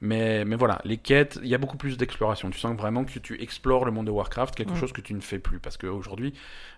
Mais, 0.00 0.44
mais 0.44 0.56
voilà, 0.56 0.80
les 0.84 0.96
quêtes, 0.98 1.38
il 1.42 1.48
y 1.48 1.54
a 1.54 1.58
beaucoup 1.58 1.76
plus 1.76 1.96
d'exploration. 1.96 2.50
Tu 2.50 2.58
sens 2.58 2.76
vraiment 2.76 3.04
que 3.04 3.18
tu 3.18 3.40
explores 3.42 3.84
le 3.84 3.90
monde 3.90 4.06
de 4.06 4.10
Warcraft, 4.10 4.54
quelque 4.54 4.72
Mhm. 4.72 4.76
chose 4.76 4.92
que 4.92 5.00
tu 5.00 5.14
ne 5.14 5.20
fais 5.20 5.38
plus. 5.38 5.58
Parce 5.58 5.76
qu'aujourd'hui, 5.76 6.34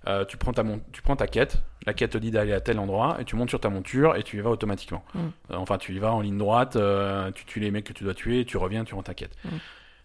euh, 0.07 0.25
tu, 0.25 0.37
prends 0.37 0.53
ta 0.53 0.63
mon- 0.63 0.81
tu 0.93 1.03
prends 1.03 1.17
ta 1.17 1.27
quête, 1.27 1.63
la 1.87 1.95
quête 1.95 2.11
te 2.13 2.19
dit 2.19 2.31
d'aller 2.31 2.53
à 2.53 2.61
tel 2.61 2.79
endroit, 2.79 3.17
et 3.21 3.25
tu 3.25 3.35
montes 3.37 3.49
sur 3.51 3.61
ta 3.61 3.71
monture 3.71 4.15
et 4.17 4.23
tu 4.23 4.37
y 4.39 4.41
vas 4.41 4.51
automatiquement. 4.51 5.05
Mhm. 5.15 5.21
Euh, 5.51 5.57
Enfin, 5.57 5.79
tu 5.79 5.95
y 5.95 5.99
vas 5.99 6.13
en 6.13 6.21
ligne 6.21 6.39
droite, 6.39 6.77
euh, 6.77 7.31
tu 7.33 7.45
tues 7.45 7.61
les 7.61 7.71
mecs 7.71 7.85
que 7.85 7.93
tu 7.93 8.05
dois 8.05 8.15
tuer, 8.15 8.45
tu 8.45 8.57
reviens, 8.57 8.85
tu 8.85 8.95
rends 8.95 9.03
ta 9.03 9.15
quête. 9.15 9.37
Mhm. 9.45 9.59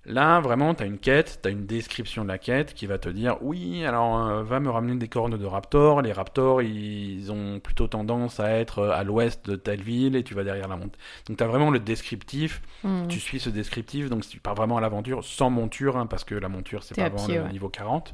Là, 0.06 0.42
vraiment, 0.42 0.76
tu 0.76 0.84
as 0.84 0.86
une 0.86 0.98
quête, 0.98 1.40
tu 1.42 1.48
as 1.48 1.52
une 1.52 1.66
description 1.66 2.24
de 2.24 2.28
la 2.28 2.38
quête 2.38 2.74
qui 2.74 2.88
va 2.88 2.98
te 2.98 3.08
dire 3.08 3.38
oui, 3.42 3.86
alors 3.86 4.20
euh, 4.28 4.44
va 4.44 4.60
me 4.60 4.70
ramener 4.70 4.96
des 4.98 5.08
cornes 5.08 5.38
de 5.38 5.46
raptor. 5.46 6.02
Les 6.02 6.12
raptors, 6.12 6.62
ils 6.62 7.32
ont 7.32 7.62
plutôt 7.62 7.88
tendance 7.88 8.42
à 8.42 8.52
être 8.52 8.80
euh, 8.80 8.92
à 8.92 9.04
l'ouest 9.06 9.46
de 9.50 9.56
telle 9.56 9.82
ville 9.82 10.18
et 10.18 10.24
tu 10.24 10.34
vas 10.34 10.44
derrière 10.44 10.68
la 10.68 10.76
montagne. 10.76 11.00
Donc, 11.28 11.38
tu 11.38 11.44
as 11.44 11.48
vraiment 11.48 11.70
le 11.72 11.80
descriptif 11.80 12.62
Mhm. 12.84 13.08
tu 13.08 13.22
suis 13.22 13.40
ce 13.40 13.50
descriptif, 13.50 14.10
donc 14.10 14.28
tu 14.28 14.42
pars 14.42 14.56
vraiment 14.56 14.76
à 14.78 14.82
l'aventure 14.82 15.24
sans 15.24 15.50
monture, 15.50 15.96
hein, 15.98 16.06
parce 16.06 16.26
que 16.26 16.36
la 16.36 16.50
monture 16.50 16.84
c'est 16.84 16.96
pas 16.96 17.06
avant 17.06 17.26
pied, 17.26 17.38
le 17.38 17.44
ouais. 17.44 17.52
niveau 17.52 17.70
40. 17.70 18.14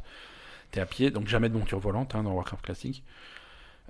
T'es 0.69 0.81
à 0.81 0.85
pied, 0.85 1.09
donc 1.09 1.27
jamais 1.27 1.49
de 1.49 1.57
monture 1.57 1.79
volante 1.79 2.13
hein, 2.13 2.21
dans 2.21 2.33
Warcraft 2.33 2.63
classique. 2.63 3.03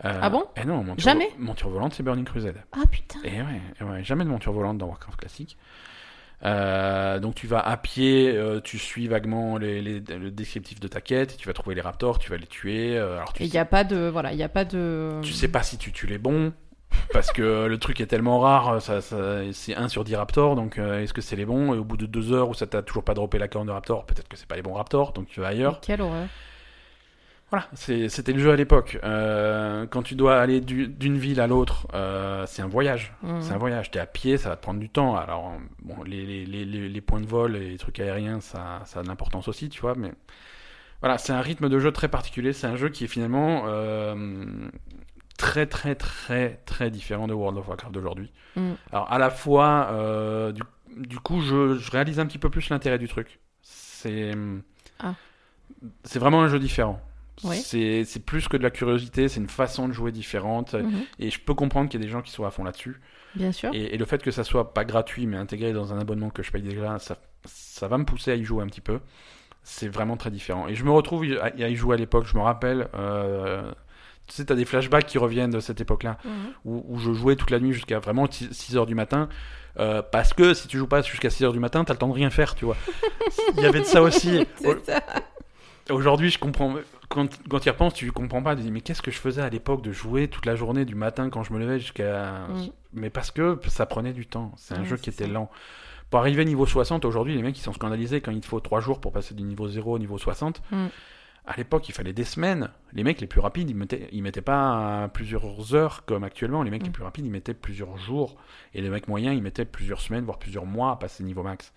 Euh, 0.06 0.20
Ah 0.22 0.30
bon? 0.30 0.46
Eh 0.56 0.64
non, 0.64 0.82
monture, 0.86 1.04
Jamais? 1.04 1.30
monture 1.38 1.68
volante 1.70 1.94
c'est 1.94 2.04
Burning 2.04 2.24
Crusade. 2.24 2.64
Ah 2.72 2.84
putain. 2.90 3.20
Et 3.26 3.42
ouais, 3.42 3.62
et 3.82 3.84
ouais, 3.84 4.04
jamais 4.06 4.24
de 4.24 4.30
monture 4.30 4.54
volante 4.54 4.78
dans 4.78 4.88
Warcraft 4.88 5.20
classique. 5.20 5.58
Euh, 6.46 7.20
donc 7.20 7.36
tu 7.36 7.48
vas 7.48 7.60
à 7.60 7.76
pied, 7.78 8.32
euh, 8.34 8.62
tu 8.62 8.78
suis 8.78 9.08
vaguement 9.08 9.58
les, 9.58 9.82
les- 9.82 10.00
le 10.00 10.32
descriptif 10.32 10.80
de 10.80 10.88
ta 10.88 11.02
quête, 11.02 11.36
tu 11.38 11.48
vas 11.48 11.54
trouver 11.54 11.76
les 11.76 11.82
raptors, 11.82 12.18
tu 12.18 12.30
vas 12.30 12.38
les 12.38 12.48
tuer. 12.48 12.98
euh, 12.98 13.18
alors 13.18 13.34
tu 13.34 13.44
Et 13.44 13.46
il 13.46 13.50
sais- 13.50 13.58
n'y 13.58 13.60
a 13.60 13.66
pas 13.66 13.84
de. 13.84 14.08
Voilà, 14.08 14.32
il 14.34 14.42
a 14.42 14.48
pas 14.50 14.64
de. 14.66 15.20
tu 15.22 15.34
sais 15.34 15.50
pas 15.50 15.64
si 15.64 15.78
tu 15.78 15.92
tues 15.92 16.08
les 16.08 16.18
bons, 16.18 16.54
parce 17.12 17.32
que 17.34 17.66
le 17.66 17.78
truc 17.78 18.00
est 18.00 18.06
tellement 18.08 18.40
rare, 18.40 18.82
ça, 18.82 19.02
ça- 19.02 19.42
c'est 19.52 19.76
1 19.76 19.90
sur 19.90 20.06
10 20.06 20.16
raptors, 20.16 20.56
donc 20.56 20.78
est-ce 20.78 21.12
que 21.14 21.22
c'est 21.22 21.36
les 21.36 21.46
bons? 21.46 21.74
Et 21.74 21.78
au 21.78 21.84
bout 21.84 21.98
de 21.98 22.06
2 22.06 22.32
heures 22.32 22.48
où 22.50 22.54
ça 22.54 22.68
t'a 22.68 22.82
toujours 22.84 23.04
pas 23.04 23.14
droppé 23.14 23.38
la 23.38 23.50
corne 23.50 23.68
de 23.68 23.72
raptor, 23.74 24.06
peut-être 24.06 24.30
que 24.30 24.38
c'est 24.38 24.48
pas 24.48 24.56
les 24.56 24.62
bons 24.62 24.74
raptors, 24.74 25.12
donc 25.12 25.28
tu 25.28 25.42
vas 25.42 25.48
ailleurs. 25.48 25.82
Quelle 25.82 26.02
horreur. 26.02 26.28
Voilà, 27.52 27.68
c'était 27.74 28.32
le 28.34 28.40
jeu 28.40 28.52
à 28.52 28.56
l'époque. 28.56 29.00
Euh, 29.04 29.88
quand 29.88 30.04
tu 30.04 30.14
dois 30.14 30.40
aller 30.40 30.62
du- 30.62 30.88
d'une 30.88 31.18
ville 31.18 31.42
à 31.42 31.48
l'autre, 31.48 31.88
euh, 31.96 32.46
c'est 32.46 32.62
un 32.62 32.68
voyage. 32.68 33.14
Mhm. 33.24 33.42
C'est 33.42 33.54
un 33.54 33.58
voyage. 33.58 33.90
T'es 33.90 33.98
à 34.00 34.06
pied, 34.06 34.38
ça 34.38 34.50
va 34.50 34.56
te 34.56 34.62
prendre 34.62 34.80
du 34.80 34.90
temps. 34.90 35.16
Alors, 35.16 35.54
bon, 35.82 36.04
les, 36.04 36.26
les, 36.28 36.46
les, 36.46 36.64
les- 36.64 36.90
les 36.90 37.02
points 37.02 37.22
de 37.22 37.26
vol 37.26 37.56
et 37.56 37.70
les 37.72 37.78
trucs 37.80 38.00
aériens, 38.00 38.40
ça, 38.40 38.82
ça 38.86 39.00
a 39.00 39.04
de 39.04 39.08
l'importance 39.08 39.48
aussi, 39.48 39.68
tu 39.70 39.82
vois, 39.82 39.96
mais 39.96 40.12
voilà, 41.02 41.18
c'est 41.18 41.34
un 41.34 41.42
rythme 41.42 41.70
de 41.70 41.80
jeu 41.80 41.92
très 41.92 42.08
particulier. 42.08 42.54
C'est 42.54 42.68
un 42.68 42.76
jeu 42.76 42.90
qui 42.90 43.06
est 43.06 43.08
finalement 43.08 43.64
euh, 43.66 44.14
très, 45.40 45.66
très, 45.66 45.96
très, 45.96 46.60
très 46.68 46.92
différent 46.92 47.28
de 47.28 47.34
World 47.34 47.58
of 47.58 47.68
Warcraft 47.68 47.94
d'aujourd'hui. 47.96 48.32
Mhm. 48.58 48.76
Alors, 48.92 49.12
à 49.12 49.18
la 49.18 49.32
fois, 49.32 49.92
du, 50.54 50.62
du 50.98 51.18
coup, 51.20 51.42
je, 51.42 51.78
je 51.80 51.90
réalise 51.90 52.20
un 52.20 52.28
petit 52.28 52.38
peu 52.38 52.52
plus 52.52 52.70
l'intérêt 52.70 53.00
du 53.00 53.08
truc. 53.08 53.40
C'est 53.64 54.34
Ah. 55.00 55.16
c'est 56.04 56.20
vraiment 56.20 56.44
un 56.44 56.48
jeu 56.48 56.60
différent. 56.60 57.02
C'est 57.64 58.26
plus 58.26 58.48
que 58.48 58.58
de 58.58 58.64
la 58.64 58.70
curiosité, 58.72 59.28
c'est 59.28 59.40
une 59.40 59.50
façon 59.50 59.88
de 59.88 59.94
jouer 59.94 60.12
différente. 60.12 60.74
Mhm. 60.74 61.02
Et 61.20 61.30
je 61.30 61.40
peux 61.40 61.54
comprendre 61.54 61.90
qu'il 61.90 62.00
y 62.00 62.04
a 62.04 62.06
des 62.06 62.12
gens 62.12 62.22
qui 62.22 62.32
soient 62.32 62.48
à 62.48 62.52
fond 62.52 62.64
là-dessus. 62.64 63.00
Bien 63.36 63.52
sûr. 63.52 63.70
Et, 63.74 63.94
et 63.94 63.98
le 63.98 64.06
fait 64.06 64.22
que 64.24 64.32
ça 64.32 64.44
soit 64.44 64.74
pas 64.74 64.86
gratuit, 64.86 65.28
mais 65.28 65.38
intégré 65.38 65.72
dans 65.74 65.94
un 65.94 66.00
abonnement 66.00 66.30
que 66.30 66.42
je 66.44 66.52
paye 66.52 66.62
déjà, 66.64 66.98
ça, 67.00 67.18
ça 67.46 67.88
va 67.88 67.98
me 67.98 68.06
pousser 68.06 68.32
à 68.32 68.36
y 68.36 68.44
jouer 68.44 68.64
un 68.64 68.68
petit 68.68 68.82
peu. 68.82 69.00
C'est 69.64 69.88
vraiment 69.90 70.18
très 70.18 70.32
différent. 70.32 70.68
Et 70.68 70.76
je 70.76 70.84
me 70.84 70.92
retrouve 70.92 71.26
à, 71.42 71.46
à 71.46 71.68
y 71.70 71.76
jouer 71.76 71.96
à 71.96 71.98
l'époque. 71.98 72.26
Je 72.26 72.36
me 72.36 72.42
rappelle, 72.42 72.88
euh, 72.96 73.72
tu 74.26 74.36
sais, 74.36 74.46
t'as 74.46 74.56
des 74.56 74.66
flashbacks 74.66 75.06
qui 75.06 75.18
reviennent 75.20 75.52
de 75.52 75.60
cette 75.60 75.80
époque-là, 75.82 76.18
Mhm. 76.26 76.32
où, 76.66 76.86
où 76.88 76.98
je 77.00 77.14
jouais 77.14 77.36
toute 77.36 77.52
la 77.52 77.60
nuit 77.60 77.74
jusqu'à 77.74 78.00
vraiment 78.00 78.28
6 78.32 78.76
heures 78.78 78.86
du 78.88 78.96
matin. 78.96 79.30
euh, 79.78 80.02
parce 80.02 80.34
que 80.34 80.54
si 80.56 80.68
tu 80.68 80.78
joues 80.78 80.88
pas 80.88 81.02
jusqu'à 81.04 81.30
6 81.30 81.44
heures 81.46 81.54
du 81.54 81.60
matin, 81.60 81.84
t'as 81.86 81.94
le 81.94 82.00
temps 82.00 82.08
de 82.08 82.14
rien 82.14 82.30
faire, 82.32 82.56
tu 82.56 82.66
vois. 82.66 82.76
Il 83.58 83.64
y 83.64 83.66
avait 83.66 83.80
de 83.82 83.86
ça 83.86 84.02
aussi. 84.02 84.46
Aujourd'hui, 85.92 86.30
je 86.30 86.40
comprends. 86.40 86.76
Quand, 87.10 87.28
quand 87.50 87.60
tu 87.60 87.68
y 87.68 87.72
repenses, 87.72 87.94
tu 87.94 88.12
comprends 88.12 88.42
pas. 88.44 88.56
Tu 88.56 88.62
dis, 88.62 88.72
mais 88.72 88.82
qu'est-ce 88.82 89.02
que 89.02 89.12
je 89.12 89.18
faisais 89.18 89.42
à 89.42 89.50
l'époque 89.50 89.82
de 89.82 89.92
jouer 89.92 90.28
toute 90.28 90.46
la 90.46 90.56
journée, 90.56 90.86
du 90.86 90.96
matin 90.96 91.30
quand 91.30 91.44
je 91.44 91.54
me 91.54 91.60
levais 91.60 91.80
jusqu'à. 91.80 92.48
Mm. 92.50 92.68
Mais 92.94 93.10
parce 93.10 93.32
que 93.32 93.60
ça 93.68 93.86
prenait 93.86 94.14
du 94.14 94.26
temps. 94.26 94.52
C'est 94.58 94.76
un 94.76 94.82
Ouais, 94.82 94.86
jeu 94.86 94.98
qui 94.98 95.10
était 95.10 95.26
ça. 95.26 95.32
lent. 95.32 95.50
Pour 96.10 96.20
arriver 96.20 96.44
niveau 96.46 96.66
60, 96.66 97.06
aujourd'hui, 97.06 97.36
les 97.36 97.42
mecs, 97.44 97.58
ils 97.58 97.62
sont 97.62 97.74
scandalisés 97.74 98.20
quand 98.22 98.32
il 98.32 98.42
te 98.42 98.48
faut 98.48 98.60
3 98.60 98.80
jours 98.80 99.00
pour 99.00 99.12
passer 99.12 99.36
du 99.36 99.44
niveau 99.44 99.68
0 99.68 99.94
au 99.96 100.00
niveau 100.00 100.18
60. 100.18 100.62
Mm. 100.72 100.88
À 101.46 101.56
l'époque, 101.58 101.88
il 101.90 101.94
fallait 101.94 102.14
des 102.14 102.24
semaines. 102.26 102.70
Les 102.94 103.04
mecs 103.04 103.22
les 103.22 103.28
plus 103.28 103.40
rapides, 103.42 103.70
ils 103.70 103.76
mettaient, 103.76 104.08
ils 104.12 104.22
mettaient 104.22 104.42
pas 104.42 105.08
plusieurs 105.14 105.74
heures 105.74 106.06
comme 106.06 106.24
actuellement. 106.24 106.62
Les 106.64 106.70
mecs 106.70 106.84
les 106.84 106.90
Mm. 106.90 106.94
plus 106.94 107.04
rapides, 107.04 107.26
ils 107.26 107.32
mettaient 107.32 107.54
plusieurs 107.56 107.98
jours. 107.98 108.36
Et 108.76 108.82
les 108.82 108.90
mecs 108.90 109.08
moyens, 109.08 109.36
ils 109.36 109.42
mettaient 109.42 109.66
plusieurs 109.66 110.02
semaines, 110.02 110.26
voire 110.26 110.38
plusieurs 110.40 110.66
mois 110.66 110.92
à 110.92 110.96
passer 110.98 111.24
niveau 111.24 111.42
max. 111.44 111.74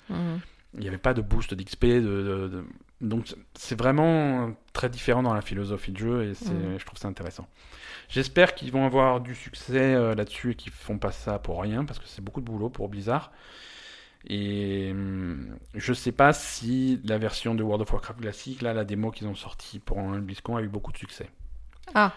Il 0.75 0.81
n'y 0.81 0.89
avait 0.89 0.97
pas 0.99 1.13
de 1.15 1.21
boost 1.21 1.53
d'XP. 1.55 1.85
De, 1.85 2.01
de- 2.01 2.49
de- 2.49 2.65
Donc 3.03 3.35
c'est 3.55 3.77
vraiment 3.79 4.53
très 4.73 4.89
différent 4.89 5.23
dans 5.23 5.35
la 5.35 5.43
philosophie 5.43 5.93
de 5.93 5.99
jeu 5.99 6.25
et 6.25 6.29
Mhm. 6.29 6.79
je 6.79 6.85
trouve 6.87 6.99
ça 6.99 7.09
intéressant. 7.09 7.47
J'espère 8.09 8.55
qu'ils 8.55 8.71
vont 8.73 8.87
avoir 8.87 9.21
du 9.21 9.35
succès 9.35 9.95
euh, 9.95 10.15
là-dessus 10.15 10.53
et 10.53 10.55
qu'ils 10.55 10.73
font 10.73 10.99
pas 10.99 11.13
ça 11.13 11.39
pour 11.39 11.61
rien 11.61 11.85
parce 11.85 11.99
que 11.99 12.07
c'est 12.07 12.23
beaucoup 12.23 12.41
de 12.41 12.47
boulot 12.47 12.71
pour 12.71 12.89
Blizzard. 12.89 13.33
Et 14.29 14.91
hum, 14.93 15.57
je 15.75 15.93
sais 15.93 16.13
pas 16.13 16.33
si 16.33 17.01
la 17.05 17.19
version 17.19 17.55
de 17.57 17.63
World 17.65 17.83
of 17.83 17.93
Warcraft 17.93 18.21
classique, 18.21 18.63
là, 18.63 18.73
la 18.73 18.85
démo 18.85 19.11
qu'ils 19.11 19.27
ont 19.27 19.35
sortie 19.35 19.81
pour 19.81 19.99
un 19.99 20.21
BlizzCon 20.21 20.57
a 20.57 20.63
eu 20.63 20.69
beaucoup 20.69 20.93
de 20.93 20.99
succès. 20.99 21.29
Ah. 21.95 22.13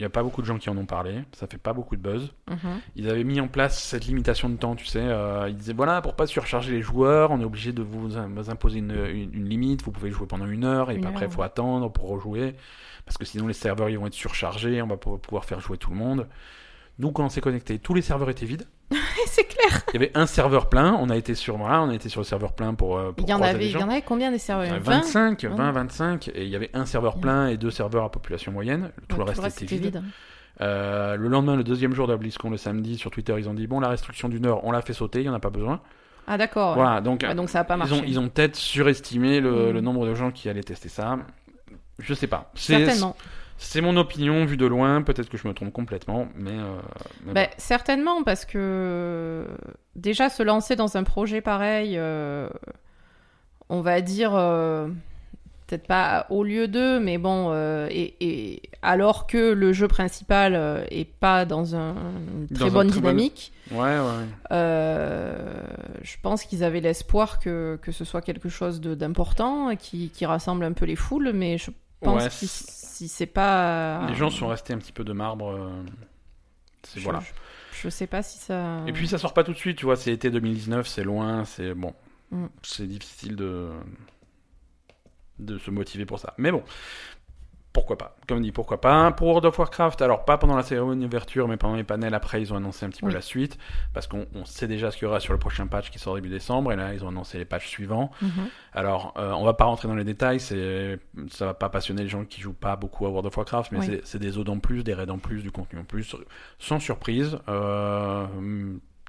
Il 0.00 0.02
n'y 0.02 0.06
a 0.06 0.10
pas 0.10 0.24
beaucoup 0.24 0.42
de 0.42 0.46
gens 0.46 0.58
qui 0.58 0.68
en 0.70 0.76
ont 0.76 0.86
parlé, 0.86 1.22
ça 1.32 1.46
fait 1.46 1.56
pas 1.58 1.72
beaucoup 1.72 1.94
de 1.94 2.00
buzz. 2.02 2.32
Mhm. 2.50 2.80
Ils 2.96 3.08
avaient 3.08 3.22
mis 3.22 3.40
en 3.40 3.46
place 3.46 3.80
cette 3.80 4.06
limitation 4.06 4.48
de 4.50 4.56
temps, 4.56 4.74
tu 4.74 4.86
sais. 4.86 4.98
euh, 5.00 5.48
ils 5.48 5.54
disaient 5.56 5.72
voilà, 5.72 6.02
pour 6.02 6.16
pas 6.16 6.26
surcharger 6.26 6.72
les 6.72 6.82
joueurs, 6.82 7.30
on 7.30 7.40
est 7.40 7.44
obligé 7.44 7.72
de 7.72 7.80
vous, 7.82 8.16
im- 8.16 8.28
vous 8.34 8.50
imposer 8.50 8.78
une, 8.80 8.90
une- 8.90 9.32
une 9.32 9.48
limite. 9.48 9.82
Vous 9.84 9.92
pouvez 9.92 10.10
jouer 10.10 10.26
pendant 10.26 10.46
une 10.46 10.64
heure 10.64 10.90
et 10.90 10.96
Une 10.96 11.06
après, 11.06 11.26
il 11.26 11.30
faut 11.30 11.42
attendre 11.42 11.90
pour 11.92 12.08
rejouer. 12.08 12.56
Parce 13.06 13.18
que 13.18 13.24
sinon, 13.24 13.46
les 13.46 13.52
serveurs 13.54 13.88
ils 13.88 13.98
vont 13.98 14.06
être 14.08 14.14
surchargés, 14.14 14.82
on 14.82 14.86
va 14.88 14.96
pas 14.96 15.16
pouvoir 15.18 15.44
faire 15.44 15.60
jouer 15.60 15.78
tout 15.78 15.90
le 15.90 15.96
monde. 15.96 16.26
Nous, 16.98 17.12
quand 17.12 17.24
on 17.24 17.28
s'est 17.28 17.40
connecté, 17.40 17.78
tous 17.78 17.94
les 17.94 18.02
serveurs 18.02 18.30
étaient 18.30 18.46
vides. 18.46 18.66
c'est 19.26 19.44
clair. 19.44 19.82
Il 19.92 20.00
y 20.00 20.04
avait 20.04 20.12
un 20.16 20.26
serveur 20.26 20.68
plein. 20.68 20.96
On 21.00 21.10
a 21.10 21.16
été 21.16 21.34
sur, 21.34 21.56
voilà, 21.56 21.82
on 21.82 21.88
a 21.90 21.94
été 21.94 22.08
sur 22.08 22.20
le 22.20 22.24
serveur 22.24 22.52
plein 22.52 22.74
pour, 22.74 22.98
euh, 22.98 23.12
pour 23.12 23.26
Il 23.26 23.30
y 23.30 23.34
en 23.34 23.40
avait, 23.42 23.66
il 23.66 23.72
y 23.72 23.82
en 23.82 23.88
avait 23.90 24.02
combien 24.02 24.30
des 24.30 24.38
serveurs 24.38 24.72
Euh, 24.72 24.78
20 24.78 25.00
25, 25.00 25.42
Ouais. 25.44 25.48
20, 25.56 25.72
25, 25.72 26.28
et 26.34 26.42
il 26.44 26.48
y 26.48 26.56
avait 26.56 26.70
un 26.74 26.84
serveur 26.86 27.16
plein 27.18 27.48
et 27.48 27.56
deux 27.56 27.70
serveurs 27.70 28.04
à 28.04 28.10
population 28.10 28.52
moyenne. 28.52 28.90
Tout 29.08 29.16
Ouais, 29.16 29.24
le 29.24 29.40
reste 29.40 29.62
était 29.62 29.76
était 29.76 29.84
vide. 29.84 30.02
Euh, 30.60 31.16
le 31.16 31.28
lendemain, 31.28 31.56
le 31.56 31.64
deuxième 31.64 31.94
jour 31.94 32.06
de 32.06 32.12
la 32.12 32.18
BlizzCon, 32.18 32.50
le 32.50 32.56
samedi, 32.56 32.96
sur 32.96 33.10
Twitter, 33.10 33.34
ils 33.38 33.48
ont 33.48 33.54
dit 33.54 33.66
bon, 33.66 33.80
la 33.80 33.88
restriction 33.88 34.28
d'une 34.28 34.46
heure, 34.46 34.64
on 34.64 34.70
l'a 34.70 34.82
fait 34.82 34.92
sauter, 34.92 35.20
il 35.20 35.26
y 35.26 35.28
en 35.28 35.34
a 35.34 35.40
pas 35.40 35.50
besoin. 35.50 35.80
Ah 36.26 36.38
d'accord. 36.38 36.74
Voilà, 36.74 37.00
donc, 37.00 37.22
Ouais, 37.26 37.34
donc 37.34 37.50
ça 37.50 37.60
a 37.60 37.64
pas 37.64 37.74
ils 37.74 37.78
marché. 37.78 37.94
ont, 37.94 38.02
ils 38.06 38.18
ont 38.18 38.28
peut-être 38.28 38.56
surestimé 38.56 39.40
le, 39.40 39.70
Mm. 39.70 39.72
le 39.72 39.80
nombre 39.80 40.06
de 40.06 40.14
gens 40.14 40.30
qui 40.30 40.48
allaient 40.48 40.62
tester 40.62 40.88
ça. 40.88 41.18
Je 41.98 42.14
sais 42.14 42.26
pas. 42.28 42.50
Certainement. 42.54 43.16
C'est 43.56 43.80
mon 43.80 43.96
opinion 43.96 44.44
vue 44.44 44.56
de 44.56 44.66
loin. 44.66 45.02
Peut-être 45.02 45.28
que 45.28 45.36
je 45.38 45.46
me 45.48 45.54
trompe 45.54 45.72
complètement, 45.72 46.28
mais. 46.34 46.52
euh, 46.52 46.80
mais 47.26 47.34
Ben, 47.34 47.48
certainement, 47.56 48.22
parce 48.22 48.44
que 48.44 49.46
déjà 49.96 50.28
se 50.28 50.42
lancer 50.42 50.76
dans 50.76 50.96
un 50.96 51.04
projet 51.04 51.40
pareil, 51.40 51.96
euh, 51.98 52.48
on 53.68 53.80
va 53.80 54.00
dire, 54.00 54.34
euh, 54.34 54.88
peut-être 55.66 55.86
pas 55.86 56.26
au 56.30 56.44
lieu 56.44 56.68
d'eux, 56.68 57.00
mais 57.00 57.18
bon, 57.18 57.52
et, 57.88 58.16
et 58.20 58.62
alors 58.82 59.26
que 59.26 59.52
le 59.52 59.72
jeu 59.72 59.88
principal 59.88 60.86
est 60.90 61.06
pas 61.10 61.44
dans 61.44 61.74
un, 61.76 61.94
une 62.34 62.48
très 62.52 62.70
Dans 62.70 62.76
un 62.78 62.84
bonne 62.84 62.88
très 62.88 63.00
dynamique, 63.00 63.52
bon. 63.70 63.80
Ouais, 63.82 63.98
ouais. 63.98 64.26
je 66.02 66.16
pense 66.22 66.44
qu'ils 66.44 66.64
avaient 66.64 66.80
l'espoir 66.80 67.38
que, 67.38 67.78
que 67.82 67.92
ce 67.92 68.04
soit 68.04 68.20
quelque 68.22 68.48
chose 68.48 68.80
d'important, 68.80 69.74
qui, 69.76 70.10
qui 70.10 70.26
rassemble 70.26 70.64
un 70.64 70.72
peu 70.72 70.84
les 70.84 70.96
foules, 70.96 71.32
mais 71.34 71.58
je 71.58 71.70
pense 72.00 72.24
Ouais, 72.24 72.28
que 72.28 72.46
si, 72.94 73.08
c'est 73.08 73.26
pas... 73.26 74.06
Les 74.08 74.14
gens 74.14 74.30
sont 74.30 74.48
restés 74.48 74.72
un 74.72 74.78
petit 74.78 74.92
peu 74.92 75.04
de 75.04 75.12
marbre. 75.12 75.50
euh, 75.50 75.82
Je- 76.94 77.00
voilà. 77.00 77.20
Je, 77.20 77.32
je 77.82 77.88
sais 77.88 78.06
pas 78.06 78.22
si 78.22 78.38
ça... 78.38 78.78
Et 78.86 78.92
puis 78.92 79.08
ça 79.08 79.18
sort 79.18 79.34
pas 79.34 79.44
tout 79.44 79.52
de 79.52 79.58
suite, 79.58 79.78
tu 79.78 79.84
vois. 79.84 79.96
C'est 79.96 80.12
été 80.12 80.30
2019, 80.30 80.86
c'est 80.86 81.04
loin, 81.04 81.44
c'est 81.44 81.74
bon. 81.74 81.94
Mm. 82.30 82.46
C'est 82.62 82.86
difficile 82.86 83.36
de 83.36 83.70
de 85.40 85.58
se 85.58 85.70
motiver 85.72 86.06
pour 86.06 86.20
ça. 86.20 86.32
Mais 86.38 86.52
bon, 86.52 86.62
pourquoi 87.74 87.98
pas 87.98 88.16
Comme 88.28 88.40
dit, 88.40 88.52
pourquoi 88.52 88.80
pas 88.80 89.10
Pour 89.10 89.26
World 89.26 89.44
of 89.46 89.58
Warcraft, 89.58 90.00
alors 90.00 90.24
pas 90.24 90.38
pendant 90.38 90.56
la 90.56 90.62
cérémonie 90.62 91.04
d'ouverture, 91.04 91.48
mais 91.48 91.56
pendant 91.56 91.74
les 91.74 91.82
panels 91.84 92.14
après, 92.14 92.40
ils 92.40 92.52
ont 92.52 92.56
annoncé 92.56 92.86
un 92.86 92.88
petit 92.88 93.02
peu 93.02 93.10
la 93.10 93.20
suite, 93.20 93.58
parce 93.92 94.06
qu'on 94.06 94.26
on 94.34 94.44
sait 94.44 94.68
déjà 94.68 94.90
ce 94.92 94.96
qu'il 94.96 95.06
y 95.06 95.08
aura 95.08 95.18
sur 95.18 95.32
le 95.32 95.40
prochain 95.40 95.66
patch 95.66 95.90
qui 95.90 95.98
sort 95.98 96.14
début 96.14 96.28
décembre, 96.28 96.72
et 96.72 96.76
là, 96.76 96.94
ils 96.94 97.04
ont 97.04 97.08
annoncé 97.08 97.36
les 97.36 97.44
patchs 97.44 97.66
suivants. 97.68 98.12
Mhm. 98.22 98.30
Alors, 98.72 99.12
euh, 99.18 99.32
on 99.32 99.44
va 99.44 99.54
pas 99.54 99.64
rentrer 99.64 99.88
dans 99.88 99.96
les 99.96 100.04
détails, 100.04 100.38
ça 100.40 100.54
va 101.46 101.54
pas 101.54 101.68
passionner 101.68 102.04
les 102.04 102.08
gens 102.08 102.24
qui 102.24 102.40
jouent 102.40 102.52
pas 102.54 102.76
beaucoup 102.76 103.06
à 103.06 103.08
World 103.08 103.26
of 103.26 103.36
Warcraft, 103.36 103.72
mais 103.72 103.80
Oui. 103.80 104.00
c'est 104.04 104.18
des 104.20 104.38
odes 104.38 104.48
en 104.50 104.60
plus, 104.60 104.84
des 104.84 104.94
raids 104.94 105.10
en 105.10 105.18
plus, 105.18 105.42
du 105.42 105.50
contenu 105.50 105.80
en 105.80 105.84
plus, 105.84 106.14
sans 106.60 106.78
surprise. 106.78 107.36
Euh, 107.48 108.24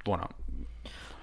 voilà, 0.07 0.27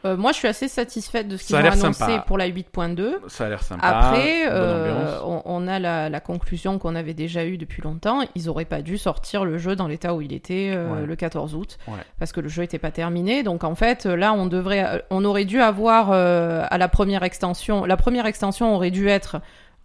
Euh, 0.05 0.17
moi, 0.17 0.33
je 0.33 0.39
suis 0.39 0.49
assez 0.49 0.69
satisfaite 0.69 1.29
de 1.29 1.37
ce 1.37 1.45
qu'ils 1.47 1.57
ont 1.57 1.59
annoncé 1.61 1.93
sympa. 1.93 2.25
pour 2.27 2.39
la 2.39 2.49
8.2. 2.49 3.15
ça 3.29 3.47
a 3.47 3.49
l'air 3.49 3.63
sympa. 3.63 3.87
Après, 3.87 4.47
euh, 4.49 5.19
on, 5.25 5.43
on 5.45 5.69
a 5.69 5.79
la, 5.79 6.09
la 6.09 6.21
conclusion 6.21 6.79
qu'on 6.79 6.95
avait 6.97 7.15
déjà 7.15 7.45
eue 7.45 7.57
depuis 7.59 7.83
longtemps. 7.83 8.21
Ils 8.35 8.49
auraient 8.49 8.65
pas 8.65 8.83
dû 8.83 8.99
sortir 8.99 9.45
le 9.45 9.59
jeu 9.59 9.77
dans 9.77 9.87
l'état 9.87 10.15
où 10.15 10.21
il 10.23 10.33
était 10.33 10.73
euh, 10.75 10.93
Ouais. 11.01 11.07
le 11.07 11.17
14 11.17 11.55
août, 11.55 11.79
Ouais. 11.87 11.95
parce 12.19 12.33
que 12.33 12.41
le 12.41 12.49
jeu 12.49 12.63
était 12.65 12.79
pas 12.79 12.91
terminé. 12.91 13.43
Donc 13.43 13.65
en 13.65 13.75
fait, 13.75 14.05
là, 14.07 14.33
on 14.33 14.47
devrait, 14.47 15.05
on 15.11 15.25
aurait 15.25 15.45
dû 15.45 15.61
avoir 15.61 16.11
euh, 16.13 16.65
à 16.69 16.79
la 16.79 16.89
première 16.89 17.23
extension. 17.23 17.85
La 17.85 17.97
première 17.97 18.27
extension 18.27 18.75
aurait 18.75 18.91
dû 18.91 19.09
être 19.09 19.41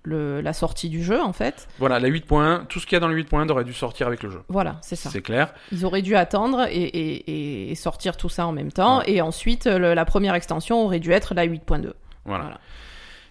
le, 0.08 0.42
la 0.42 0.54
sortie 0.54 0.90
du 0.90 1.04
jeu, 1.04 1.22
en 1.22 1.34
fait. 1.34 1.68
Voilà, 1.80 2.00
la 2.00 2.08
8 2.08 2.26
points, 2.26 2.66
tout 2.70 2.80
ce 2.80 2.86
qu'il 2.86 2.96
y 2.96 2.98
a 2.98 3.00
dans 3.00 3.08
le 3.08 3.16
8 3.16 3.26
points 3.26 3.48
aurait 3.50 3.64
dû 3.66 3.74
sortir 3.74 4.08
avec 4.08 4.24
le 4.24 4.30
jeu. 4.30 4.42
Voilà, 4.48 4.78
c'est 4.82 4.96
ça. 4.96 5.10
C'est 5.10 5.22
clair. 5.22 5.54
Ils 5.72 5.86
auraient 5.86 6.02
dû 6.02 6.16
attendre 6.16 6.66
et, 6.70 6.76
et- 6.84 7.72
et 7.72 7.76
sortir 7.76 8.18
tout 8.18 8.30
ça 8.30 8.48
en 8.48 8.52
même 8.54 8.72
temps. 8.72 9.00
Ouais. 9.00 9.12
Et 9.12 9.22
ensuite, 9.22 9.66
le- 9.66 9.94
la 9.94 10.06
première 10.06 10.34
extension 10.36 10.84
aurait 10.84 11.00
dû 11.00 11.12
être 11.12 11.34
la 11.36 11.46
8.2. 11.46 11.94
Voilà. 12.26 12.44
Voilà. 12.44 12.60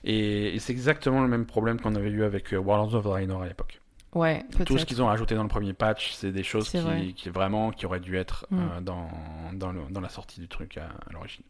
Et, 0.05 0.55
et 0.55 0.59
c'est 0.61 0.73
exactement 0.73 1.21
le 1.23 1.29
même 1.29 1.47
problème 1.47 1.81
qu'on 1.81 1.95
avait 1.97 2.11
eu 2.11 2.23
avec 2.25 2.53
euh, 2.55 2.59
Warlords 2.59 2.95
of 2.95 3.05
Draenor 3.05 3.43
à 3.43 3.47
l'époque. 3.49 3.81
Ouais. 4.15 4.45
Tout 4.65 4.79
ce 4.79 4.85
qu'ils 4.87 5.03
ont 5.03 5.07
rajouté 5.07 5.35
dans 5.35 5.43
le 5.43 5.49
premier 5.49 5.73
patch, 5.75 6.13
c'est 6.15 6.33
des 6.33 6.43
choses 6.45 6.73
vrai. 6.75 7.01
qui, 7.03 7.15
qui 7.15 7.29
vraiment 7.29 7.71
qui 7.71 7.85
auraient 7.87 8.01
dû 8.01 8.17
être 8.17 8.47
Mm. 8.51 8.59
euh, 8.59 8.81
dans, 8.81 9.09
dans, 9.53 9.73
le- 9.73 9.83
dans 9.91 10.01
la 10.01 10.09
sortie 10.09 10.41
du 10.41 10.49
truc 10.49 10.79
à, 10.79 10.85
à 10.85 11.13
l'origine. 11.13 11.43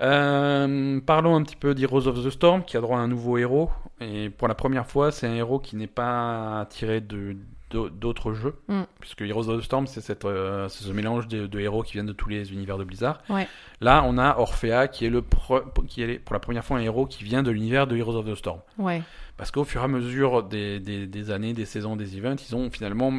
Euh, 0.00 1.00
parlons 1.00 1.36
un 1.36 1.42
petit 1.42 1.56
peu 1.56 1.74
d'Heroes 1.74 2.06
of 2.06 2.24
the 2.24 2.30
Storm 2.30 2.62
qui 2.64 2.76
a 2.76 2.80
droit 2.80 2.98
à 2.98 3.00
un 3.00 3.08
nouveau 3.08 3.38
héros. 3.38 3.70
Et 4.00 4.30
pour 4.30 4.46
la 4.48 4.54
première 4.54 4.86
fois, 4.86 5.10
c'est 5.10 5.26
un 5.26 5.34
héros 5.34 5.58
qui 5.58 5.76
n'est 5.76 5.86
pas 5.88 6.66
tiré 6.70 7.00
de 7.00 7.36
d'au- 7.70 7.90
d'autres 7.90 8.32
jeux. 8.32 8.54
Mm. 8.68 8.82
Puisque 9.00 9.20
Heroes 9.22 9.48
of 9.50 9.60
the 9.60 9.64
Storm, 9.64 9.86
c'est 9.86 10.24
euh, 10.24 10.68
ce 10.68 10.90
mélange 10.92 11.28
de, 11.28 11.46
de 11.46 11.60
héros 11.60 11.82
qui 11.82 11.94
viennent 11.94 12.06
de 12.06 12.12
tous 12.12 12.28
les 12.28 12.52
univers 12.52 12.78
de 12.78 12.84
Blizzard. 12.84 13.18
Ouais. 13.28 13.46
Là, 13.80 14.02
on 14.06 14.16
a 14.18 14.38
Orphea 14.38 14.88
qui 14.88 15.04
est, 15.04 15.10
le 15.10 15.20
pre- 15.20 15.64
qui 15.86 16.02
est 16.02 16.18
pour 16.18 16.32
la 16.32 16.40
première 16.40 16.64
fois 16.64 16.78
un 16.78 16.80
héros 16.80 17.04
qui 17.06 17.24
vient 17.24 17.42
de 17.42 17.50
l'univers 17.50 17.86
de 17.86 17.96
Heroes 17.96 18.16
of 18.16 18.26
the 18.26 18.34
Storm. 18.36 18.60
Ouais. 18.78 19.02
Parce 19.36 19.50
qu'au 19.50 19.64
fur 19.64 19.82
et 19.82 19.84
à 19.84 19.88
mesure 19.88 20.44
des, 20.44 20.80
des, 20.80 21.06
des 21.06 21.30
années, 21.30 21.52
des 21.52 21.66
saisons, 21.66 21.94
des 21.96 22.16
events, 22.16 22.36
ils 22.48 22.56
ont 22.56 22.70
finalement 22.70 23.12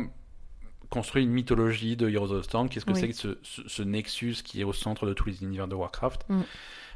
construit 0.90 1.24
une 1.24 1.32
mythologie 1.32 1.96
de 1.96 2.10
Heroes 2.10 2.32
of 2.32 2.42
the 2.42 2.46
Storm. 2.46 2.70
Qu'est-ce 2.70 2.86
que 2.86 2.92
Oui. 2.94 3.00
c'est 3.00 3.08
que 3.10 3.14
ce, 3.16 3.38
ce, 3.44 3.62
ce 3.68 3.84
nexus 3.84 4.38
qui 4.44 4.62
est 4.62 4.64
au 4.64 4.74
centre 4.74 5.06
de 5.06 5.14
tous 5.14 5.28
les 5.30 5.44
univers 5.44 5.68
de 5.68 5.76
Warcraft 5.76 6.26
Mm. 6.30 6.42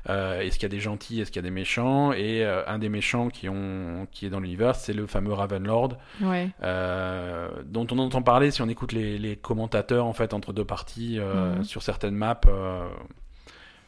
Euh, 0.10 0.42
Est-ce 0.42 0.56
qu'il 0.56 0.64
y 0.64 0.66
a 0.66 0.70
des 0.76 0.82
gentils 0.82 1.22
Est-ce 1.22 1.32
qu'il 1.32 1.38
y 1.42 1.46
a 1.46 1.48
des 1.48 1.50
méchants? 1.50 2.12
Et 2.12 2.44
euh, 2.44 2.62
un 2.68 2.78
des 2.78 2.90
méchants 2.90 3.30
qui, 3.30 3.48
ont, 3.48 4.06
qui 4.12 4.26
est 4.26 4.30
dans 4.30 4.42
l'univers, 4.42 4.76
c'est 4.76 4.92
le 4.92 5.08
fameux 5.08 5.32
Ravenlord, 5.32 5.94
Ouais. 6.22 6.50
euh, 6.62 7.48
dont 7.66 7.88
on 7.90 7.98
entend 8.00 8.22
parler 8.22 8.52
si 8.52 8.62
on 8.62 8.68
écoute 8.68 8.92
les, 8.92 9.18
les 9.18 9.38
commentateurs 9.38 10.06
en 10.06 10.12
fait 10.12 10.34
entre 10.34 10.52
deux 10.52 10.66
parties 10.66 11.20
euh, 11.20 11.56
Mhm. 11.56 11.64
sur 11.64 11.84
certaines 11.84 12.16
maps. 12.16 12.42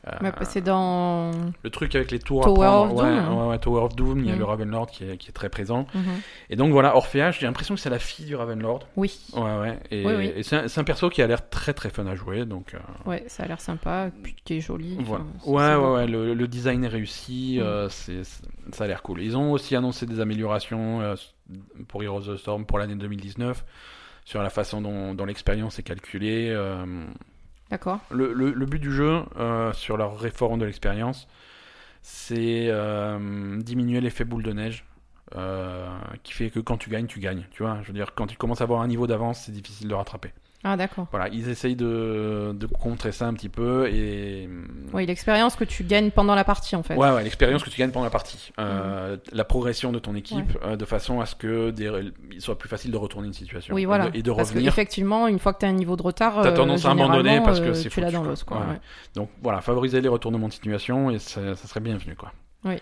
Euh, 0.08 0.12
Ouais, 0.22 0.32
c'est 0.44 0.62
dans. 0.62 1.32
le 1.64 1.70
truc 1.70 1.96
avec 1.96 2.12
les 2.12 2.20
tours 2.20 2.42
à 2.42 2.46
Tower 2.46 2.56
prendre, 2.68 2.94
of 2.96 3.02
ouais, 3.04 3.16
Doom. 3.16 3.38
ouais, 3.38 3.48
ouais, 3.50 3.60
Tower 3.60 3.82
of 3.82 3.96
Doom, 3.96 4.20
il 4.20 4.28
y 4.28 4.32
a 4.32 4.36
Mm. 4.36 4.40
le 4.40 4.46
Ravenlord 4.46 4.88
qui 4.88 5.04
est, 5.04 5.18
qui 5.18 5.30
est 5.30 5.34
très 5.34 5.50
présent. 5.50 5.88
Mhm. 5.94 6.04
Et 6.50 6.56
donc 6.56 6.72
voilà, 6.72 6.96
Orphea, 6.96 7.32
j'ai 7.32 7.46
l'impression 7.46 7.76
que 7.76 7.82
c'est 7.82 7.90
la 7.90 8.00
fille 8.00 8.26
du 8.26 8.36
Ravenlord. 8.36 8.88
Oui. 8.96 9.20
Ouais, 9.34 9.42
ouais. 9.60 9.80
Et, 9.92 10.06
Oui, 10.06 10.14
oui. 10.18 10.32
et 10.36 10.44
c'est 10.44 10.78
un, 10.78 10.84
perso 10.84 11.10
qui 11.10 11.22
a 11.22 11.28
l'air 11.28 11.50
très 11.50 11.74
très 11.74 11.90
fun 11.90 12.06
à 12.08 12.16
jouer. 12.16 12.46
Donc, 12.46 12.74
euh, 12.74 12.80
Ouais, 13.10 13.24
ça 13.28 13.44
a 13.44 13.48
l'air 13.48 13.60
sympa, 13.62 14.10
puis 14.24 14.36
qui 14.46 14.58
est 14.58 14.62
joli. 14.62 14.98
voilà. 15.02 15.24
enfin, 15.24 15.40
c'est- 15.44 15.50
Ouais, 15.50 15.76
ouais, 15.76 15.94
ouais. 15.96 16.08
Le, 16.08 16.34
le 16.34 16.48
design 16.48 16.84
est 16.84 16.88
réussi. 16.90 17.58
Mm. 17.60 17.64
euh, 17.64 17.90
c'est, 17.90 18.24
ça 18.72 18.84
a 18.84 18.88
l'air 18.88 19.02
cool. 19.02 19.22
Ils 19.22 19.36
ont 19.38 19.52
aussi 19.52 19.76
annoncé 19.76 20.06
des 20.06 20.20
améliorations 20.20 21.16
pour 21.88 22.04
Heroes 22.04 22.28
of 22.30 22.36
the 22.36 22.38
Storm 22.38 22.66
pour 22.66 22.80
l'année 22.80 22.96
2019 22.96 23.64
sur 24.24 24.42
la 24.42 24.50
façon 24.50 24.82
dont, 24.82 25.14
dont 25.14 25.26
l'expérience 25.26 25.78
est 25.80 25.84
calculée. 25.84 26.52
D'accord. 27.76 28.00
le, 28.10 28.34
le- 28.34 28.52
le 28.52 28.66
but 28.66 28.80
du 28.80 28.92
jeu, 28.92 29.24
euh, 29.38 29.74
sur 29.74 29.98
leur 29.98 30.18
réforme 30.20 30.60
de 30.60 30.66
l'expérience, 30.66 31.28
c'est 32.02 32.68
euh, 32.70 33.62
diminuer 33.62 34.02
l'effet 34.02 34.26
boule 34.26 34.44
de 34.44 34.54
neige 34.54 34.86
euh, 35.36 35.88
qui 36.24 36.34
fait 36.34 36.50
que 36.52 36.60
quand 36.60 36.78
tu 36.78 36.90
gagnes, 36.90 37.08
tu 37.08 37.20
gagnes. 37.20 37.46
Tu 37.52 37.64
vois, 37.64 37.80
je 37.84 37.88
veux 37.88 37.94
dire, 37.94 38.14
quand 38.16 38.28
tu 38.28 38.38
commences 38.38 38.62
à 38.62 38.66
avoir 38.66 38.82
un 38.82 38.88
niveau 38.88 39.08
d'avance, 39.08 39.44
c'est 39.46 39.52
difficile 39.52 39.88
de 39.90 39.94
rattraper. 39.96 40.32
Ah, 40.68 40.76
d'accord. 40.78 41.06
Voilà, 41.12 41.28
ils 41.30 41.48
essayent 41.48 41.76
de, 41.76 42.52
de 42.56 42.66
contrer 42.66 43.12
ça 43.12 43.28
un 43.28 43.36
petit 43.36 43.50
peu 43.50 43.88
et. 43.88 44.50
Oui, 44.94 45.06
l'expérience 45.06 45.56
que 45.56 45.64
tu 45.64 45.84
gagnes 45.84 46.10
pendant 46.10 46.34
la 46.34 46.44
partie, 46.44 46.76
en 46.76 46.82
fait. 46.82 46.96
Ouais, 46.96 47.12
ouais, 47.12 47.24
l'expérience 47.24 47.64
que 47.64 47.70
tu 47.70 47.78
gagnes 47.78 47.92
pendant 47.92 48.06
la 48.06 48.10
partie. 48.10 48.52
Euh, 48.60 49.16
La 49.32 49.44
progression 49.44 49.92
de 49.92 50.00
ton 50.00 50.16
équipe, 50.16 50.58
euh, 50.64 50.76
de 50.76 50.84
façon 50.86 51.22
à 51.22 51.28
ce 51.28 51.36
que 51.36 51.70
des, 51.70 52.12
il 52.32 52.42
soit 52.42 52.58
plus 52.58 52.68
facile 52.68 52.90
de 52.90 52.98
retourner 52.98 53.28
une 53.28 53.34
situation. 53.34 53.76
Oui, 53.76 53.86
voilà. 53.86 54.08
Et 54.08 54.12
de, 54.12 54.18
et 54.18 54.24
de 54.24 54.32
Parce 54.32 54.50
revenir. 54.50 54.72
qu'effectivement, 54.72 55.28
une 55.28 55.38
fois 55.38 55.54
que 55.54 55.60
tu 55.60 55.66
as 55.68 55.70
un 55.70 55.74
niveau 55.74 55.96
de 55.96 56.02
retard, 56.02 56.42
T'as 56.42 56.50
euh, 56.50 56.56
tendance 56.56 56.84
à 56.84 56.92
abandonner 56.92 57.42
parce 57.42 57.60
que 57.60 57.74
c'est 57.76 57.90
tu 57.90 58.02
l'as 58.02 58.10
dans 58.10 58.24
l'os, 58.24 58.44
quoi. 58.44 58.58
Ouais. 58.58 58.80
Donc 59.14 59.30
voilà, 59.44 59.62
favoriser 59.62 60.02
les 60.02 60.10
retournements 60.10 60.48
de 60.48 60.54
situation 60.54 61.12
et 61.12 61.20
ça, 61.20 61.54
ça 61.56 61.68
serait 61.68 61.80
bienvenu 61.80 62.16
quoi. 62.16 62.32
Oui. 62.64 62.78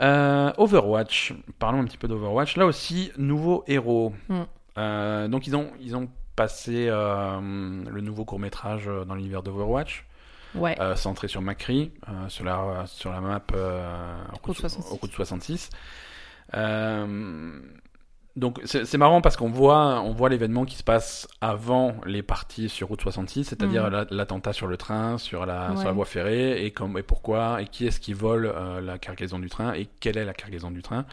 Overwatch, 0.00 1.34
parlons 1.58 1.80
un 1.80 1.84
petit 1.84 1.98
peu 1.98 2.06
d'Overwatch. 2.08 2.56
Là 2.56 2.66
aussi, 2.66 3.10
nouveau 3.18 3.64
héros. 3.66 4.12
Mm. 4.28 4.34
Euh, 4.78 5.26
donc 5.28 5.46
ils 5.48 5.56
ont 5.56 5.70
ils 5.80 5.96
ont 5.96 6.08
passé 6.38 6.86
euh, 6.88 7.40
le 7.90 8.00
nouveau 8.00 8.24
court 8.24 8.38
métrage 8.38 8.88
dans 9.06 9.14
l'univers 9.14 9.42
d'Overwatch, 9.42 10.04
Ouais. 10.54 10.74
euh, 10.80 10.96
centré 10.96 11.28
sur 11.28 11.42
Macri, 11.42 11.90
euh, 12.08 12.28
sur 12.28 12.44
la 12.44 12.84
sur 12.86 13.10
la 13.12 13.20
map 13.20 13.42
euh, 13.54 14.16
Route 14.42 14.56
66. 14.56 14.92
au 14.92 14.96
route 14.96 15.12
66. 15.12 15.68
Euh, 16.54 17.60
donc 18.36 18.60
c'est 18.64 18.96
marrant 18.98 19.20
parce 19.20 19.36
qu'on 19.36 19.50
voit 19.50 20.00
on 20.00 20.12
voit 20.12 20.28
l'événement 20.28 20.64
qui 20.64 20.76
se 20.76 20.84
passe 20.84 21.26
avant 21.40 21.96
les 22.06 22.22
parties 22.22 22.68
sur 22.68 22.86
route 22.88 23.00
66, 23.02 23.44
c'est-à-dire 23.44 23.90
la- 23.90 24.06
l'attentat 24.10 24.52
sur 24.52 24.68
le 24.68 24.76
train, 24.76 25.18
sur 25.18 25.44
la 25.44 25.74
sur 25.76 25.84
la 25.86 25.92
voie 25.92 26.04
ferrée 26.06 26.64
et 26.64 26.70
comme 26.70 26.96
et 26.98 27.02
pourquoi 27.02 27.60
et 27.60 27.66
qui 27.66 27.86
est-ce 27.88 27.98
qui 27.98 28.12
vole 28.12 28.46
euh, 28.46 28.80
la 28.80 28.96
cargaison 28.98 29.40
du 29.40 29.48
train 29.50 29.72
et 29.74 29.88
quelle 30.00 30.16
est 30.16 30.24
la 30.24 30.34
cargaison 30.34 30.70
du 30.70 30.82
train. 30.82 31.04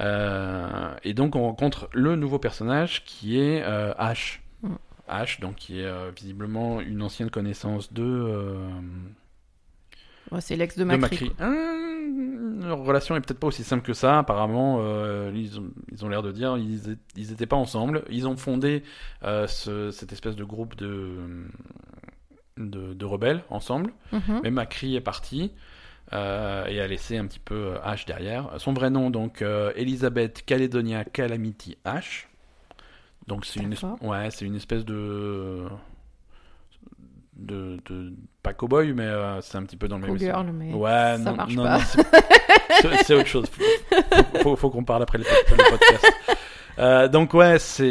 Euh, 0.00 0.94
et 1.04 1.14
donc 1.14 1.36
on 1.36 1.42
rencontre 1.42 1.88
le 1.92 2.16
nouveau 2.16 2.38
personnage 2.38 3.04
qui 3.04 3.38
est 3.40 3.62
euh, 3.62 3.92
Ash. 3.96 4.42
Mhm. 4.62 4.76
Ash, 5.08 5.40
donc 5.40 5.56
qui 5.56 5.80
est 5.80 5.84
euh, 5.86 6.10
visiblement 6.16 6.80
une 6.80 7.02
ancienne 7.02 7.30
connaissance 7.30 7.92
de 7.92 8.02
euh, 8.02 8.56
Ouais, 10.32 10.40
c'est 10.40 10.56
l'ex 10.56 10.76
de 10.78 10.84
Macri. 10.84 11.30
Hum, 11.40 12.60
leur 12.64 12.78
relation 12.78 13.14
est 13.14 13.20
peut-être 13.20 13.38
pas 13.38 13.46
aussi 13.48 13.62
simple 13.62 13.84
que 13.84 13.92
ça. 13.92 14.18
Apparemment, 14.20 14.80
ils 15.32 15.60
ont, 15.60 15.70
ils 15.92 16.04
ont 16.04 16.08
l'air 16.08 16.22
de 16.22 16.32
dire 16.32 16.56
ils, 16.56 16.96
ils 17.14 17.30
étaient 17.32 17.46
pas 17.46 17.56
ensemble. 17.56 18.04
Ils 18.10 18.26
ont 18.26 18.36
fondé 18.36 18.82
ce- 19.22 19.90
cette 19.92 20.12
espèce 20.12 20.34
de 20.34 20.44
groupe 20.44 20.74
de, 20.76 21.18
de, 22.56 22.94
de 22.94 23.04
rebelles 23.04 23.44
ensemble. 23.50 23.92
Mhm. 24.12 24.40
Mais 24.42 24.50
Macri 24.50 24.96
est 24.96 25.00
parti 25.02 25.52
euh, 26.12 26.66
et 26.66 26.80
a 26.80 26.86
laissé 26.86 27.16
un 27.16 27.26
petit 27.26 27.38
peu 27.40 27.54
euh, 27.74 27.78
H 27.84 28.06
derrière. 28.06 28.50
Son 28.58 28.72
vrai 28.72 28.90
nom, 28.90 29.10
donc, 29.10 29.42
euh, 29.42 29.72
Elisabeth 29.76 30.44
Caledonia 30.44 31.04
Calamity 31.04 31.76
H. 31.84 32.26
Donc, 33.26 33.46
c'est 33.46 33.60
une, 33.60 33.74
ouais, 34.02 34.28
c'est 34.30 34.44
une 34.44 34.54
espèce 34.56 34.84
de. 34.84 35.64
De, 37.36 37.78
de. 37.86 38.12
Pas 38.42 38.52
cowboy, 38.52 38.92
mais 38.92 39.02
euh, 39.06 39.40
c'est 39.40 39.56
un 39.58 39.64
petit 39.64 39.76
peu 39.76 39.88
dans 39.88 39.96
le 39.96 40.02
même. 40.02 40.10
Cowgirl, 40.12 40.46
mais 40.52 40.72
Ouais, 40.72 40.90
ça 40.90 41.18
non, 41.18 41.34
marche 41.34 41.54
non, 41.54 41.62
pas. 41.64 41.78
non, 41.78 41.84
c'est- 43.00 43.14
autre 43.14 43.26
chose. 43.26 43.46
Faut, 44.42 44.54
faut- 44.56 44.70
qu'on 44.70 44.84
parle 44.84 45.02
après 45.02 45.18
le, 45.18 45.24
pod- 45.24 45.58
le 45.58 45.70
podcast. 45.70 46.12
Euh, 46.78 47.08
donc 47.08 47.34
ouais, 47.34 47.58
c'est, 47.58 47.86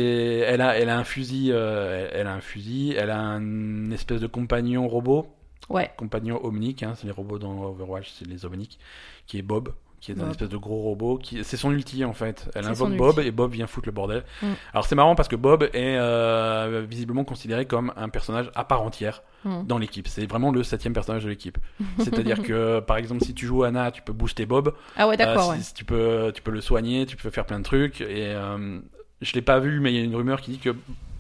elle 0.45 0.61
a, 0.61 0.78
elle 0.78 0.89
a 0.89 0.97
un 0.97 1.03
fusil, 1.03 1.49
elle, 1.51 2.09
elle 2.14 2.28
a 2.28 2.34
un 2.34 2.41
fusil, 2.41 2.93
elle 2.97 3.09
a 3.09 3.18
un 3.20 3.91
espèce 3.91 4.22
de 4.22 4.28
compagnon 4.28 4.88
robot, 4.88 5.28
Ouais. 5.70 5.91
compagnon 5.97 6.39
omnique, 6.45 6.84
hein, 6.84 6.93
c'est 6.95 7.05
les 7.05 7.11
robots 7.11 7.39
dans 7.39 7.64
Overwatch, 7.66 8.11
c'est 8.18 8.28
les 8.28 8.45
omniques, 8.45 8.80
qui 9.28 9.38
est 9.38 9.41
Bob, 9.41 9.70
qui 10.01 10.11
est 10.11 10.22
un 10.22 10.30
espèce 10.30 10.49
de 10.49 10.57
gros 10.57 10.82
robot, 10.82 11.18
qui, 11.18 11.43
c'est 11.45 11.55
son 11.55 11.72
ulti 11.72 12.03
en 12.03 12.11
fait. 12.11 12.49
Elle 12.55 12.66
invoque 12.66 12.95
Bob 12.97 13.16
ulti. 13.18 13.28
et 13.30 13.32
Bob 13.32 13.51
vient 13.53 13.68
foutre 13.68 13.88
le 13.88 13.93
bordel. 13.93 14.24
Mm. 14.41 14.47
Alors 14.74 14.86
c'est 14.86 14.95
marrant 14.95 15.16
parce 15.16 15.30
que 15.30 15.38
Bob 15.38 15.64
est 15.64 15.70
euh, 15.97 16.86
visiblement 16.89 17.24
considéré 17.24 17.66
comme 17.66 17.93
un 17.95 18.09
personnage 18.09 18.51
à 18.55 18.64
part 18.66 18.82
entière 18.82 19.24
Mm. 19.45 19.66
dans 19.68 19.78
l'équipe. 19.78 20.07
C'est 20.07 20.26
vraiment 20.26 20.51
le 20.51 20.64
septième 20.64 20.93
personnage 20.93 21.26
de 21.26 21.30
l'équipe. 21.30 21.57
C'est-à-dire 21.99 22.41
que, 22.43 22.80
par 22.80 22.95
exemple, 22.95 23.26
si 23.26 23.34
tu 23.34 23.45
joues 23.45 23.64
Anna, 23.64 23.91
tu 23.91 24.01
peux 24.01 24.14
booster 24.14 24.45
Bob. 24.45 24.74
Ah 24.95 25.05
ouais, 25.05 25.16
Euh, 25.16 25.18
d'accord, 25.18 25.43
si- 25.43 25.49
ouais. 25.51 25.59
si 25.59 25.74
tu 25.74 25.84
peux, 25.84 26.32
tu 26.34 26.41
peux 26.41 26.51
le 26.51 26.61
soigner, 26.61 27.05
tu 27.05 27.18
peux 27.18 27.30
faire 27.30 27.45
plein 27.45 27.59
de 27.59 27.66
trucs. 27.66 27.99
Et 27.99 28.28
euh, 28.28 28.80
je 29.22 29.34
l'ai 29.34 29.41
pas 29.41 29.59
vu, 29.59 29.82
mais 29.82 29.91
il 29.91 29.97
y 29.97 30.01
a 30.01 30.03
une 30.05 30.16
rumeur 30.16 30.39
qui 30.39 30.51
dit 30.51 30.59
que 30.59 30.74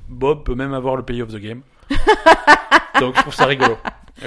Bob 0.07 0.43
peut 0.45 0.55
même 0.55 0.73
avoir 0.73 0.95
le 0.95 1.03
Play 1.03 1.21
of 1.21 1.33
the 1.33 1.37
Game. 1.37 1.63
Donc 2.99 3.15
je 3.15 3.21
trouve 3.21 3.33
ça 3.33 3.45
rigolo. 3.45 3.75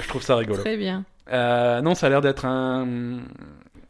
Je 0.01 0.07
trouve 0.07 0.21
ça 0.21 0.35
rigolo. 0.35 0.59
Très 0.61 0.77
bien. 0.77 1.05
Euh, 1.31 1.81
non, 1.81 1.95
ça 1.95 2.07
a 2.07 2.09
l'air 2.09 2.21
d'être 2.21 2.45
un, 2.45 3.19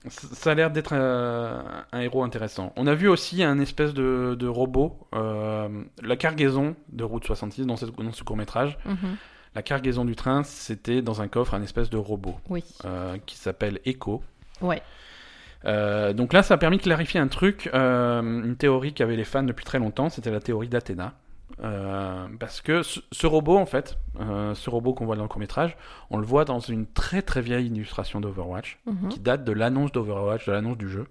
ça 0.10 0.52
a 0.52 0.54
l'air 0.56 0.72
d'être 0.72 0.94
un, 0.94 1.64
un 1.92 2.00
héros 2.00 2.24
intéressant. 2.24 2.74
On 2.76 2.88
a 2.88 2.96
vu 2.96 3.08
aussi 3.08 3.44
un 3.44 3.60
espèce 3.60 3.94
de, 3.94 4.36
de 4.40 4.48
robot, 4.48 4.98
euh, 5.16 5.68
la 6.02 6.16
cargaison 6.16 6.76
de 6.90 7.04
Route 7.04 7.26
66 7.26 7.66
dans, 7.66 7.76
cette- 7.78 7.96
dans 7.96 8.12
ce 8.12 8.24
court 8.24 8.38
métrage. 8.38 8.78
Mhm. 8.86 9.18
La 9.56 9.62
cargaison 9.64 10.06
du 10.06 10.16
train, 10.16 10.44
c'était 10.44 11.02
dans 11.02 11.22
un 11.22 11.28
coffre 11.28 11.54
un 11.56 11.62
espèce 11.64 11.90
de 11.90 11.98
robot 11.98 12.36
Oui. 12.50 12.64
euh, 12.86 13.18
qui 13.26 13.38
s'appelle 13.38 13.80
Echo. 13.86 14.22
Ouais. 14.62 14.82
Euh, 15.66 16.14
donc 16.14 16.34
là, 16.34 16.44
ça 16.44 16.54
a 16.54 16.58
permis 16.58 16.78
de 16.78 16.84
clarifier 16.84 17.20
un 17.20 17.28
truc, 17.28 17.70
euh, 17.74 18.22
une 18.22 18.56
théorie 18.56 18.94
qu'avaient 18.94 19.16
les 19.16 19.24
fans 19.24 19.44
depuis 19.44 19.66
très 19.66 19.80
longtemps, 19.80 20.10
c'était 20.10 20.30
la 20.32 20.40
théorie 20.40 20.68
d'Athéna. 20.70 21.14
Euh, 21.64 22.28
parce 22.40 22.62
que 22.62 22.84
ce, 22.84 23.00
ce 23.12 23.26
robot, 23.26 23.58
en 23.58 23.66
fait, 23.66 23.98
euh, 24.20 24.54
ce 24.54 24.70
robot 24.70 24.94
qu'on 24.94 25.06
voit 25.06 25.16
dans 25.16 25.24
le 25.24 25.28
court 25.30 25.40
métrage, 25.40 25.76
on 26.12 26.18
le 26.18 26.26
voit 26.26 26.46
dans 26.46 26.60
une 26.60 26.86
très 26.86 27.22
très 27.24 27.42
vieille 27.42 27.66
illustration 27.68 28.22
d'Overwatch, 28.22 28.78
Mhm. 28.86 29.10
qui 29.10 29.20
date 29.20 29.44
de 29.44 29.52
l'annonce 29.54 29.92
d'Overwatch, 29.92 30.46
de 30.46 30.52
l'annonce 30.52 30.78
du 30.78 30.88
jeu. 30.90 31.08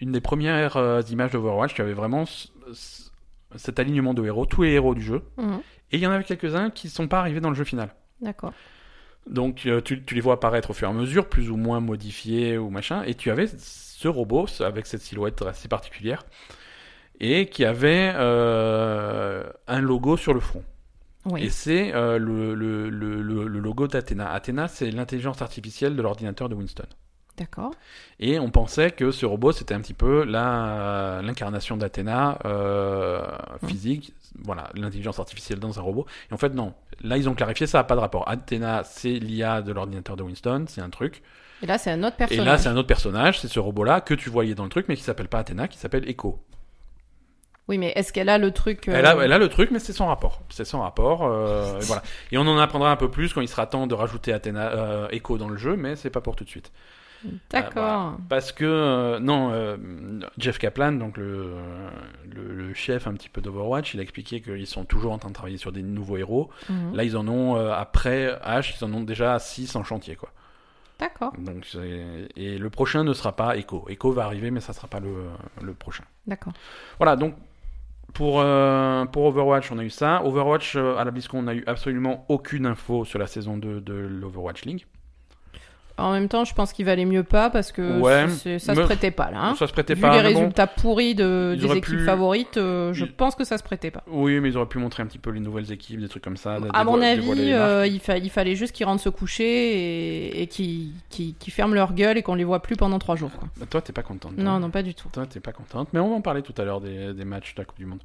Une 0.00 0.12
des 0.12 0.20
premières 0.20 0.76
euh, 0.76 1.02
images 1.10 1.32
d'Overwatch, 1.32 1.74
tu 1.74 1.82
avais 1.82 1.92
vraiment 1.92 2.24
ce- 2.26 2.48
ce- 2.72 3.10
cet 3.56 3.78
alignement 3.78 4.14
de 4.14 4.24
héros, 4.24 4.46
tous 4.46 4.62
les 4.62 4.72
héros 4.72 4.94
du 4.94 5.02
jeu, 5.02 5.22
Mhm. 5.38 5.60
et 5.92 5.96
il 5.96 6.00
y 6.00 6.06
en 6.06 6.10
avait 6.12 6.24
quelques-uns 6.24 6.70
qui 6.70 6.86
ne 6.86 6.92
sont 6.92 7.08
pas 7.08 7.18
arrivés 7.20 7.40
dans 7.40 7.50
le 7.50 7.56
jeu 7.56 7.64
final. 7.64 7.94
D'accord. 8.20 8.52
Donc 9.28 9.66
tu, 9.84 10.02
tu 10.04 10.14
les 10.14 10.20
vois 10.20 10.34
apparaître 10.34 10.70
au 10.70 10.72
fur 10.72 10.88
et 10.88 10.90
à 10.90 10.94
mesure, 10.94 11.28
plus 11.28 11.50
ou 11.50 11.56
moins 11.56 11.80
modifiés 11.80 12.56
ou 12.58 12.70
machin, 12.70 13.02
et 13.02 13.14
tu 13.14 13.30
avais 13.30 13.46
ce 13.48 14.08
robot 14.08 14.46
avec 14.60 14.86
cette 14.86 15.02
silhouette 15.02 15.42
assez 15.42 15.68
particulière 15.68 16.24
et 17.20 17.46
qui 17.46 17.64
avait 17.64 18.12
euh, 18.16 19.44
un 19.68 19.80
logo 19.80 20.16
sur 20.16 20.34
le 20.34 20.40
front. 20.40 20.62
Oui. 21.26 21.44
Et 21.44 21.50
c'est 21.50 21.94
euh, 21.94 22.18
le, 22.18 22.54
le, 22.54 22.88
le, 22.88 23.20
le- 23.20 23.46
le 23.46 23.58
logo 23.60 23.86
d'Athéna. 23.86 24.30
Athéna, 24.32 24.68
c'est 24.68 24.90
l'intelligence 24.90 25.42
artificielle 25.42 25.94
de 25.94 26.02
l'ordinateur 26.02 26.48
de 26.48 26.54
Winston. 26.54 26.86
D'accord. 27.36 27.70
Et 28.18 28.38
on 28.38 28.50
pensait 28.50 28.90
que 28.90 29.10
ce 29.10 29.24
robot, 29.26 29.52
c'était 29.52 29.74
un 29.74 29.80
petit 29.80 29.94
peu 29.94 30.24
l'incarnation 30.24 31.76
d'Athéna 31.76 32.38
euh, 32.44 33.22
physique. 33.66 34.12
Voilà, 34.42 34.70
l'intelligence 34.74 35.18
artificielle 35.18 35.58
dans 35.58 35.78
un 35.78 35.82
robot. 35.82 36.06
Et 36.30 36.34
en 36.34 36.36
fait, 36.36 36.54
non. 36.54 36.74
Là, 37.02 37.16
ils 37.16 37.28
ont 37.28 37.34
clarifié 37.34 37.66
ça, 37.66 37.78
n'a 37.78 37.84
pas 37.84 37.94
de 37.96 38.00
rapport. 38.00 38.28
Athéna, 38.28 38.82
c'est 38.84 39.12
l'IA 39.18 39.62
de 39.62 39.72
l'ordinateur 39.72 40.16
de 40.16 40.22
Winston, 40.22 40.64
c'est 40.68 40.80
un 40.82 40.90
truc. 40.90 41.22
Et 41.62 41.66
là, 41.66 41.78
c'est 41.78 41.90
un 41.90 42.02
autre 42.02 42.14
Et 42.16 42.18
personnage. 42.18 42.46
là, 42.46 42.58
c'est 42.58 42.68
un 42.68 42.76
autre 42.76 42.88
personnage, 42.88 43.40
c'est 43.40 43.48
ce 43.48 43.58
robot-là 43.60 44.00
que 44.00 44.14
tu 44.14 44.30
voyais 44.30 44.54
dans 44.54 44.64
le 44.64 44.70
truc, 44.70 44.86
mais 44.88 44.96
qui 44.96 45.02
s'appelle 45.02 45.28
pas 45.28 45.38
Athéna, 45.40 45.68
qui 45.68 45.78
s'appelle 45.78 46.08
Echo. 46.08 46.38
Oui, 47.68 47.78
mais 47.78 47.92
est-ce 47.94 48.12
qu'elle 48.12 48.28
a 48.28 48.38
le 48.38 48.50
truc 48.50 48.88
euh, 48.88 48.92
Elle, 48.96 49.06
a, 49.06 49.14
elle 49.22 49.32
a 49.32 49.38
le 49.38 49.48
truc, 49.48 49.70
mais 49.70 49.78
c'est 49.78 49.92
sans 49.92 50.06
rapport. 50.06 50.42
C'est 50.48 50.64
sans 50.64 50.80
rapport. 50.82 51.22
euh, 51.24 51.78
et 51.78 51.84
voilà. 51.84 52.02
Et 52.32 52.38
on 52.38 52.42
en 52.42 52.58
apprendra 52.58 52.90
un 52.90 52.96
peu 52.96 53.10
plus 53.10 53.32
quand 53.32 53.40
il 53.40 53.48
sera 53.48 53.66
temps 53.66 53.86
de 53.86 53.94
rajouter 53.94 54.32
Athéna, 54.32 54.70
euh, 54.72 55.08
Echo 55.10 55.38
dans 55.38 55.48
le 55.48 55.56
jeu, 55.56 55.76
mais 55.76 55.94
c'est 55.94 56.10
pas 56.10 56.20
pour 56.20 56.34
tout 56.34 56.42
de 56.44 56.48
suite. 56.48 56.72
D'accord. 57.50 57.72
Voilà. 57.74 58.12
Parce 58.28 58.50
que, 58.50 59.18
non, 59.18 59.52
Jeff 60.38 60.58
Kaplan, 60.58 60.92
donc 60.92 61.16
le, 61.18 61.52
le, 62.34 62.54
le 62.54 62.74
chef 62.74 63.06
un 63.06 63.12
petit 63.12 63.28
peu 63.28 63.40
d'Overwatch, 63.42 63.92
il 63.94 64.00
a 64.00 64.02
expliqué 64.02 64.40
qu'ils 64.40 64.66
sont 64.66 64.84
toujours 64.86 65.12
en 65.12 65.18
train 65.18 65.28
de 65.28 65.34
travailler 65.34 65.58
sur 65.58 65.70
des 65.70 65.82
nouveaux 65.82 66.16
héros. 66.16 66.50
Mhm. 66.70 66.94
Là, 66.96 67.04
ils 67.04 67.16
en 67.16 67.28
ont, 67.28 67.54
après 67.56 68.26
H, 68.44 68.74
ils 68.80 68.84
en 68.84 68.92
ont 68.94 69.02
déjà 69.02 69.38
6 69.38 69.76
en 69.76 69.84
chantier, 69.84 70.16
quoi. 70.16 70.30
D'accord. 70.98 71.32
Donc, 71.38 71.66
et 72.36 72.58
le 72.58 72.70
prochain 72.70 73.04
ne 73.04 73.12
sera 73.14 73.32
pas 73.36 73.56
Echo. 73.56 73.86
Echo 73.88 74.12
va 74.12 74.24
arriver, 74.24 74.50
mais 74.50 74.60
ça 74.60 74.72
sera 74.72 74.88
pas 74.88 75.00
le, 75.00 75.14
le 75.62 75.72
prochain. 75.74 76.04
D'accord. 76.26 76.52
Voilà, 76.98 77.16
donc 77.16 77.34
pour, 78.14 78.40
euh, 78.40 79.04
pour 79.06 79.24
Overwatch, 79.24 79.70
on 79.72 79.78
a 79.78 79.84
eu 79.84 79.90
ça. 79.90 80.24
Overwatch, 80.24 80.76
euh, 80.76 80.96
à 80.96 81.04
la 81.04 81.10
BlizzCon, 81.10 81.38
on 81.38 81.42
n'a 81.42 81.54
eu 81.54 81.64
absolument 81.66 82.24
aucune 82.28 82.66
info 82.66 83.04
sur 83.04 83.18
la 83.18 83.26
saison 83.26 83.56
2 83.56 83.80
de 83.80 83.92
l'Overwatch 83.92 84.64
League. 84.64 84.86
En 86.00 86.12
même 86.12 86.28
temps, 86.28 86.44
je 86.44 86.54
pense 86.54 86.72
qu'il 86.72 86.84
valait 86.86 87.04
mieux 87.04 87.22
pas 87.22 87.50
parce 87.50 87.72
que 87.72 87.98
Ouais, 88.00 88.26
ça 88.58 88.74
se 88.74 88.80
prêtait 88.80 89.10
pas 89.10 89.30
là. 89.30 89.38
hein. 89.40 89.54
ça 89.56 89.66
se 89.66 89.72
prêtait 89.72 89.94
Vu 89.94 90.00
pas. 90.00 90.22
les 90.22 90.32
bon. 90.32 90.38
résultats 90.40 90.66
pourris 90.66 91.14
de, 91.14 91.56
des 91.58 91.66
équipes 91.66 91.84
pu- 91.84 92.04
favorites, 92.04 92.56
euh, 92.56 92.92
je 92.92 93.04
ils- 93.04 93.12
pense 93.12 93.34
que 93.34 93.44
ça 93.44 93.58
se 93.58 93.62
prêtait 93.62 93.90
pas. 93.90 94.02
Oui, 94.08 94.40
mais 94.40 94.48
ils 94.50 94.56
auraient 94.56 94.66
pu 94.68 94.78
montrer 94.78 95.02
un 95.02 95.06
petit 95.06 95.18
peu 95.18 95.30
les 95.30 95.40
nouvelles 95.40 95.70
équipes, 95.72 96.00
des 96.00 96.08
trucs 96.08 96.24
comme 96.24 96.36
ça. 96.36 96.58
À 96.74 96.84
mon 96.84 97.00
avis, 97.02 97.52
euh, 97.52 97.86
il, 97.86 98.00
fa- 98.00 98.18
il 98.18 98.30
fallait 98.30 98.54
juste 98.56 98.74
qu'ils 98.74 98.86
rentrent 98.86 99.02
se 99.02 99.08
coucher 99.08 99.44
et, 99.44 100.42
et 100.42 100.46
qu'ils 100.46 100.92
ferment 101.52 101.74
leur 101.74 101.92
gueule 101.94 102.18
et 102.18 102.22
qu'on 102.22 102.34
les 102.34 102.44
voit 102.44 102.60
plus 102.62 102.76
pendant 102.76 102.98
trois 102.98 103.16
jours. 103.16 103.30
quoi. 103.38 103.48
Bah, 103.58 103.66
Toi, 103.68 103.82
t'es 103.82 103.92
pas 103.92 104.02
contente. 104.02 104.36
Non, 104.38 104.58
non, 104.58 104.70
pas 104.70 104.82
du 104.82 104.94
tout. 104.94 105.08
Toi, 105.12 105.26
t'es 105.26 105.40
pas 105.40 105.52
contente. 105.52 105.88
Mais 105.92 106.00
on 106.00 106.08
va 106.10 106.16
en 106.16 106.20
parler 106.20 106.42
tout 106.42 106.54
à 106.58 106.64
l'heure 106.64 106.80
des, 106.80 107.12
des 107.12 107.24
matchs 107.24 107.54
de 107.54 107.60
la 107.60 107.64
Coupe 107.64 107.78
du 107.78 107.86
Monde. 107.86 108.00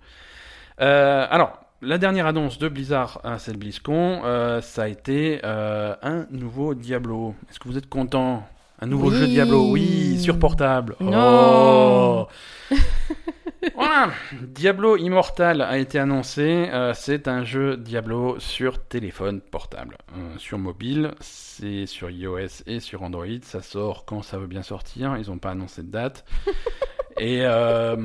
Euh, 0.82 1.26
alors, 1.30 1.60
la 1.86 1.98
dernière 1.98 2.26
annonce 2.26 2.58
de 2.58 2.68
Blizzard 2.68 3.20
à 3.24 3.40
cette 3.40 3.58
BlizzCon, 3.58 4.22
euh, 4.26 4.62
ça 4.62 4.84
a 4.84 4.88
été 4.88 5.40
euh, 5.44 5.96
un 6.02 6.26
nouveau 6.32 6.74
Diablo. 6.74 7.36
Est-ce 7.50 7.60
que 7.60 7.68
vous 7.68 7.78
êtes 7.78 7.88
content? 7.90 8.48
Un 8.82 8.88
nouveau 8.88 9.10
Oui. 9.10 9.18
jeu 9.18 9.28
Diablo, 9.28 9.70
oui, 9.72 10.20
sur 10.20 10.38
portable. 10.38 10.96
Non. 11.00 11.12
Oh. 11.12 12.28
voilà, 13.76 14.10
Diablo 14.42 14.98
Immortal 14.98 15.62
a 15.62 15.78
été 15.78 15.98
annoncé. 15.98 16.68
Euh, 16.74 16.94
c'est 16.94 17.28
un 17.30 17.46
jeu 17.46 17.78
Diablo 17.78 18.38
sur 18.40 18.84
téléphone 18.84 19.40
portable, 19.40 19.98
Euh, 20.18 20.38
sur 20.38 20.58
mobile. 20.58 21.12
C'est 21.22 21.86
sur 21.86 22.10
iOS 22.10 22.64
et 22.68 22.80
sur 22.82 23.04
Android. 23.04 23.26
Ça 23.44 23.62
sort 23.62 24.04
quand 24.06 24.24
ça 24.24 24.38
veut 24.40 24.48
bien 24.48 24.64
sortir. 24.64 25.16
Ils 25.18 25.30
n'ont 25.30 25.38
pas 25.38 25.52
annoncé 25.52 25.82
de 25.82 25.92
date. 25.92 26.26
et 27.18 27.40
euh, 27.44 27.96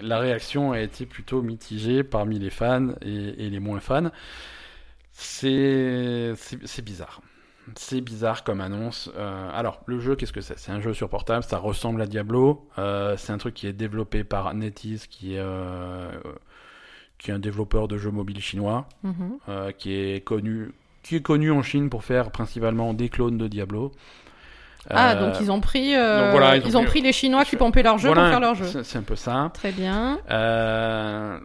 la 0.00 0.18
réaction 0.18 0.72
a 0.72 0.80
été 0.80 1.06
plutôt 1.06 1.42
mitigée 1.42 2.02
parmi 2.04 2.38
les 2.38 2.50
fans 2.50 2.90
et, 3.02 3.46
et 3.46 3.50
les 3.50 3.60
moins 3.60 3.80
fans. 3.80 4.10
C'est 5.12 6.34
bizarre. 6.84 7.20
C'est 7.74 8.00
bizarre 8.00 8.44
comme 8.44 8.60
annonce. 8.60 9.10
Euh, 9.16 9.50
alors, 9.52 9.80
le 9.86 9.98
jeu, 9.98 10.14
qu'est-ce 10.14 10.32
que 10.32 10.40
c'est? 10.40 10.58
C'est 10.58 10.70
un 10.70 10.80
jeu 10.80 10.94
sur 10.94 11.08
portable, 11.08 11.42
ça 11.42 11.58
ressemble 11.58 12.00
à 12.00 12.06
Diablo. 12.06 12.68
Euh, 12.78 13.16
c'est 13.16 13.32
un 13.32 13.38
truc 13.38 13.54
qui 13.54 13.66
est 13.66 13.72
développé 13.72 14.22
par 14.22 14.54
NetEase, 14.54 15.06
qui 15.08 15.34
est, 15.34 15.40
euh, 15.40 16.12
qui 17.18 17.30
est 17.30 17.34
un 17.34 17.38
développeur 17.40 17.88
de 17.88 17.96
jeux 17.98 18.10
mobiles 18.12 18.40
chinois, 18.40 18.88
Mhm. 19.02 19.38
qui, 19.78 19.92
est 19.94 20.24
connu, 20.24 20.70
qui 21.02 21.16
est 21.16 21.22
connu 21.22 21.50
en 21.50 21.62
Chine 21.62 21.90
pour 21.90 22.04
faire 22.04 22.30
principalement 22.30 22.94
des 22.94 23.08
clones 23.08 23.38
de 23.38 23.48
Diablo. 23.48 23.90
Ah, 24.90 25.12
Euh, 25.16 25.20
donc 25.20 25.40
ils 25.40 25.50
ont 25.50 25.60
pris, 25.60 25.94
euh, 25.96 26.22
donc 26.22 26.30
voilà, 26.40 26.56
ils, 26.56 26.76
ont 26.76 26.84
pris 26.84 27.00
les 27.00 27.12
Chinois 27.12 27.44
qui 27.44 27.56
pompaient 27.56 27.82
leur 27.82 27.98
jeu 27.98 28.08
voilà, 28.08 28.22
pour 28.22 28.30
faire 28.30 28.40
leur 28.40 28.54
jeu. 28.54 28.82
c'est- 28.84 28.98
un 28.98 29.02
peu 29.02 29.16
ça. 29.16 29.50
Très 29.54 29.72
bien. 29.72 30.20
Euh, 30.30 31.38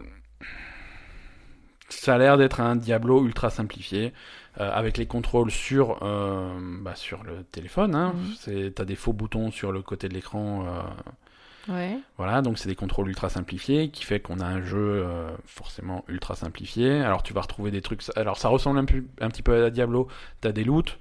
Ça 1.88 2.14
a 2.14 2.18
l'air 2.18 2.36
d'être 2.38 2.60
un 2.60 2.74
Diablo 2.74 3.24
ultra 3.24 3.50
simplifié, 3.50 4.12
euh, 4.60 4.70
avec 4.72 4.96
les 4.98 5.06
contrôles 5.06 5.50
sur, 5.50 5.98
euh, 6.02 6.58
bah, 6.80 6.94
sur 6.96 7.22
le 7.22 7.44
téléphone. 7.44 7.94
Hein. 7.94 8.14
Mhm. 8.16 8.34
C'est- 8.38 8.74
T'as 8.74 8.84
des 8.84 8.96
faux 8.96 9.12
boutons 9.12 9.50
sur 9.50 9.70
le 9.72 9.82
côté 9.82 10.08
de 10.08 10.14
l'écran. 10.14 10.64
euh, 10.66 11.72
Ouais. 11.72 11.96
voilà, 12.16 12.42
donc 12.42 12.58
c'est 12.58 12.68
des 12.68 12.74
contrôles 12.74 13.08
ultra 13.08 13.28
simplifiés, 13.28 13.90
qui 13.90 14.04
fait 14.04 14.18
qu'on 14.18 14.40
a 14.40 14.46
un 14.46 14.62
jeu 14.62 15.06
forcément 15.46 16.04
ultra 16.08 16.34
simplifié. 16.34 17.00
Alors 17.02 17.22
tu 17.22 17.32
vas 17.34 17.42
retrouver 17.42 17.70
des 17.70 17.82
trucs. 17.82 18.02
Alors 18.16 18.36
ça 18.38 18.48
ressemble 18.48 18.78
un, 18.80 18.84
peu- 18.84 19.04
un 19.20 19.28
petit 19.28 19.42
peu 19.42 19.66
à 19.66 19.70
Diablo. 19.70 20.08
T'as 20.40 20.50
des 20.50 20.64
loots, 20.64 20.98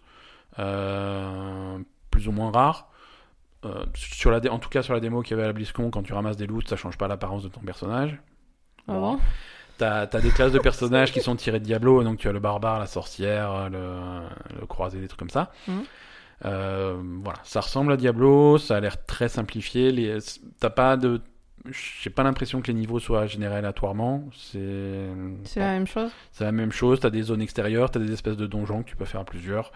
plus 2.12 2.28
ou 2.28 2.32
moins 2.32 2.52
rares. 2.52 2.88
Euh, 3.64 3.86
sur 3.96 4.32
la 4.32 4.40
en 4.52 4.58
tout 4.60 4.70
cas 4.70 4.82
sur 4.82 4.94
la 4.94 5.00
démo 5.00 5.22
qu'il 5.22 5.32
y 5.32 5.34
avait 5.36 5.44
à 5.44 5.48
la 5.48 5.54
BlizzCon, 5.54 5.90
quand 5.92 6.04
tu 6.04 6.14
ramasses 6.14 6.38
des 6.38 6.48
loots, 6.48 6.68
ça 6.68 6.76
change 6.76 6.98
pas 6.98 7.08
l'apparence 7.08 7.44
de 7.44 7.48
ton 7.50 7.62
personnage. 7.62 8.18
Ah 8.88 8.94
bon 8.94 9.20
T'as 9.78 10.02
as 10.02 10.06
des 10.22 10.30
classes 10.30 10.52
de 10.52 10.60
personnages 10.60 11.12
qui 11.12 11.22
sont 11.22 11.36
tirées 11.36 11.60
de 11.60 11.66
Diablo, 11.66 12.04
donc 12.04 12.20
tu 12.20 12.28
as 12.28 12.32
le 12.32 12.40
barbare, 12.40 12.80
la 12.80 12.86
sorcière, 12.86 13.70
le, 13.70 13.98
le 14.60 14.66
croisé, 14.68 15.00
des 15.00 15.08
trucs 15.08 15.20
comme 15.20 15.30
ça. 15.30 15.52
Mhm. 15.68 15.84
Euh, 16.46 17.02
voilà, 17.24 17.40
ça 17.44 17.62
ressemble 17.62 17.92
à 17.92 17.98
Diablo, 17.98 18.58
ça 18.58 18.78
a 18.78 18.80
l'air 18.80 19.04
très 19.06 19.30
simplifié. 19.30 20.18
T'as 20.60 20.70
pas 20.72 20.98
de, 20.98 21.22
j'ai 21.70 22.10
pas 22.10 22.24
l'impression 22.24 22.62
que 22.62 22.68
les 22.68 22.74
niveaux 22.74 23.00
soient 23.00 23.28
générés 23.28 23.56
aléatoirement. 23.58 24.28
C'est 24.34 25.08
C'est 25.44 25.60
la 25.60 25.74
même 25.74 25.88
chose. 25.88 26.12
c'est 26.32 26.44
la 26.44 26.52
même 26.52 26.72
chose. 26.72 27.00
T'as 27.00 27.10
des 27.12 27.22
zones 27.24 27.42
extérieures, 27.42 27.92
t'as 27.92 28.00
des 28.00 28.12
espèces 28.12 28.38
de 28.38 28.48
donjons 28.48 28.84
que 28.84 28.90
tu 28.90 28.96
peux 28.96 29.06
faire 29.06 29.22
à 29.22 29.26
plusieurs. 29.26 29.72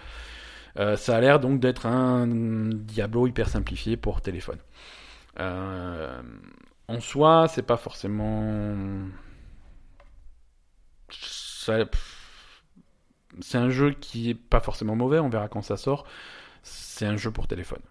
Euh, 0.78 0.98
ça 0.98 1.16
a 1.16 1.22
l'air 1.22 1.40
donc 1.40 1.60
d'être 1.60 1.86
un 1.86 2.28
Diablo 2.28 3.28
hyper 3.28 3.48
simplifié 3.50 3.96
pour 3.98 4.22
téléphone. 4.22 4.60
Euh, 5.40 6.22
en 6.88 7.00
soi, 7.00 7.48
c'est 7.50 7.62
pas 7.64 7.78
forcément. 7.78 8.44
Ça- 11.12 11.86
C'est 13.42 13.58
un 13.58 13.70
jeu 13.70 13.92
qui 13.92 14.30
est 14.30 14.34
pas 14.36 14.62
forcément 14.62 14.96
mauvais, 14.96 15.20
on 15.20 15.28
verra 15.30 15.50
quand 15.50 15.62
ça 15.62 15.76
sort. 15.76 16.06
C'est 16.64 17.06
un 17.06 17.18
jeu 17.18 17.32
pour 17.32 17.48
téléphone. 17.48 17.82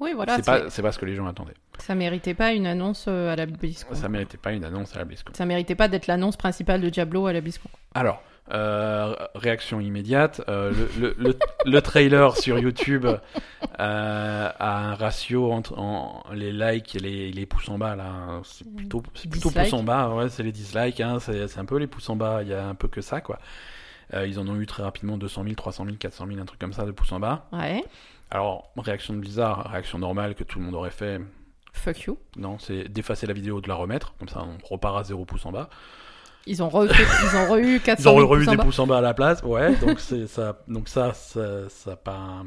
Oui, 0.00 0.12
voilà. 0.14 0.36
c'est 0.36 0.44
c'est- 0.44 0.50
pas, 0.62 0.70
c'est 0.70 0.80
pas 0.82 0.92
ce 0.92 0.98
que 0.98 1.04
les 1.06 1.14
gens 1.14 1.26
attendaient. 1.26 1.54
Ça 1.78 1.94
méritait 1.94 2.32
pas 2.34 2.52
une 2.52 2.66
annonce 2.66 3.04
euh, 3.08 3.30
à 3.32 3.36
la 3.36 3.44
BlizzCon. 3.46 3.94
Ça 3.94 4.08
méritait 4.08 4.38
pas 4.38 4.52
une 4.52 4.64
annonce 4.64 4.94
à 4.96 5.00
la 5.00 5.04
BlizzCon. 5.04 5.32
Ça 5.34 5.44
méritait 5.44 5.74
pas 5.74 5.88
d'être 5.88 6.06
l'annonce 6.06 6.36
principale 6.36 6.80
de 6.80 6.88
Diablo 6.88 7.26
à 7.26 7.32
la 7.32 7.40
BlizzCon. 7.40 7.68
Alors, 7.94 8.22
euh, 8.50 9.14
réaction 9.34 9.80
immédiate. 9.80 10.40
euh, 10.48 10.72
le, 10.98 11.00
le, 11.00 11.14
le, 11.18 11.38
le 11.66 11.82
trailer 11.82 12.36
sur 12.36 12.58
YouTube 12.58 13.06
euh, 13.06 13.18
a 14.58 14.78
un 14.90 14.94
ratio 14.94 15.52
entre 15.52 15.78
en, 15.78 16.24
les 16.32 16.52
likes 16.52 16.96
et 16.96 17.00
les, 17.00 17.30
les 17.32 17.46
pouces 17.46 17.68
en 17.68 17.78
bas. 17.78 17.96
là. 17.96 18.40
C'est 18.44 18.66
plutôt, 18.74 19.02
c'est 19.14 19.28
plutôt 19.28 19.48
Dislike. 19.48 19.70
pouces 19.70 19.78
en 19.78 19.82
bas. 19.82 20.08
Ouais, 20.10 20.28
c'est 20.28 20.42
les 20.42 20.52
dislikes. 20.52 21.00
Hein, 21.00 21.18
c'est, 21.20 21.48
c'est 21.48 21.58
un 21.60 21.64
peu 21.64 21.76
les 21.78 21.86
pouces 21.86 22.08
en 22.08 22.16
bas. 22.16 22.42
Il 22.42 22.48
y 22.48 22.54
a 22.54 22.66
un 22.66 22.74
peu 22.74 22.88
que 22.88 23.00
ça, 23.00 23.20
quoi. 23.20 23.38
Euh, 24.14 24.26
ils 24.26 24.38
en 24.38 24.48
ont 24.48 24.56
eu 24.56 24.66
très 24.66 24.82
rapidement 24.82 25.18
200 25.18 25.42
000, 25.44 25.54
300 25.54 25.84
000, 25.84 25.96
400 25.98 26.26
000, 26.26 26.40
un 26.40 26.44
truc 26.46 26.58
comme 26.58 26.72
ça 26.72 26.86
de 26.86 26.92
pouces 26.92 27.12
en 27.12 27.20
bas. 27.20 27.46
Ouais. 27.52 27.84
Alors, 28.30 28.70
réaction 28.76 29.14
de 29.14 29.18
Blizzard, 29.20 29.70
réaction 29.70 29.98
normale 29.98 30.34
que 30.34 30.44
tout 30.44 30.58
le 30.58 30.64
monde 30.64 30.74
aurait 30.74 30.90
fait. 30.90 31.20
Fuck 31.74 32.00
you. 32.02 32.18
Non, 32.36 32.58
c'est 32.58 32.88
d'effacer 32.88 33.26
la 33.26 33.34
vidéo, 33.34 33.60
de 33.60 33.68
la 33.68 33.74
remettre. 33.74 34.14
Comme 34.18 34.28
ça, 34.28 34.42
on 34.42 34.56
repart 34.66 34.98
à 34.98 35.04
0 35.04 35.24
pouces 35.26 35.44
en 35.46 35.52
bas. 35.52 35.68
Ils 36.48 36.62
ont 36.62 36.68
refait, 36.70 37.14
ils 37.22 37.36
ont 37.36 37.46
re-eu 37.52 37.80
400 37.80 38.02
Ils 38.02 38.08
ont 38.14 38.18
000 38.18 38.28
revu 38.28 38.46
pouces 38.46 38.48
en 38.48 38.52
des 38.52 38.56
bas. 38.56 38.64
pouces 38.64 38.78
en 38.80 38.86
bas 38.86 38.98
à 38.98 39.00
la 39.02 39.14
place, 39.14 39.42
ouais. 39.42 39.76
Donc 39.76 40.00
c'est 40.00 40.26
ça, 40.26 40.58
donc 40.68 40.88
ça, 40.88 41.12
ça, 41.14 41.96
pas, 41.96 42.42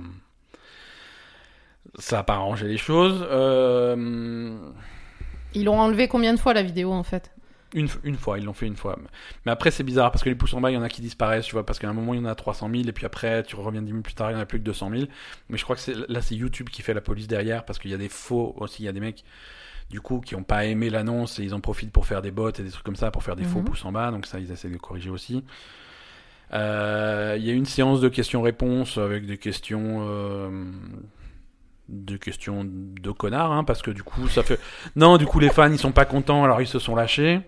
ça 2.00 2.20
a 2.20 2.24
pas 2.24 2.34
arrangé 2.36 2.68
les 2.68 2.78
choses. 2.78 3.26
Euh, 3.30 4.58
Ils 5.54 5.66
l'ont 5.66 5.80
enlevé 5.80 6.08
combien 6.08 6.34
de 6.34 6.40
fois 6.40 6.54
la 6.54 6.64
vidéo 6.64 6.92
en 6.92 7.04
fait? 7.04 7.32
Une, 7.74 7.88
une 8.04 8.18
fois, 8.18 8.38
ils 8.38 8.44
l'ont 8.44 8.54
fait 8.54 8.68
une 8.68 8.76
fois. 8.76 8.98
Mais 9.46 9.52
après 9.52 9.72
c'est 9.72 9.84
bizarre 9.84 10.12
parce 10.12 10.24
que 10.24 10.30
les 10.30 10.36
pouces 10.36 10.54
en 10.54 10.60
bas, 10.62 10.72
il 10.72 10.74
y 10.74 10.78
en 10.78 10.82
a 10.84 10.90
qui 10.90 11.02
disparaissent, 11.02 11.46
tu 11.46 11.54
vois, 11.54 11.66
parce 11.66 11.80
qu'à 11.80 11.88
un 11.90 11.94
moment 11.94 12.14
il 12.14 12.20
y 12.20 12.24
en 12.24 12.26
a 12.26 12.36
300 12.36 12.70
000 12.70 12.84
et 12.88 12.92
puis 12.92 13.06
après 13.06 13.44
tu 13.44 13.56
reviens 13.56 13.82
10 13.82 13.92
minutes 13.92 14.06
plus 14.06 14.14
tard, 14.14 14.32
il 14.32 14.34
y 14.34 14.38
en 14.38 14.42
a 14.42 14.46
plus 14.46 14.60
que 14.60 14.66
200 14.66 14.90
000. 14.92 15.04
Mais 15.50 15.58
je 15.58 15.64
crois 15.64 15.78
que 15.78 15.82
là 16.12 16.22
c'est 16.22 16.36
YouTube 16.36 16.70
qui 16.70 16.82
fait 16.82 16.94
la 16.94 17.02
police 17.02 17.28
derrière 17.28 17.64
parce 17.66 17.80
qu'il 17.80 17.92
y 17.92 17.94
a 17.94 17.98
des 17.98 18.10
faux 18.10 18.56
aussi, 18.58 18.84
il 18.84 18.86
y 18.86 18.90
a 18.90 18.92
des 18.92 19.00
mecs. 19.00 19.24
Du 19.90 20.00
coup, 20.02 20.22
qui 20.22 20.36
ont 20.36 20.44
pas 20.44 20.66
aimé 20.66 20.90
l'annonce 20.90 21.40
et 21.40 21.44
ils 21.44 21.54
en 21.54 21.60
profitent 21.60 21.92
pour 21.92 22.06
faire 22.06 22.22
des 22.22 22.32
bots 22.32 22.50
et 22.50 22.64
des 22.64 22.70
trucs 22.70 22.84
comme 22.86 22.96
ça, 22.96 23.12
pour 23.12 23.24
faire 23.24 23.36
des 23.36 23.44
faux 23.44 23.60
Mhm. 23.60 23.66
pouces 23.66 23.84
en 23.86 23.92
bas. 23.92 24.10
Donc 24.12 24.26
ça, 24.26 24.40
ils 24.40 24.52
essaient 24.52 24.70
de 24.70 24.78
corriger 24.78 25.10
aussi. 25.10 25.44
Euh, 26.54 27.36
Il 27.40 27.46
y 27.46 27.50
a 27.50 27.54
une 27.54 27.66
séance 27.66 28.02
de 28.02 28.10
questions-réponses 28.10 28.98
avec 28.98 29.26
des 29.26 29.38
questions, 29.38 30.06
euh, 30.08 30.50
des 31.90 32.20
questions 32.20 32.66
de 32.66 33.12
connards, 33.12 33.52
hein, 33.52 33.64
parce 33.64 33.82
que 33.82 33.92
du 33.92 34.04
coup, 34.04 34.28
ça 34.28 34.44
fait. 34.44 34.60
Non, 34.96 35.18
du 35.18 35.26
coup, 35.26 35.40
les 35.40 35.50
fans, 35.50 35.72
ils 35.72 35.78
sont 35.80 35.92
pas 35.92 36.06
contents, 36.06 36.44
alors 36.44 36.62
ils 36.62 36.68
se 36.68 36.80
sont 36.80 36.96
lâchés. 36.96 37.40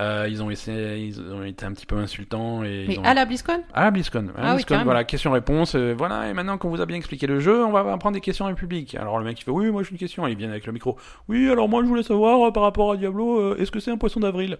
Euh, 0.00 0.26
ils 0.30 0.42
ont 0.42 0.50
essayé, 0.50 0.96
ils 1.04 1.20
ont 1.20 1.44
été 1.44 1.66
un 1.66 1.72
petit 1.72 1.84
peu 1.84 1.96
insultants 1.98 2.64
et 2.64 2.86
Mais 2.88 2.94
ils 2.94 2.98
ont... 3.00 3.04
à 3.04 3.12
la 3.12 3.26
BlizzCon? 3.26 3.62
À 3.74 3.84
la 3.84 3.90
BlizzCon. 3.90 4.28
À 4.36 4.40
la 4.40 4.48
Ah 4.50 4.54
BlizzCon, 4.54 4.68
carrément. 4.68 4.84
voilà, 4.86 5.04
question-réponse. 5.04 5.74
euh, 5.74 5.94
voilà, 5.98 6.28
et 6.28 6.32
maintenant 6.32 6.56
qu'on 6.58 6.70
vous 6.70 6.80
a 6.80 6.86
bien 6.86 6.96
expliqué 6.96 7.26
le 7.26 7.38
jeu, 7.40 7.64
on 7.64 7.70
va 7.72 7.82
prendre 7.98 8.14
des 8.14 8.20
questions 8.20 8.46
en 8.46 8.54
public. 8.54 8.94
Alors 8.94 9.18
le 9.18 9.24
mec 9.24 9.38
il 9.40 9.44
fait 9.44 9.50
oui, 9.50 9.70
moi 9.70 9.82
j'ai 9.82 9.90
une 9.90 9.98
question. 9.98 10.26
Et 10.26 10.30
il 10.32 10.36
vient 10.38 10.48
avec 10.50 10.66
le 10.66 10.72
micro. 10.72 10.96
Oui, 11.28 11.50
alors 11.50 11.68
moi 11.68 11.82
je 11.82 11.88
voulais 11.88 12.02
savoir 12.02 12.48
euh, 12.48 12.50
par 12.50 12.62
rapport 12.62 12.92
à 12.92 12.96
Diablo, 12.96 13.54
est-ce 13.56 13.70
que 13.70 13.80
c'est 13.80 13.90
un 13.90 13.98
poisson 13.98 14.20
d'avril? 14.20 14.56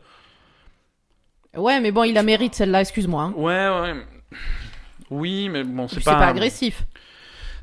Ouais, 1.57 1.81
mais 1.81 1.91
bon, 1.91 2.05
il 2.05 2.15
la 2.15 2.23
mérite 2.23 2.55
celle-là, 2.55 2.81
excuse-moi. 2.83 3.23
hein. 3.25 3.33
Ouais, 3.37 3.69
ouais. 3.69 3.95
Oui, 5.11 5.49
mais 5.49 5.65
bon, 5.65 5.89
c'est 5.89 5.97
C'est 5.97 6.05
pas. 6.05 6.17
pas 6.19 6.27
agressif. 6.29 6.85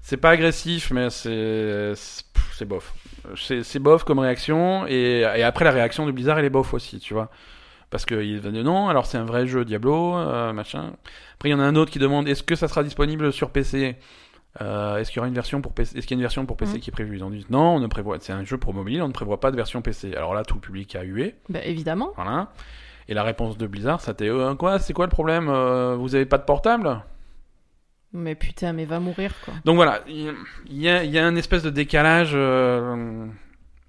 C'est 0.02 0.18
pas 0.18 0.32
agressif, 0.32 0.92
mais 0.92 1.10
c'est 1.10 1.94
c'est 1.96 2.66
bof. 2.66 2.94
C'est 3.36 3.64
c'est 3.64 3.80
bof 3.80 4.04
comme 4.04 4.20
réaction 4.20 4.86
et, 4.88 5.20
et 5.36 5.44
après 5.44 5.66
la 5.66 5.72
réaction 5.72 6.06
de 6.06 6.12
Blizzard 6.12 6.40
elle 6.40 6.46
est 6.46 6.50
bof 6.50 6.74
aussi, 6.74 7.00
tu 7.00 7.14
vois. 7.14 7.30
Parce 7.90 8.06
qu'il 8.06 8.40
va 8.42 8.52
dire 8.52 8.64
non, 8.64 8.90
alors 8.90 9.06
c'est 9.06 9.18
un 9.18 9.24
vrai 9.26 9.48
jeu 9.48 9.64
Diablo, 9.64 10.16
euh, 10.18 10.52
machin. 10.54 10.92
Après 11.36 11.50
il 11.50 11.52
y 11.54 11.56
en 11.56 11.60
a 11.60 11.64
un 11.64 11.76
autre 11.76 11.92
qui 11.92 12.00
demande 12.00 12.28
est-ce 12.28 12.44
que 12.44 12.56
ça 12.56 12.68
sera 12.68 12.84
disponible 12.84 13.32
sur 13.34 13.50
PC 13.52 13.96
Euh, 14.60 14.98
Est-ce 14.98 15.12
qu'il 15.12 15.18
y 15.18 15.20
aura 15.20 15.28
une 15.28 15.36
version 15.36 15.62
pour 15.62 15.72
PC 15.74 15.98
Est-ce 15.98 16.08
qu'il 16.08 16.16
y 16.16 16.18
a 16.18 16.20
une 16.20 16.24
version 16.24 16.46
pour 16.48 16.58
PC 16.58 16.74
Mhm. 16.74 16.80
qui 16.80 16.90
est 16.90 16.92
prévue? 16.92 17.16
Ils 17.18 17.24
ont 17.24 17.30
dit 17.30 17.46
non, 17.52 17.76
on 17.76 17.80
ne 17.80 17.86
prévoit. 17.88 18.18
C'est 18.20 18.34
un 18.34 18.44
jeu 18.44 18.58
pour 18.58 18.74
mobile, 18.74 19.02
on 19.04 19.08
ne 19.08 19.14
prévoit 19.14 19.40
pas 19.40 19.52
de 19.52 19.56
version 19.56 19.82
PC. 19.84 20.16
Alors 20.16 20.34
là 20.34 20.44
tout 20.44 20.56
le 20.56 20.62
public 20.62 20.96
a 20.96 21.04
hué, 21.04 21.36
Bah, 21.48 21.60
évidemment. 21.64 22.10
voilà. 22.16 22.52
Et 23.08 23.14
la 23.14 23.22
réponse 23.24 23.58
de 23.58 23.68
Blizzard, 23.68 24.02
c'était 24.02 24.28
euh, 24.30 24.56
quoi 24.56 24.80
C'est 24.80 24.94
quoi 24.94 25.06
le 25.06 25.12
problème 25.12 25.48
Euh, 25.48 25.96
Vous 25.96 26.16
avez 26.16 26.26
pas 26.26 26.38
de 26.40 26.44
portable? 26.44 27.02
Mais 28.14 28.34
putain, 28.36 28.74
mais 28.74 28.86
va 28.86 29.00
mourir 29.00 29.32
quoi. 29.46 29.54
Donc 29.64 29.76
voilà, 29.76 30.02
il 30.08 30.34
y 30.72 30.90
a, 30.90 31.04
y 31.04 31.18
a 31.20 31.26
un 31.26 31.36
espèce 31.36 31.62
de 31.62 31.70
décalage 31.70 32.36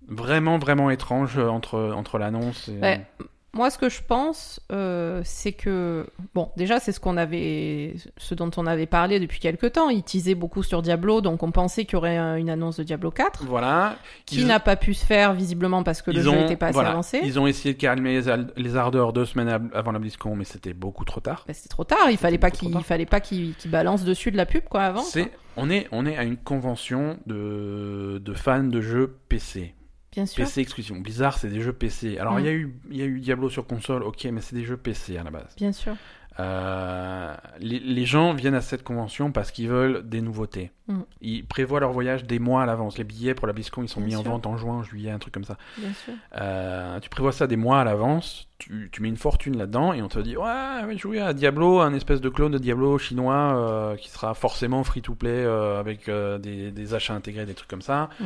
vraiment, 0.07 0.59
vraiment 0.59 0.91
étrange 0.91 1.39
entre, 1.39 1.79
entre 1.95 2.19
l'annonce 2.19 2.69
et... 2.69 2.79
Ouais. 2.81 3.07
Moi, 3.55 3.71
ce 3.71 3.79
que 3.79 3.89
je 3.89 4.03
pense, 4.07 4.61
euh, 4.71 5.23
c'est 5.25 5.53
que 5.53 6.07
bon, 6.35 6.51
déjà, 6.57 6.81
c'est 6.81 6.93
ce 6.93 7.01
qu'on 7.01 7.17
avait, 7.17 7.95
ce 8.19 8.35
dont 8.35 8.51
on 8.59 8.67
avait 8.67 8.87
parlé 8.87 9.19
depuis 9.21 9.41
quelques 9.41 9.73
temps. 9.73 9.89
Ils 9.89 10.03
teasaient 10.03 10.35
beaucoup 10.35 10.63
sur 10.63 10.83
Diablo, 10.83 11.23
donc 11.23 11.43
on 11.43 11.51
pensait 11.51 11.87
qu'il 11.87 11.95
y 11.95 11.97
aurait 11.97 12.17
un- 12.19 12.37
une 12.37 12.51
annonce 12.51 12.77
de 12.77 12.83
Diablo 12.85 13.11
4, 13.11 13.45
Voilà. 13.47 13.97
qui 14.27 14.43
Ils- 14.43 14.47
n'a 14.47 14.61
pas 14.61 14.77
pu 14.77 14.93
se 14.93 15.05
faire 15.05 15.33
visiblement 15.33 15.83
parce 15.83 16.03
que 16.03 16.11
le 16.11 16.21
jeu 16.21 16.31
n'était 16.31 16.57
pas 16.57 16.67
assez 16.69 16.79
avancé. 16.79 17.21
Ils 17.25 17.41
ont 17.41 17.47
essayé 17.47 17.73
de 17.75 17.79
calmer 17.81 18.21
les, 18.57 18.77
ardeurs 18.77 19.13
deux 19.15 19.25
semaines 19.25 19.49
av- 19.49 19.71
avant 19.73 19.93
la 19.93 19.99
BlizzCon, 19.99 20.37
mais 20.37 20.45
c'était 20.45 20.75
beaucoup 20.75 21.07
trop 21.07 21.21
tard. 21.21 21.45
Bah, 21.49 21.55
c'était 21.55 21.69
trop 21.71 21.85
tard. 21.85 22.11
Il 22.11 22.19
fallait 22.19 22.39
pas 22.39 22.51
qu'il 22.51 22.79
fallait 22.85 23.07
pas 23.07 23.21
qu'il 23.21 23.55
qu'il 23.55 23.71
balance 23.71 24.05
dessus 24.05 24.31
de 24.31 24.37
la 24.37 24.45
pub 24.47 24.65
quoi 24.69 24.83
avant. 24.83 25.01
C'est, 25.03 25.23
quoi. 25.25 25.33
on, 25.57 25.71
est, 25.71 25.89
on 25.91 26.05
est 26.05 26.17
à 26.19 26.23
une 26.23 26.37
convention 26.37 27.19
de, 27.27 28.21
de 28.23 28.35
fans 28.35 28.63
de 28.65 28.81
jeux 28.83 29.17
PC. 29.31 29.75
Bien 30.19 30.27
sûr. 30.27 30.45
PC 30.45 30.61
exclusion. 30.61 30.97
Blizzard, 30.97 31.39
c'est 31.39 31.49
des 31.49 31.61
jeux 31.61 31.73
PC. 31.73 32.19
Alors, 32.19 32.35
Mm. 32.35 32.41
il 32.41 32.45
y, 32.47 32.49
a 32.49 32.53
eu, 32.53 32.75
il 32.91 32.97
y 32.97 33.03
a 33.03 33.07
eu 33.07 33.21
Diablo 33.21 33.49
sur 33.49 33.67
console, 33.67 34.03
ok, 34.03 34.25
mais 34.33 34.41
c'est 34.41 34.57
des 34.57 34.65
jeux 34.65 34.77
PC 34.77 35.17
à 35.17 35.23
la 35.23 35.31
base. 35.31 35.55
Bien 35.57 35.73
sûr. 35.73 35.95
Euh, 36.41 37.35
les, 37.59 37.81
les 37.81 38.05
gens 38.05 38.33
viennent 38.33 38.55
à 38.55 38.61
cette 38.61 38.85
convention 38.85 39.33
parce 39.33 39.51
qu'ils 39.51 39.69
veulent 39.69 40.09
des 40.09 40.21
nouveautés. 40.21 40.71
Mm. 40.87 41.01
Ils 41.21 41.45
prévoient 41.45 41.81
leur 41.81 41.91
voyage 41.91 42.23
des 42.25 42.39
mois 42.39 42.63
à 42.63 42.67
l'avance. 42.67 42.97
Les 42.97 43.03
billets 43.03 43.35
pour 43.35 43.49
la 43.49 43.53
BlizzCon, 43.53 43.83
ils 43.83 43.89
sont 43.89 44.01
Bien 44.01 44.11
mis 44.11 44.17
en 44.17 44.23
vente 44.23 44.47
en 44.47 44.57
juin, 44.57 44.85
juillet, 44.85 45.11
un 45.11 45.19
truc 45.19 45.35
comme 45.35 45.43
ça. 45.43 45.57
Bien 45.79 45.93
sûr. 45.93 46.13
Euh, 46.37 47.01
tu 47.01 47.09
prévois 47.09 47.33
ça 47.33 47.49
des 47.49 47.57
mois 47.57 47.81
à 47.81 47.85
l'avance, 47.85 48.47
tu, 48.59 48.89
tu 48.93 49.03
mets 49.03 49.09
une 49.09 49.17
fortune 49.17 49.57
là-dedans 49.59 49.93
et 49.95 50.01
on 50.01 50.07
te 50.09 50.21
dit 50.21 50.37
ouais, 50.37 50.79
je 50.83 50.87
vais 50.87 50.97
jouer 50.97 51.21
à 51.21 51.33
Diablo, 51.33 51.81
un 51.81 51.93
espèce 51.93 52.21
de 52.21 52.29
clone 52.29 52.53
de 52.53 52.59
Diablo 52.59 52.99
chinois 52.99 53.35
euh, 53.57 53.97
qui 53.97 54.09
sera 54.09 54.35
forcément 54.35 54.85
free-to-play 54.85 55.31
euh, 55.45 55.81
avec 55.81 56.09
euh, 56.09 56.39
des, 56.39 56.71
des 56.71 56.95
achats 56.95 57.15
intégrés, 57.15 57.47
des 57.47 57.55
trucs 57.55 57.69
comme 57.69 57.83
ça. 57.83 58.11
Mm. 58.21 58.25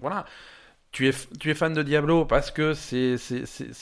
Voilà. 0.00 0.24
Tu 0.90 1.06
es, 1.06 1.12
tu 1.38 1.50
es 1.50 1.54
fan 1.54 1.74
de 1.74 1.82
Diablo 1.82 2.24
parce 2.24 2.50
que 2.50 2.72
c'est 2.72 3.16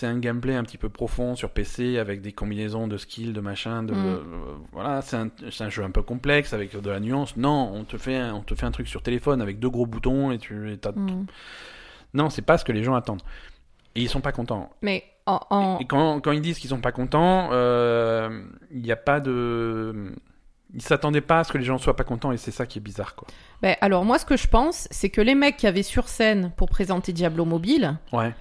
un 0.02 0.18
gameplay 0.18 0.54
un 0.56 0.64
petit 0.64 0.76
peu 0.76 0.88
profond 0.88 1.36
sur 1.36 1.50
PC 1.50 1.98
avec 1.98 2.20
des 2.20 2.32
combinaisons 2.32 2.88
de 2.88 2.96
skills, 2.96 3.32
de 3.32 3.40
machin, 3.40 3.84
de 3.84 3.94
Mm. 3.94 4.04
euh, 4.06 4.18
voilà, 4.72 5.02
c'est 5.02 5.16
un, 5.16 5.28
un 5.60 5.68
jeu 5.70 5.84
un 5.84 5.90
peu 5.92 6.02
complexe 6.02 6.52
avec 6.52 6.78
de 6.78 6.90
la 6.90 6.98
nuance. 6.98 7.36
Non, 7.36 7.70
on 7.72 7.84
te 7.84 7.96
fait 7.96 8.16
un, 8.16 8.34
on 8.34 8.40
te 8.42 8.54
fait 8.56 8.66
un 8.66 8.72
truc 8.72 8.88
sur 8.88 9.02
téléphone 9.02 9.40
avec 9.40 9.60
deux 9.60 9.70
gros 9.70 9.86
boutons 9.86 10.32
et 10.32 10.38
tu 10.38 10.70
et 10.72 10.76
Mm. 10.96 11.26
non, 12.14 12.28
c'est 12.28 12.42
pas 12.42 12.58
ce 12.58 12.64
que 12.64 12.72
les 12.72 12.82
gens 12.82 12.94
attendent. 12.96 13.22
Et 13.94 14.02
ils 14.02 14.08
sont 14.08 14.20
pas 14.20 14.32
contents. 14.32 14.70
Mais 14.82 15.04
en, 15.26 15.40
en- 15.50 15.78
Et 15.78 15.86
quand, 15.86 16.20
quand 16.20 16.32
ils 16.32 16.42
disent 16.42 16.58
qu'ils 16.58 16.70
sont 16.70 16.80
pas 16.80 16.92
contents, 16.92 17.50
euh, 17.52 18.42
il 18.72 18.82
n'y 18.82 18.92
a 18.92 18.96
pas 18.96 19.20
de. 19.20 20.12
Ils 20.74 20.82
s'attendaient 20.82 21.20
pas 21.20 21.40
à 21.40 21.44
ce 21.44 21.52
que 21.52 21.58
les 21.58 21.64
gens 21.64 21.78
soient 21.78 21.96
pas 21.96 22.04
contents 22.04 22.32
et 22.32 22.36
c'est 22.36 22.50
ça 22.50 22.66
qui 22.66 22.78
est 22.78 22.82
bizarre, 22.82 23.14
quoi. 23.14 23.28
ben, 23.62 23.76
alors 23.80 24.04
moi, 24.04 24.18
ce 24.18 24.24
que 24.26 24.36
je 24.36 24.48
pense, 24.48 24.88
c'est 24.90 25.10
que 25.10 25.20
les 25.20 25.34
mecs 25.34 25.56
qui 25.56 25.66
avaient 25.66 25.82
sur 25.84 26.08
scène 26.08 26.52
pour 26.56 26.68
présenter 26.68 27.12
Diablo 27.12 27.44
Mobile, 27.44 27.96
Ouais. 28.12 28.34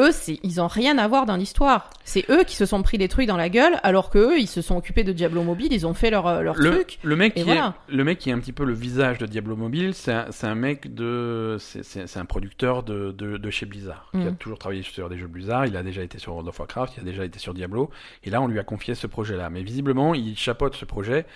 Eux, 0.00 0.10
ils 0.42 0.60
ont 0.60 0.66
rien 0.66 0.98
à 0.98 1.06
voir 1.08 1.26
dans 1.26 1.36
l'histoire. 1.36 1.90
C'est 2.04 2.24
eux 2.30 2.44
qui 2.44 2.56
se 2.56 2.66
sont 2.66 2.82
pris 2.82 2.98
des 2.98 3.08
trucs 3.08 3.26
dans 3.26 3.36
la 3.36 3.48
gueule, 3.48 3.78
alors 3.82 4.10
que 4.10 4.18
eux, 4.18 4.38
ils 4.38 4.46
se 4.48 4.62
sont 4.62 4.76
occupés 4.76 5.04
de 5.04 5.12
Diablo 5.12 5.42
Mobile, 5.42 5.72
ils 5.72 5.86
ont 5.86 5.94
fait 5.94 6.10
leur, 6.10 6.42
leur 6.42 6.56
Le, 6.56 6.70
truc. 6.70 6.98
le 7.02 7.16
mec 7.16 7.34
qui 7.34 7.42
voilà. 7.42 7.74
est 7.88 7.94
le 7.94 8.04
mec 8.04 8.18
qui 8.18 8.30
est 8.30 8.32
un 8.32 8.38
petit 8.40 8.52
peu 8.52 8.64
le 8.64 8.72
visage 8.72 9.18
de 9.18 9.26
Diablo 9.26 9.56
Mobile, 9.56 9.94
c'est 9.94 10.12
un, 10.44 10.54
mec 10.54 10.92
de 10.94 11.56
c'est- 11.58 12.16
un 12.16 12.24
producteur 12.24 12.82
de, 12.82 13.12
de, 13.12 13.36
de 13.36 13.50
chez 13.50 13.66
Blizzard 13.66 14.08
qui 14.12 14.18
a 14.26 14.30
Mm. 14.30 14.36
toujours 14.36 14.58
travaillé 14.58 14.82
sur 14.82 15.08
des 15.08 15.18
jeux 15.18 15.26
Blizzard. 15.26 15.66
Il 15.66 15.76
a 15.76 15.82
déjà 15.82 16.02
été 16.02 16.18
sur 16.18 16.32
World 16.32 16.48
of 16.48 16.58
Warcraft, 16.58 16.94
il 16.96 17.00
a 17.00 17.04
déjà 17.04 17.24
été 17.24 17.38
sur 17.38 17.54
Diablo 17.54 17.90
et 18.24 18.30
là 18.30 18.40
on 18.42 18.46
lui 18.48 18.58
a 18.58 18.64
confié 18.64 18.94
ce 18.94 19.06
projet-là. 19.06 19.50
Mais 19.50 19.62
visiblement 19.62 20.14
il 20.14 20.36
chapeaute 20.36 20.74
ce 20.74 20.84
projet 20.84 21.26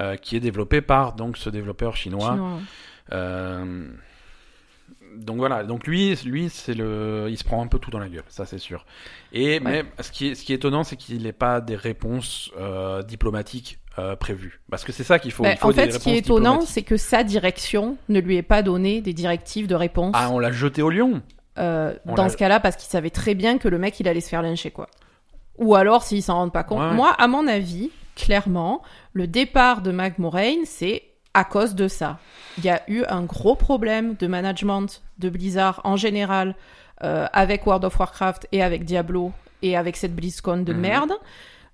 euh, 0.00 0.16
qui 0.16 0.36
est 0.36 0.40
développé 0.40 0.80
par 0.80 1.12
donc 1.14 1.36
ce 1.36 1.50
développeur 1.50 1.96
chinois. 1.96 2.32
Chinois. 2.32 2.58
Euh, 3.12 3.88
donc 5.16 5.38
voilà, 5.38 5.64
donc 5.64 5.86
lui, 5.86 6.14
lui 6.24 6.48
c'est 6.48 6.74
le, 6.74 7.26
il 7.28 7.36
se 7.38 7.44
prend 7.44 7.62
un 7.62 7.66
peu 7.66 7.78
tout 7.78 7.90
dans 7.90 7.98
la 7.98 8.08
gueule, 8.08 8.24
ça 8.28 8.46
c'est 8.46 8.58
sûr. 8.58 8.84
Et 9.32 9.60
mais 9.60 9.84
ce 10.00 10.10
qui 10.10 10.28
est, 10.28 10.34
ce 10.34 10.44
qui 10.44 10.52
est 10.52 10.56
étonnant, 10.56 10.84
c'est 10.84 10.96
qu'il 10.96 11.22
n'ait 11.22 11.32
pas 11.32 11.60
des 11.60 11.76
réponses 11.76 12.50
euh, 12.58 13.02
diplomatiques 13.02 13.78
euh, 13.98 14.16
prévues, 14.16 14.60
parce 14.70 14.84
que 14.84 14.92
c'est 14.92 15.04
ça 15.04 15.18
qu'il 15.18 15.32
faut. 15.32 15.42
Ben, 15.42 15.52
il 15.52 15.58
faut 15.58 15.70
en 15.70 15.72
fait, 15.72 15.92
ce 15.92 15.98
qui 15.98 16.10
est 16.10 16.18
étonnant, 16.18 16.60
c'est 16.60 16.82
que 16.82 16.96
sa 16.96 17.22
direction 17.24 17.96
ne 18.08 18.20
lui 18.20 18.36
ait 18.36 18.42
pas 18.42 18.62
donné 18.62 19.00
des 19.00 19.12
directives 19.12 19.66
de 19.66 19.74
réponse. 19.74 20.12
ah, 20.14 20.30
on 20.30 20.38
l'a 20.38 20.52
jeté 20.52 20.82
au 20.82 20.90
lion. 20.90 21.22
Euh, 21.56 21.94
dans 22.04 22.28
ce 22.28 22.36
cas-là, 22.36 22.58
parce 22.58 22.76
qu'il 22.76 22.88
savait 22.88 23.10
très 23.10 23.34
bien 23.34 23.58
que 23.58 23.68
le 23.68 23.78
mec, 23.78 24.00
il 24.00 24.08
allait 24.08 24.20
se 24.20 24.28
faire 24.28 24.42
lyncher, 24.42 24.70
quoi. 24.70 24.88
Ou 25.58 25.76
alors, 25.76 26.02
s'il 26.02 26.22
s'en 26.22 26.34
rend 26.34 26.48
pas 26.48 26.64
compte. 26.64 26.80
Ouais. 26.80 26.94
Moi, 26.94 27.14
à 27.16 27.28
mon 27.28 27.46
avis, 27.46 27.90
clairement, 28.16 28.82
le 29.12 29.28
départ 29.28 29.80
de 29.80 29.92
Mac 29.92 30.18
Moraine, 30.18 30.64
c'est 30.64 31.04
à 31.34 31.44
cause 31.44 31.74
de 31.74 31.88
ça. 31.88 32.18
Il 32.58 32.64
y 32.64 32.70
a 32.70 32.82
eu 32.88 33.02
un 33.08 33.22
gros 33.24 33.56
problème 33.56 34.14
de 34.14 34.26
management 34.26 35.02
de 35.18 35.28
Blizzard 35.28 35.80
en 35.84 35.96
général 35.96 36.54
euh, 37.02 37.26
avec 37.32 37.66
World 37.66 37.84
of 37.84 37.98
Warcraft 37.98 38.46
et 38.52 38.62
avec 38.62 38.84
Diablo 38.84 39.32
et 39.62 39.76
avec 39.76 39.96
cette 39.96 40.14
BlizzCon 40.14 40.58
de 40.58 40.72
Mhm. 40.72 40.80
merde. 40.80 41.12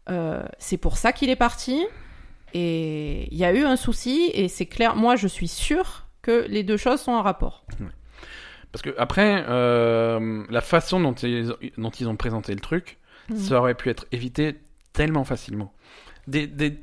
Euh, 0.09 0.43
c'est 0.59 0.79
pour 0.79 0.97
ça 0.97 1.13
qu'il 1.13 1.29
est 1.31 1.37
parti. 1.37 1.85
Et 2.55 3.29
il 3.31 3.39
y 3.39 3.45
a 3.45 3.53
eu 3.53 3.63
un 3.65 3.77
souci 3.77 4.31
et 4.35 4.49
c'est 4.49 4.67
clair. 4.67 4.97
Moi, 4.97 5.15
je 5.17 5.29
suis 5.29 5.47
sûre 5.49 6.07
que 6.23 6.47
les 6.49 6.63
deux 6.65 6.77
choses 6.77 7.01
sont 7.01 7.13
en 7.13 7.23
rapport. 7.23 7.65
Parce 8.73 8.83
que 8.83 8.95
après, 8.99 9.45
euh, 9.49 10.45
la 10.51 10.61
façon 10.61 11.01
dont 11.01 11.13
ils, 11.15 11.53
dont 11.79 11.91
ils 11.91 12.09
ont 12.09 12.17
présenté 12.17 12.55
le 12.55 12.61
truc, 12.61 12.99
Mhm. 13.29 13.37
ça 13.37 13.59
aurait 13.61 13.75
pu 13.75 13.91
être 13.91 14.07
évité 14.11 14.57
tellement 14.93 15.23
facilement. 15.25 15.73
Des, 16.27 16.47
des, 16.49 16.81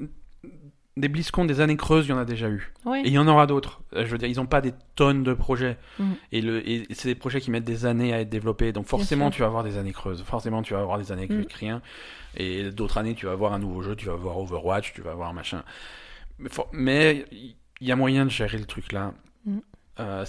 des 0.97 1.07
BlizzCon 1.07 1.45
des 1.45 1.61
années 1.61 1.77
creuses, 1.77 2.07
il 2.07 2.09
y 2.09 2.13
en 2.13 2.17
a 2.17 2.25
déjà 2.25 2.49
eu. 2.49 2.73
Oui. 2.85 3.01
Et 3.05 3.07
il 3.07 3.13
y 3.13 3.17
en 3.19 3.27
aura 3.27 3.47
d'autres. 3.47 3.81
Euh, 3.93 4.05
Je 4.05 4.11
veux 4.11 4.17
dire, 4.17 4.27
ils 4.27 4.37
n'ont 4.37 4.45
pas 4.45 4.61
des 4.61 4.73
tonnes 4.95 5.23
de 5.23 5.33
projets. 5.33 5.77
Mhm. 5.99 6.15
Et, 6.31 6.87
c'est 6.93 7.09
des 7.09 7.15
projets 7.15 7.39
qui 7.39 7.51
mettent 7.51 7.63
des 7.63 7.85
années 7.85 8.13
à 8.13 8.21
être 8.21 8.29
développés. 8.29 8.71
Donc 8.73 8.87
forcément, 8.87 9.29
tu 9.29 9.41
vas 9.41 9.47
avoir 9.47 9.63
des 9.63 9.77
années 9.77 9.93
creuses. 9.93 10.23
Forcément, 10.23 10.61
tu 10.61 10.73
vas 10.73 10.81
avoir 10.81 10.97
des 10.97 11.11
années 11.11 11.27
avec 11.29 11.53
rien. 11.53 11.81
Et 12.35 12.71
d'autres 12.71 12.97
années, 12.97 13.15
tu 13.15 13.25
vas 13.25 13.31
avoir 13.31 13.53
un 13.53 13.59
nouveau 13.59 13.81
jeu, 13.81 13.95
tu 13.95 14.07
vas 14.07 14.13
avoir 14.13 14.37
Overwatch, 14.37 14.93
tu 14.93 15.01
vas 15.01 15.11
avoir 15.11 15.33
machin. 15.33 15.63
Mais 16.73 17.25
il 17.31 17.55
y 17.87 17.91
a 17.91 17.95
moyen 17.95 18.25
de 18.25 18.31
gérer 18.31 18.57
le 18.57 18.65
truc 18.65 18.91
là. 18.91 19.13
Mhm. 19.45 19.61
Euh, 19.99 20.25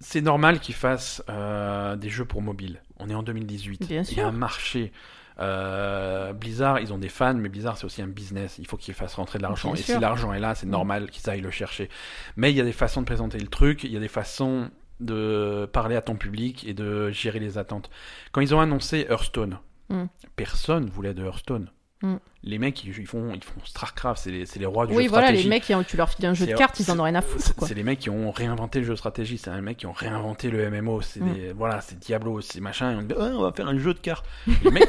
c'est- 0.00 0.20
normal 0.20 0.60
qu'ils 0.60 0.74
fassent 0.74 1.22
euh, 1.28 1.96
des 1.96 2.10
jeux 2.10 2.24
pour 2.24 2.42
mobile. 2.42 2.82
On 2.98 3.08
est 3.08 3.14
en 3.14 3.22
2018. 3.22 3.88
Bien 3.88 4.02
Il 4.02 4.16
y 4.16 4.20
a 4.20 4.26
un 4.26 4.32
marché. 4.32 4.92
Euh, 5.40 6.32
Blizzard, 6.32 6.80
ils 6.80 6.92
ont 6.92 6.98
des 6.98 7.08
fans, 7.08 7.34
mais 7.34 7.48
Blizzard, 7.48 7.76
c'est 7.78 7.84
aussi 7.84 8.02
un 8.02 8.06
business. 8.08 8.56
Il 8.58 8.66
faut 8.66 8.76
qu'ils 8.76 8.94
fassent 8.94 9.14
rentrer 9.14 9.38
de 9.38 9.42
l'argent. 9.42 9.74
Et 9.74 9.78
sûr. 9.78 9.94
si 9.96 10.00
l'argent 10.00 10.32
est 10.32 10.40
là, 10.40 10.54
c'est 10.54 10.66
Mm. 10.66 10.70
normal 10.70 11.10
qu'ils 11.10 11.28
aillent 11.30 11.40
le 11.40 11.50
chercher. 11.50 11.88
Mais 12.36 12.50
il 12.50 12.56
y 12.56 12.60
a 12.60 12.64
des 12.64 12.72
façons 12.72 13.00
de 13.00 13.06
présenter 13.06 13.38
le 13.38 13.48
truc, 13.48 13.84
il 13.84 13.92
y 13.92 13.96
a 13.96 14.00
des 14.00 14.08
façons 14.08 14.70
de 15.00 15.68
parler 15.72 15.96
à 15.96 16.02
ton 16.02 16.14
public 16.14 16.64
et 16.66 16.74
de 16.74 17.10
gérer 17.10 17.38
les 17.40 17.58
attentes. 17.58 17.90
Quand 18.30 18.40
ils 18.40 18.54
ont 18.54 18.60
annoncé 18.60 19.06
Hearthstone, 19.10 19.58
Mm. 19.88 20.04
personne 20.36 20.88
voulait 20.90 21.12
de 21.14 21.24
Hearthstone. 21.24 21.70
Mm. 22.02 22.16
Les 22.44 22.58
mecs, 22.58 22.82
ils, 22.84 22.96
ils 22.98 23.06
font, 23.06 23.32
ils 23.34 23.42
font 23.44 23.60
StarCraft, 23.64 24.20
c'est 24.22 24.30
les, 24.32 24.46
c'est 24.46 24.58
les 24.58 24.66
rois 24.66 24.86
du 24.88 24.94
Oui, 24.94 25.04
jeu 25.04 25.08
voilà, 25.10 25.26
les 25.30 25.38
stratégie. 25.38 25.48
mecs, 25.48 25.62
qui 25.62 25.74
ont- 25.74 25.84
tu 25.84 25.96
leur 25.96 26.08
files 26.10 26.26
un 26.26 26.34
jeu 26.34 26.46
de 26.46 26.52
cartes, 26.54 26.78
ils 26.80 26.90
en 26.90 26.98
ont 26.98 27.04
rien 27.04 27.14
à 27.14 27.20
foutre, 27.22 27.44
C'est 27.44 27.54
quoi. 27.56 27.68
c'est 27.68 27.74
les 27.74 27.84
mecs 27.84 28.00
qui 28.00 28.10
ont 28.10 28.30
réinventé 28.32 28.80
le 28.80 28.84
jeu 28.86 28.92
de 28.92 28.98
stratégie, 28.98 29.38
c'est 29.38 29.54
les 29.54 29.60
mecs 29.60 29.76
qui 29.78 29.86
ont 29.86 29.92
réinventé 29.92 30.50
le 30.50 30.64
MMO, 30.68 31.00
c'est 31.02 31.20
Mm. 31.20 31.32
des- 31.34 31.52
voilà, 31.52 31.80
c'est 31.80 31.98
Diablo, 32.00 32.40
c'est 32.40 32.60
machin, 32.60 32.90
et 32.92 32.94
on 32.96 33.02
dit 33.02 33.14
Ah, 33.18 33.30
on 33.34 33.42
va 33.42 33.52
faire 33.52 33.68
un 33.68 33.78
jeu 33.78 33.94
de 33.94 34.00
cartes. 34.00 34.26
Les 34.64 34.70
mecs- 34.72 34.88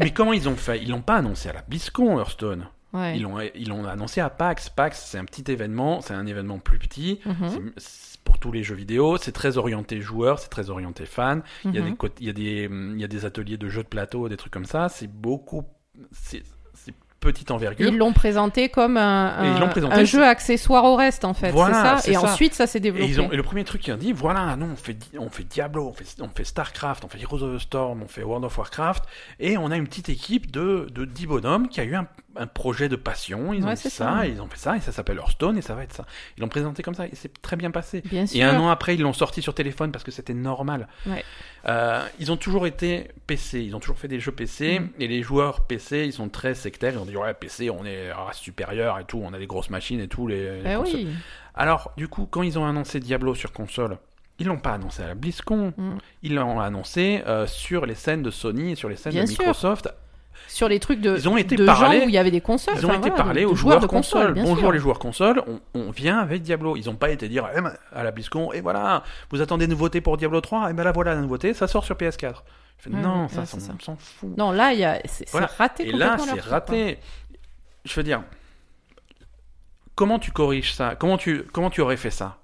mais 0.00 0.12
comment 0.12 0.32
ils 0.32 0.48
ont 0.48 0.56
fait? 0.56 0.82
Ils 0.82 0.90
l'ont 0.90 1.02
pas 1.02 1.16
annoncé 1.16 1.48
à 1.48 1.52
la 1.52 1.62
BlizzCon 1.62 2.18
Hearthstone. 2.18 2.68
Ouais. 2.92 3.16
Ils 3.16 3.22
l'ont 3.22 3.38
ils 3.54 3.68
l'ont 3.68 3.84
annoncé 3.86 4.20
à 4.20 4.30
PAX. 4.30 4.68
PAX, 4.70 5.04
c'est 5.10 5.18
un 5.18 5.24
petit 5.24 5.50
événement, 5.50 6.00
c'est 6.00 6.14
un 6.14 6.26
événement 6.26 6.58
plus 6.58 6.78
petit. 6.78 7.20
Mhm. 7.26 7.72
C'est 7.76 8.20
pour 8.22 8.38
tous 8.38 8.50
les 8.52 8.62
jeux 8.62 8.74
vidéo, 8.74 9.18
c'est 9.18 9.32
très 9.32 9.56
orienté 9.58 10.00
joueur, 10.00 10.38
c'est 10.38 10.48
très 10.48 10.70
orienté 10.70 11.04
fan. 11.06 11.42
Il 11.64 11.74
y 11.74 11.78
a 11.78 11.82
Mhm. 11.82 11.90
des 11.90 11.96
côtés- 11.96 12.22
il 12.22 12.26
y 12.26 12.30
a 12.30 12.32
des 12.32 12.68
il 12.70 13.00
y 13.00 13.04
a 13.04 13.08
des 13.08 13.24
ateliers 13.24 13.56
de 13.58 13.68
jeux 13.68 13.82
de 13.82 13.88
plateau, 13.88 14.28
des 14.28 14.36
trucs 14.36 14.52
comme 14.52 14.64
ça. 14.64 14.88
C'est 14.88 15.08
beaucoup, 15.12 15.64
petite 17.20 17.50
envergure. 17.50 17.88
Ils 17.88 17.96
l'ont 17.96 18.12
présenté 18.12 18.68
comme 18.68 18.96
un, 18.96 19.66
présenté, 19.70 20.06
jeu 20.06 20.24
accessoire 20.24 20.84
au 20.84 20.96
reste, 20.96 21.24
en 21.24 21.34
fait. 21.34 21.50
Voilà, 21.50 21.74
c'est 21.74 21.82
ça. 21.82 21.98
c'est 21.98 22.10
Et 22.10 22.14
ça. 22.14 22.22
ensuite, 22.32 22.54
ça 22.54 22.66
s'est 22.66 22.78
Et, 22.78 22.80
développé. 22.82 23.08
ils 23.10 23.20
ont, 23.20 23.30
et 23.32 23.36
le 23.36 23.42
premier 23.42 23.64
truc 23.64 23.82
qu'ils 23.82 23.94
ont 23.94 23.96
dit, 23.98 24.12
voilà, 24.12 24.54
non, 24.56 24.70
on 24.72 24.76
fait, 24.76 24.94
Di- 24.94 25.18
on 25.18 25.28
fait 25.30 25.44
Diablo, 25.44 25.88
on 25.88 25.92
fait, 25.92 26.04
on 26.20 26.28
fait 26.28 26.44
StarCraft, 26.44 27.04
on 27.04 27.08
fait 27.08 27.20
Heroes 27.20 27.42
of 27.42 27.56
the 27.56 27.60
Storm, 27.60 28.02
on 28.02 28.08
fait 28.08 28.22
World 28.22 28.44
of 28.44 28.56
Warcraft, 28.56 29.04
et 29.40 29.56
on 29.56 29.70
a 29.70 29.76
une 29.76 29.86
petite 29.86 30.08
équipe 30.08 30.50
de, 30.50 30.88
de 30.92 31.04
10 31.04 31.26
bonhommes 31.26 31.68
qui 31.68 31.80
a 31.80 31.84
eu 31.84 31.94
un, 31.96 32.06
un 32.38 32.46
projet 32.46 32.88
de 32.88 32.96
passion, 32.96 33.52
ils 33.52 33.64
ont 33.64 33.68
Ouais, 33.68 33.76
c'est 33.76 33.90
ça, 33.90 34.26
ils 34.26 34.40
ont 34.42 34.48
fait 34.48 34.58
ça, 34.58 34.76
et 34.76 34.80
ça 34.80 34.92
s'appelle 34.92 35.16
Hearthstone, 35.18 35.56
et 35.58 35.62
ça 35.62 35.74
va 35.74 35.82
être 35.84 35.92
ça. 35.92 36.04
Ils 36.36 36.40
l'ont 36.40 36.48
présenté 36.48 36.82
comme 36.82 36.94
ça, 36.94 37.06
et 37.06 37.14
c'est 37.14 37.40
très 37.42 37.56
bien 37.56 37.70
passé. 37.70 38.02
Bien 38.04 38.26
sûr. 38.26 38.38
Et 38.38 38.42
un 38.42 38.58
an 38.60 38.68
après, 38.68 38.94
ils 38.94 39.00
l'ont 39.02 39.12
sorti 39.12 39.42
sur 39.42 39.54
téléphone 39.54 39.92
parce 39.92 40.04
que 40.04 40.10
c'était 40.10 40.34
normal. 40.34 40.88
Ouais. 41.06 41.24
Euh, 41.68 42.04
ils 42.20 42.30
ont 42.30 42.36
toujours 42.36 42.66
été 42.66 43.08
PC, 43.26 43.60
ils 43.62 43.74
ont 43.74 43.80
toujours 43.80 43.98
fait 43.98 44.08
des 44.08 44.20
jeux 44.20 44.32
PC, 44.32 44.80
Mhm. 44.80 44.88
et 45.00 45.08
les 45.08 45.22
joueurs 45.22 45.62
PC, 45.66 46.04
ils 46.06 46.12
sont 46.12 46.28
très 46.28 46.54
sectaires, 46.54 46.92
ils 46.94 46.98
ont 46.98 47.06
dit, 47.06 47.16
ouais, 47.16 47.34
PC, 47.34 47.70
on 47.70 47.84
est 47.84 48.12
race 48.12 48.38
supérieure 48.38 48.98
et 48.98 49.04
tout, 49.04 49.20
on 49.24 49.32
a 49.32 49.38
des 49.38 49.46
grosses 49.46 49.70
machines 49.70 50.00
et 50.00 50.08
tout. 50.08 50.26
Les, 50.28 50.60
Ben 50.62 50.78
oui. 50.80 51.08
Alors, 51.54 51.92
du 51.96 52.06
coup, 52.08 52.26
quand 52.30 52.42
ils 52.42 52.58
ont 52.58 52.66
annoncé 52.66 53.00
Diablo 53.00 53.34
sur 53.34 53.52
console, 53.52 53.98
ils 54.38 54.46
l'ont 54.46 54.58
pas 54.58 54.74
annoncé 54.74 55.02
à 55.02 55.06
la 55.08 55.14
BlizzCon, 55.14 55.72
Mm. 55.76 55.96
ils 56.22 56.34
l'ont 56.34 56.60
annoncé 56.60 57.22
euh, 57.26 57.46
sur 57.46 57.86
les 57.86 57.94
scènes 57.94 58.22
de 58.22 58.30
Sony 58.30 58.72
et 58.72 58.74
sur 58.74 58.88
les 58.90 58.96
scènes 58.96 59.12
Bien 59.14 59.24
de 59.24 59.28
sûr. 59.30 59.42
Sur 60.48 60.68
les 60.68 60.78
trucs 60.80 61.00
de, 61.00 61.16
Ils 61.16 61.28
ont 61.28 61.36
été 61.36 61.56
de 61.56 61.64
parlés- 61.66 62.00
gens 62.00 62.06
où 62.06 62.08
il 62.08 62.14
y 62.14 62.18
avait 62.18 62.30
des 62.30 62.40
consoles. 62.40 62.74
Ils 62.76 62.86
ont 62.86 62.90
enfin, 62.90 62.98
été 62.98 63.08
voilà, 63.10 63.24
parlés 63.24 63.44
aux 63.44 63.54
joueurs 63.54 63.80
de 63.80 63.86
console. 63.86 64.32
bien 64.34 64.44
Bonjour 64.44 64.58
sûr. 64.64 64.72
les 64.72 64.78
joueurs 64.78 64.98
console, 64.98 65.42
on, 65.46 65.60
on 65.74 65.90
vient 65.90 66.18
avec 66.18 66.42
Diablo. 66.42 66.76
Ils 66.76 66.88
ont 66.88 66.94
pas 66.94 67.10
été 67.10 67.28
dire 67.28 67.48
eh 67.56 67.60
ben, 67.60 67.72
à 67.92 68.04
la 68.04 68.10
BlizzCon, 68.12 68.52
et 68.52 68.60
voilà, 68.60 69.02
vous 69.30 69.40
attendez 69.40 69.66
nouveauté 69.66 70.00
pour 70.00 70.16
Diablo 70.16 70.40
3, 70.40 70.70
et 70.70 70.72
ben 70.72 70.84
là 70.84 70.92
voilà 70.92 71.14
la 71.14 71.20
nouveauté, 71.20 71.52
ça 71.54 71.66
sort 71.66 71.84
sur 71.84 71.96
PS4. 71.96 72.42
Je 72.78 72.82
fais, 72.84 72.90
Ouais, 72.90 73.00
non, 73.00 73.22
ouais, 73.24 73.28
ça, 73.28 73.44
ça, 73.46 73.58
ça. 73.58 73.72
on 73.74 73.80
s'en 73.82 73.96
fout. 73.96 74.36
Non, 74.36 74.52
là, 74.52 74.72
y 74.72 74.84
a... 74.84 75.00
c'est 75.06 75.28
Voilà. 75.30 75.48
c'est 75.48 75.56
raté 75.56 75.88
Et 75.88 75.92
là, 75.92 76.16
c'est 76.18 76.40
raté. 76.40 76.98
Je 77.84 77.94
veux 77.94 78.02
dire, 78.02 78.22
comment 79.94 80.18
tu 80.18 80.30
corriges 80.30 80.74
ça? 80.74 80.94
Comment 80.96 81.16
tu, 81.18 81.42
comment 81.52 81.70
tu 81.70 81.80
aurais 81.80 81.96
fait 81.96 82.10
ça? 82.10 82.38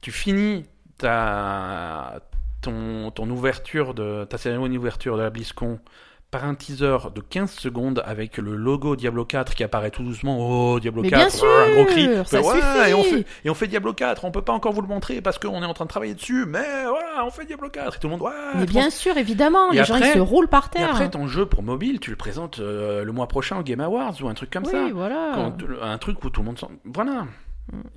Tu 0.00 0.10
finis 0.10 0.64
ta, 0.98 2.20
ton, 2.60 3.10
ton 3.10 3.28
ouverture 3.30 3.94
de 3.94 4.24
ta 4.24 4.38
cérémonie 4.38 4.76
d'ouverture 4.76 5.16
de 5.16 5.22
la 5.22 5.30
BlizzCon 5.30 5.78
par 6.32 6.44
un 6.46 6.54
teaser 6.54 6.96
de 7.14 7.20
15 7.20 7.50
secondes 7.52 8.02
avec 8.06 8.38
le 8.38 8.56
logo 8.56 8.96
Diablo 8.96 9.26
4 9.26 9.54
qui 9.54 9.62
apparaît 9.62 9.90
tout 9.90 10.02
doucement. 10.02 10.38
Oh, 10.40 10.80
Diablo 10.80 11.02
Mais 11.02 11.10
4, 11.10 11.18
bien 11.20 11.28
sûr, 11.28 11.46
un 11.46 11.70
gros 11.74 11.84
cri. 11.84 12.08
ça 12.24 12.40
Ouais, 12.40 12.54
suffit. 12.54 12.90
Et 12.90 12.94
on, 12.94 13.02
fait, 13.04 13.26
et 13.44 13.50
on 13.50 13.54
fait 13.54 13.66
Diablo 13.68 13.92
4, 13.92 14.24
on 14.24 14.30
peut 14.30 14.40
pas 14.40 14.54
encore 14.54 14.72
vous 14.72 14.80
le 14.80 14.88
montrer 14.88 15.20
parce 15.20 15.38
qu'on 15.38 15.62
est 15.62 15.66
en 15.66 15.74
train 15.74 15.84
de 15.84 15.90
travailler 15.90 16.14
dessus, 16.14 16.46
mais 16.48 16.64
voilà, 16.88 17.26
on 17.26 17.30
fait 17.30 17.44
Diablo 17.44 17.68
4. 17.68 17.96
Et 17.96 17.98
tout 18.00 18.06
le 18.06 18.12
monde, 18.12 18.22
ouais. 18.22 18.30
Mais 18.54 18.64
bien 18.64 18.88
sûr, 18.88 19.16
évidemment, 19.18 19.70
Et 19.72 19.76
les 19.76 19.84
gens 19.84 19.94
après- 19.96 20.08
ils 20.08 20.14
se 20.14 20.18
roulent 20.20 20.48
par 20.48 20.70
Et 20.72 20.78
terre. 20.78 20.90
après, 20.92 21.10
ton 21.10 21.26
jeu 21.26 21.44
pour 21.44 21.62
mobile, 21.62 22.00
tu 22.00 22.08
le 22.08 22.16
présentes 22.16 22.60
euh, 22.60 23.04
le 23.04 23.12
mois 23.12 23.28
prochain 23.28 23.58
au 23.58 23.62
Game 23.62 23.80
Awards 23.80 24.14
ou 24.22 24.28
un 24.28 24.34
truc 24.34 24.48
comme 24.50 24.64
oui, 24.64 24.70
ça. 24.72 24.88
voilà. 24.94 25.32
Quand- 25.34 25.54
un 25.82 25.98
truc 25.98 26.24
où 26.24 26.30
tout 26.30 26.40
le 26.40 26.46
monde 26.46 26.58
s'en. 26.58 26.70
Voilà. 26.86 27.26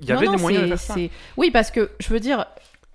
Il 0.00 0.08
y 0.08 0.12
Non, 0.12 0.18
avait 0.18 0.26
non, 0.26 0.34
des 0.34 0.42
moyens 0.42 0.64
de 0.64 0.68
faire 0.68 0.78
ça. 0.78 0.94
Oui, 1.38 1.50
parce 1.50 1.70
que 1.70 1.90
je 1.98 2.08
veux 2.10 2.20
dire, 2.20 2.44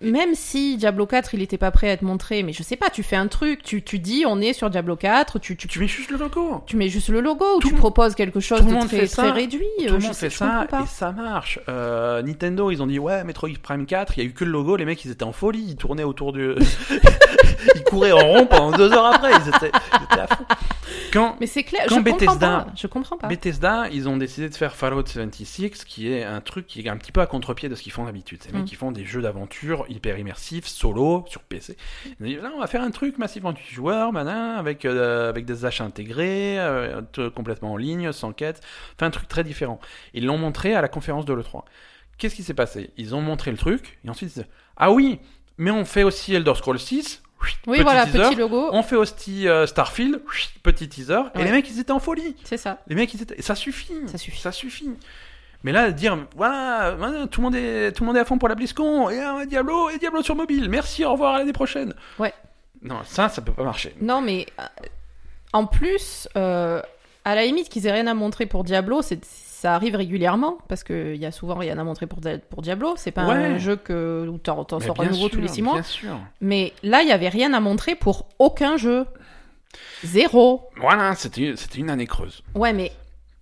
même 0.02 0.36
si 0.36 0.78
Diablo 0.78 1.06
4 1.06 1.34
il 1.34 1.42
était 1.42 1.58
pas 1.58 1.72
prêt 1.72 1.90
à 1.90 1.94
être 1.94 2.02
montré, 2.02 2.44
mais 2.44 2.54
je 2.54 2.64
sais 2.64 2.76
pas, 2.76 2.90
tu 2.90 3.04
fais 3.04 3.16
un 3.16 3.28
truc, 3.28 3.64
tu, 3.64 3.84
tu 3.84 4.00
dis 4.00 4.24
on 4.28 4.40
est 4.42 4.54
sur 4.54 4.70
Diablo 4.70 4.96
4, 4.96 5.40
tu, 5.40 5.56
tu, 5.56 5.68
Tu 5.68 5.80
mets 5.80 5.88
juste 5.88 6.10
le 6.12 6.18
logo. 6.18 6.64
tu 6.66 6.78
mets 6.78 6.90
juste 6.90 7.10
le 7.10 7.22
logo 7.22 7.46
ou 7.58 7.60
Tout 7.60 7.70
tu 7.70 7.76
proposes 7.76 8.16
quelque 8.16 8.40
chose 8.40 8.60
tout 8.60 8.66
de 8.66 8.72
monde 8.72 8.88
très, 8.88 9.02
fait 9.02 9.08
ça. 9.08 9.24
très 9.24 9.32
réduit. 9.32 9.66
Tout 9.80 9.84
euh, 9.86 9.92
le 9.94 10.00
je 10.00 10.06
monde 10.08 10.16
fait 10.16 10.30
ça 10.30 10.68
et 10.72 10.88
ça 10.88 11.12
marche. 11.12 11.60
Euh, 11.70 12.22
Nintendo, 12.22 12.72
ils 12.72 12.82
ont 12.82 12.88
dit 12.88 13.00
ouais, 13.00 13.24
Metroid 13.24 13.50
Prime 13.62 13.86
4, 13.86 14.18
il 14.18 14.24
y 14.24 14.26
a 14.26 14.30
eu 14.30 14.34
que 14.34 14.44
le 14.44 14.52
logo, 14.52 14.76
les 14.76 14.86
mecs 14.86 15.04
ils 15.06 15.12
étaient 15.12 15.24
en 15.24 15.32
folie, 15.34 15.66
ils 15.70 15.76
tournaient 15.76 16.04
autour 16.04 16.34
du. 16.34 16.56
ils 17.76 17.84
couraient 17.84 18.12
en 18.12 18.28
rond 18.28 18.46
pendant 18.46 18.72
deux 18.72 18.92
heures 18.94 19.06
après, 19.06 19.32
ils 19.32 19.50
étaient, 19.50 19.72
ils 20.00 20.04
étaient 20.04 20.22
à 20.22 20.28
fond. 20.28 20.46
Quand 21.12 21.38
Mais 21.40 21.48
c'est 21.48 21.64
clair, 21.64 21.86
Quand 21.90 21.96
je 21.98 22.02
comprends 22.10 22.36
Bethesda- 22.36 22.40
pas. 22.40 22.68
Je 22.76 22.88
comprends 22.88 23.18
pas. 23.18 23.28
Bethesda, 23.28 23.90
ils 23.92 24.08
ont 24.08 24.18
décidé 24.18 24.50
de 24.50 24.56
faire 24.56 24.76
Fallout 24.76 25.06
76, 25.06 25.84
qui 25.86 26.12
est 26.12 26.24
un 26.24 26.42
truc 26.42 26.68
qui 26.68 26.82
est 26.82 26.90
un 26.90 26.98
petit 26.98 27.12
peu 27.12 27.22
à 27.22 27.26
contre-pied 27.28 27.70
de 27.70 27.76
ce 27.76 27.82
qu'ils 27.84 27.92
font 27.92 28.06
d'habitude. 28.06 28.42
Ces 28.44 28.52
mecs 28.52 28.62
Mm. 28.64 28.66
qui 28.66 28.76
font 28.76 28.92
des 28.92 29.06
jeux 29.06 29.22
d'aventure 29.22 29.86
hyper 29.90 30.18
immersifs, 30.18 30.66
solo, 30.68 31.26
sur 31.28 31.42
PC. 31.44 31.76
Ils 32.06 32.12
ont 32.24 32.26
dit, 32.28 32.36
là, 32.36 32.52
on 32.56 32.60
va 32.60 32.68
faire 32.68 32.82
un 32.82 32.92
truc 32.92 33.18
massivement 33.18 33.52
multijoueur, 33.52 34.12
manin, 34.14 34.56
avec, 34.56 34.86
euh, 34.86 35.30
avec 35.30 35.46
des 35.46 35.66
achats 35.66 35.84
intégrés, 35.84 36.60
euh, 36.60 37.02
complètement 37.36 37.74
en 37.74 37.78
ligne, 37.78 38.12
sans 38.12 38.32
quête. 38.34 38.62
Enfin, 38.96 39.08
un 39.08 39.12
truc 39.12 39.28
très 39.28 39.44
différent. 39.44 39.80
Ils 40.14 40.26
l'ont 40.26 40.38
montré 40.38 40.74
à 40.76 40.82
la 40.82 40.88
conférence 40.88 41.26
de 41.26 41.34
l'E3. 41.34 41.66
Qu'est-ce 42.18 42.36
qui 42.36 42.44
s'est 42.44 42.54
passé? 42.54 42.92
Ils 42.98 43.16
ont 43.16 43.22
montré 43.22 43.52
le 43.52 43.58
truc, 43.58 44.00
et 44.06 44.10
ensuite 44.10 44.32
ils 44.32 44.42
disent, 44.42 44.48
ah 44.78 44.92
oui, 44.92 45.20
mais 45.58 45.72
on 45.72 45.86
fait 45.86 46.04
aussi 46.04 46.34
Elder 46.36 46.54
Scrolls 46.56 46.80
6. 46.80 47.22
Oui, 47.68 47.78
petit 47.78 47.84
voilà, 47.84 48.06
teaser. 48.06 48.20
petit 48.30 48.36
logo, 48.36 48.70
On 48.72 48.84
fait 48.84 48.96
aussi 48.96 49.48
euh, 49.48 49.66
Starfield, 49.68 50.22
petit 50.64 50.88
teaser, 50.90 51.14
et 51.34 51.38
Ouais. 51.40 51.44
les 51.46 51.52
mecs 51.52 51.70
ils 51.70 51.80
étaient 51.80 51.92
en 51.92 52.00
folie. 52.00 52.36
c'est 52.44 52.58
ça. 52.58 52.80
Les 52.88 52.96
mecs, 52.96 53.14
ils 53.14 53.22
étaient... 53.22 53.38
et 53.38 53.42
ça 53.42 53.56
suffit. 53.56 53.94
Ça 54.08 54.18
suffit. 54.18 54.40
Ça 54.42 54.52
suffit. 54.52 54.90
Mais 55.64 55.72
là, 55.72 55.92
dire, 55.92 56.18
voilà, 56.36 56.96
voilà, 56.98 57.28
tout, 57.28 57.40
le 57.42 57.44
monde 57.46 57.56
est, 57.56 57.92
tout 57.92 58.04
le 58.04 58.08
monde 58.08 58.18
est 58.18 58.22
à 58.22 58.26
fond 58.26 58.38
pour 58.40 58.50
la 58.50 58.56
BlizzCon, 58.56 59.10
et 59.10 59.20
un 59.20 59.46
Diablo, 59.46 59.90
et 59.90 59.98
Diablo 60.00 60.24
sur 60.24 60.36
mobile, 60.36 60.70
merci, 60.70 61.06
au 61.06 61.12
revoir, 61.12 61.36
à 61.36 61.40
l'année 61.40 61.54
prochaine. 61.54 61.94
Ouais. 62.18 62.34
Non, 62.82 63.00
ça, 63.06 63.30
ça 63.30 63.42
peut 63.44 63.52
pas 63.52 63.64
marcher. 63.64 63.94
Non, 64.02 64.22
mais 64.22 64.48
euh, 64.60 64.64
en 65.54 65.68
plus, 65.68 66.28
euh, 66.36 66.82
à 67.26 67.36
la 67.36 67.46
limite 67.46 67.70
qu'ils 67.70 67.86
aient 67.86 67.92
rien 67.92 68.08
à 68.08 68.16
montrer 68.16 68.48
pour 68.48 68.64
Diablo, 68.64 69.04
c'est 69.04 69.20
ça 69.62 69.76
arrive 69.76 69.96
régulièrement 69.96 70.58
parce 70.68 70.84
qu'il 70.84 71.18
y 71.18 71.26
a 71.28 71.32
souvent 71.32 71.54
rien 71.54 71.78
à 71.78 71.84
montrer 71.84 72.08
pour, 72.08 72.20
pour 72.50 72.62
Diablo. 72.64 72.96
C'est 72.98 73.12
pas 73.12 73.28
Ouais. 73.28 73.36
un 73.36 73.58
jeu 73.60 73.76
que, 73.76 74.26
où 74.28 74.40
t'en 74.40 74.64
t'en 74.66 74.80
sors 74.80 74.96
bien 74.96 75.10
nouveau 75.12 75.30
tous 75.30 75.40
les 75.40 75.48
six 75.48 75.62
mois. 75.62 75.84
Sûr. 75.84 76.18
Mais 76.42 76.74
là, 76.82 77.04
il 77.04 77.08
y 77.10 77.12
avait 77.12 77.30
rien 77.30 77.54
à 77.54 77.60
montrer 77.60 77.94
pour 77.94 78.26
aucun 78.40 78.78
jeu. 78.78 79.06
Zéro. 80.04 80.70
Voilà, 80.78 81.14
c'était 81.16 81.54
c'était 81.56 81.80
une 81.80 81.90
année 81.90 82.08
creuse. 82.08 82.44
Ouais, 82.56 82.74
mais 82.74 82.92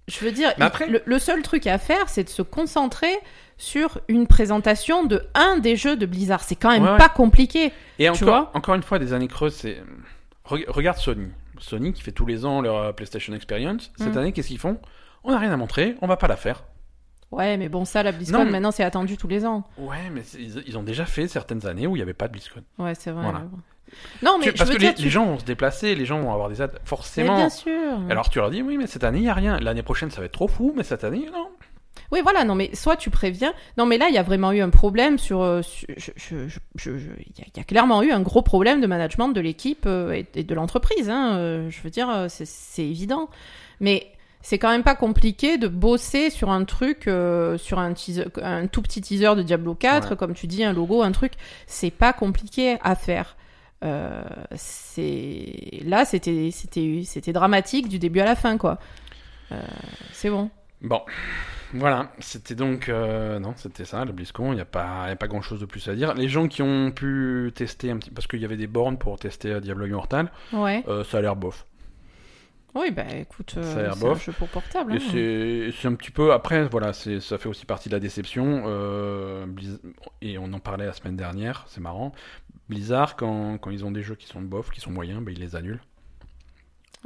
je 0.08 0.20
veux 0.26 0.32
dire, 0.32 0.52
après- 0.60 0.88
le, 0.88 1.02
le 1.06 1.20
seul 1.20 1.42
truc 1.42 1.68
à 1.68 1.78
faire, 1.78 2.10
c'est 2.10 2.24
de 2.26 2.30
se 2.30 2.42
concentrer 2.42 3.14
sur 3.58 4.00
une 4.08 4.28
présentation 4.28 5.06
de 5.06 5.24
un 5.36 5.58
des 5.58 5.76
jeux 5.76 5.96
de 5.96 6.06
Blizzard. 6.06 6.42
C'est 6.44 6.56
quand 6.56 6.70
même 6.72 6.84
Ouais, 6.84 6.92
ouais. 6.92 6.98
pas 6.98 7.10
compliqué. 7.10 7.72
Et 7.98 8.06
Tu 8.06 8.10
encore, 8.10 8.28
vois 8.28 8.52
encore 8.54 8.76
une 8.76 8.84
fois, 8.84 9.00
des 9.00 9.14
années 9.14 9.28
creuses, 9.28 9.56
c'est. 9.56 9.82
Re- 10.48 10.70
Regarde 10.70 10.98
Sony. 10.98 11.30
Sony 11.60 11.94
qui 11.94 12.02
fait 12.02 12.12
tous 12.12 12.26
les 12.26 12.46
ans 12.46 12.62
leur 12.62 12.76
euh, 12.78 12.92
PlayStation 12.92 13.34
Experience. 13.34 13.92
Cette 13.98 14.16
Mm. 14.16 14.18
année, 14.18 14.32
qu'est-ce 14.34 14.48
qu'ils 14.50 14.60
font? 14.60 14.78
On 15.24 15.32
n'a 15.32 15.38
rien 15.40 15.52
à 15.52 15.58
montrer, 15.58 15.96
on 16.02 16.08
va 16.08 16.18
pas 16.18 16.28
la 16.28 16.36
faire. 16.38 16.64
Ouais, 17.32 17.58
mais 17.58 17.70
bon, 17.70 17.86
ça, 17.86 18.02
la 18.02 18.12
BlizzCon, 18.12 18.46
mais- 18.46 18.52
maintenant, 18.52 18.72
c'est 18.72 18.84
attendu 18.84 19.16
tous 19.18 19.28
les 19.28 19.46
ans. 19.46 19.64
Ouais, 19.78 20.10
mais 20.12 20.22
ils, 20.38 20.64
ils 20.66 20.78
ont 20.78 20.84
déjà 20.84 21.06
fait 21.06 21.28
certaines 21.28 21.66
années 21.68 21.86
où 21.86 21.96
il 21.96 22.00
n'y 22.00 22.04
avait 22.04 22.14
pas 22.14 22.28
de 22.28 22.32
BlizzCon. 22.34 22.62
Ouais, 22.80 22.96
c'est 22.96 23.12
vrai. 23.12 23.24
Voilà. 23.24 23.44
Non, 24.24 24.38
mais 24.40 24.46
Tu- 24.46 24.54
parce 24.54 24.70
que 24.70 24.78
dire, 24.78 24.90
les, 24.90 24.96
tu- 24.96 25.04
les 25.04 25.10
gens 25.10 25.26
vont 25.26 25.40
se 25.40 25.46
déplacer, 25.46 25.94
les 25.96 26.06
gens 26.06 26.20
vont 26.22 26.32
avoir 26.34 26.50
des 26.50 26.62
aides. 26.62 26.72
Mais 26.74 26.80
Forcément. 26.86 27.36
bien 27.36 27.50
sûr. 27.50 27.72
Alors 28.10 28.30
tu 28.30 28.40
leur 28.40 28.50
dis, 28.50 28.62
oui, 28.62 28.78
mais 28.78 28.88
cette 28.88 29.04
année, 29.04 29.20
il 29.20 29.24
n'y 29.24 29.30
a 29.30 29.34
rien. 29.34 29.60
L'année 29.60 29.84
prochaine, 29.84 30.10
ça 30.12 30.20
va 30.22 30.26
être 30.26 30.32
trop 30.32 30.48
fou, 30.48 30.74
mais 30.76 30.84
cette 30.84 31.04
année, 31.04 31.28
non. 31.32 31.50
Oui, 32.12 32.22
voilà, 32.24 32.44
non, 32.44 32.56
mais 32.56 32.74
soit 32.74 32.96
tu 32.96 33.10
préviens. 33.12 33.54
Non, 33.78 33.86
mais 33.86 33.98
là, 34.00 34.08
il 34.10 34.16
y 34.16 34.18
a 34.18 34.24
vraiment 34.24 34.52
eu 34.52 34.62
un 34.62 34.70
problème 34.72 35.18
sur. 35.20 35.44
Il 35.96 35.96
y, 35.98 37.42
a- 37.42 37.46
il 37.48 37.58
y 37.58 37.60
a 37.60 37.64
clairement 37.64 38.02
eu 38.04 38.12
un 38.12 38.22
gros 38.22 38.42
problème 38.42 38.82
de 38.82 38.88
management 38.88 39.30
de 39.30 39.42
l'équipe 39.42 39.86
euh, 39.86 40.12
et, 40.14 40.26
et 40.36 40.44
de 40.44 40.56
l'entreprise. 40.56 41.10
Hein, 41.10 41.36
euh, 41.38 41.70
je 41.70 41.82
veux 41.82 41.90
dire, 41.90 42.10
euh, 42.10 42.28
c'est 42.30 42.84
évident. 42.86 43.30
Mais 43.80 44.08
c'est 44.50 44.58
quand 44.58 44.72
même 44.72 44.82
pas 44.82 44.96
compliqué 44.96 45.60
de 45.60 45.68
bosser 45.68 46.32
sur 46.32 46.50
un 46.50 46.66
truc, 46.66 47.08
euh, 47.08 47.56
sur 47.60 47.78
un, 47.78 47.94
teaser, 47.94 48.26
un 48.42 48.66
tout 48.66 48.82
petit 48.82 49.00
teaser 49.00 49.36
de 49.36 49.44
Diablo 49.44 49.76
4, 49.76 50.10
Ouais. 50.10 50.18
comme 50.18 50.34
tu 50.34 50.48
dis, 50.48 50.64
un 50.64 50.74
logo, 50.74 51.04
un 51.04 51.12
truc. 51.12 51.34
C'est 51.68 51.92
pas 51.92 52.14
compliqué 52.14 52.78
à 52.82 52.96
faire. 52.96 53.36
Euh, 53.84 54.24
c'est 54.56 55.82
là 55.86 56.04
c'était 56.04 56.50
c'était 56.52 57.04
c'était 57.06 57.32
dramatique 57.32 57.88
du 57.88 57.98
début 58.00 58.20
à 58.22 58.26
la 58.26 58.36
fin 58.36 58.58
quoi 58.58 58.78
Euh, 59.52 59.62
c'est 60.14 60.30
bon 60.32 60.50
Bon, 60.82 61.02
voilà, 61.74 62.12
c'était 62.20 62.56
donc... 62.56 62.90
euh, 62.90 63.38
non, 63.40 63.54
c'était 63.56 63.86
ça, 63.86 64.04
le 64.06 64.14
BlizzCon, 64.14 64.52
il 64.54 64.56
n'y 64.56 64.62
a 64.62 64.66
pas, 64.66 65.04
il 65.06 65.10
y 65.10 65.12
a 65.12 65.16
pas 65.16 65.28
grand-chose 65.28 65.60
de 65.60 65.66
plus 65.66 65.88
à 65.90 65.94
dire. 65.94 66.14
Les 66.16 66.28
gens 66.30 66.48
qui 66.48 66.62
ont 66.64 66.92
pu 66.92 67.52
tester 67.54 67.92
un 67.92 67.98
petit... 67.98 68.10
Parce 68.12 68.26
qu'il 68.28 68.40
y 68.40 68.46
avait 68.46 68.58
des 68.58 68.68
bornes 68.68 68.98
pour 68.98 69.20
tester 69.20 69.60
Diablo 69.62 69.86
Immortal, 69.86 70.32
ouais 70.54 70.84
euh, 70.88 71.04
ça 71.04 71.20
a 71.20 71.22
l'air 71.22 71.36
bof. 71.36 71.66
Oui, 72.76 72.92
bah 72.92 73.04
écoute, 73.16 73.56
euh, 73.58 73.64
c'est 73.64 74.06
un 74.06 74.16
jeu 74.16 74.32
pour 74.32 74.48
portable. 74.48 74.94
Hein. 74.94 75.00
c'est 75.02 75.88
un 75.88 75.96
petit 75.96 76.12
peu... 76.12 76.32
Après, 76.34 76.68
voilà, 76.68 76.94
ça 76.94 77.38
fait 77.38 77.50
aussi 77.50 77.66
partie 77.66 77.90
de 77.90 77.96
la 77.96 78.00
déception. 78.00 78.64
euh, 78.68 79.46
Blizz- 79.48 79.80
Et 80.22 80.38
on 80.38 80.52
en 80.54 80.60
parlait 80.60 80.86
la 80.86 80.94
semaine 80.94 81.16
dernière, 81.16 81.66
c'est 81.68 81.82
marrant. 81.82 82.12
Blizzard, 82.70 83.16
quand, 83.16 83.58
quand 83.58 83.72
ils 83.72 83.84
ont 83.86 83.92
des 83.92 84.04
jeux 84.04 84.16
qui 84.16 84.28
sont 84.28 84.42
bof, 84.42 84.70
qui 84.70 84.80
sont 84.82 84.92
moyens, 84.92 85.24
bah, 85.24 85.32
ils 85.32 85.40
les 85.40 85.56
annulent. 85.56 85.82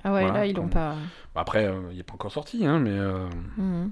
Ah 0.03 0.11
ouais, 0.14 0.22
voilà, 0.23 0.40
là, 0.40 0.45
ils 0.45 0.56
l'ont 0.56 0.64
comme- 0.64 0.69
pas. 0.72 0.95
Bah, 1.35 1.41
Après, 1.41 1.65
euh, 1.65 1.81
il 1.91 1.98
n'est 1.98 2.03
pas 2.03 2.14
encore 2.15 2.31
sorti, 2.31 2.65
hein, 2.65 2.80
mais... 2.80 2.91
euh, 2.91 3.30
Mhm. 3.57 3.91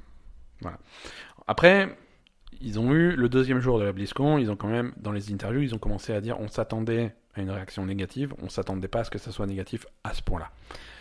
Après, 1.47 1.95
ils 2.59 2.79
ont 2.79 2.91
eu 2.93 3.15
le 3.15 3.29
deuxième 3.29 3.59
jour 3.59 3.79
de 3.79 3.83
la 3.85 3.91
BlizzCon, 3.91 4.37
ils 4.37 4.51
ont 4.51 4.55
quand 4.55 4.67
même, 4.67 4.93
dans 4.97 5.11
les 5.11 5.31
interviews, 5.33 5.61
ils 5.61 5.73
ont 5.73 5.79
commencé 5.79 6.13
à 6.13 6.21
dire 6.21 6.39
on 6.39 6.47
s'attendait 6.47 7.15
à 7.35 7.41
une 7.41 7.49
réaction 7.49 7.85
négative, 7.85 8.33
on 8.41 8.49
s'attendait 8.49 8.87
pas 8.87 8.99
à 8.99 9.03
ce 9.03 9.09
que 9.09 9.17
ça 9.17 9.31
soit 9.31 9.47
négatif 9.47 9.85
à 10.03 10.13
ce 10.13 10.21
point-là. 10.21 10.51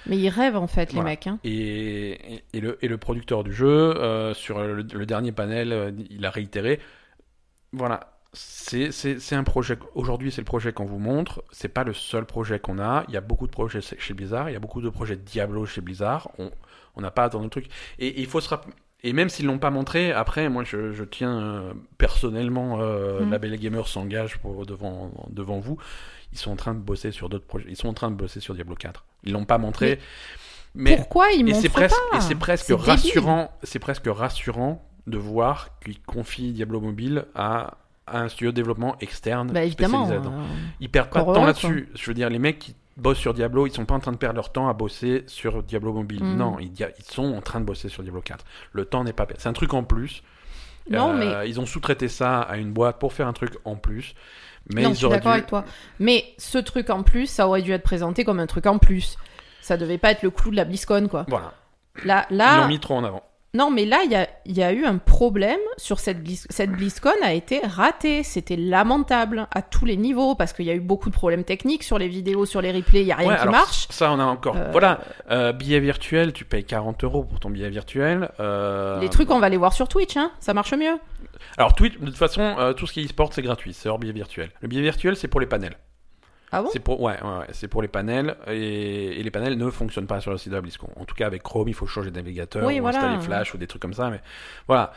Mais 0.07 0.17
ils 0.19 0.29
rêvent 0.29 0.57
en 0.57 0.67
fait, 0.67 0.93
les 0.93 1.03
mecs. 1.03 1.27
Hein. 1.27 1.39
Et, 1.45 2.35
et, 2.35 2.45
et 2.53 2.61
le, 2.61 2.79
et 2.83 2.89
le 2.89 2.99
producteur 2.99 3.45
du 3.45 3.53
jeu, 3.53 3.69
euh, 3.69 4.35
sur 4.35 4.61
le, 4.61 4.83
le 4.83 5.07
dernier 5.07 5.33
panel, 5.33 5.73
euh, 5.73 5.93
il 6.11 6.25
a 6.25 6.31
réitéré 6.31 6.81
voilà, 7.73 8.19
c'est 8.33 9.33
un 9.33 9.45
projet. 9.45 9.79
Aujourd'hui, 9.95 10.33
c'est 10.33 10.41
le 10.41 10.47
projet 10.47 10.73
qu'on 10.73 10.85
vous 10.85 10.99
montre. 10.99 11.45
C'est 11.51 11.69
pas 11.69 11.85
le 11.85 11.93
seul 11.93 12.25
projet 12.25 12.59
qu'on 12.59 12.79
a. 12.79 13.05
Il 13.09 13.15
y 13.15 13.17
a 13.17 13.21
beaucoup 13.21 13.47
de 13.47 13.53
projets 13.53 13.81
chez 13.81 14.15
Blizzard. 14.15 14.51
Il 14.51 14.53
y 14.53 14.57
a 14.57 14.61
beaucoup 14.61 14.81
de 14.81 14.89
projets 14.89 15.17
Diablo 15.17 15.67
chez 15.67 15.81
Blizzard. 15.81 16.31
On 16.39 17.01
n'a 17.01 17.11
pas 17.11 17.23
à 17.23 17.27
attendre 17.27 17.45
le 17.45 17.51
truc. 17.51 17.69
Et 17.99 18.21
il 18.21 18.27
faut 18.27 18.41
se 18.41 18.49
rappeler. 18.49 18.73
Et 19.03 19.13
même 19.15 19.29
s'ils 19.31 19.47
l'ont 19.47 19.59
pas 19.59 19.71
montré, 19.71 20.13
après, 20.13 20.49
moi, 20.51 20.63
je, 20.65 20.93
je 20.93 21.05
tiens 21.05 21.41
euh, 21.41 21.73
personnellement, 21.99 22.81
euh, 22.81 23.21
Mm. 23.25 23.31
Label 23.31 23.57
Gamer 23.59 23.89
s'engage 23.89 24.39
pour 24.39 24.67
devant 24.67 25.11
devant 25.31 25.59
vous. 25.61 25.79
Ils 26.33 26.39
sont 26.39 26.51
en 26.53 26.57
train 26.57 26.75
de 26.75 26.81
bosser 26.81 27.11
sur 27.11 27.29
d'autres 27.29 27.47
projets. 27.47 27.67
Ils 27.69 27.77
sont 27.77 27.89
en 27.89 27.95
train 27.95 28.11
de 28.11 28.17
bosser 28.17 28.41
sur 28.41 28.55
Diablo 28.55 28.75
4. 28.77 29.05
Ils 29.25 29.33
l'ont 29.33 29.45
pas 29.47 29.59
montré. 29.59 29.99
Mais, 30.75 30.95
Pourquoi 30.97 31.33
ils 31.33 31.45
montrent 31.45 31.69
presque, 31.71 31.97
pas 32.13 32.19
et 32.19 32.21
c'est 32.21 32.35
presque 32.37 32.71
rassurant, 32.77 33.51
c'est 33.65 33.79
presque 33.81 34.07
rassurant 34.07 34.87
de 35.09 35.19
voir 35.19 35.71
qu'ils 35.81 36.01
confient 36.01 36.53
Diablo 36.53 36.81
Mobile 36.81 37.25
à, 37.35 37.79
à 38.07 38.21
un 38.21 38.29
studio 38.29 38.53
de 38.53 38.57
développement 38.57 38.97
externe 39.01 39.51
Bah 39.51 39.65
évidemment. 39.65 40.05
spécialisé 40.05 40.29
là-dedans. 40.31 40.43
euh, 40.45 40.55
Ils 40.79 40.89
perdent 40.89 41.11
pas 41.11 41.25
de 41.25 41.33
temps 41.35 41.45
là-dessus. 41.45 41.89
Je 41.97 42.07
veux 42.07 42.15
dire, 42.15 42.31
les 42.31 42.39
mecs 42.39 42.61
qui 42.61 42.77
bossent 43.01 43.19
sur 43.19 43.35
Diablo, 43.35 43.67
ils 43.67 43.73
sont 43.73 43.85
pas 43.85 43.95
en 43.95 44.01
train 44.01 44.13
de 44.13 44.17
perdre 44.17 44.37
leur 44.37 44.53
temps 44.53 44.69
à 44.69 44.73
bosser 44.73 45.25
sur 45.27 45.63
Diablo 45.63 45.93
Mobile. 45.93 46.23
Mm. 46.25 46.37
Non, 46.37 46.59
ils, 46.59 46.73
ils 46.73 47.05
sont 47.05 47.35
en 47.35 47.41
train 47.41 47.61
de 47.61 47.65
bosser 47.65 47.89
sur 47.89 48.03
Diablo 48.03 48.21
4. 48.21 48.45
Le 48.73 48.85
temps 48.85 49.05
n'est 49.05 49.13
pas 49.13 49.27
perdu. 49.27 49.43
C'est 49.43 49.49
un 49.49 49.53
truc 49.55 49.75
en 49.75 49.83
plus. 49.83 50.23
Non, 50.89 51.13
mais 51.13 51.27
Euh, 51.27 51.45
Ils 51.47 51.61
ont 51.61 51.67
sous-traité 51.67 52.09
ça 52.09 52.41
à 52.41 52.57
une 52.57 52.73
boîte 52.73 52.99
pour 52.99 53.13
faire 53.13 53.27
un 53.29 53.33
truc 53.33 53.55
en 53.65 53.77
plus. 53.77 54.15
Mais 54.75 54.83
non, 54.83 54.91
ils 54.91 54.95
je 54.95 54.99
suis 54.99 55.09
d'accord 55.09 55.33
dû... 55.33 55.39
avec 55.39 55.47
toi. 55.47 55.65
Mais 55.99 56.25
ce 56.39 56.59
truc 56.59 56.91
en 56.91 57.03
plus, 57.03 57.27
ça 57.27 57.47
aurait 57.47 57.63
dû 57.63 57.73
être 57.73 57.83
présenté 57.83 58.25
comme 58.25 58.41
un 58.41 58.47
truc 58.47 58.67
en 58.67 58.79
plus. 58.79 59.17
Ça 59.61 59.77
devait 59.77 59.99
pas 59.99 60.11
être 60.11 60.23
le 60.23 60.31
clou 60.31 60.51
de 60.51 60.57
la 60.57 60.65
BlizzCon, 60.65 61.09
quoi. 61.09 61.25
Voilà. 61.29 61.55
Là, 62.05 62.27
Ils 62.31 62.37
là, 62.37 62.57
l'ont 62.59 62.69
mis 62.69 62.81
trop 62.81 62.95
en 62.97 63.05
avant. 63.05 63.23
Non, 63.53 63.71
mais 63.71 63.85
là, 63.85 64.03
il 64.05 64.13
y 64.13 64.15
a, 64.15 64.29
il 64.47 64.57
y 64.57 64.63
a 64.63 64.73
eu 64.73 64.85
un 64.85 64.99
problème 64.99 65.59
sur 65.77 65.99
cette 65.99 66.23
Blizz... 66.23 66.47
cette 66.51 66.71
BlizzCon 66.71 67.11
a 67.23 67.33
été 67.33 67.61
ratée. 67.67 68.23
C'était 68.23 68.57
lamentable 68.57 69.49
à 69.53 69.61
tous 69.63 69.85
les 69.85 69.97
niveaux 69.97 70.37
parce 70.37 70.53
qu'il 70.53 70.67
y 70.67 70.71
a 70.71 70.75
eu 70.75 70.81
beaucoup 70.81 71.09
de 71.11 71.15
problèmes 71.15 71.43
techniques 71.43 71.83
sur 71.83 71.99
les 71.99 72.07
vidéos, 72.07 72.47
sur 72.47 72.61
les 72.63 72.71
replays. 72.71 73.01
Il 73.01 73.09
y 73.09 73.13
a 73.13 73.17
rien 73.17 73.29
Ouais, 73.31 73.35
qui 73.35 73.41
alors, 73.43 73.53
marche. 73.55 73.87
Ça, 73.91 74.13
on 74.13 74.21
a 74.21 74.25
encore. 74.25 74.57
Euh, 74.57 74.69
Voilà. 74.71 75.01
Euh, 75.31 75.53
billet 75.53 75.81
virtuel, 75.81 76.33
tu 76.33 76.45
payes 76.45 76.65
40 76.65 77.03
euros 77.03 77.25
pour 77.25 77.41
ton 77.41 77.51
billet 77.51 77.71
virtuel. 77.71 78.31
Euh, 78.39 79.01
Les 79.01 79.09
trucs, 79.09 79.31
on 79.31 79.41
va 79.41 79.49
les 79.49 79.57
voir 79.57 79.73
sur 79.73 79.89
Twitch, 79.89 80.17
hein. 80.17 80.31
Ça 80.39 80.55
marche 80.55 80.73
mieux. 80.75 80.99
Alors, 81.59 81.75
Twitch, 81.75 81.99
de 81.99 82.07
toute 82.07 82.17
façon, 82.17 82.43
euh, 82.43 82.73
tout 82.73 82.87
ce 82.87 82.93
qui 82.93 83.01
est 83.01 83.05
e-sport, 83.05 83.33
c'est 83.33 83.43
gratuit. 83.43 83.73
C'est 83.75 83.89
hors 83.89 83.99
billet 83.99 84.13
virtuel. 84.13 84.51
Le 84.61 84.69
billet 84.69 84.83
virtuel, 84.83 85.17
c'est 85.17 85.27
pour 85.29 85.41
les 85.41 85.47
panels. 85.47 85.77
Ah 86.53 86.63
bon? 86.63 86.69
C'est 86.73 86.81
pour, 86.81 87.01
ouais, 87.01 87.15
ouais, 87.23 87.39
ouais, 87.39 87.47
c'est 87.53 87.69
pour 87.69 87.83
les 87.83 87.89
panels 87.89 88.37
et, 88.49 89.21
et 89.21 89.23
les 89.23 89.31
panels 89.31 89.57
ne 89.57 89.71
fonctionnent 89.71 90.07
pas 90.07 90.21
sur 90.21 90.31
le 90.33 90.39
site 90.39 90.51
de 90.51 90.57
la 90.57 90.61
BlizzCon. 90.61 90.89
En 90.97 91.05
tout 91.05 91.15
cas, 91.15 91.27
avec 91.27 91.43
Chrome, 91.43 91.69
il 91.69 91.75
faut 91.75 91.87
changer 91.87 92.11
de 92.11 92.17
navigateur 92.17 92.67
Oui, 92.67 92.79
ou 92.79 92.83
voilà. 92.83 92.99
installer 92.99 93.21
Flash 93.23 93.55
ou 93.55 93.59
des 93.59 93.67
trucs 93.67 93.83
comme 93.83 93.95
ça. 93.95 94.11
Mais 94.11 94.21
voilà, 94.67 94.93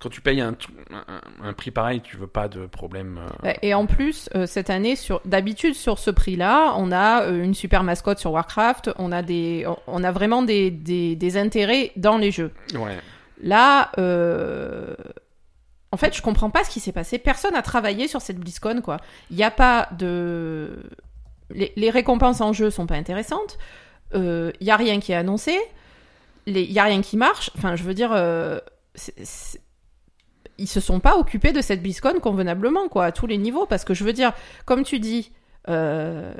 quand 0.00 0.08
tu 0.08 0.20
payes 0.20 0.40
un, 0.40 0.52
tr- 0.52 0.68
un, 0.90 1.48
un 1.48 1.52
prix 1.52 1.70
pareil, 1.70 2.00
tu 2.00 2.16
veux 2.16 2.26
pas 2.26 2.48
de 2.48 2.66
problème. 2.66 3.20
euh, 3.44 3.52
Et 3.62 3.74
en 3.74 3.86
plus, 3.86 4.28
euh, 4.34 4.46
cette 4.46 4.70
année, 4.70 4.96
sur 4.96 5.20
d'habitude 5.24 5.74
sur 5.74 5.98
ce 5.98 6.10
prix-là, 6.10 6.74
on 6.76 6.92
a 6.92 7.24
euh, 7.24 7.42
une 7.42 7.54
super 7.54 7.82
mascotte 7.82 8.18
sur 8.18 8.32
Warcraft, 8.32 8.90
on 8.98 9.12
a 9.12 9.22
des, 9.22 9.66
on 9.86 10.02
a 10.04 10.12
vraiment 10.12 10.42
des, 10.42 10.70
des, 10.70 11.14
des 11.16 11.36
intérêts 11.36 11.92
dans 11.96 12.16
les 12.18 12.30
jeux. 12.30 12.52
Ouais. 12.74 12.98
Là, 13.42 13.90
euh, 13.98 14.94
en 15.92 15.96
fait, 15.96 16.14
je 16.16 16.22
comprends 16.22 16.50
pas 16.50 16.64
ce 16.64 16.70
qui 16.70 16.80
s'est 16.80 16.92
passé. 16.92 17.18
Personne 17.18 17.52
n'a 17.52 17.62
travaillé 17.62 18.08
sur 18.08 18.20
cette 18.20 18.38
BlizzCon, 18.38 18.80
quoi. 18.82 18.98
Il 19.30 19.36
n'y 19.36 19.44
a 19.44 19.50
pas 19.50 19.88
de, 19.96 20.82
les, 21.50 21.90
récompenses 21.90 22.40
en 22.40 22.52
jeu 22.52 22.70
sont 22.70 22.86
pas 22.86 22.96
intéressantes. 22.96 23.58
Il 24.14 24.52
y 24.60 24.70
a 24.70 24.76
rien 24.76 25.00
qui 25.00 25.12
est 25.12 25.16
annoncé. 25.16 25.56
Il 26.46 26.58
y 26.58 26.78
a 26.78 26.84
rien 26.84 27.02
qui 27.02 27.16
marche. 27.16 27.50
Enfin, 27.56 27.76
je 27.76 27.82
veux 27.82 27.94
dire, 27.94 28.12
euh, 28.12 28.58
ils 30.58 30.68
se 30.68 30.80
sont 30.80 31.00
pas 31.00 31.16
occupés 31.16 31.52
de 31.52 31.60
cette 31.60 31.82
BlizzCon 31.82 32.20
convenablement, 32.20 32.88
quoi, 32.88 33.06
à 33.06 33.12
tous 33.12 33.26
les 33.26 33.38
niveaux. 33.38 33.66
Parce 33.66 33.84
que 33.84 33.94
je 33.94 34.04
veux 34.04 34.12
dire, 34.12 34.32
comme 34.64 34.84
tu 34.84 34.98
dis, 34.98 35.32
euh, 35.68 36.32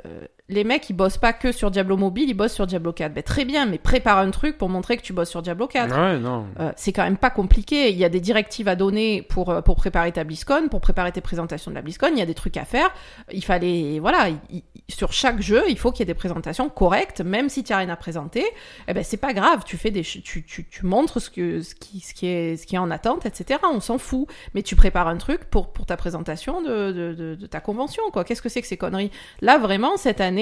les 0.49 0.63
mecs, 0.63 0.89
ils 0.89 0.93
bossent 0.93 1.17
pas 1.17 1.33
que 1.33 1.51
sur 1.51 1.71
Diablo 1.71 1.97
Mobile, 1.97 2.29
ils 2.29 2.33
bossent 2.33 2.53
sur 2.53 2.65
Diablo 2.67 2.93
4. 2.93 3.13
Ben, 3.13 3.21
très 3.21 3.43
bien, 3.43 3.65
mais 3.65 3.77
prépare 3.77 4.17
un 4.19 4.31
truc 4.31 4.57
pour 4.57 4.69
montrer 4.69 4.95
que 4.95 5.01
tu 5.01 5.11
bosses 5.11 5.29
sur 5.29 5.41
Diablo 5.41 5.67
4. 5.67 5.93
Ouais, 5.93 6.17
non. 6.19 6.45
Euh, 6.61 6.71
c'est 6.77 6.93
quand 6.93 7.03
même 7.03 7.17
pas 7.17 7.29
compliqué. 7.29 7.89
Il 7.91 7.97
y 7.97 8.05
a 8.05 8.09
des 8.09 8.21
directives 8.21 8.69
à 8.69 8.77
donner 8.77 9.21
pour, 9.23 9.49
euh, 9.49 9.61
pour 9.61 9.75
préparer 9.75 10.11
ta 10.13 10.23
BlizzCon, 10.23 10.69
pour 10.69 10.79
préparer 10.79 11.11
tes 11.11 11.19
présentations 11.19 11.69
de 11.69 11.75
la 11.75 11.81
BlizzCon. 11.81 12.07
Il 12.13 12.19
y 12.19 12.21
a 12.21 12.25
des 12.25 12.33
trucs 12.33 12.55
à 12.55 12.63
faire. 12.63 12.93
Il 13.33 13.43
fallait, 13.43 13.99
voilà, 13.99 14.29
il- 14.29 14.37
il- 14.49 14.63
sur 14.93 15.11
chaque 15.11 15.41
jeu, 15.41 15.63
il 15.67 15.77
faut 15.77 15.91
qu'il 15.91 15.99
y 15.99 16.03
ait 16.03 16.13
des 16.13 16.17
présentations 16.17 16.69
correctes, 16.69 17.19
même 17.19 17.49
si 17.49 17.65
tu 17.65 17.73
n'as 17.73 17.79
rien 17.79 17.89
à 17.89 17.97
présenter. 17.97 18.45
Eh 18.87 18.93
ben, 18.93 19.03
c'est 19.03 19.17
pas 19.17 19.33
grave. 19.33 19.63
Tu 19.65 19.75
fais 19.75 19.91
des, 19.91 20.01
tu, 20.03 20.21
tu, 20.45 20.65
tu 20.69 20.85
montres 20.85 21.19
ce 21.21 21.29
que, 21.29 21.61
ce 21.61 21.75
qui, 21.75 21.99
ce 21.99 22.13
qui 22.13 22.25
est, 22.27 22.55
ce 22.55 22.65
qui 22.65 22.75
est 22.75 22.79
en 22.79 22.89
attente, 22.89 23.25
etc. 23.25 23.59
On 23.69 23.81
s'en 23.81 23.97
fout. 23.97 24.27
Mais 24.53 24.61
tu 24.63 24.77
prépares 24.77 25.09
un 25.09 25.17
truc 25.17 25.43
pour, 25.49 25.73
pour 25.73 25.85
ta 25.85 25.97
présentation 25.97 26.61
de, 26.61 26.93
de, 26.93 27.13
de, 27.13 27.35
de 27.35 27.47
ta 27.47 27.59
convention, 27.59 28.03
quoi. 28.13 28.23
Qu'est-ce 28.23 28.41
que 28.41 28.47
c'est 28.47 28.61
que 28.61 28.67
ces 28.67 28.77
conneries? 28.77 29.11
Là, 29.41 29.57
vraiment, 29.57 29.97
cette 29.97 30.21
année, 30.21 30.36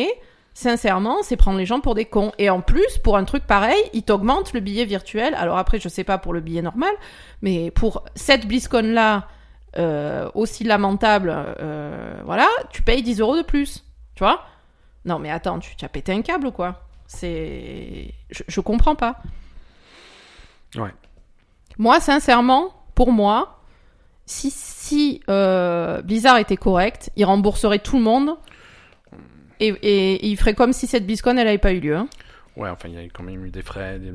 Sincèrement, 0.54 1.18
c'est 1.22 1.36
prendre 1.36 1.58
les 1.58 1.66
gens 1.66 1.82
pour 1.82 1.96
des 1.96 2.06
cons. 2.06 2.32
Et 2.38 2.50
en 2.50 2.62
plus, 2.62 2.98
pour 3.04 3.18
un 3.18 3.26
truc 3.26 3.46
pareil, 3.46 3.82
ils 3.94 4.04
t'augmentent 4.04 4.54
le 4.54 4.62
billet 4.62 4.86
virtuel. 4.86 5.34
Alors 5.36 5.58
après, 5.58 5.80
je 5.80 5.90
sais 5.90 6.06
pas 6.06 6.18
pour 6.18 6.34
le 6.34 6.40
billet 6.40 6.62
normal, 6.62 6.94
mais 7.42 7.72
pour 7.72 8.06
cette 8.16 8.48
BlizzCon-là, 8.48 9.28
euh, 9.78 10.30
aussi 10.34 10.64
lamentable, 10.64 11.34
euh, 11.36 12.22
voilà, 12.24 12.48
tu 12.72 12.82
payes 12.82 13.04
10 13.04 13.20
euros 13.20 13.36
de 13.36 13.42
plus. 13.42 13.84
Tu 14.16 14.24
vois? 14.24 14.46
Non, 15.04 15.20
mais 15.20 15.30
attends, 15.30 15.60
tu, 15.60 15.76
tu 15.76 15.84
as 15.84 15.90
pété 15.90 16.14
un 16.14 16.22
câble 16.22 16.48
ou 16.48 16.52
quoi? 16.52 16.84
C'est. 17.06 18.14
Je, 18.30 18.44
je 18.48 18.62
comprends 18.62 18.96
pas. 18.96 19.18
Ouais. 20.78 20.94
Moi, 21.78 22.00
sincèrement, 22.00 22.74
pour 22.96 23.12
moi, 23.12 23.60
si, 24.26 24.50
si 24.52 25.22
euh, 25.30 26.02
Blizzard 26.02 26.38
était 26.38 26.58
correct, 26.58 27.12
il 27.16 27.26
rembourserait 27.26 27.80
tout 27.80 27.98
le 27.98 28.04
monde. 28.04 28.38
Et, 29.60 29.68
et- 29.68 30.14
et 30.16 30.28
il 30.28 30.38
ferait 30.38 30.54
comme 30.56 30.74
si 30.74 30.88
cette 30.88 31.06
BlizzCon, 31.06 31.38
elle 31.38 31.48
avait 31.48 31.58
pas 31.58 31.74
eu 31.74 31.80
lieu. 31.80 31.96
hein. 31.96 32.08
Ouais, 32.58 32.70
enfin, 32.70 32.88
il 32.90 32.96
y 32.96 32.98
a 32.98 33.10
quand 33.14 33.24
même 33.24 33.46
eu 33.46 33.50
des 33.50 33.62
frais. 33.62 34.00
des- 34.00 34.12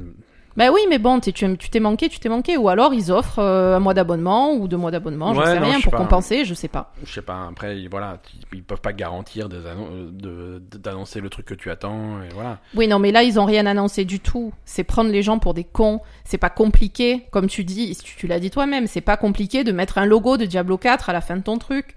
Bah 0.56 0.70
oui, 0.72 0.80
mais 0.88 0.98
bon, 0.98 1.20
t'es- 1.20 1.30
tu 1.32 1.56
tu 1.56 1.70
t'es 1.70 1.78
manqué, 1.78 2.08
tu 2.08 2.18
t'es 2.18 2.28
manqué. 2.28 2.56
Ou 2.56 2.68
alors 2.68 2.92
ils 2.92 3.12
offrent 3.12 3.38
euh, 3.38 3.76
un 3.76 3.78
mois 3.78 3.94
d'abonnement 3.94 4.52
ou 4.54 4.66
deux 4.66 4.76
mois 4.76 4.90
d'abonnement, 4.90 5.32
je 5.32 5.38
Ouais, 5.40 5.46
sais 5.46 5.60
non, 5.60 5.66
rien, 5.66 5.72
je 5.74 5.78
sais 5.78 5.82
pour 5.84 5.92
pas. 5.92 5.98
compenser, 5.98 6.44
je 6.44 6.54
sais 6.54 6.66
pas. 6.68 6.92
Je 7.04 7.12
sais 7.12 7.22
pas, 7.22 7.46
après, 7.48 7.86
voilà, 7.88 8.18
ils- 8.52 8.58
ils 8.58 8.62
peuvent 8.64 8.80
pas 8.80 8.92
garantir 8.92 9.48
des 9.48 9.64
annon- 9.66 10.10
de- 10.10 10.60
de- 10.70 10.78
d'annoncer 10.78 11.20
le 11.20 11.28
truc 11.30 11.46
que 11.46 11.54
tu 11.54 11.70
attends, 11.70 12.20
et 12.22 12.28
voilà. 12.34 12.58
Oui, 12.74 12.88
non, 12.88 12.98
mais 12.98 13.12
là, 13.12 13.22
ils 13.22 13.38
ont 13.38 13.44
rien 13.44 13.64
annoncé 13.64 14.04
du 14.04 14.18
tout. 14.20 14.52
C'est 14.64 14.84
prendre 14.84 15.10
les 15.10 15.22
gens 15.22 15.38
pour 15.38 15.54
des 15.54 15.64
cons. 15.64 16.00
C'est 16.24 16.36
pas 16.38 16.50
compliqué, 16.50 17.26
comme 17.30 17.46
tu 17.46 17.62
dis, 17.62 17.96
tu, 18.02 18.16
tu 18.16 18.26
l'as 18.26 18.40
dit 18.40 18.50
toi-même, 18.50 18.86
c'est 18.88 19.00
pas 19.02 19.16
compliqué 19.16 19.62
de 19.64 19.70
mettre 19.72 19.98
un 19.98 20.04
logo 20.04 20.36
de 20.36 20.46
Diablo 20.46 20.78
4 20.78 21.10
à 21.10 21.12
la 21.12 21.20
fin 21.20 21.36
de 21.36 21.42
ton 21.42 21.58
truc. 21.58 21.94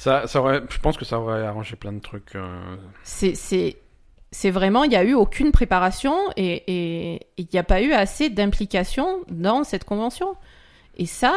Ça, 0.00 0.26
ça 0.26 0.40
je 0.70 0.78
pense 0.78 0.96
que 0.96 1.04
ça 1.04 1.20
aurait 1.20 1.44
arrangé 1.44 1.76
plein 1.76 1.92
de 1.92 1.98
trucs. 1.98 2.34
euh, 2.34 2.76
C'est, 3.04 3.34
c'est, 3.34 4.50
vraiment, 4.50 4.84
il 4.84 4.92
y 4.92 4.96
a 4.96 5.04
eu 5.04 5.12
aucune 5.12 5.52
préparation 5.52 6.14
et 6.38 7.20
il 7.36 7.46
n'y 7.52 7.58
a 7.58 7.62
pas 7.62 7.82
eu 7.82 7.92
assez 7.92 8.30
d'implication 8.30 9.20
dans 9.28 9.62
cette 9.62 9.84
convention. 9.84 10.36
Et 10.96 11.04
ça, 11.04 11.34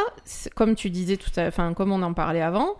comme 0.54 0.76
tu 0.76 0.88
disais 0.88 1.18
tout 1.18 1.28
à 1.36 1.48
enfin, 1.48 1.74
comme 1.74 1.92
on 1.92 2.00
en 2.00 2.14
parlait 2.14 2.40
avant, 2.40 2.76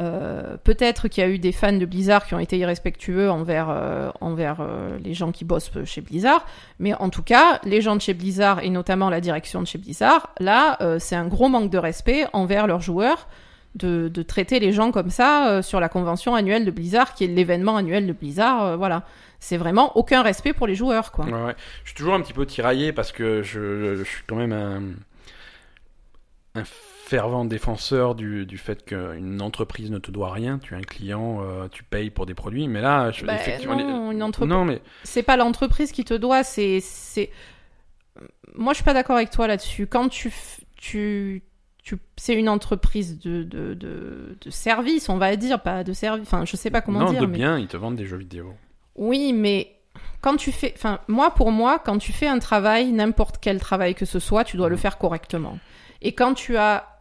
euh, 0.00 0.56
peut-être 0.62 1.08
qu'il 1.08 1.24
y 1.24 1.26
a 1.26 1.30
eu 1.30 1.40
des 1.40 1.50
fans 1.50 1.72
de 1.72 1.84
Blizzard 1.84 2.26
qui 2.26 2.34
ont 2.34 2.38
été 2.38 2.56
irrespectueux 2.56 3.28
envers, 3.28 3.70
euh, 3.70 4.12
envers 4.20 4.64
les 5.02 5.14
gens 5.14 5.32
qui 5.32 5.44
bossent 5.44 5.72
chez 5.84 6.00
Blizzard, 6.00 6.46
mais 6.78 6.94
en 6.94 7.10
tout 7.10 7.24
cas, 7.24 7.58
les 7.64 7.80
gens 7.80 7.96
de 7.96 8.00
chez 8.00 8.14
Blizzard 8.14 8.62
et 8.62 8.70
notamment 8.70 9.10
la 9.10 9.20
direction 9.20 9.60
de 9.60 9.66
chez 9.66 9.78
Blizzard, 9.78 10.32
là, 10.38 10.78
c'est 11.00 11.16
un 11.16 11.26
gros 11.26 11.48
manque 11.48 11.70
de 11.70 11.78
respect 11.78 12.24
envers 12.32 12.68
leurs 12.68 12.82
joueurs 12.82 13.26
de, 13.74 14.08
de 14.08 14.22
traiter 14.22 14.60
les 14.60 14.72
gens 14.72 14.92
comme 14.92 15.10
ça 15.10 15.48
euh, 15.50 15.62
sur 15.62 15.80
la 15.80 15.88
convention 15.88 16.34
annuelle 16.34 16.64
de 16.64 16.70
Blizzard, 16.70 17.14
qui 17.14 17.24
est 17.24 17.28
l'événement 17.28 17.76
annuel 17.76 18.06
de 18.06 18.12
Blizzard, 18.12 18.62
euh, 18.64 18.76
voilà. 18.76 19.02
C'est 19.40 19.56
vraiment 19.56 19.96
aucun 19.96 20.22
respect 20.22 20.52
pour 20.54 20.66
les 20.66 20.74
joueurs, 20.74 21.12
quoi. 21.12 21.26
Ouais, 21.26 21.32
ouais. 21.32 21.56
Je 21.82 21.90
suis 21.90 21.96
toujours 21.96 22.14
un 22.14 22.20
petit 22.22 22.32
peu 22.32 22.46
tiraillé 22.46 22.92
parce 22.92 23.12
que 23.12 23.42
je, 23.42 23.94
je 23.96 24.02
suis 24.04 24.22
quand 24.26 24.36
même 24.36 24.52
un, 24.52 24.82
un 26.60 26.64
fervent 26.64 27.44
défenseur 27.44 28.14
du, 28.14 28.46
du 28.46 28.56
fait 28.56 28.84
qu'une 28.84 29.42
entreprise 29.42 29.90
ne 29.90 29.98
te 29.98 30.10
doit 30.10 30.32
rien. 30.32 30.58
Tu 30.58 30.72
es 30.72 30.76
un 30.76 30.82
client, 30.82 31.40
euh, 31.42 31.68
tu 31.70 31.82
payes 31.82 32.08
pour 32.10 32.24
des 32.26 32.32
produits, 32.34 32.68
mais 32.68 32.80
là, 32.80 33.10
je, 33.10 33.26
Bah, 33.26 33.34
effectivement, 33.34 33.76
non, 33.76 34.08
les- 34.10 34.14
une 34.16 34.22
entreprise- 34.22 34.48
non, 34.50 34.64
mais 34.64 34.80
c'est 35.02 35.22
pas 35.22 35.36
l'entreprise 35.36 35.92
qui 35.92 36.04
te 36.04 36.14
doit, 36.14 36.42
c'est 36.44 36.80
c'est 36.80 37.30
moi 38.54 38.72
je 38.72 38.76
suis 38.76 38.84
pas 38.84 38.94
d'accord 38.94 39.16
avec 39.16 39.30
toi 39.30 39.46
là-dessus. 39.46 39.86
Quand 39.86 40.08
tu 40.08 40.32
tu 40.76 41.42
c'est 42.16 42.34
une 42.34 42.48
entreprise 42.48 43.18
de, 43.20 43.42
de, 43.42 43.74
de, 43.74 44.36
de 44.40 44.50
service, 44.50 45.08
on 45.08 45.18
va 45.18 45.36
dire, 45.36 45.60
pas 45.60 45.84
de 45.84 45.92
service. 45.92 46.26
Enfin, 46.26 46.44
je 46.44 46.56
sais 46.56 46.70
pas 46.70 46.80
comment 46.80 47.00
non, 47.00 47.10
dire. 47.10 47.20
de 47.20 47.26
mais- 47.26 47.36
bien, 47.38 47.58
ils 47.58 47.66
te 47.68 47.76
vendent 47.76 47.96
des 47.96 48.06
jeux 48.06 48.16
vidéo. 48.16 48.54
Oui, 48.96 49.32
mais 49.32 49.72
quand 50.20 50.36
tu 50.36 50.50
fais, 50.52 50.72
enfin, 50.76 51.00
moi 51.08 51.32
pour 51.32 51.50
moi, 51.52 51.78
quand 51.78 51.98
tu 51.98 52.12
fais 52.12 52.26
un 52.28 52.38
travail, 52.38 52.92
n'importe 52.92 53.36
quel 53.40 53.60
travail 53.60 53.94
que 53.94 54.04
ce 54.06 54.18
soit, 54.18 54.44
tu 54.44 54.56
dois 54.56 54.68
le 54.68 54.76
faire 54.76 54.98
correctement. 54.98 55.58
Et 56.00 56.12
quand 56.14 56.34
tu 56.34 56.56
as 56.56 56.93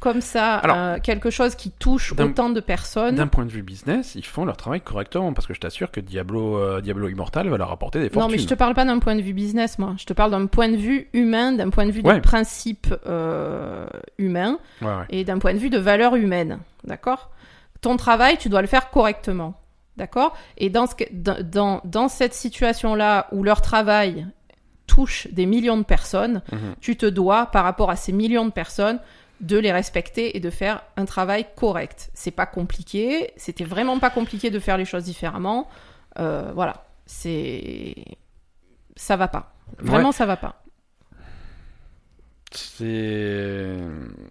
comme 0.00 0.20
ça 0.20 0.56
Alors, 0.56 0.76
euh, 0.76 0.96
quelque 1.02 1.30
chose 1.30 1.54
qui 1.54 1.70
touche 1.70 2.12
autant 2.18 2.50
de 2.50 2.60
personnes, 2.60 3.16
D'un 3.16 3.26
point 3.26 3.44
de 3.44 3.50
vue 3.50 3.62
business, 3.62 4.14
ils 4.14 4.24
font 4.24 4.44
leur 4.44 4.56
travail 4.56 4.80
correctement 4.80 5.32
parce 5.32 5.46
que 5.46 5.54
je 5.54 5.60
t'assure 5.60 5.90
que 5.90 6.00
Diablo, 6.00 6.56
euh, 6.58 6.80
Diablo 6.80 7.08
Immortal 7.08 7.48
va 7.48 7.56
leur 7.56 7.70
apporter 7.72 7.98
des 7.98 8.06
Non, 8.06 8.12
fortunes. 8.12 8.32
mais 8.32 8.38
je 8.42 8.46
te 8.46 8.54
parle 8.54 8.74
pas 8.74 8.84
d'un 8.84 8.98
point 8.98 9.16
de 9.16 9.22
vue 9.22 9.32
business, 9.32 9.78
moi. 9.78 9.94
Je 9.98 10.04
te 10.04 10.12
parle 10.12 10.30
d'un 10.30 10.46
point 10.46 10.68
de 10.68 10.76
vue 10.76 11.08
humain, 11.12 11.52
d'un 11.52 11.70
point 11.70 11.86
de 11.86 11.90
vue 11.92 12.02
Ouais. 12.02 12.14
de 12.16 12.20
principe 12.20 12.94
euh, 13.06 13.86
humain 14.18 14.58
Ouais, 14.82 14.88
ouais. 14.88 15.04
et 15.10 15.24
d'un 15.24 15.38
point 15.38 15.52
de 15.54 15.58
vue 15.58 15.70
de 15.70 15.78
valeur 15.78 16.14
humaine. 16.16 16.58
D'accord? 16.84 17.30
Ton 17.80 17.96
travail, 17.96 18.38
tu 18.38 18.48
dois 18.48 18.60
le 18.62 18.68
faire 18.68 18.90
correctement. 18.90 19.54
D'accord? 19.96 20.36
Et 20.58 20.70
dans, 20.70 20.86
ce 20.86 20.94
dans, 21.12 21.80
dans 21.84 22.08
cette 22.08 22.34
situation-là 22.34 23.26
où 23.32 23.42
leur 23.42 23.62
travail 23.62 24.26
touche 24.86 25.28
des 25.32 25.44
millions 25.44 25.76
de 25.76 25.82
personnes, 25.82 26.40
Mhm. 26.50 26.74
tu 26.80 26.96
te 26.96 27.04
dois, 27.06 27.46
par 27.46 27.64
rapport 27.64 27.90
à 27.90 27.96
ces 27.96 28.12
millions 28.12 28.46
de 28.46 28.50
personnes, 28.52 29.00
de 29.40 29.58
les 29.58 29.72
respecter 29.72 30.36
et 30.36 30.40
de 30.40 30.50
faire 30.50 30.82
un 30.96 31.04
travail 31.04 31.46
correct. 31.56 32.10
C'est 32.14 32.30
pas 32.30 32.46
compliqué, 32.46 33.32
c'était 33.36 33.64
vraiment 33.64 33.98
pas 33.98 34.10
compliqué 34.10 34.50
de 34.50 34.58
faire 34.58 34.76
les 34.76 34.84
choses 34.84 35.04
différemment. 35.04 35.68
Euh, 36.18 36.50
voilà, 36.54 36.86
c'est 37.06 37.94
ça 38.96 39.16
va 39.16 39.28
pas. 39.28 39.54
Vraiment, 39.78 40.12
ça 40.12 40.26
va 40.26 40.36
pas. 40.36 40.62
C'est 42.50 43.76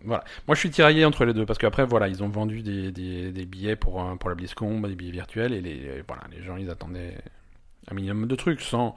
voilà. 0.03 0.23
Moi, 0.47 0.55
je 0.55 0.59
suis 0.59 0.71
tiraillé 0.71 1.05
entre 1.05 1.23
les 1.23 1.33
deux 1.33 1.45
parce 1.45 1.59
qu'après, 1.59 1.85
voilà, 1.85 2.07
ils 2.07 2.23
ont 2.23 2.29
vendu 2.29 2.61
des, 2.63 2.91
des, 2.91 3.31
des 3.31 3.45
billets 3.45 3.75
pour 3.75 4.03
pour 4.19 4.29
la 4.29 4.35
BlizzCon, 4.35 4.81
des 4.81 4.95
billets 4.95 5.11
virtuels 5.11 5.53
et 5.53 5.61
les 5.61 6.03
voilà, 6.07 6.23
les 6.31 6.43
gens 6.43 6.57
ils 6.57 6.69
attendaient 6.69 7.17
un 7.89 7.93
minimum 7.93 8.27
de 8.27 8.35
trucs 8.35 8.61
sans, 8.61 8.95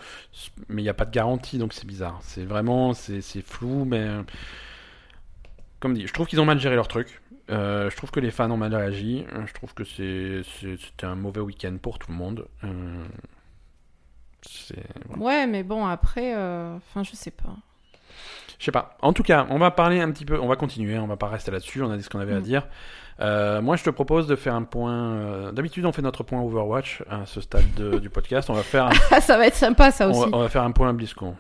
mais 0.69 0.83
il 0.83 0.85
n'y 0.85 0.91
a 0.91 0.95
pas 0.95 1.05
de 1.05 1.13
garantie 1.13 1.59
donc 1.59 1.73
c'est 1.73 1.87
bizarre. 1.87 2.19
C'est 2.23 2.45
vraiment 2.45 2.95
c'est 2.95 3.21
flou, 3.43 3.85
mais 3.85 4.09
comme 5.81 5.95
dit, 5.95 6.07
je 6.07 6.13
trouve 6.13 6.27
qu'ils 6.27 6.41
ont 6.41 6.45
mal 6.45 6.61
géré 6.61 6.77
leur 6.77 6.89
truc. 6.89 7.21
Euh, 7.51 7.91
je 7.91 7.97
trouve 7.97 8.11
que 8.13 8.21
les 8.21 8.31
fans 8.31 8.51
ont 8.51 8.57
mal 8.57 8.73
réagi. 8.75 9.25
Euh, 9.35 9.45
Je 9.47 9.53
trouve 9.55 9.75
que 9.75 9.83
c'était 9.85 11.07
un 11.07 11.17
mauvais 11.17 11.41
week-end 11.41 11.77
pour 11.83 11.99
tout 11.99 12.11
le 12.13 12.17
monde. 12.17 12.47
Euh, 12.65 13.03
voilà. 15.09 15.23
Ouais, 15.23 15.47
mais 15.47 15.63
bon, 15.63 15.85
après, 15.87 16.35
enfin, 16.35 17.03
je 17.03 17.13
sais 17.15 17.31
pas. 17.33 17.57
Je 18.59 18.67
sais 18.67 18.73
pas. 18.73 18.97
En 19.01 19.13
tout 19.13 19.23
cas, 19.23 19.47
on 19.51 19.59
va 19.59 19.71
parler 19.71 20.01
un 20.01 20.11
petit 20.11 20.25
peu, 20.27 20.39
on 20.39 20.47
va 20.47 20.57
continuer, 20.57 20.99
on 20.99 21.07
va 21.07 21.17
pas 21.17 21.29
rester 21.29 21.51
là-dessus, 21.51 21.83
on 21.83 21.91
a 21.91 21.97
dit 21.97 22.03
ce 22.03 22.11
qu'on 22.11 22.21
avait 22.21 22.35
à 22.35 22.41
Mm. 22.41 22.43
dire. 22.43 22.67
Euh, 23.21 23.61
moi, 23.61 23.77
je 23.77 23.85
te 23.85 23.91
propose 23.91 24.27
de 24.27 24.37
faire 24.37 24.55
un 24.55 24.63
point. 24.63 25.53
D'habitude, 25.53 25.85
on 25.87 25.93
fait 25.93 26.03
notre 26.03 26.23
point 26.23 26.41
Overwatch 26.41 27.03
à 27.11 27.27
ce 27.27 27.41
stade 27.41 27.73
de- 27.75 27.99
du 27.99 28.09
podcast. 28.11 28.49
On 28.51 28.55
va 28.55 28.63
faire 28.63 28.87
un, 28.87 28.93
ça 29.21 29.37
va 29.39 29.47
être 29.47 29.55
sympa, 29.57 29.91
ça 29.91 30.09
on 30.09 30.11
aussi. 30.11 30.31
va, 30.31 30.37
on 30.37 30.41
va 30.41 30.49
faire 30.49 30.63
un 30.63 30.73
point 30.73 30.93
BlizzCon. 30.95 31.35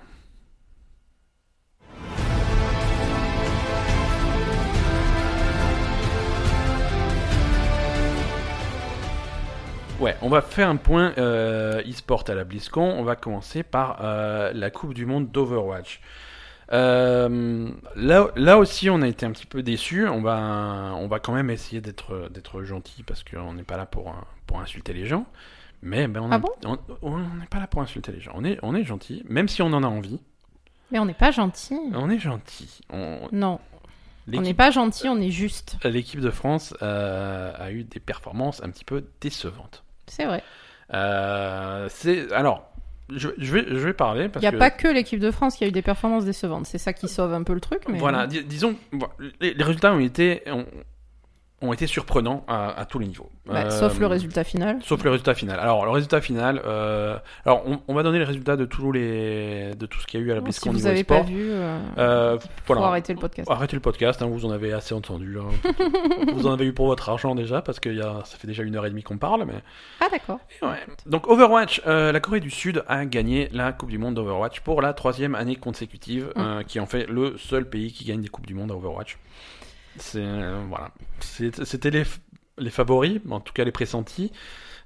Ouais, 10.01 10.16
on 10.22 10.28
va 10.31 10.40
faire 10.40 10.68
un 10.68 10.77
point 10.77 11.12
euh, 11.18 11.82
e-sport 11.82 12.24
à 12.28 12.35
la 12.35 12.44
BlizzCon. 12.44 12.81
On 12.82 13.02
va 13.05 13.16
commencer 13.16 13.62
par 13.62 13.98
euh, 14.02 14.51
la 14.55 14.70
Coupe 14.70 14.94
du 14.94 15.05
Monde 15.05 15.31
d'Overwatch. 15.31 16.01
Euh, 16.72 17.68
là, 17.97 18.28
là 18.36 18.59
aussi, 18.59 18.89
on 18.89 19.02
a 19.02 19.09
été 19.09 19.27
un 19.27 19.32
petit 19.32 19.44
peu 19.47 19.62
déçus. 19.62 20.09
On 20.09 20.22
va, 20.22 20.93
on 20.97 21.06
va 21.06 21.18
quand 21.20 21.35
même 21.35 21.51
essayer 21.51 21.82
d'être, 21.82 22.31
d'être 22.31 22.62
gentil 22.62 23.02
parce 23.02 23.22
qu'on 23.24 23.52
n'est 23.52 23.62
pas 23.62 23.77
là 23.77 23.85
pour, 23.85 24.14
pour 24.47 24.60
insulter 24.60 24.94
les 24.94 25.06
gens. 25.06 25.27
Mais 25.82 26.09
ben, 26.09 26.20
on 26.22 26.31
Ah 26.31 26.36
a- 26.36 26.39
bon? 26.39 26.48
on- 26.64 26.78
on 27.02 27.18
n'est 27.18 27.47
pas 27.51 27.59
là 27.59 27.66
pour 27.66 27.82
insulter 27.82 28.12
les 28.12 28.20
gens. 28.20 28.32
On 28.35 28.44
est, 28.44 28.59
on 28.62 28.74
est 28.74 28.85
gentil, 28.85 29.22
même 29.28 29.48
si 29.48 29.60
on 29.60 29.72
en 29.72 29.82
a 29.82 29.86
envie. 29.86 30.20
Mais 30.93 30.98
on 30.98 31.05
n'est 31.05 31.14
pas 31.14 31.31
gentil. 31.31 31.78
On 31.94 32.09
est 32.09 32.18
gentil. 32.18 32.81
On- 32.90 33.28
Non, 33.32 33.60
on 34.32 34.40
n'est 34.40 34.55
pas 34.55 34.70
gentil, 34.70 35.09
on 35.09 35.20
est 35.20 35.31
juste. 35.31 35.77
l'équipe 35.85 36.20
de 36.20 36.31
France 36.31 36.74
euh, 36.82 37.52
a 37.59 37.70
eu 37.72 37.85
des 37.85 38.01
performances 38.01 38.62
un 38.62 38.70
petit 38.70 38.85
peu 38.85 39.05
décevantes. 39.20 39.82
C'est 40.10 40.26
vrai. 40.26 40.42
Euh, 40.92 41.86
c'est 41.88 42.32
alors, 42.32 42.68
je, 43.14 43.28
je 43.38 43.52
vais, 43.54 43.64
je 43.68 43.78
vais 43.86 43.92
parler 43.92 44.28
parce 44.28 44.42
Il 44.42 44.48
n'y 44.48 44.48
a 44.48 44.52
que 44.52 44.58
pas 44.58 44.70
que 44.70 44.88
l'équipe 44.88 45.20
de 45.20 45.30
France 45.30 45.56
qui 45.56 45.64
a 45.64 45.68
eu 45.68 45.72
des 45.72 45.82
performances 45.82 46.24
décevantes. 46.24 46.66
C'est 46.66 46.78
ça 46.78 46.92
qui 46.92 47.08
sauve 47.08 47.32
un 47.32 47.42
peu 47.42 47.54
le 47.54 47.60
truc. 47.60 47.82
Mais... 47.88 47.98
voilà, 47.98 48.26
dis- 48.26 48.44
disons, 48.44 48.74
les, 49.40 49.54
les 49.54 49.64
résultats 49.64 49.92
ont 49.92 50.00
été 50.00 50.42
ont, 50.46 50.66
ont 51.62 51.72
été 51.74 51.86
surprenants 51.86 52.42
à, 52.48 52.70
à 52.80 52.84
tous 52.86 52.98
les 52.98 53.06
niveaux. 53.06 53.28
Bah, 53.46 53.64
Euh, 53.66 53.70
Sauf 53.70 53.98
le 53.98 54.06
résultat 54.06 54.44
final. 54.44 54.78
Sauf 54.82 55.02
le 55.04 55.10
résultat 55.10 55.34
final. 55.34 55.58
Alors 55.60 55.84
le 55.84 55.90
résultat 55.90 56.20
final, 56.20 56.62
euh, 56.64 57.18
alors 57.44 57.62
on, 57.66 57.80
on 57.86 57.94
va 57.94 58.02
donner 58.02 58.18
les 58.18 58.24
résultats 58.24 58.56
de 58.56 58.64
tous 58.64 58.92
les 58.92 59.74
de 59.74 59.86
tout 59.86 60.00
ce 60.00 60.06
qu'il 60.06 60.20
y 60.20 60.22
a 60.22 60.26
eu 60.26 60.30
à 60.30 60.34
la 60.36 60.40
si 60.40 60.44
BlizzCon 60.44 60.70
vous 60.70 60.76
niveau 60.76 60.88
n'avez 60.88 61.04
pas 61.04 61.20
vu, 61.22 61.50
euh, 61.50 61.78
Euh, 61.98 62.38
faut 62.38 62.48
voilà. 62.74 62.86
arrêter 62.86 63.12
le 63.12 63.18
podcast. 63.18 63.50
Arrêtez 63.50 63.76
le 63.76 63.80
podcast, 63.82 64.22
hein, 64.22 64.26
vous 64.26 64.44
en 64.46 64.50
avez 64.50 64.72
assez 64.72 64.94
entendu. 64.94 65.36
hein. 65.38 65.70
vous 66.34 66.46
en 66.46 66.52
avez 66.52 66.64
eu 66.64 66.72
pour 66.72 66.86
votre 66.86 67.08
argent 67.10 67.34
déjà, 67.34 67.60
parce 67.62 67.78
que 67.80 67.90
y 67.90 68.00
a, 68.00 68.22
ça 68.24 68.38
fait 68.38 68.46
déjà 68.46 68.62
une 68.62 68.76
heure 68.76 68.86
et 68.86 68.90
demie 68.90 69.02
qu'on 69.02 69.18
parle. 69.18 69.44
Mais... 69.44 69.54
Ah 70.00 70.06
d'accord. 70.10 70.38
Ouais. 70.62 70.78
Donc 71.06 71.28
Overwatch, 71.28 71.82
euh, 71.86 72.12
la 72.12 72.20
Corée 72.20 72.40
du 72.40 72.50
Sud 72.50 72.82
a 72.88 73.04
gagné 73.04 73.48
la 73.52 73.72
Coupe 73.72 73.90
du 73.90 73.98
Monde 73.98 74.14
d'Overwatch 74.14 74.60
pour 74.60 74.80
la 74.80 74.92
troisième 74.94 75.34
année 75.34 75.56
consécutive, 75.56 76.28
Mm. 76.36 76.40
euh, 76.40 76.62
qui 76.62 76.80
en 76.80 76.86
fait 76.86 77.06
le 77.08 77.36
seul 77.38 77.68
pays 77.68 77.92
qui 77.92 78.04
gagne 78.04 78.20
des 78.20 78.28
Coupes 78.28 78.46
du 78.46 78.54
Monde 78.54 78.70
à 78.70 78.74
Overwatch. 78.74 79.18
C'est 79.98 80.20
euh, 80.22 80.60
voilà, 80.68 80.90
c'était 81.20 81.90
les, 81.90 82.70
favoris, 82.70 83.20
en 83.30 83.40
tout 83.40 83.52
cas 83.52 83.64
les 83.64 83.72
pressentis. 83.72 84.32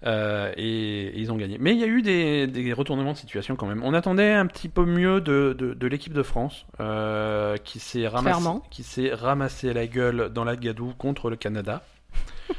euh, 0.07 0.53
et, 0.57 1.07
et 1.07 1.19
ils 1.19 1.31
ont 1.33 1.37
gagné. 1.37 1.57
Mais 1.61 1.73
il 1.73 1.81
y 1.81 1.85
a 1.85 1.87
eu 1.87 2.03
des, 2.03 2.47
des 2.47 2.73
retournements 2.73 3.13
de 3.13 3.17
situation 3.17 3.57
quand 3.57 3.67
même. 3.67 3.83
On 3.85 3.95
attendait 3.95 4.33
un 4.33 4.47
petit 4.47 4.69
peu 4.69 4.85
mieux 4.85 5.21
de, 5.21 5.55
de, 5.59 5.73
de 5.75 5.87
l'équipe 5.87 6.13
de 6.13 6.23
France, 6.23 6.67
euh, 6.81 7.57
qui 7.59 7.79
s'est 7.81 8.07
ramassé, 8.09 8.25
Clairement. 8.41 8.63
qui 8.71 8.83
s'est 8.83 9.13
ramassé 9.15 9.73
la 9.73 9.87
gueule 9.87 10.31
dans 10.33 10.45
la 10.45 10.57
gadoue 10.57 10.93
contre 10.99 11.31
le 11.31 11.37
Canada. 11.37 11.83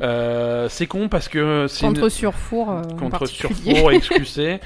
Euh, 0.00 0.68
c'est 0.68 0.88
con 0.88 1.08
parce 1.08 1.28
que 1.28 1.66
c'est 1.68 1.86
Contre 1.86 2.02
une- 2.04 2.10
Surfour. 2.10 2.68
euh, 2.72 2.82
contre. 2.98 3.26
Surfour. 3.26 3.92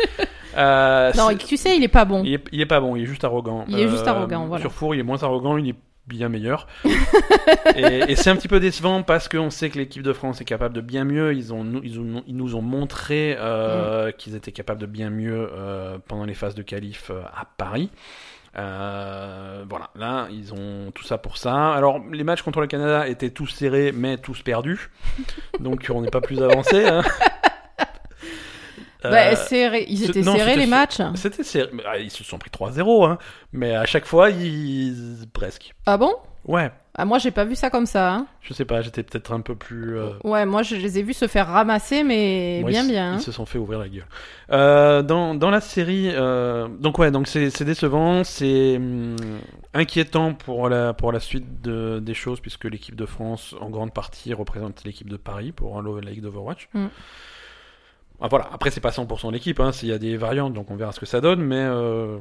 Euh, 0.56 1.12
Non, 1.16 1.28
XQC, 1.30 1.76
il 1.76 1.85
est 1.85 1.89
pas 1.89 2.06
bon. 2.06 2.22
il, 2.24 2.32
est, 2.35 2.44
il 2.51 2.60
est 2.62 2.66
pas 2.66 2.80
bon, 2.80 2.97
il 2.97 3.02
est 3.02 3.06
juste 3.06 3.22
arrogant. 3.22 3.64
Il 3.68 3.78
est 3.78 3.89
juste 3.89 4.09
arrogant, 4.09 4.47
voilà. 4.47 4.62
Surfour, 4.62 4.94
il 4.94 5.01
est 5.01 5.05
moins 5.05 5.22
arrogant, 5.22 5.59
il 5.59 5.68
est 5.68 5.74
bien 6.09 6.28
meilleur. 6.28 6.66
et 7.76 8.10
et 8.10 8.16
c'est 8.16 8.30
un 8.30 8.36
petit 8.36 8.48
peu 8.48 8.60
décevant 8.60 9.02
parce 9.02 9.28
qu'on 9.28 9.51
sait 9.51 9.70
que 9.70 9.78
l'équipe 9.78 10.02
de 10.02 10.12
France 10.12 10.40
est 10.40 10.44
capable 10.44 10.74
de 10.74 10.80
bien 10.80 11.05
mieux. 11.05 11.35
Ils, 11.35 11.52
ont, 11.52 11.80
ils, 11.85 12.01
ont- 12.01 12.22
ils 12.26 12.36
nous 12.36 12.55
ont 12.56 12.62
montré 12.62 13.35
Mm. 13.35 13.39
euh, 13.40 14.10
qu'ils 14.12 14.35
étaient 14.35 14.52
capables 14.52 14.80
de 14.80 14.86
bien 14.86 15.10
mieux 15.10 15.51
euh, 15.52 15.98
pendant 16.09 16.24
les 16.24 16.35
phases 16.35 16.55
de 16.55 16.62
qualif 16.62 17.10
euh, 17.10 17.20
à 17.35 17.44
Paris. 17.56 17.90
Euh, 18.56 19.64
voilà, 19.68 19.90
là, 19.94 20.26
ils 20.30 20.52
ont 20.52 20.90
tout 20.93 21.05
ça 21.05 21.18
pour 21.18 21.36
ça. 21.36 21.72
Alors, 21.74 22.01
les 22.10 22.24
matchs 22.24 22.43
contre 22.43 22.60
le 22.60 22.66
Canada 22.66 23.06
étaient 23.06 23.30
tous 23.30 23.47
serrés, 23.47 23.93
mais 23.94 24.16
tous 24.16 24.43
perdus. 24.43 24.90
Donc, 25.60 25.86
on 25.94 26.01
n'est 26.01 26.10
pas 26.10 26.20
plus 26.20 26.43
avancé. 26.43 26.86
hein. 26.86 27.02
Bah, 29.03 29.11
Euh, 29.33 29.37
serré- 29.37 29.87
Ils 29.89 30.05
étaient 30.05 30.23
non, 30.23 30.35
serrés 30.37 30.57
les 30.57 30.66
matchs. 30.66 31.01
c'était 31.15 31.45
serré. 31.45 31.70
Ah, 31.87 31.99
Ils 31.99 32.11
se 32.11 32.25
sont 32.25 32.39
pris 32.39 32.51
3-0, 32.51 33.05
hein. 33.07 33.19
mais 33.53 33.75
à 33.75 33.87
chaque 33.87 34.05
fois, 34.07 34.31
ils. 34.31 35.27
presque. 35.33 35.75
Ah 35.87 35.97
bon? 35.97 36.15
Ouais, 36.45 36.70
ah, 36.95 37.05
Moi, 37.05 37.19
j'ai 37.19 37.31
pas 37.31 37.45
vu 37.45 37.55
ça 37.55 37.69
comme 37.69 37.85
ça. 37.85 38.11
hein. 38.15 38.27
je 38.41 38.55
sais 38.55 38.65
pas, 38.65 38.81
j'étais 38.81 39.03
peut-être 39.03 39.33
un 39.33 39.41
peu 39.41 39.55
plus. 39.55 39.99
euh, 39.99 40.12
Ouais, 40.25 40.47
moi, 40.47 40.62
je 40.62 40.77
les 40.77 40.99
ai 40.99 41.03
vus 41.03 41.12
se 41.12 41.27
faire 41.29 41.47
ramasser, 41.49 42.03
mais 42.05 42.59
moi, 42.62 42.70
bien, 42.70 42.85
ils, 42.85 42.89
bien. 42.91 43.12
Ils 43.12 43.16
hein. 43.16 43.19
se 43.19 43.33
sont 43.33 43.45
fait 43.45 43.59
ouvrir 43.59 43.79
la 43.81 43.89
gueule. 43.89 44.07
Euh, 44.51 45.03
dans, 45.03 45.35
dans 45.35 45.51
la 45.51 45.61
série. 45.61 46.11
euh, 46.11 46.66
donc, 46.81 46.99
ouais, 46.99 47.11
donc 47.11 47.29
c'est 47.29 47.51
c'est 47.51 47.65
décevant, 47.66 48.25
c'est 48.25 48.77
hum, 48.77 49.16
inquiétant 49.75 50.33
pour 50.33 50.69
la, 50.70 50.95
pour 50.95 51.12
la 51.12 51.20
suite 51.20 51.61
de, 51.61 51.99
des 52.01 52.15
choses, 52.15 52.41
puisque 52.41 52.65
l'équipe 52.65 52.97
de 52.97 53.07
France, 53.07 53.55
en 53.61 53.69
grande 53.69 53.93
partie, 53.93 54.33
représente 54.33 54.85
l'équipe 54.85 55.11
de 55.11 55.16
Paris 55.19 55.53
pour 55.53 55.83
la 55.83 56.11
Ligue 56.11 56.23
d'Overwatch. 56.23 56.69
Mm. 56.73 56.87
Ah, 58.20 58.28
voilà, 58.28 58.49
après, 58.53 58.70
c'est 58.70 58.81
pas 58.81 58.90
100% 58.90 59.31
l'équipe, 59.32 59.61
hein, 59.61 59.70
s'il 59.73 59.89
y 59.89 59.93
a 59.93 59.99
des 59.99 60.16
variantes, 60.16 60.53
donc 60.55 60.70
on 60.70 60.77
verra 60.77 60.93
ce 60.93 61.01
que 61.01 61.07
ça 61.07 61.20
donne, 61.20 61.40
mais. 61.40 61.57
euh, 61.61 62.19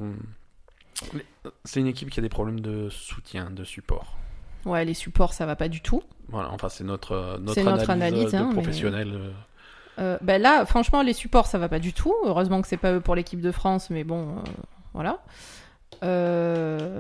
c'est 1.64 1.80
une 1.80 1.88
équipe 1.88 2.10
qui 2.10 2.20
a 2.20 2.24
des 2.24 2.30
problèmes 2.30 2.60
de 2.60 2.90
soutien, 2.90 3.50
de 3.52 3.64
support. 3.64 4.16
Ouais, 4.66 4.84
les 4.86 4.94
supports, 4.94 5.34
ça 5.34 5.46
va 5.46 5.56
pas 5.56 5.70
du 5.70 5.82
tout. 5.82 6.04
Voilà, 6.30 6.52
enfin 6.52 6.70
c'est 6.70 6.84
notre 6.84 7.14
euh, 7.14 7.38
notre 7.38 7.62
analyse, 7.62 7.90
analyse, 7.90 8.36
euh, 8.36 8.40
de 8.40 8.44
hein, 8.44 8.52
mais- 8.56 9.06
euh. 9.06 9.32
Euh, 10.00 10.18
ben 10.22 10.42
là, 10.42 10.66
franchement, 10.66 11.02
les 11.02 11.14
supports, 11.14 11.48
ça 11.48 11.58
va 11.58 11.70
pas 11.70 11.80
du 11.80 11.94
tout. 11.94 12.14
Heureusement 12.26 12.62
que 12.62 12.68
c'est 12.68 12.78
pas 12.78 12.94
eux 12.94 13.00
pour 13.00 13.16
l'équipe 13.16 13.42
de 13.42 13.52
France, 13.52 13.90
mais 13.90 14.04
bon, 14.04 14.28
euh, 14.38 14.42
voilà. 14.94 15.20
Euh... 16.04 17.00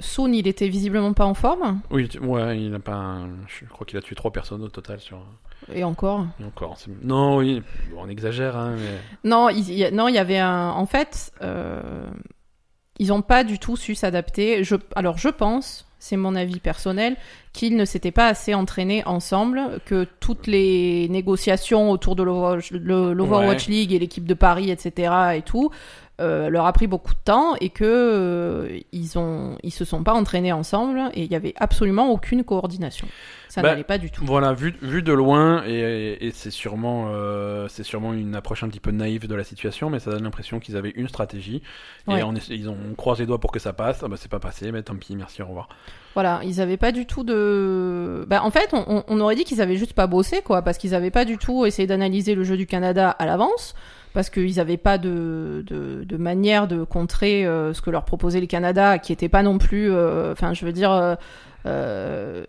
Soon, 0.00 0.32
il 0.34 0.48
était 0.48 0.68
visiblement 0.68 1.12
pas 1.12 1.24
en 1.24 1.34
forme, 1.34 1.80
Oui, 1.90 2.08
ouais, 2.20 2.60
il 2.60 2.74
a 2.74 2.80
pas. 2.80 2.94
un- 2.94 3.28
Je 3.46 3.64
crois 3.66 3.86
qu'il 3.86 3.96
a 3.96 4.02
tué 4.02 4.16
trois 4.16 4.32
personnes 4.32 4.62
au 4.62 4.68
total 4.68 4.98
sur. 5.00 5.18
et 5.72 5.84
encore. 5.84 6.26
et 6.40 6.44
encore. 6.44 6.76
c'est- 6.78 6.90
Non, 7.02 7.36
oui, 7.38 7.62
on 7.96 8.08
exagère, 8.08 8.56
hein, 8.56 8.74
mais. 8.76 8.98
Non, 9.28 9.48
il 9.50 9.58
il 9.70 9.78
y, 9.78 9.84
a- 9.84 9.90
non, 9.92 10.08
il 10.08 10.14
y 10.14 10.18
avait 10.18 10.38
un. 10.40 10.70
En 10.70 10.86
fait, 10.86 11.32
euh, 11.42 12.06
ils 12.98 13.12
ont 13.12 13.22
pas 13.22 13.44
du 13.44 13.58
tout 13.60 13.76
su 13.76 13.94
s'adapter. 13.94 14.64
Je... 14.64 14.74
Alors, 14.96 15.16
je 15.16 15.28
pense, 15.28 15.86
c'est 16.00 16.16
mon 16.16 16.34
avis 16.34 16.58
personnel, 16.60 17.16
qu'ils 17.52 17.76
ne 17.76 17.84
s'étaient 17.84 18.10
pas 18.10 18.26
assez 18.26 18.52
entraînés 18.52 19.04
ensemble, 19.06 19.80
que 19.86 20.06
toutes 20.20 20.46
les 20.48 21.08
négociations 21.08 21.90
autour 21.90 22.14
de 22.16 22.22
l'Overwatch 22.24 22.72
le- 22.72 23.12
l'Overwatch 23.14 23.68
League 23.68 23.92
et 23.92 23.98
l'équipe 24.00 24.26
de 24.26 24.34
Paris, 24.34 24.70
etc. 24.70 25.12
et 25.36 25.42
tout, 25.42 25.70
euh, 26.20 26.48
leur 26.48 26.64
a 26.66 26.72
pris 26.72 26.86
beaucoup 26.86 27.12
de 27.12 27.18
temps 27.24 27.56
et 27.60 27.70
que 27.70 27.84
euh, 27.84 28.78
ils 28.92 29.18
ont, 29.18 29.56
ils 29.64 29.72
se 29.72 29.84
sont 29.84 30.04
pas 30.04 30.12
entraînés 30.14 30.52
ensemble 30.52 31.00
et 31.14 31.24
il 31.24 31.30
y 31.30 31.34
avait 31.34 31.54
absolument 31.56 32.10
aucune 32.12 32.44
coordination. 32.44 33.08
Ça 33.48 33.62
Bah, 33.62 33.70
n'allait 33.70 33.84
pas 33.84 33.98
du 33.98 34.10
tout. 34.10 34.24
Voilà, 34.24 34.52
vu, 34.52 34.74
vu 34.82 35.02
de 35.02 35.12
loin, 35.12 35.62
et, 35.66 36.18
et 36.26 36.30
c'est 36.32 36.50
sûrement, 36.50 37.06
euh, 37.08 37.66
c'est 37.68 37.82
sûrement 37.84 38.12
une 38.12 38.34
approche 38.34 38.62
un 38.64 38.68
petit 38.68 38.80
peu 38.80 38.90
naïve 38.90 39.28
de 39.28 39.34
la 39.34 39.44
situation, 39.44 39.90
mais 39.90 39.98
ça 40.00 40.10
donne 40.10 40.24
l'impression 40.24 40.58
qu'ils 40.60 40.76
avaient 40.76 40.92
une 40.96 41.08
stratégie, 41.08 41.62
Ouais. 42.08 42.20
et 42.20 42.22
on 42.24 42.34
ils 42.34 42.68
ont 42.68 42.76
on 42.90 42.94
croise 42.94 43.20
les 43.20 43.26
doigts 43.26 43.38
pour 43.40 43.52
que 43.52 43.58
ça 43.60 43.72
passe, 43.72 44.00
ah 44.02 44.08
bah 44.08 44.16
c'est 44.18 44.30
pas 44.30 44.40
passé, 44.40 44.72
mais 44.72 44.82
tant 44.82 44.96
pis, 44.96 45.14
merci, 45.14 45.40
au 45.42 45.46
revoir. 45.46 45.68
Voilà, 46.14 46.40
ils 46.44 46.60
avaient 46.60 46.76
pas 46.76 46.90
du 46.92 47.06
tout 47.06 47.22
de. 47.24 48.24
Bah, 48.28 48.42
en 48.42 48.50
fait, 48.50 48.70
on, 48.72 48.84
on- 48.88 49.04
on 49.08 49.20
aurait 49.20 49.36
dit 49.36 49.44
qu'ils 49.44 49.60
avaient 49.60 49.76
juste 49.76 49.92
pas 49.94 50.06
bossé, 50.06 50.42
quoi, 50.42 50.62
parce 50.62 50.78
qu'ils 50.78 50.94
avaient 50.94 51.10
pas 51.10 51.24
du 51.24 51.38
tout 51.38 51.64
essayé 51.66 51.86
d'analyser 51.86 52.34
le 52.34 52.44
jeu 52.44 52.56
du 52.56 52.66
Canada 52.66 53.10
à 53.10 53.26
l'avance, 53.26 53.74
parce 54.14 54.30
qu'ils 54.30 54.58
avaient 54.60 54.78
pas 54.78 54.96
de, 54.96 55.62
de, 55.66 56.04
de 56.04 56.16
manière 56.16 56.66
de 56.66 56.84
contrer 56.84 57.44
euh, 57.44 57.74
ce 57.74 57.82
que 57.82 57.90
leur 57.90 58.04
proposait 58.06 58.40
le 58.40 58.46
Canada, 58.46 58.98
qui 58.98 59.12
était 59.12 59.28
pas 59.28 59.42
non 59.42 59.58
plus. 59.58 59.92
euh, 59.92 60.32
Enfin, 60.32 60.54
je 60.54 60.64
veux 60.64 60.72
dire. 60.72 60.90
euh, 60.90 61.14
euh, 61.66 62.44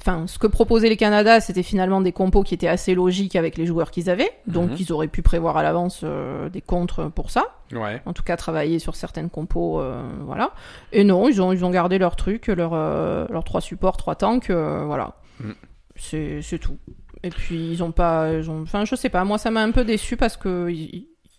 Enfin, 0.00 0.26
ce 0.26 0.38
que 0.38 0.48
proposaient 0.48 0.88
les 0.88 0.96
Canada, 0.96 1.40
c'était 1.40 1.62
finalement 1.62 2.00
des 2.00 2.10
compos 2.10 2.42
qui 2.42 2.54
étaient 2.54 2.66
assez 2.68 2.92
logiques 2.94 3.36
avec 3.36 3.56
les 3.56 3.66
joueurs 3.66 3.92
qu'ils 3.92 4.10
avaient, 4.10 4.30
donc 4.48 4.70
Mhm. 4.72 4.76
ils 4.80 4.92
auraient 4.92 5.06
pu 5.08 5.22
prévoir 5.22 5.56
à 5.56 5.62
l'avance 5.62 6.04
des 6.52 6.60
contres 6.60 7.08
pour 7.12 7.30
ça 7.30 7.44
Ouais. 7.72 8.02
en 8.04 8.12
tout 8.12 8.24
cas 8.24 8.36
travailler 8.36 8.78
sur 8.80 8.96
certaines 8.96 9.30
compos, 9.30 9.80
voilà. 10.26 10.50
Et 10.92 11.04
non, 11.04 11.28
ils 11.28 11.40
ont, 11.40 11.52
ils 11.52 11.64
ont 11.64 11.70
gardé 11.70 11.98
leur 11.98 12.16
truc, 12.16 12.48
leur, 12.48 12.74
leurs 12.74 13.44
trois 13.44 13.60
supports, 13.60 13.96
trois 13.96 14.16
tanks, 14.16 14.50
voilà. 14.50 15.14
Mm. 15.40 15.52
C'est 15.96 16.42
c'est 16.42 16.58
tout. 16.58 16.76
Et 17.24 17.30
puis 17.30 17.70
ils 17.72 17.82
ont 17.82 17.90
pas, 17.90 18.30
ils 18.32 18.48
ont, 18.50 18.62
enfin 18.62 18.84
je 18.84 18.94
sais 18.94 19.08
pas, 19.08 19.24
moi 19.24 19.38
ça 19.38 19.50
m'a 19.50 19.62
un 19.62 19.70
peu 19.72 19.82
déçu 19.84 20.16
parce 20.16 20.36
que 20.36 20.68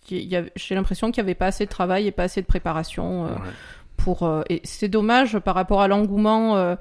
j'ai 0.09 0.75
l'impression 0.75 1.11
qu'il 1.11 1.17
y 1.17 1.25
avait 1.25 1.35
pas 1.35 1.47
assez 1.47 1.65
de 1.65 1.69
travail 1.69 2.07
et 2.07 2.11
pas 2.11 2.23
assez 2.23 2.41
de 2.41 2.47
préparation 2.47 3.25
euh, 3.25 3.29
ouais. 3.29 3.35
pour. 3.97 4.23
euh, 4.23 4.41
et 4.49 4.61
c'est 4.63 4.87
dommage 4.89 5.39
par 5.39 5.55
rapport 5.55 5.81
à 5.81 5.87
l'engouement. 5.87 6.55
euh, 6.57 6.75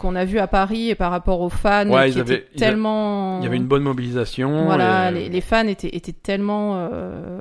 qu'on 0.00 0.16
a 0.16 0.24
vu 0.24 0.40
à 0.40 0.48
Paris 0.48 0.90
et 0.90 0.96
par 0.96 1.12
rapport 1.12 1.40
aux 1.40 1.48
fans 1.48 1.88
Ouais, 1.88 2.10
qui 2.10 2.16
ils 2.16 2.20
avaient- 2.20 2.44
tellement 2.56 3.38
Il 3.38 3.44
y 3.44 3.46
avait 3.46 3.56
une 3.56 3.68
bonne 3.68 3.84
mobilisation. 3.84 4.64
voilà, 4.64 5.12
et- 5.12 5.14
les, 5.14 5.28
les 5.28 5.40
fans 5.40 5.64
étaient, 5.68 5.94
étaient 5.94 6.12
tellement 6.12 6.88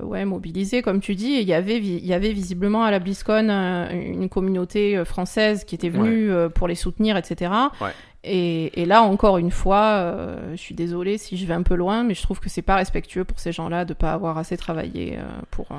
ouais, 0.03 0.25
mobilisés, 0.25 0.83
comme 0.83 0.99
tu 1.01 1.15
dis. 1.15 1.33
Et 1.33 1.41
il 1.41 1.47
y 1.47 1.55
avait, 1.55 1.77
il 1.79 2.05
y 2.05 2.13
avait 2.13 2.31
visiblement 2.31 2.83
à 2.83 2.91
la 2.91 2.99
BlizzCon 2.99 3.49
une 3.91 4.29
communauté 4.29 5.03
française 5.05 5.63
qui 5.65 5.73
était 5.73 5.89
venue 5.89 6.29
pour 6.53 6.67
les 6.67 6.75
soutenir, 6.75 7.17
etc. 7.17 7.51
Et, 8.25 8.81
et 8.81 8.85
là, 8.85 9.01
encore 9.01 9.37
une 9.37 9.49
fois, 9.49 9.81
euh, 9.93 10.51
je 10.51 10.57
suis 10.57 10.75
désolée 10.75 11.17
si 11.17 11.37
je 11.37 11.45
vais 11.45 11.53
un 11.53 11.63
peu 11.63 11.75
loin, 11.75 12.03
mais 12.03 12.13
je 12.13 12.21
trouve 12.21 12.41
que 12.41 12.49
c'est 12.49 12.61
pas 12.61 12.75
respectueux 12.75 13.23
pour 13.23 13.39
ces 13.39 13.53
gens-là 13.53 13.85
de 13.85 13.93
pas 13.93 14.11
avoir 14.11 14.37
assez 14.37 14.57
travaillé 14.57 15.17
euh, 15.17 15.21
pour, 15.51 15.67
euh, 15.71 15.75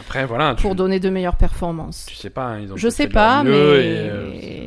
Après, 0.00 0.24
voilà, 0.24 0.54
tu, 0.54 0.62
pour 0.62 0.74
donner 0.74 0.98
de 0.98 1.10
meilleures 1.10 1.36
performances. 1.36 2.06
tu 2.06 2.14
sais 2.16 2.30
pas, 2.30 2.44
hein, 2.46 2.60
ils 2.60 2.72
ont 2.72 2.76
Je 2.78 2.88
sais 2.88 3.02
fait 3.02 3.08
de 3.10 3.14
leur 3.14 3.22
pas, 3.22 3.44
mieux 3.44 3.50
mais 3.50 3.86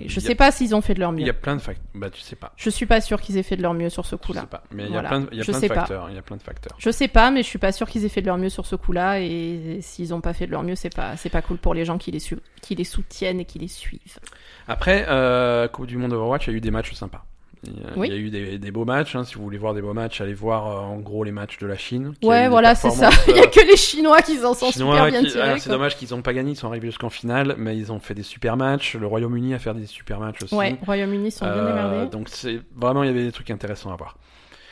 et, 0.04 0.08
je 0.10 0.20
il 0.20 0.24
a- 0.24 0.28
sais 0.28 0.36
pas 0.36 0.52
s'ils 0.52 0.76
ont 0.76 0.82
fait 0.82 0.94
de 0.94 1.00
leur 1.00 1.10
Il 1.12 1.16
mieux. 1.22 1.26
y 1.26 1.30
a 1.32 1.34
plein 1.34 1.56
de 1.56 1.62
facteurs. 1.62 1.84
Bah, 1.96 2.12
tu 2.12 2.22
sais 2.22 2.36
pas. 2.36 2.54
Je 2.56 2.70
suis 2.70 2.86
pas 2.86 3.02
sûre 3.02 3.20
qu'ils 3.20 3.36
aient 3.38 3.44
fait 3.44 3.56
de 3.58 3.64
leur 3.64 3.74
mieux 3.74 3.90
sur 3.90 4.06
ce 4.06 4.16
coup-là. 4.16 4.42
sais 4.42 4.48
pas. 4.48 4.64
Mais 4.72 4.86
il 4.86 4.92
y 4.94 4.98
a 4.98 5.02
plein 5.02 5.22
de, 5.22 5.28
il 5.32 5.38
y 5.38 5.42
a 5.42 5.44
Je 5.44 5.50
plein 5.50 5.58
de 5.60 5.62
sais 5.64 5.68
pas. 5.70 5.76
facteurs. 5.76 6.08
Il 6.12 6.16
y 6.16 6.20
a 6.20 6.22
plein 6.22 6.38
de 6.38 6.44
facteurs. 6.44 6.76
Je 6.78 6.92
sais 6.92 7.08
pas, 7.08 7.32
mais 7.32 7.42
je 7.42 7.48
suis 7.48 7.58
pas 7.58 7.72
sûre 7.72 7.90
qu'ils 7.90 8.06
aient 8.06 8.10
fait 8.10 8.22
de 8.22 8.28
leur 8.28 8.38
mieux 8.38 8.50
sur 8.50 8.68
ce 8.68 8.76
coup-là. 8.76 9.22
Et 9.22 9.80
s'ils 9.82 10.14
ont 10.14 10.22
pas 10.22 10.34
fait 10.34 10.46
de 10.46 10.52
leur 10.52 10.62
mieux, 10.62 10.76
c'est 10.76 10.94
pas, 10.96 11.18
c'est 11.18 11.32
pas 11.32 11.42
cool 11.42 11.58
pour 11.58 11.74
les 11.74 11.84
gens 11.84 11.98
qui 11.98 12.12
les, 12.12 12.20
su- 12.20 12.38
qui 12.62 12.76
les 12.76 12.84
soutiennent 12.84 13.40
et 13.40 13.46
qui 13.46 13.58
les 13.58 13.68
suivent. 13.68 14.20
Après, 14.68 15.06
euh, 15.08 15.68
Coupe 15.68 15.88
du 15.88 15.98
Monde 15.98 16.14
Overwatch, 16.14 16.48
il 16.48 16.52
y 16.52 16.54
a 16.54 16.58
eu 16.58 16.62
des 16.62 16.72
matchs 16.72 16.94
sympas. 16.94 17.24
Il 17.66 17.74
y 17.74 17.76
a, 17.84 17.98
Oui. 17.98 18.08
il 18.10 18.14
y 18.14 18.16
a 18.16 18.20
eu 18.20 18.30
des, 18.30 18.60
des 18.60 18.72
beaux 18.72 18.86
matchs. 18.86 19.16
hein. 19.16 19.24
Si 19.24 19.34
vous 19.36 19.42
voulez 19.44 19.58
voir 19.58 19.74
des 19.74 19.82
beaux 19.82 19.94
matchs, 19.94 20.22
allez 20.22 20.36
voir 20.36 20.68
euh, 20.68 20.80
en 20.82 20.98
gros 21.00 21.24
les 21.24 21.32
matchs 21.32 21.58
de 21.58 21.66
la 21.66 21.76
Chine. 21.76 22.14
Ouais, 22.22 22.48
voilà, 22.50 22.76
c'est 22.76 22.92
ça. 22.92 23.10
Il 23.28 23.36
y 23.36 23.40
euh, 23.40 23.44
a 23.44 23.48
que 23.48 23.60
les 23.68 23.76
Chinois 23.78 24.22
qui 24.22 24.38
en 24.46 24.54
sont 24.54 24.70
Chinois 24.72 24.96
super 24.96 25.10
bien 25.10 25.24
qui- 25.24 25.32
tirés. 25.32 25.60
c'est 25.60 25.70
dommage 25.72 25.98
qu'ils 25.98 26.12
n'ont 26.12 26.22
pas 26.22 26.34
gagné, 26.34 26.52
ils 26.52 26.56
sont 26.56 26.68
arrivés 26.68 26.88
jusqu'en 26.88 27.10
finale, 27.10 27.56
mais 27.58 27.76
ils 27.76 27.92
ont 27.92 28.00
fait 28.00 28.14
des 28.14 28.22
super 28.24 28.58
matchs. 28.58 28.96
Le 28.96 29.08
Royaume-Uni 29.08 29.54
a 29.56 29.60
fait 29.60 29.74
des 29.74 29.88
super 29.88 30.20
matchs 30.20 30.44
aussi. 30.44 30.54
Ouais, 30.56 30.78
Royaume-Uni 30.86 31.32
sont 31.32 31.46
bien 31.46 31.56
Euh, 31.56 31.68
démerdés. 31.70 32.12
donc 32.12 32.30
c'est 32.30 32.60
vraiment 32.76 33.04
il 33.04 33.08
y 33.08 33.10
avait 33.10 33.24
des 33.24 33.32
trucs 33.32 33.50
intéressants 33.50 33.92
à 33.92 33.96
voir. 33.96 34.18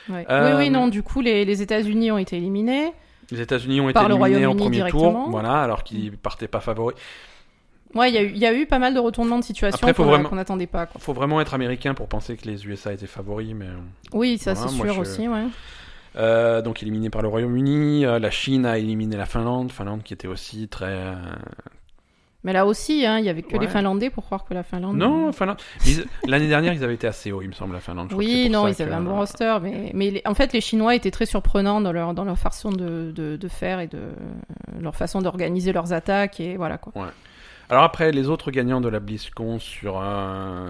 Ouais. 0.07 0.23
euh, 0.29 0.51
Oui, 0.51 0.65
oui, 0.65 0.69
non, 0.69 0.87
du 0.87 1.01
coup, 1.01 1.21
les, 1.21 1.43
les 1.45 1.61
États-Unis 1.63 2.11
ont 2.11 2.19
été 2.19 2.37
éliminés. 2.37 2.93
Les 3.31 3.41
États-Unis 3.41 3.81
ont 3.81 3.85
été 3.89 3.93
Par 3.93 4.03
éliminés 4.03 4.19
Royaume-Uni 4.45 4.61
premier 4.79 4.89
tour, 4.91 5.27
voilà, 5.31 5.53
alors 5.63 5.83
qu'ils 5.83 6.15
partaient 6.15 6.47
pas 6.47 6.59
favoris. 6.59 6.95
Ouais, 7.95 8.09
il 8.11 8.15
y, 8.15 8.17
a 8.17 8.23
eu- 8.23 8.31
il 8.31 8.37
y 8.37 8.45
a 8.45 8.53
eu 8.53 8.65
pas 8.65 8.77
mal 8.79 8.93
de 8.93 8.99
retournements 8.99 9.39
de 9.39 9.43
situation 9.43 9.87
qu'on 9.93 10.23
qu'on 10.23 10.35
n'attendait 10.35 10.67
pas. 10.67 10.85
Quoi. 10.85 10.99
Faut 11.01 11.13
vraiment 11.13 11.39
être 11.41 11.53
américain 11.53 11.93
pour 11.93 12.07
penser 12.09 12.35
que 12.35 12.45
les 12.47 12.65
USA 12.67 12.91
étaient 12.93 13.07
favoris, 13.07 13.53
mais 13.55 13.67
Oui, 14.13 14.37
ça 14.37 14.53
Voilà, 14.53 14.69
c'est 14.69 14.75
sûr 14.75 14.93
je- 14.93 14.99
aussi, 14.99 15.27
ouais. 15.27 15.45
Euh, 16.17 16.61
donc 16.61 16.81
éliminé 16.81 17.09
par 17.09 17.21
le 17.21 17.27
Royaume-Uni, 17.27 18.05
euh, 18.05 18.19
la 18.19 18.31
Chine 18.31 18.65
a 18.65 18.77
éliminé 18.77 19.17
la 19.17 19.25
Finlande, 19.25 19.71
Finlande 19.71 20.01
qui 20.03 20.13
était 20.13 20.27
aussi 20.29 20.67
très 20.69 20.85
euh, 20.93 21.15
Mais 22.45 22.53
là 22.53 22.65
aussi, 22.67 23.05
hein, 23.05 23.17
il 23.19 23.25
y 23.25 23.29
avait 23.29 23.41
que 23.41 23.53
Ouais. 23.53 23.59
les 23.59 23.67
Finlandais 23.67 24.09
pour 24.11 24.23
croire 24.23 24.45
que 24.45 24.53
la 24.53 24.61
Finlande. 24.63 24.95
non 24.97 25.31
Finlande. 25.31 25.57
L'année 26.27 26.47
dernière 26.47 26.73
ils 26.73 26.83
avaient 26.83 26.93
été 26.93 27.07
assez 27.07 27.31
hauts, 27.31 27.41
il 27.41 27.47
me 27.49 27.53
semble 27.53 27.73
la 27.73 27.79
Finlande. 27.79 28.09
Je 28.11 28.15
Oui, 28.15 28.49
non, 28.49 28.67
ils 28.67 28.81
avaient 28.81 28.93
un 28.93 29.01
bon 29.01 29.15
roster, 29.15 29.57
mais, 29.63 29.91
mais 29.93 30.11
les- 30.11 30.21
en 30.25 30.35
fait, 30.35 30.53
les 30.53 30.61
Chinois 30.61 30.95
étaient 30.95 31.11
très 31.11 31.25
surprenants 31.25 31.81
dans 31.81 31.91
leur, 31.91 32.13
dans 32.13 32.23
leur 32.23 32.37
façon 32.37 32.71
de, 32.71 33.11
de, 33.11 33.35
de 33.35 33.47
faire 33.47 33.79
et 33.79 33.87
de 33.87 33.99
leur 34.79 34.95
façon 34.95 35.21
d'organiser 35.21 35.73
leurs 35.73 35.91
attaques 35.91 36.39
et 36.39 36.55
voilà 36.55 36.77
quoi. 36.77 36.93
Alors 37.69 37.83
après, 37.83 38.11
les 38.11 38.29
autres 38.29 38.51
gagnants 38.51 38.81
de 38.81 38.89
la 38.89 38.99
BlizzCon 38.99 39.59
sur, 39.59 40.01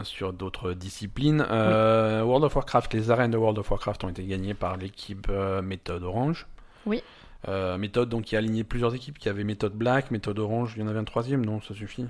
sur 0.03 0.31
d'autres 0.33 0.73
disciplines, 0.73 1.45
euh, 1.49 2.23
World 2.23 2.45
of 2.45 2.55
Warcraft, 2.55 2.93
les 2.93 3.11
arènes 3.11 3.31
de 3.31 3.37
World 3.37 3.57
of 3.59 3.69
Warcraft 3.69 4.03
ont 4.05 4.09
été 4.09 4.23
gagnées 4.23 4.53
par 4.53 4.77
l'équipe 4.77 5.27
euh, 5.29 5.61
Méthode 5.61 6.03
Orange. 6.03 6.47
Oui. 6.85 7.03
Euh, 7.47 7.77
méthode 7.77 8.09
donc 8.09 8.23
qui 8.23 8.35
a 8.35 8.39
aligné 8.39 8.63
plusieurs 8.63 8.95
équipes, 8.95 9.19
qui 9.19 9.29
avait 9.29 9.43
Méthode 9.43 9.73
Black, 9.73 10.09
Méthode 10.09 10.39
Orange, 10.39 10.73
il 10.77 10.81
y 10.81 10.85
en 10.85 10.87
avait 10.87 10.99
un 10.99 11.03
troisième, 11.03 11.45
non, 11.45 11.61
ça 11.61 11.73
suffit. 11.73 12.05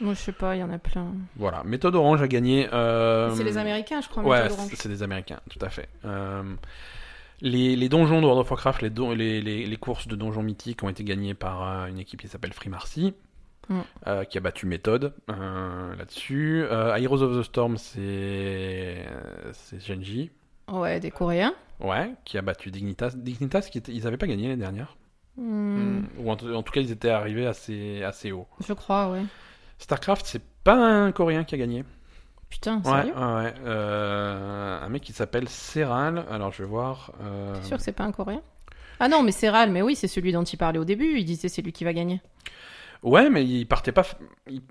Moi, 0.00 0.14
je 0.14 0.18
sais 0.18 0.32
pas, 0.32 0.56
il 0.56 0.60
y 0.60 0.62
en 0.64 0.72
a 0.72 0.78
plein. 0.78 1.12
Voilà, 1.36 1.62
Méthode 1.64 1.94
Orange 1.94 2.22
a 2.22 2.28
gagné. 2.28 2.66
C'est 2.70 3.44
les 3.44 3.58
Américains, 3.58 4.00
je 4.00 4.08
crois. 4.08 4.24
Ouais, 4.24 4.48
c'est 4.74 4.88
des 4.88 5.02
Américains, 5.02 5.40
tout 5.50 5.64
à 5.64 5.68
fait. 5.68 5.88
Les, 7.42 7.76
les 7.76 7.88
donjons 7.88 8.20
de 8.20 8.26
World 8.26 8.40
of 8.40 8.50
Warcraft, 8.50 8.82
les, 8.82 8.90
don- 8.90 9.12
les, 9.12 9.40
les, 9.40 9.76
courses 9.76 10.06
de 10.08 10.14
donjons 10.16 10.42
mythiques 10.42 10.82
ont 10.82 10.90
été 10.90 11.04
gagnées 11.04 11.32
par 11.34 11.86
une 11.86 11.98
équipe 11.98 12.20
qui 12.20 12.28
s'appelle 12.28 12.52
Free 12.52 12.68
Marcy, 12.68 13.14
Mm. 13.70 13.80
euh, 14.08 14.24
qui 14.24 14.36
a 14.36 14.40
battu 14.40 14.66
Méthode 14.66 15.14
euh, 15.30 15.94
là-dessus. 15.96 16.64
Euh, 16.68 16.94
Heroes 16.96 17.22
of 17.22 17.38
the 17.38 17.42
Storm, 17.44 17.76
c'est 17.78 19.06
c'est 19.52 19.80
Genji, 19.80 20.30
Ouais, 20.68 20.98
des 21.00 21.10
Coréens. 21.12 21.54
ouais, 21.78 22.12
qui 22.24 22.36
a 22.36 22.42
battu 22.42 22.70
Dignitas. 22.72 23.12
Dignitas, 23.16 23.62
qui 23.62 23.78
ils 23.88 24.02
n'avaient 24.04 24.16
pas 24.16 24.26
gagné 24.26 24.48
l'année 24.48 24.60
dernière. 24.60 24.96
Hmm, 25.36 26.00
Ou 26.18 26.30
en, 26.30 26.36
tout- 26.36 26.52
en 26.52 26.62
tout 26.64 26.72
cas, 26.72 26.80
ils 26.80 26.90
étaient 26.90 27.10
arrivés 27.10 27.46
assez, 27.46 28.02
assez 28.02 28.32
haut. 28.32 28.46
Je 28.66 28.72
crois, 28.72 29.08
ouais. 29.10 29.22
StarCraft, 29.78 30.26
c'est 30.26 30.42
pas 30.64 30.74
un 30.74 31.12
Coréen 31.12 31.44
qui 31.44 31.54
a 31.54 31.58
gagné. 31.58 31.84
Putain, 32.50 32.82
sérieux? 32.82 33.14
ouais, 33.14 33.20
ouais. 33.44 33.54
Euh, 33.64 34.80
un 34.84 34.88
mec 34.88 35.02
qui 35.02 35.12
s'appelle 35.12 35.48
Serral. 35.48 36.24
Alors, 36.30 36.52
je 36.52 36.62
vais 36.64 36.68
voir. 36.68 37.12
euh, 37.22 37.54
T'es 37.54 37.62
sûr 37.68 37.76
que 37.76 37.82
c'est 37.84 37.92
pas 37.92 38.02
un 38.04 38.10
Coréen? 38.12 38.42
Ah 38.98 39.08
non, 39.08 39.22
mais 39.22 39.32
c'est 39.32 39.48
Ral, 39.48 39.70
mais 39.70 39.80
oui, 39.80 39.94
c'est 39.94 40.08
celui 40.08 40.32
dont 40.32 40.42
il 40.42 40.56
parlait 40.58 40.78
au 40.80 40.84
début. 40.84 41.16
Il 41.18 41.24
disait 41.24 41.48
c'est 41.48 41.62
lui 41.62 41.72
qui 41.72 41.84
va 41.84 41.92
gagner. 41.94 42.20
Ouais, 43.02 43.30
mais 43.30 43.44
il 43.44 43.66
partait 43.66 43.92
pas. 43.92 44.04
il- 44.48 44.62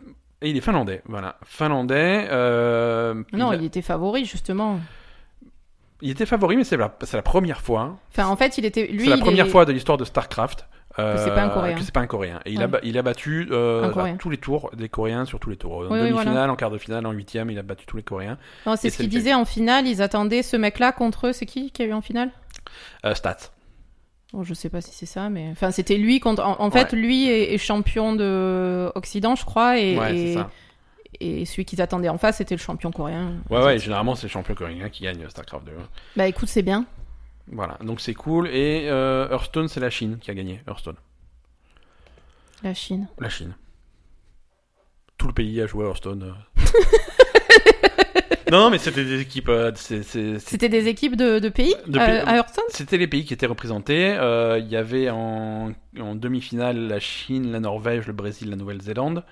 Et 0.42 0.50
il 0.52 0.56
est 0.58 0.62
finlandais, 0.62 1.02
voilà. 1.06 1.36
Finlandais. 1.44 2.28
euh, 2.32 3.24
Non, 3.34 3.52
il, 3.52 3.62
il 3.62 3.66
était 3.66 3.82
favori, 3.82 4.24
justement. 4.26 4.80
il 6.02 6.12
était 6.12 6.26
favori, 6.26 6.56
mais 6.56 6.64
c'est 6.64 6.78
la, 6.78 6.88
première 7.22 7.60
fois. 7.62 7.98
Enfin, 8.12 8.28
en 8.28 8.36
fait, 8.38 8.58
il 8.58 8.64
était. 8.66 8.90
C'est 9.00 9.06
la 9.08 9.18
première 9.18 9.48
est- 9.48 9.50
fois 9.50 9.66
de 9.66 9.74
l'histoire 9.74 9.98
de 9.98 10.06
StarCraft. 10.06 10.66
euh, 10.98 11.14
Que 11.16 11.20
c'est 11.20 11.36
pas 11.36 11.44
un 11.44 11.50
Coréen. 11.50 11.76
que 11.76 11.82
c'est 11.82 11.94
pas 11.94 12.00
un 12.00 12.08
Coréen. 12.08 12.40
Et 12.46 12.52
il, 12.54 12.62
a, 12.64 12.68
Ouais. 12.68 12.80
il 12.84 12.98
a 12.98 13.02
battu 13.02 13.48
euh, 13.52 13.92
tous 14.18 14.30
les 14.30 14.38
tours 14.38 14.72
des 14.76 14.88
Coréens 14.90 15.26
sur 15.26 15.40
tous 15.40 15.50
les 15.50 15.58
tours. 15.58 15.74
En 15.78 15.82
Oui, 15.92 16.00
demi-finale, 16.00 16.34
voilà. 16.34 16.52
en 16.52 16.56
quart 16.56 16.72
de 16.72 16.78
finale, 16.78 17.06
en 17.06 17.12
huitième, 17.12 17.52
il 17.52 17.60
a 17.60 17.62
battu 17.64 17.86
tous 17.86 17.98
les 17.98 18.04
Coréens. 18.04 18.38
C'est 18.78 18.90
ce 18.90 18.98
qu'il 18.98 19.10
disait 19.10 19.34
en 19.34 19.46
finale. 19.46 19.88
Ils 19.88 20.02
attendaient 20.02 20.42
ce 20.44 20.56
mec-là 20.58 20.92
contre 20.94 21.28
eux. 21.28 21.34
C'est 21.34 21.46
qui 21.46 21.72
qui 21.72 21.82
a 21.84 21.86
eu 21.86 21.94
en 21.94 22.02
finale? 22.02 22.32
Euh, 23.06 23.14
stats. 23.14 23.52
Bon, 24.34 24.44
je 24.44 24.54
sais 24.54 24.70
pas 24.70 24.82
si 24.82 24.94
c'est 24.94 25.08
ça, 25.08 25.30
mais 25.30 25.48
enfin, 25.52 25.72
c'était 25.72 25.98
lui 25.98 26.20
contre. 26.20 26.44
En, 26.44 26.62
en 26.62 26.70
fait, 26.72 26.94
lui 26.94 27.28
est, 27.28 27.54
est 27.54 27.58
champion 27.58 28.14
de 28.16 28.92
Occident, 28.96 29.36
je 29.36 29.44
crois, 29.44 29.80
et, 29.80 29.98
ouais, 29.98 30.16
et, 31.20 31.42
et 31.42 31.46
celui 31.46 31.66
qu'ils 31.66 31.82
attendaient 31.82 32.10
en 32.10 32.20
face, 32.20 32.38
c'était 32.38 32.56
le 32.56 32.60
champion 32.62 32.92
coréen. 32.92 33.38
Ouais, 33.50 33.64
ouais, 33.64 33.80
généralement, 33.80 34.14
c'est 34.14 34.28
le 34.28 34.32
champion 34.32 34.54
coréen 34.54 34.90
qui 34.90 35.04
gagne 35.04 35.28
StarCraft 35.30 35.66
2. 35.66 35.72
Bah, 36.16 36.28
écoute, 36.28 36.48
c'est 36.48 36.62
bien. 36.62 36.86
Voilà, 37.52 37.78
donc 37.84 38.00
c'est 38.02 38.14
cool. 38.14 38.48
Et 38.50 38.88
euh, 38.88 39.28
Hearthstone, 39.32 39.68
c'est 39.68 39.80
la 39.80 39.90
Chine 39.90 40.20
qui 40.22 40.30
a 40.30 40.36
gagné. 40.36 40.62
Hearthstone. 40.68 40.98
La 42.62 42.76
Chine. 42.76 43.08
La 43.18 43.30
Chine. 43.30 43.56
Tout 45.18 45.28
le 45.28 45.34
pays 45.34 45.60
a 45.60 45.66
joué 45.66 45.86
à 45.86 45.88
Hearthstone. 45.88 46.36
euh. 48.54 48.58
non, 48.58 48.70
mais 48.70 48.78
c'était 48.78 49.04
des 49.06 49.22
équipes. 49.22 49.50
euh, 49.50 49.72
c'est- 49.76 50.04
c'est- 50.04 50.40
c'est- 50.40 50.50
C'était 50.50 50.70
des 50.70 50.88
équipes 50.88 51.16
de, 51.16 51.40
de 51.40 51.50
pays 51.50 51.74
De 51.88 51.98
pays- 51.98 52.02
à 52.26 52.36
Hearthstone 52.36 52.66
C'était 52.70 52.98
les 52.98 53.08
pays 53.08 53.26
qui 53.26 53.34
étaient 53.34 53.46
représentés. 53.46 54.16
Euh, 54.18 54.60
Il 54.60 54.68
y 54.70 54.76
avait 54.76 55.10
en, 55.10 55.72
en 56.00 56.16
demi-finale 56.16 56.78
la 56.88 57.00
Chine, 57.00 57.52
la 57.52 57.60
Norvège, 57.60 58.08
le 58.08 58.14
Brésil, 58.14 58.50
la 58.50 58.56
Nouvelle-Zélande. 58.56 59.24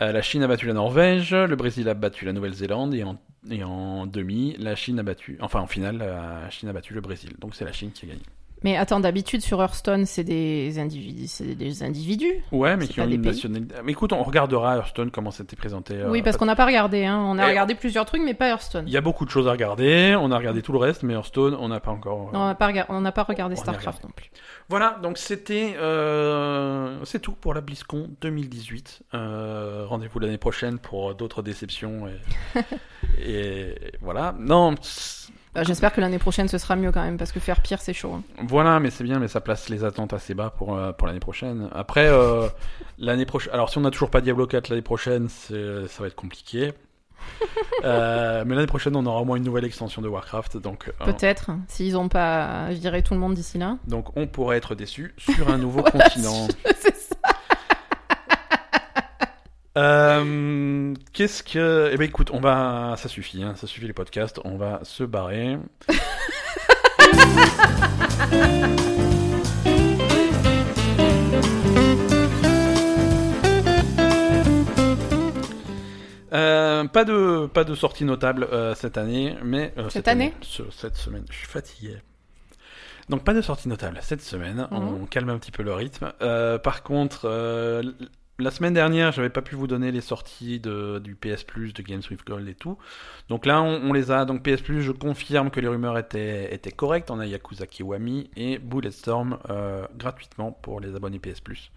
Euh, 0.00 0.10
la 0.12 0.22
Chine 0.22 0.42
a 0.42 0.48
battu 0.48 0.66
la 0.66 0.72
Norvège, 0.72 1.32
le 1.34 1.54
Brésil 1.56 1.88
a 1.88 1.94
battu 1.94 2.24
la 2.24 2.32
Nouvelle-Zélande 2.32 2.94
et 2.94 3.04
en, 3.04 3.16
et 3.50 3.62
en 3.62 4.06
demi, 4.06 4.56
la 4.58 4.74
Chine 4.74 4.98
a 4.98 5.02
battu, 5.04 5.38
enfin 5.40 5.60
en 5.60 5.68
finale, 5.68 5.98
la 5.98 6.50
Chine 6.50 6.68
a 6.68 6.72
battu 6.72 6.94
le 6.94 7.00
Brésil. 7.00 7.30
Donc 7.38 7.54
c'est 7.54 7.64
la 7.64 7.72
Chine 7.72 7.92
qui 7.92 8.06
a 8.06 8.08
gagné. 8.08 8.22
Mais 8.64 8.76
attends, 8.76 8.98
d'habitude 8.98 9.42
sur 9.42 9.60
Hearthstone, 9.62 10.06
c'est 10.06 10.24
des 10.24 10.78
individus, 10.78 11.26
c'est 11.28 11.54
des 11.54 11.82
individus. 11.82 12.42
Ouais, 12.50 12.76
mais 12.76 12.88
qui 12.88 13.00
ont 13.00 13.06
une 13.08 13.20
nationalité. 13.20 13.74
Mais 13.84 13.92
écoute, 13.92 14.12
on 14.14 14.22
regardera 14.22 14.76
Hearthstone 14.78 15.10
comment 15.10 15.30
c'était 15.30 15.54
présenté. 15.54 15.94
euh, 15.94 16.10
oui, 16.10 16.22
parce 16.22 16.36
qu'on 16.38 16.46
n'a 16.46 16.56
pas 16.56 16.64
regardé. 16.66 17.04
Hein. 17.04 17.22
On 17.26 17.38
a 17.38 17.44
Et- 17.46 17.50
regardé 17.50 17.74
plusieurs 17.74 18.06
trucs, 18.06 18.22
mais 18.24 18.34
pas 18.34 18.48
Hearthstone. 18.48 18.84
Il 18.88 18.92
y 18.92 18.96
a 18.96 19.00
beaucoup 19.02 19.24
de 19.26 19.30
choses 19.30 19.46
à 19.48 19.52
regarder. 19.52 20.16
On 20.18 20.32
a 20.32 20.38
regardé 20.38 20.62
tout 20.62 20.72
le 20.72 20.78
reste, 20.78 21.02
mais 21.02 21.12
Hearthstone, 21.14 21.54
on 21.60 21.68
n'a 21.68 21.78
pas 21.80 21.90
encore. 21.90 22.32
Non, 22.32 22.40
on 22.40 22.46
n'a 22.46 22.54
pas, 22.54 22.66
rega- 22.68 22.86
on 22.88 23.02
pas 23.12 23.22
regardé 23.22 23.54
On 23.54 23.60
Starcraft 23.60 23.98
regardé. 23.98 24.08
non 24.08 24.12
plus. 24.16 24.30
Voilà, 24.70 24.98
donc 25.02 25.18
c'était. 25.18 25.74
euh, 25.78 26.98
C'est 27.04 27.20
tout 27.20 27.32
pour 27.32 27.52
la 27.52 27.60
BlizzCon 27.60 28.08
2018. 28.22 29.02
Euh, 29.12 29.84
Rendez-vous 29.86 30.18
l'année 30.20 30.38
prochaine 30.38 30.78
pour 30.78 31.14
d'autres 31.14 31.42
déceptions. 31.42 32.08
Et, 32.08 32.62
et 33.22 33.74
voilà. 34.00 34.34
Non, 34.38 34.74
J'espère 35.62 35.92
que 35.92 36.00
l'année 36.00 36.18
prochaine 36.18 36.48
ce 36.48 36.58
sera 36.58 36.74
mieux 36.76 36.90
quand 36.92 37.02
même, 37.02 37.16
parce 37.16 37.30
que 37.32 37.40
faire 37.40 37.60
pire, 37.60 37.80
c'est 37.80 37.92
chaud. 37.92 38.14
hein. 38.14 38.22
voilà, 38.48 38.80
mais 38.80 38.90
c'est 38.90 39.04
bien, 39.04 39.18
mais 39.18 39.28
ça 39.28 39.40
place 39.40 39.68
les 39.68 39.84
attentes 39.84 40.12
assez 40.12 40.34
bas 40.34 40.50
pour, 40.50 40.76
euh, 40.76 40.92
pour 40.92 41.06
l'année 41.06 41.20
prochaine. 41.20 41.68
Après, 41.72 42.06
euh, 42.08 42.48
l'année 42.98 43.26
prochaine. 43.26 43.52
Alors, 43.54 43.70
si 43.70 43.78
on 43.78 43.82
n'a 43.82 43.90
toujours 43.90 44.10
pas 44.10 44.20
Diablo 44.20 44.46
4 44.46 44.68
l'année 44.68 44.82
prochaine, 44.82 45.28
ça 45.28 45.54
va 46.00 46.06
être 46.06 46.14
compliqué. 46.16 46.72
Euh, 47.84 48.44
mais 48.46 48.54
l'année 48.54 48.66
prochaine, 48.66 48.96
on 48.96 49.04
aura 49.04 49.20
au 49.20 49.24
moins 49.26 49.36
une 49.36 49.44
nouvelle 49.44 49.64
extension 49.66 50.00
de 50.00 50.08
Warcraft. 50.08 50.56
Donc, 50.56 50.90
Peut-être, 51.04 51.50
s'ils 51.68 51.92
n'ont 51.94 52.08
pas 52.08 52.68
viré 52.70 53.02
tout 53.02 53.12
le 53.12 53.20
monde 53.20 53.34
d'ici 53.34 53.58
là. 53.58 53.76
donc 53.86 54.16
on 54.16 54.26
pourrait 54.26 54.56
être 54.56 54.74
déçu 54.74 55.14
sur 55.18 55.50
un 55.50 55.58
nouveau 55.58 55.80
Voilà, 55.92 56.08
continent. 56.08 56.48
Euh, 59.76 60.94
Qu'est-ce 61.12 61.42
que. 61.42 61.90
Eh 61.92 61.96
ben 61.96 62.04
écoute, 62.04 62.30
on 62.32 62.40
va. 62.40 62.94
Ça 62.96 63.08
suffit, 63.08 63.42
hein, 63.42 63.54
ça 63.56 63.66
suffit 63.66 63.86
les 63.86 63.92
podcasts, 63.92 64.40
on 64.44 64.56
va 64.56 64.80
se 64.84 65.04
barrer. 65.04 65.58
Euh, 76.32 76.84
pas 76.86 77.04
de 77.04 77.46
pas 77.46 77.62
de 77.64 77.74
sortie 77.74 78.04
notable 78.04 78.48
euh, 78.52 78.74
cette 78.74 78.98
année, 78.98 79.36
mais 79.44 79.72
euh, 79.78 79.88
Cette 79.88 80.08
année 80.08 80.34
ce- 80.40 80.68
cette 80.70 80.96
semaine, 80.96 81.24
je 81.30 81.36
suis 81.36 81.46
fatigué. 81.46 81.96
Donc 83.08 83.22
pas 83.22 83.34
de 83.34 83.40
sortie 83.42 83.68
notable 83.68 83.98
cette 84.02 84.22
semaine. 84.22 84.66
Mhm. 84.70 85.02
On 85.02 85.06
calme 85.06 85.28
un 85.30 85.38
petit 85.38 85.52
peu 85.52 85.62
le 85.62 85.72
rythme. 85.74 86.12
Euh, 86.22 86.58
par 86.58 86.82
contre, 86.82 87.26
euh, 87.26 87.82
la 88.38 88.50
semaine 88.50 88.74
dernière, 88.74 89.12
j'avais 89.12 89.30
pas 89.30 89.42
pu 89.42 89.54
vous 89.54 89.66
donner 89.66 89.92
les 89.92 90.00
sorties 90.00 90.58
du 90.58 91.14
PS 91.14 91.44
Plus, 91.44 91.72
de 91.72 91.82
Games 91.82 92.02
with 92.10 92.24
Gold 92.26 92.48
et 92.48 92.54
tout. 92.54 92.76
Donc 93.28 93.46
là, 93.46 93.62
on, 93.62 93.92
les 93.92 94.10
a. 94.10 94.24
Donc 94.24 94.42
PS 94.42 94.60
Plus, 94.60 94.82
je 94.82 94.90
confirme 94.90 95.50
que 95.50 95.60
les 95.60 95.68
rumeurs 95.68 95.96
étaient, 95.96 96.58
correctes. 96.76 97.10
On 97.10 97.20
a 97.20 97.26
Yakuza 97.26 97.66
Kiwami 97.66 98.30
et 98.36 98.58
Bulletstorm 98.58 99.38
euh, 99.50 99.86
gratuitement 99.96 100.50
pour 100.50 100.80
les 100.80 100.96
abonnés 100.96 101.20
PS 101.20 101.40
Plus. 101.40 101.70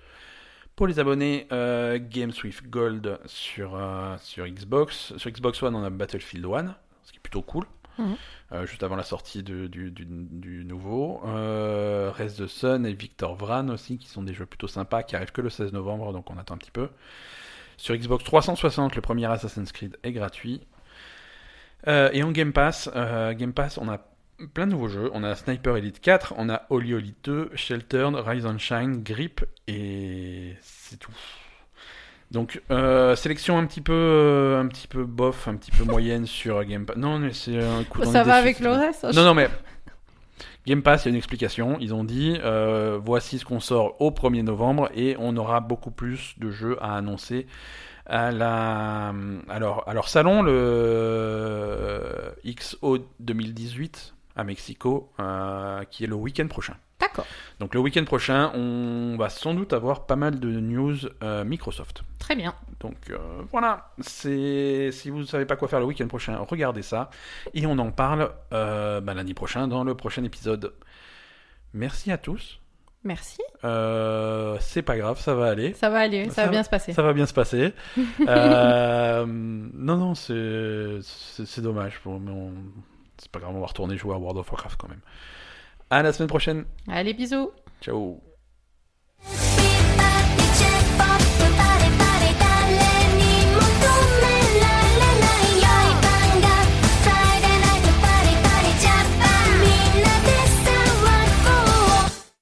Pour 0.76 0.88
les 0.88 1.00
abonnés 1.00 1.48
euh, 1.52 2.00
Games 2.02 2.34
with 2.44 2.68
Gold 2.70 3.20
sur, 3.26 3.76
euh, 3.76 4.16
sur 4.20 4.48
Xbox, 4.48 5.16
sur 5.18 5.32
Xbox 5.32 5.62
One, 5.62 5.76
on 5.76 5.84
a 5.84 5.90
Battlefield 5.90 6.46
1, 6.46 6.76
ce 7.04 7.12
qui 7.12 7.18
est 7.18 7.22
plutôt 7.22 7.42
cool. 7.42 7.66
Mhm. 7.98 8.15
Euh, 8.53 8.65
juste 8.65 8.84
avant 8.84 8.95
la 8.95 9.03
sortie 9.03 9.44
du 9.44 10.65
nouveau. 10.65 11.22
Euh, 11.26 12.11
Rest 12.15 12.40
the 12.40 12.48
Sun 12.48 12.86
et 12.86 12.94
Victor 12.94 13.36
Vran 13.36 13.68
aussi, 13.69 13.98
qui 13.98 14.07
sont 14.07 14.24
des 14.24 14.34
jeux 14.34 14.45
plutôt 14.45 14.68
sympas, 14.68 15.03
qui 15.03 15.15
arrivent 15.15 15.32
que 15.32 15.41
le 15.41 15.49
16 15.49 15.74
novembre, 15.74 16.14
donc 16.14 16.30
on 16.30 16.38
attend 16.38 16.56
un 16.56 16.57
petit 16.57 16.72
peu. 16.72 16.90
Sur 17.78 17.95
Xbox 17.95 18.24
360, 18.24 18.95
le 18.95 19.02
premier 19.02 19.26
Assassin's 19.26 19.72
Creed 19.72 19.98
est 20.03 20.11
gratuit. 20.11 20.61
Euh, 21.88 22.10
et 22.11 22.24
en 22.24 22.32
Game 22.32 22.53
Pass, 22.53 22.90
euh, 22.95 23.34
Game 23.34 23.53
Pass, 23.53 23.78
on 23.78 23.88
a 23.88 23.99
plein 24.53 24.65
de 24.65 24.72
nouveaux 24.72 24.88
jeux. 24.88 25.11
On 25.14 25.24
a 25.24 25.36
Sniper 25.36 25.78
Elite 25.78 25.99
4, 25.99 26.34
on 26.38 26.49
a 26.49 26.64
Holy 26.69 26.94
Holy 26.94 27.15
2, 27.24 27.52
Sheltered, 27.53 28.15
Rise 28.15 28.45
and 28.45 28.57
Shine, 28.57 29.03
Grip, 29.03 29.45
et 29.68 30.56
c'est 30.61 30.98
tout. 30.98 31.14
Donc 32.32 32.62
euh, 32.72 33.16
sélection 33.16 33.58
un 33.58 33.66
petit 33.66 33.82
peu, 33.82 33.94
euh, 33.94 34.60
un 34.60 34.68
petit 34.68 34.88
peu 34.88 35.06
bof, 35.06 35.48
un 35.48 35.56
petit 35.56 35.72
peu 35.72 35.86
moyenne 35.86 36.26
sur 36.26 36.64
Game 36.66 36.86
Pass. 36.86 36.98
Non, 36.98 37.20
mais 37.20 37.32
c'est 37.34 37.64
un 37.64 37.84
coup. 37.84 38.04
Ça 38.04 38.24
va 38.24 38.36
avec 38.36 38.60
le 38.60 38.72
reste 38.72 39.06
Non, 39.16 39.24
non, 39.24 39.34
mais 39.34 39.49
Game 40.66 40.84
Pass, 40.84 41.06
il 41.06 41.06
y 41.06 41.10
a 41.10 41.12
une 41.12 41.18
explication. 41.18 41.78
Ils 41.80 41.94
ont 41.94 42.04
dit 42.04 42.38
euh, 42.44 42.99
voici 43.02 43.40
ce 43.40 43.45
qu'on 43.45 43.62
sort 43.62 44.02
au 44.02 44.12
1er 44.12 44.41
novembre 44.41 44.90
et 44.94 45.16
on 45.18 45.38
aura 45.38 45.62
beaucoup 45.62 45.91
plus 45.91 46.36
de 46.40 46.52
jeux 46.52 46.78
à 46.82 46.98
annoncer 46.98 47.48
à 48.06 48.32
la 48.32 49.14
alors 49.49 49.86
leur 49.94 50.08
salon 50.08 50.41
le 50.41 52.02
XO 52.45 52.99
2018 53.20 54.14
à 54.36 54.44
Mexico 54.44 55.12
euh, 55.20 55.84
qui 55.86 56.04
est 56.04 56.08
le 56.08 56.16
week-end 56.16 56.48
prochain. 56.48 56.76
D'accord, 56.99 57.26
Donc 57.60 57.76
le 57.76 57.80
week-end 57.80 58.03
prochain, 58.06 58.52
on 58.56 59.15
va 59.18 59.30
sans 59.30 59.53
doute 59.53 59.72
avoir 59.74 60.07
pas 60.07 60.15
mal 60.15 60.40
de 60.40 60.49
news 60.49 60.95
euh, 61.24 61.44
Microsoft. 61.44 62.02
très 62.18 62.36
bien. 62.36 62.56
Donc 62.80 62.95
euh, 63.11 63.18
voilà, 63.52 63.91
c'est 63.99 64.90
si 64.91 65.10
vous 65.11 65.19
ne 65.19 65.26
savez 65.26 65.45
pas 65.45 65.56
quoi 65.56 65.68
faire 65.68 65.80
le 65.80 65.86
week-end 65.86 66.07
prochain, 66.07 66.38
regardez 66.40 66.82
ça 66.82 67.10
et 67.53 67.65
on 67.68 67.78
en 67.78 67.91
parle 67.91 68.32
euh, 68.53 68.99
bah, 69.02 69.14
lundi 69.14 69.34
prochain 69.36 69.68
dans 69.68 69.84
le 69.84 69.94
prochain 69.95 70.24
épisode. 70.24 70.74
Merci 71.74 72.11
à 72.11 72.18
tous. 72.18 72.60
Merci. 73.03 73.41
C'est 73.61 74.82
pas 74.82 74.98
grave, 74.98 75.19
ça 75.22 75.34
va 75.36 75.45
aller. 75.48 75.74
Ça 75.74 75.90
va 75.90 75.99
aller, 75.99 76.26
ça, 76.26 76.32
Ça 76.32 76.41
va 76.41 76.45
va- 76.48 76.52
bien 76.52 76.64
se 76.64 76.69
passer. 76.69 76.94
Ça 76.94 77.02
va 77.03 77.14
bien 77.14 77.26
se 77.28 77.34
passer. 77.34 77.74
Non, 78.28 79.98
non, 79.98 80.14
c'est 80.15 81.61
dommage. 81.61 81.99
Bon, 82.03 82.19
mais 82.19 82.32
on- 82.32 82.53
C'est 83.19 83.32
pas 83.32 83.40
grave, 83.40 83.56
on 83.56 83.60
va 83.61 83.65
retourner 83.68 83.98
jouer 83.98 84.14
à 84.14 84.18
World 84.18 84.38
of 84.40 84.52
Warcraft 84.52 84.80
quand 84.80 84.90
même. 84.90 85.02
À 85.90 86.04
la 86.04 86.12
semaine 86.14 86.28
prochaine. 86.28 86.66
Allez, 86.88 87.14
bisous. 87.14 87.52
Ciao. 87.82 88.22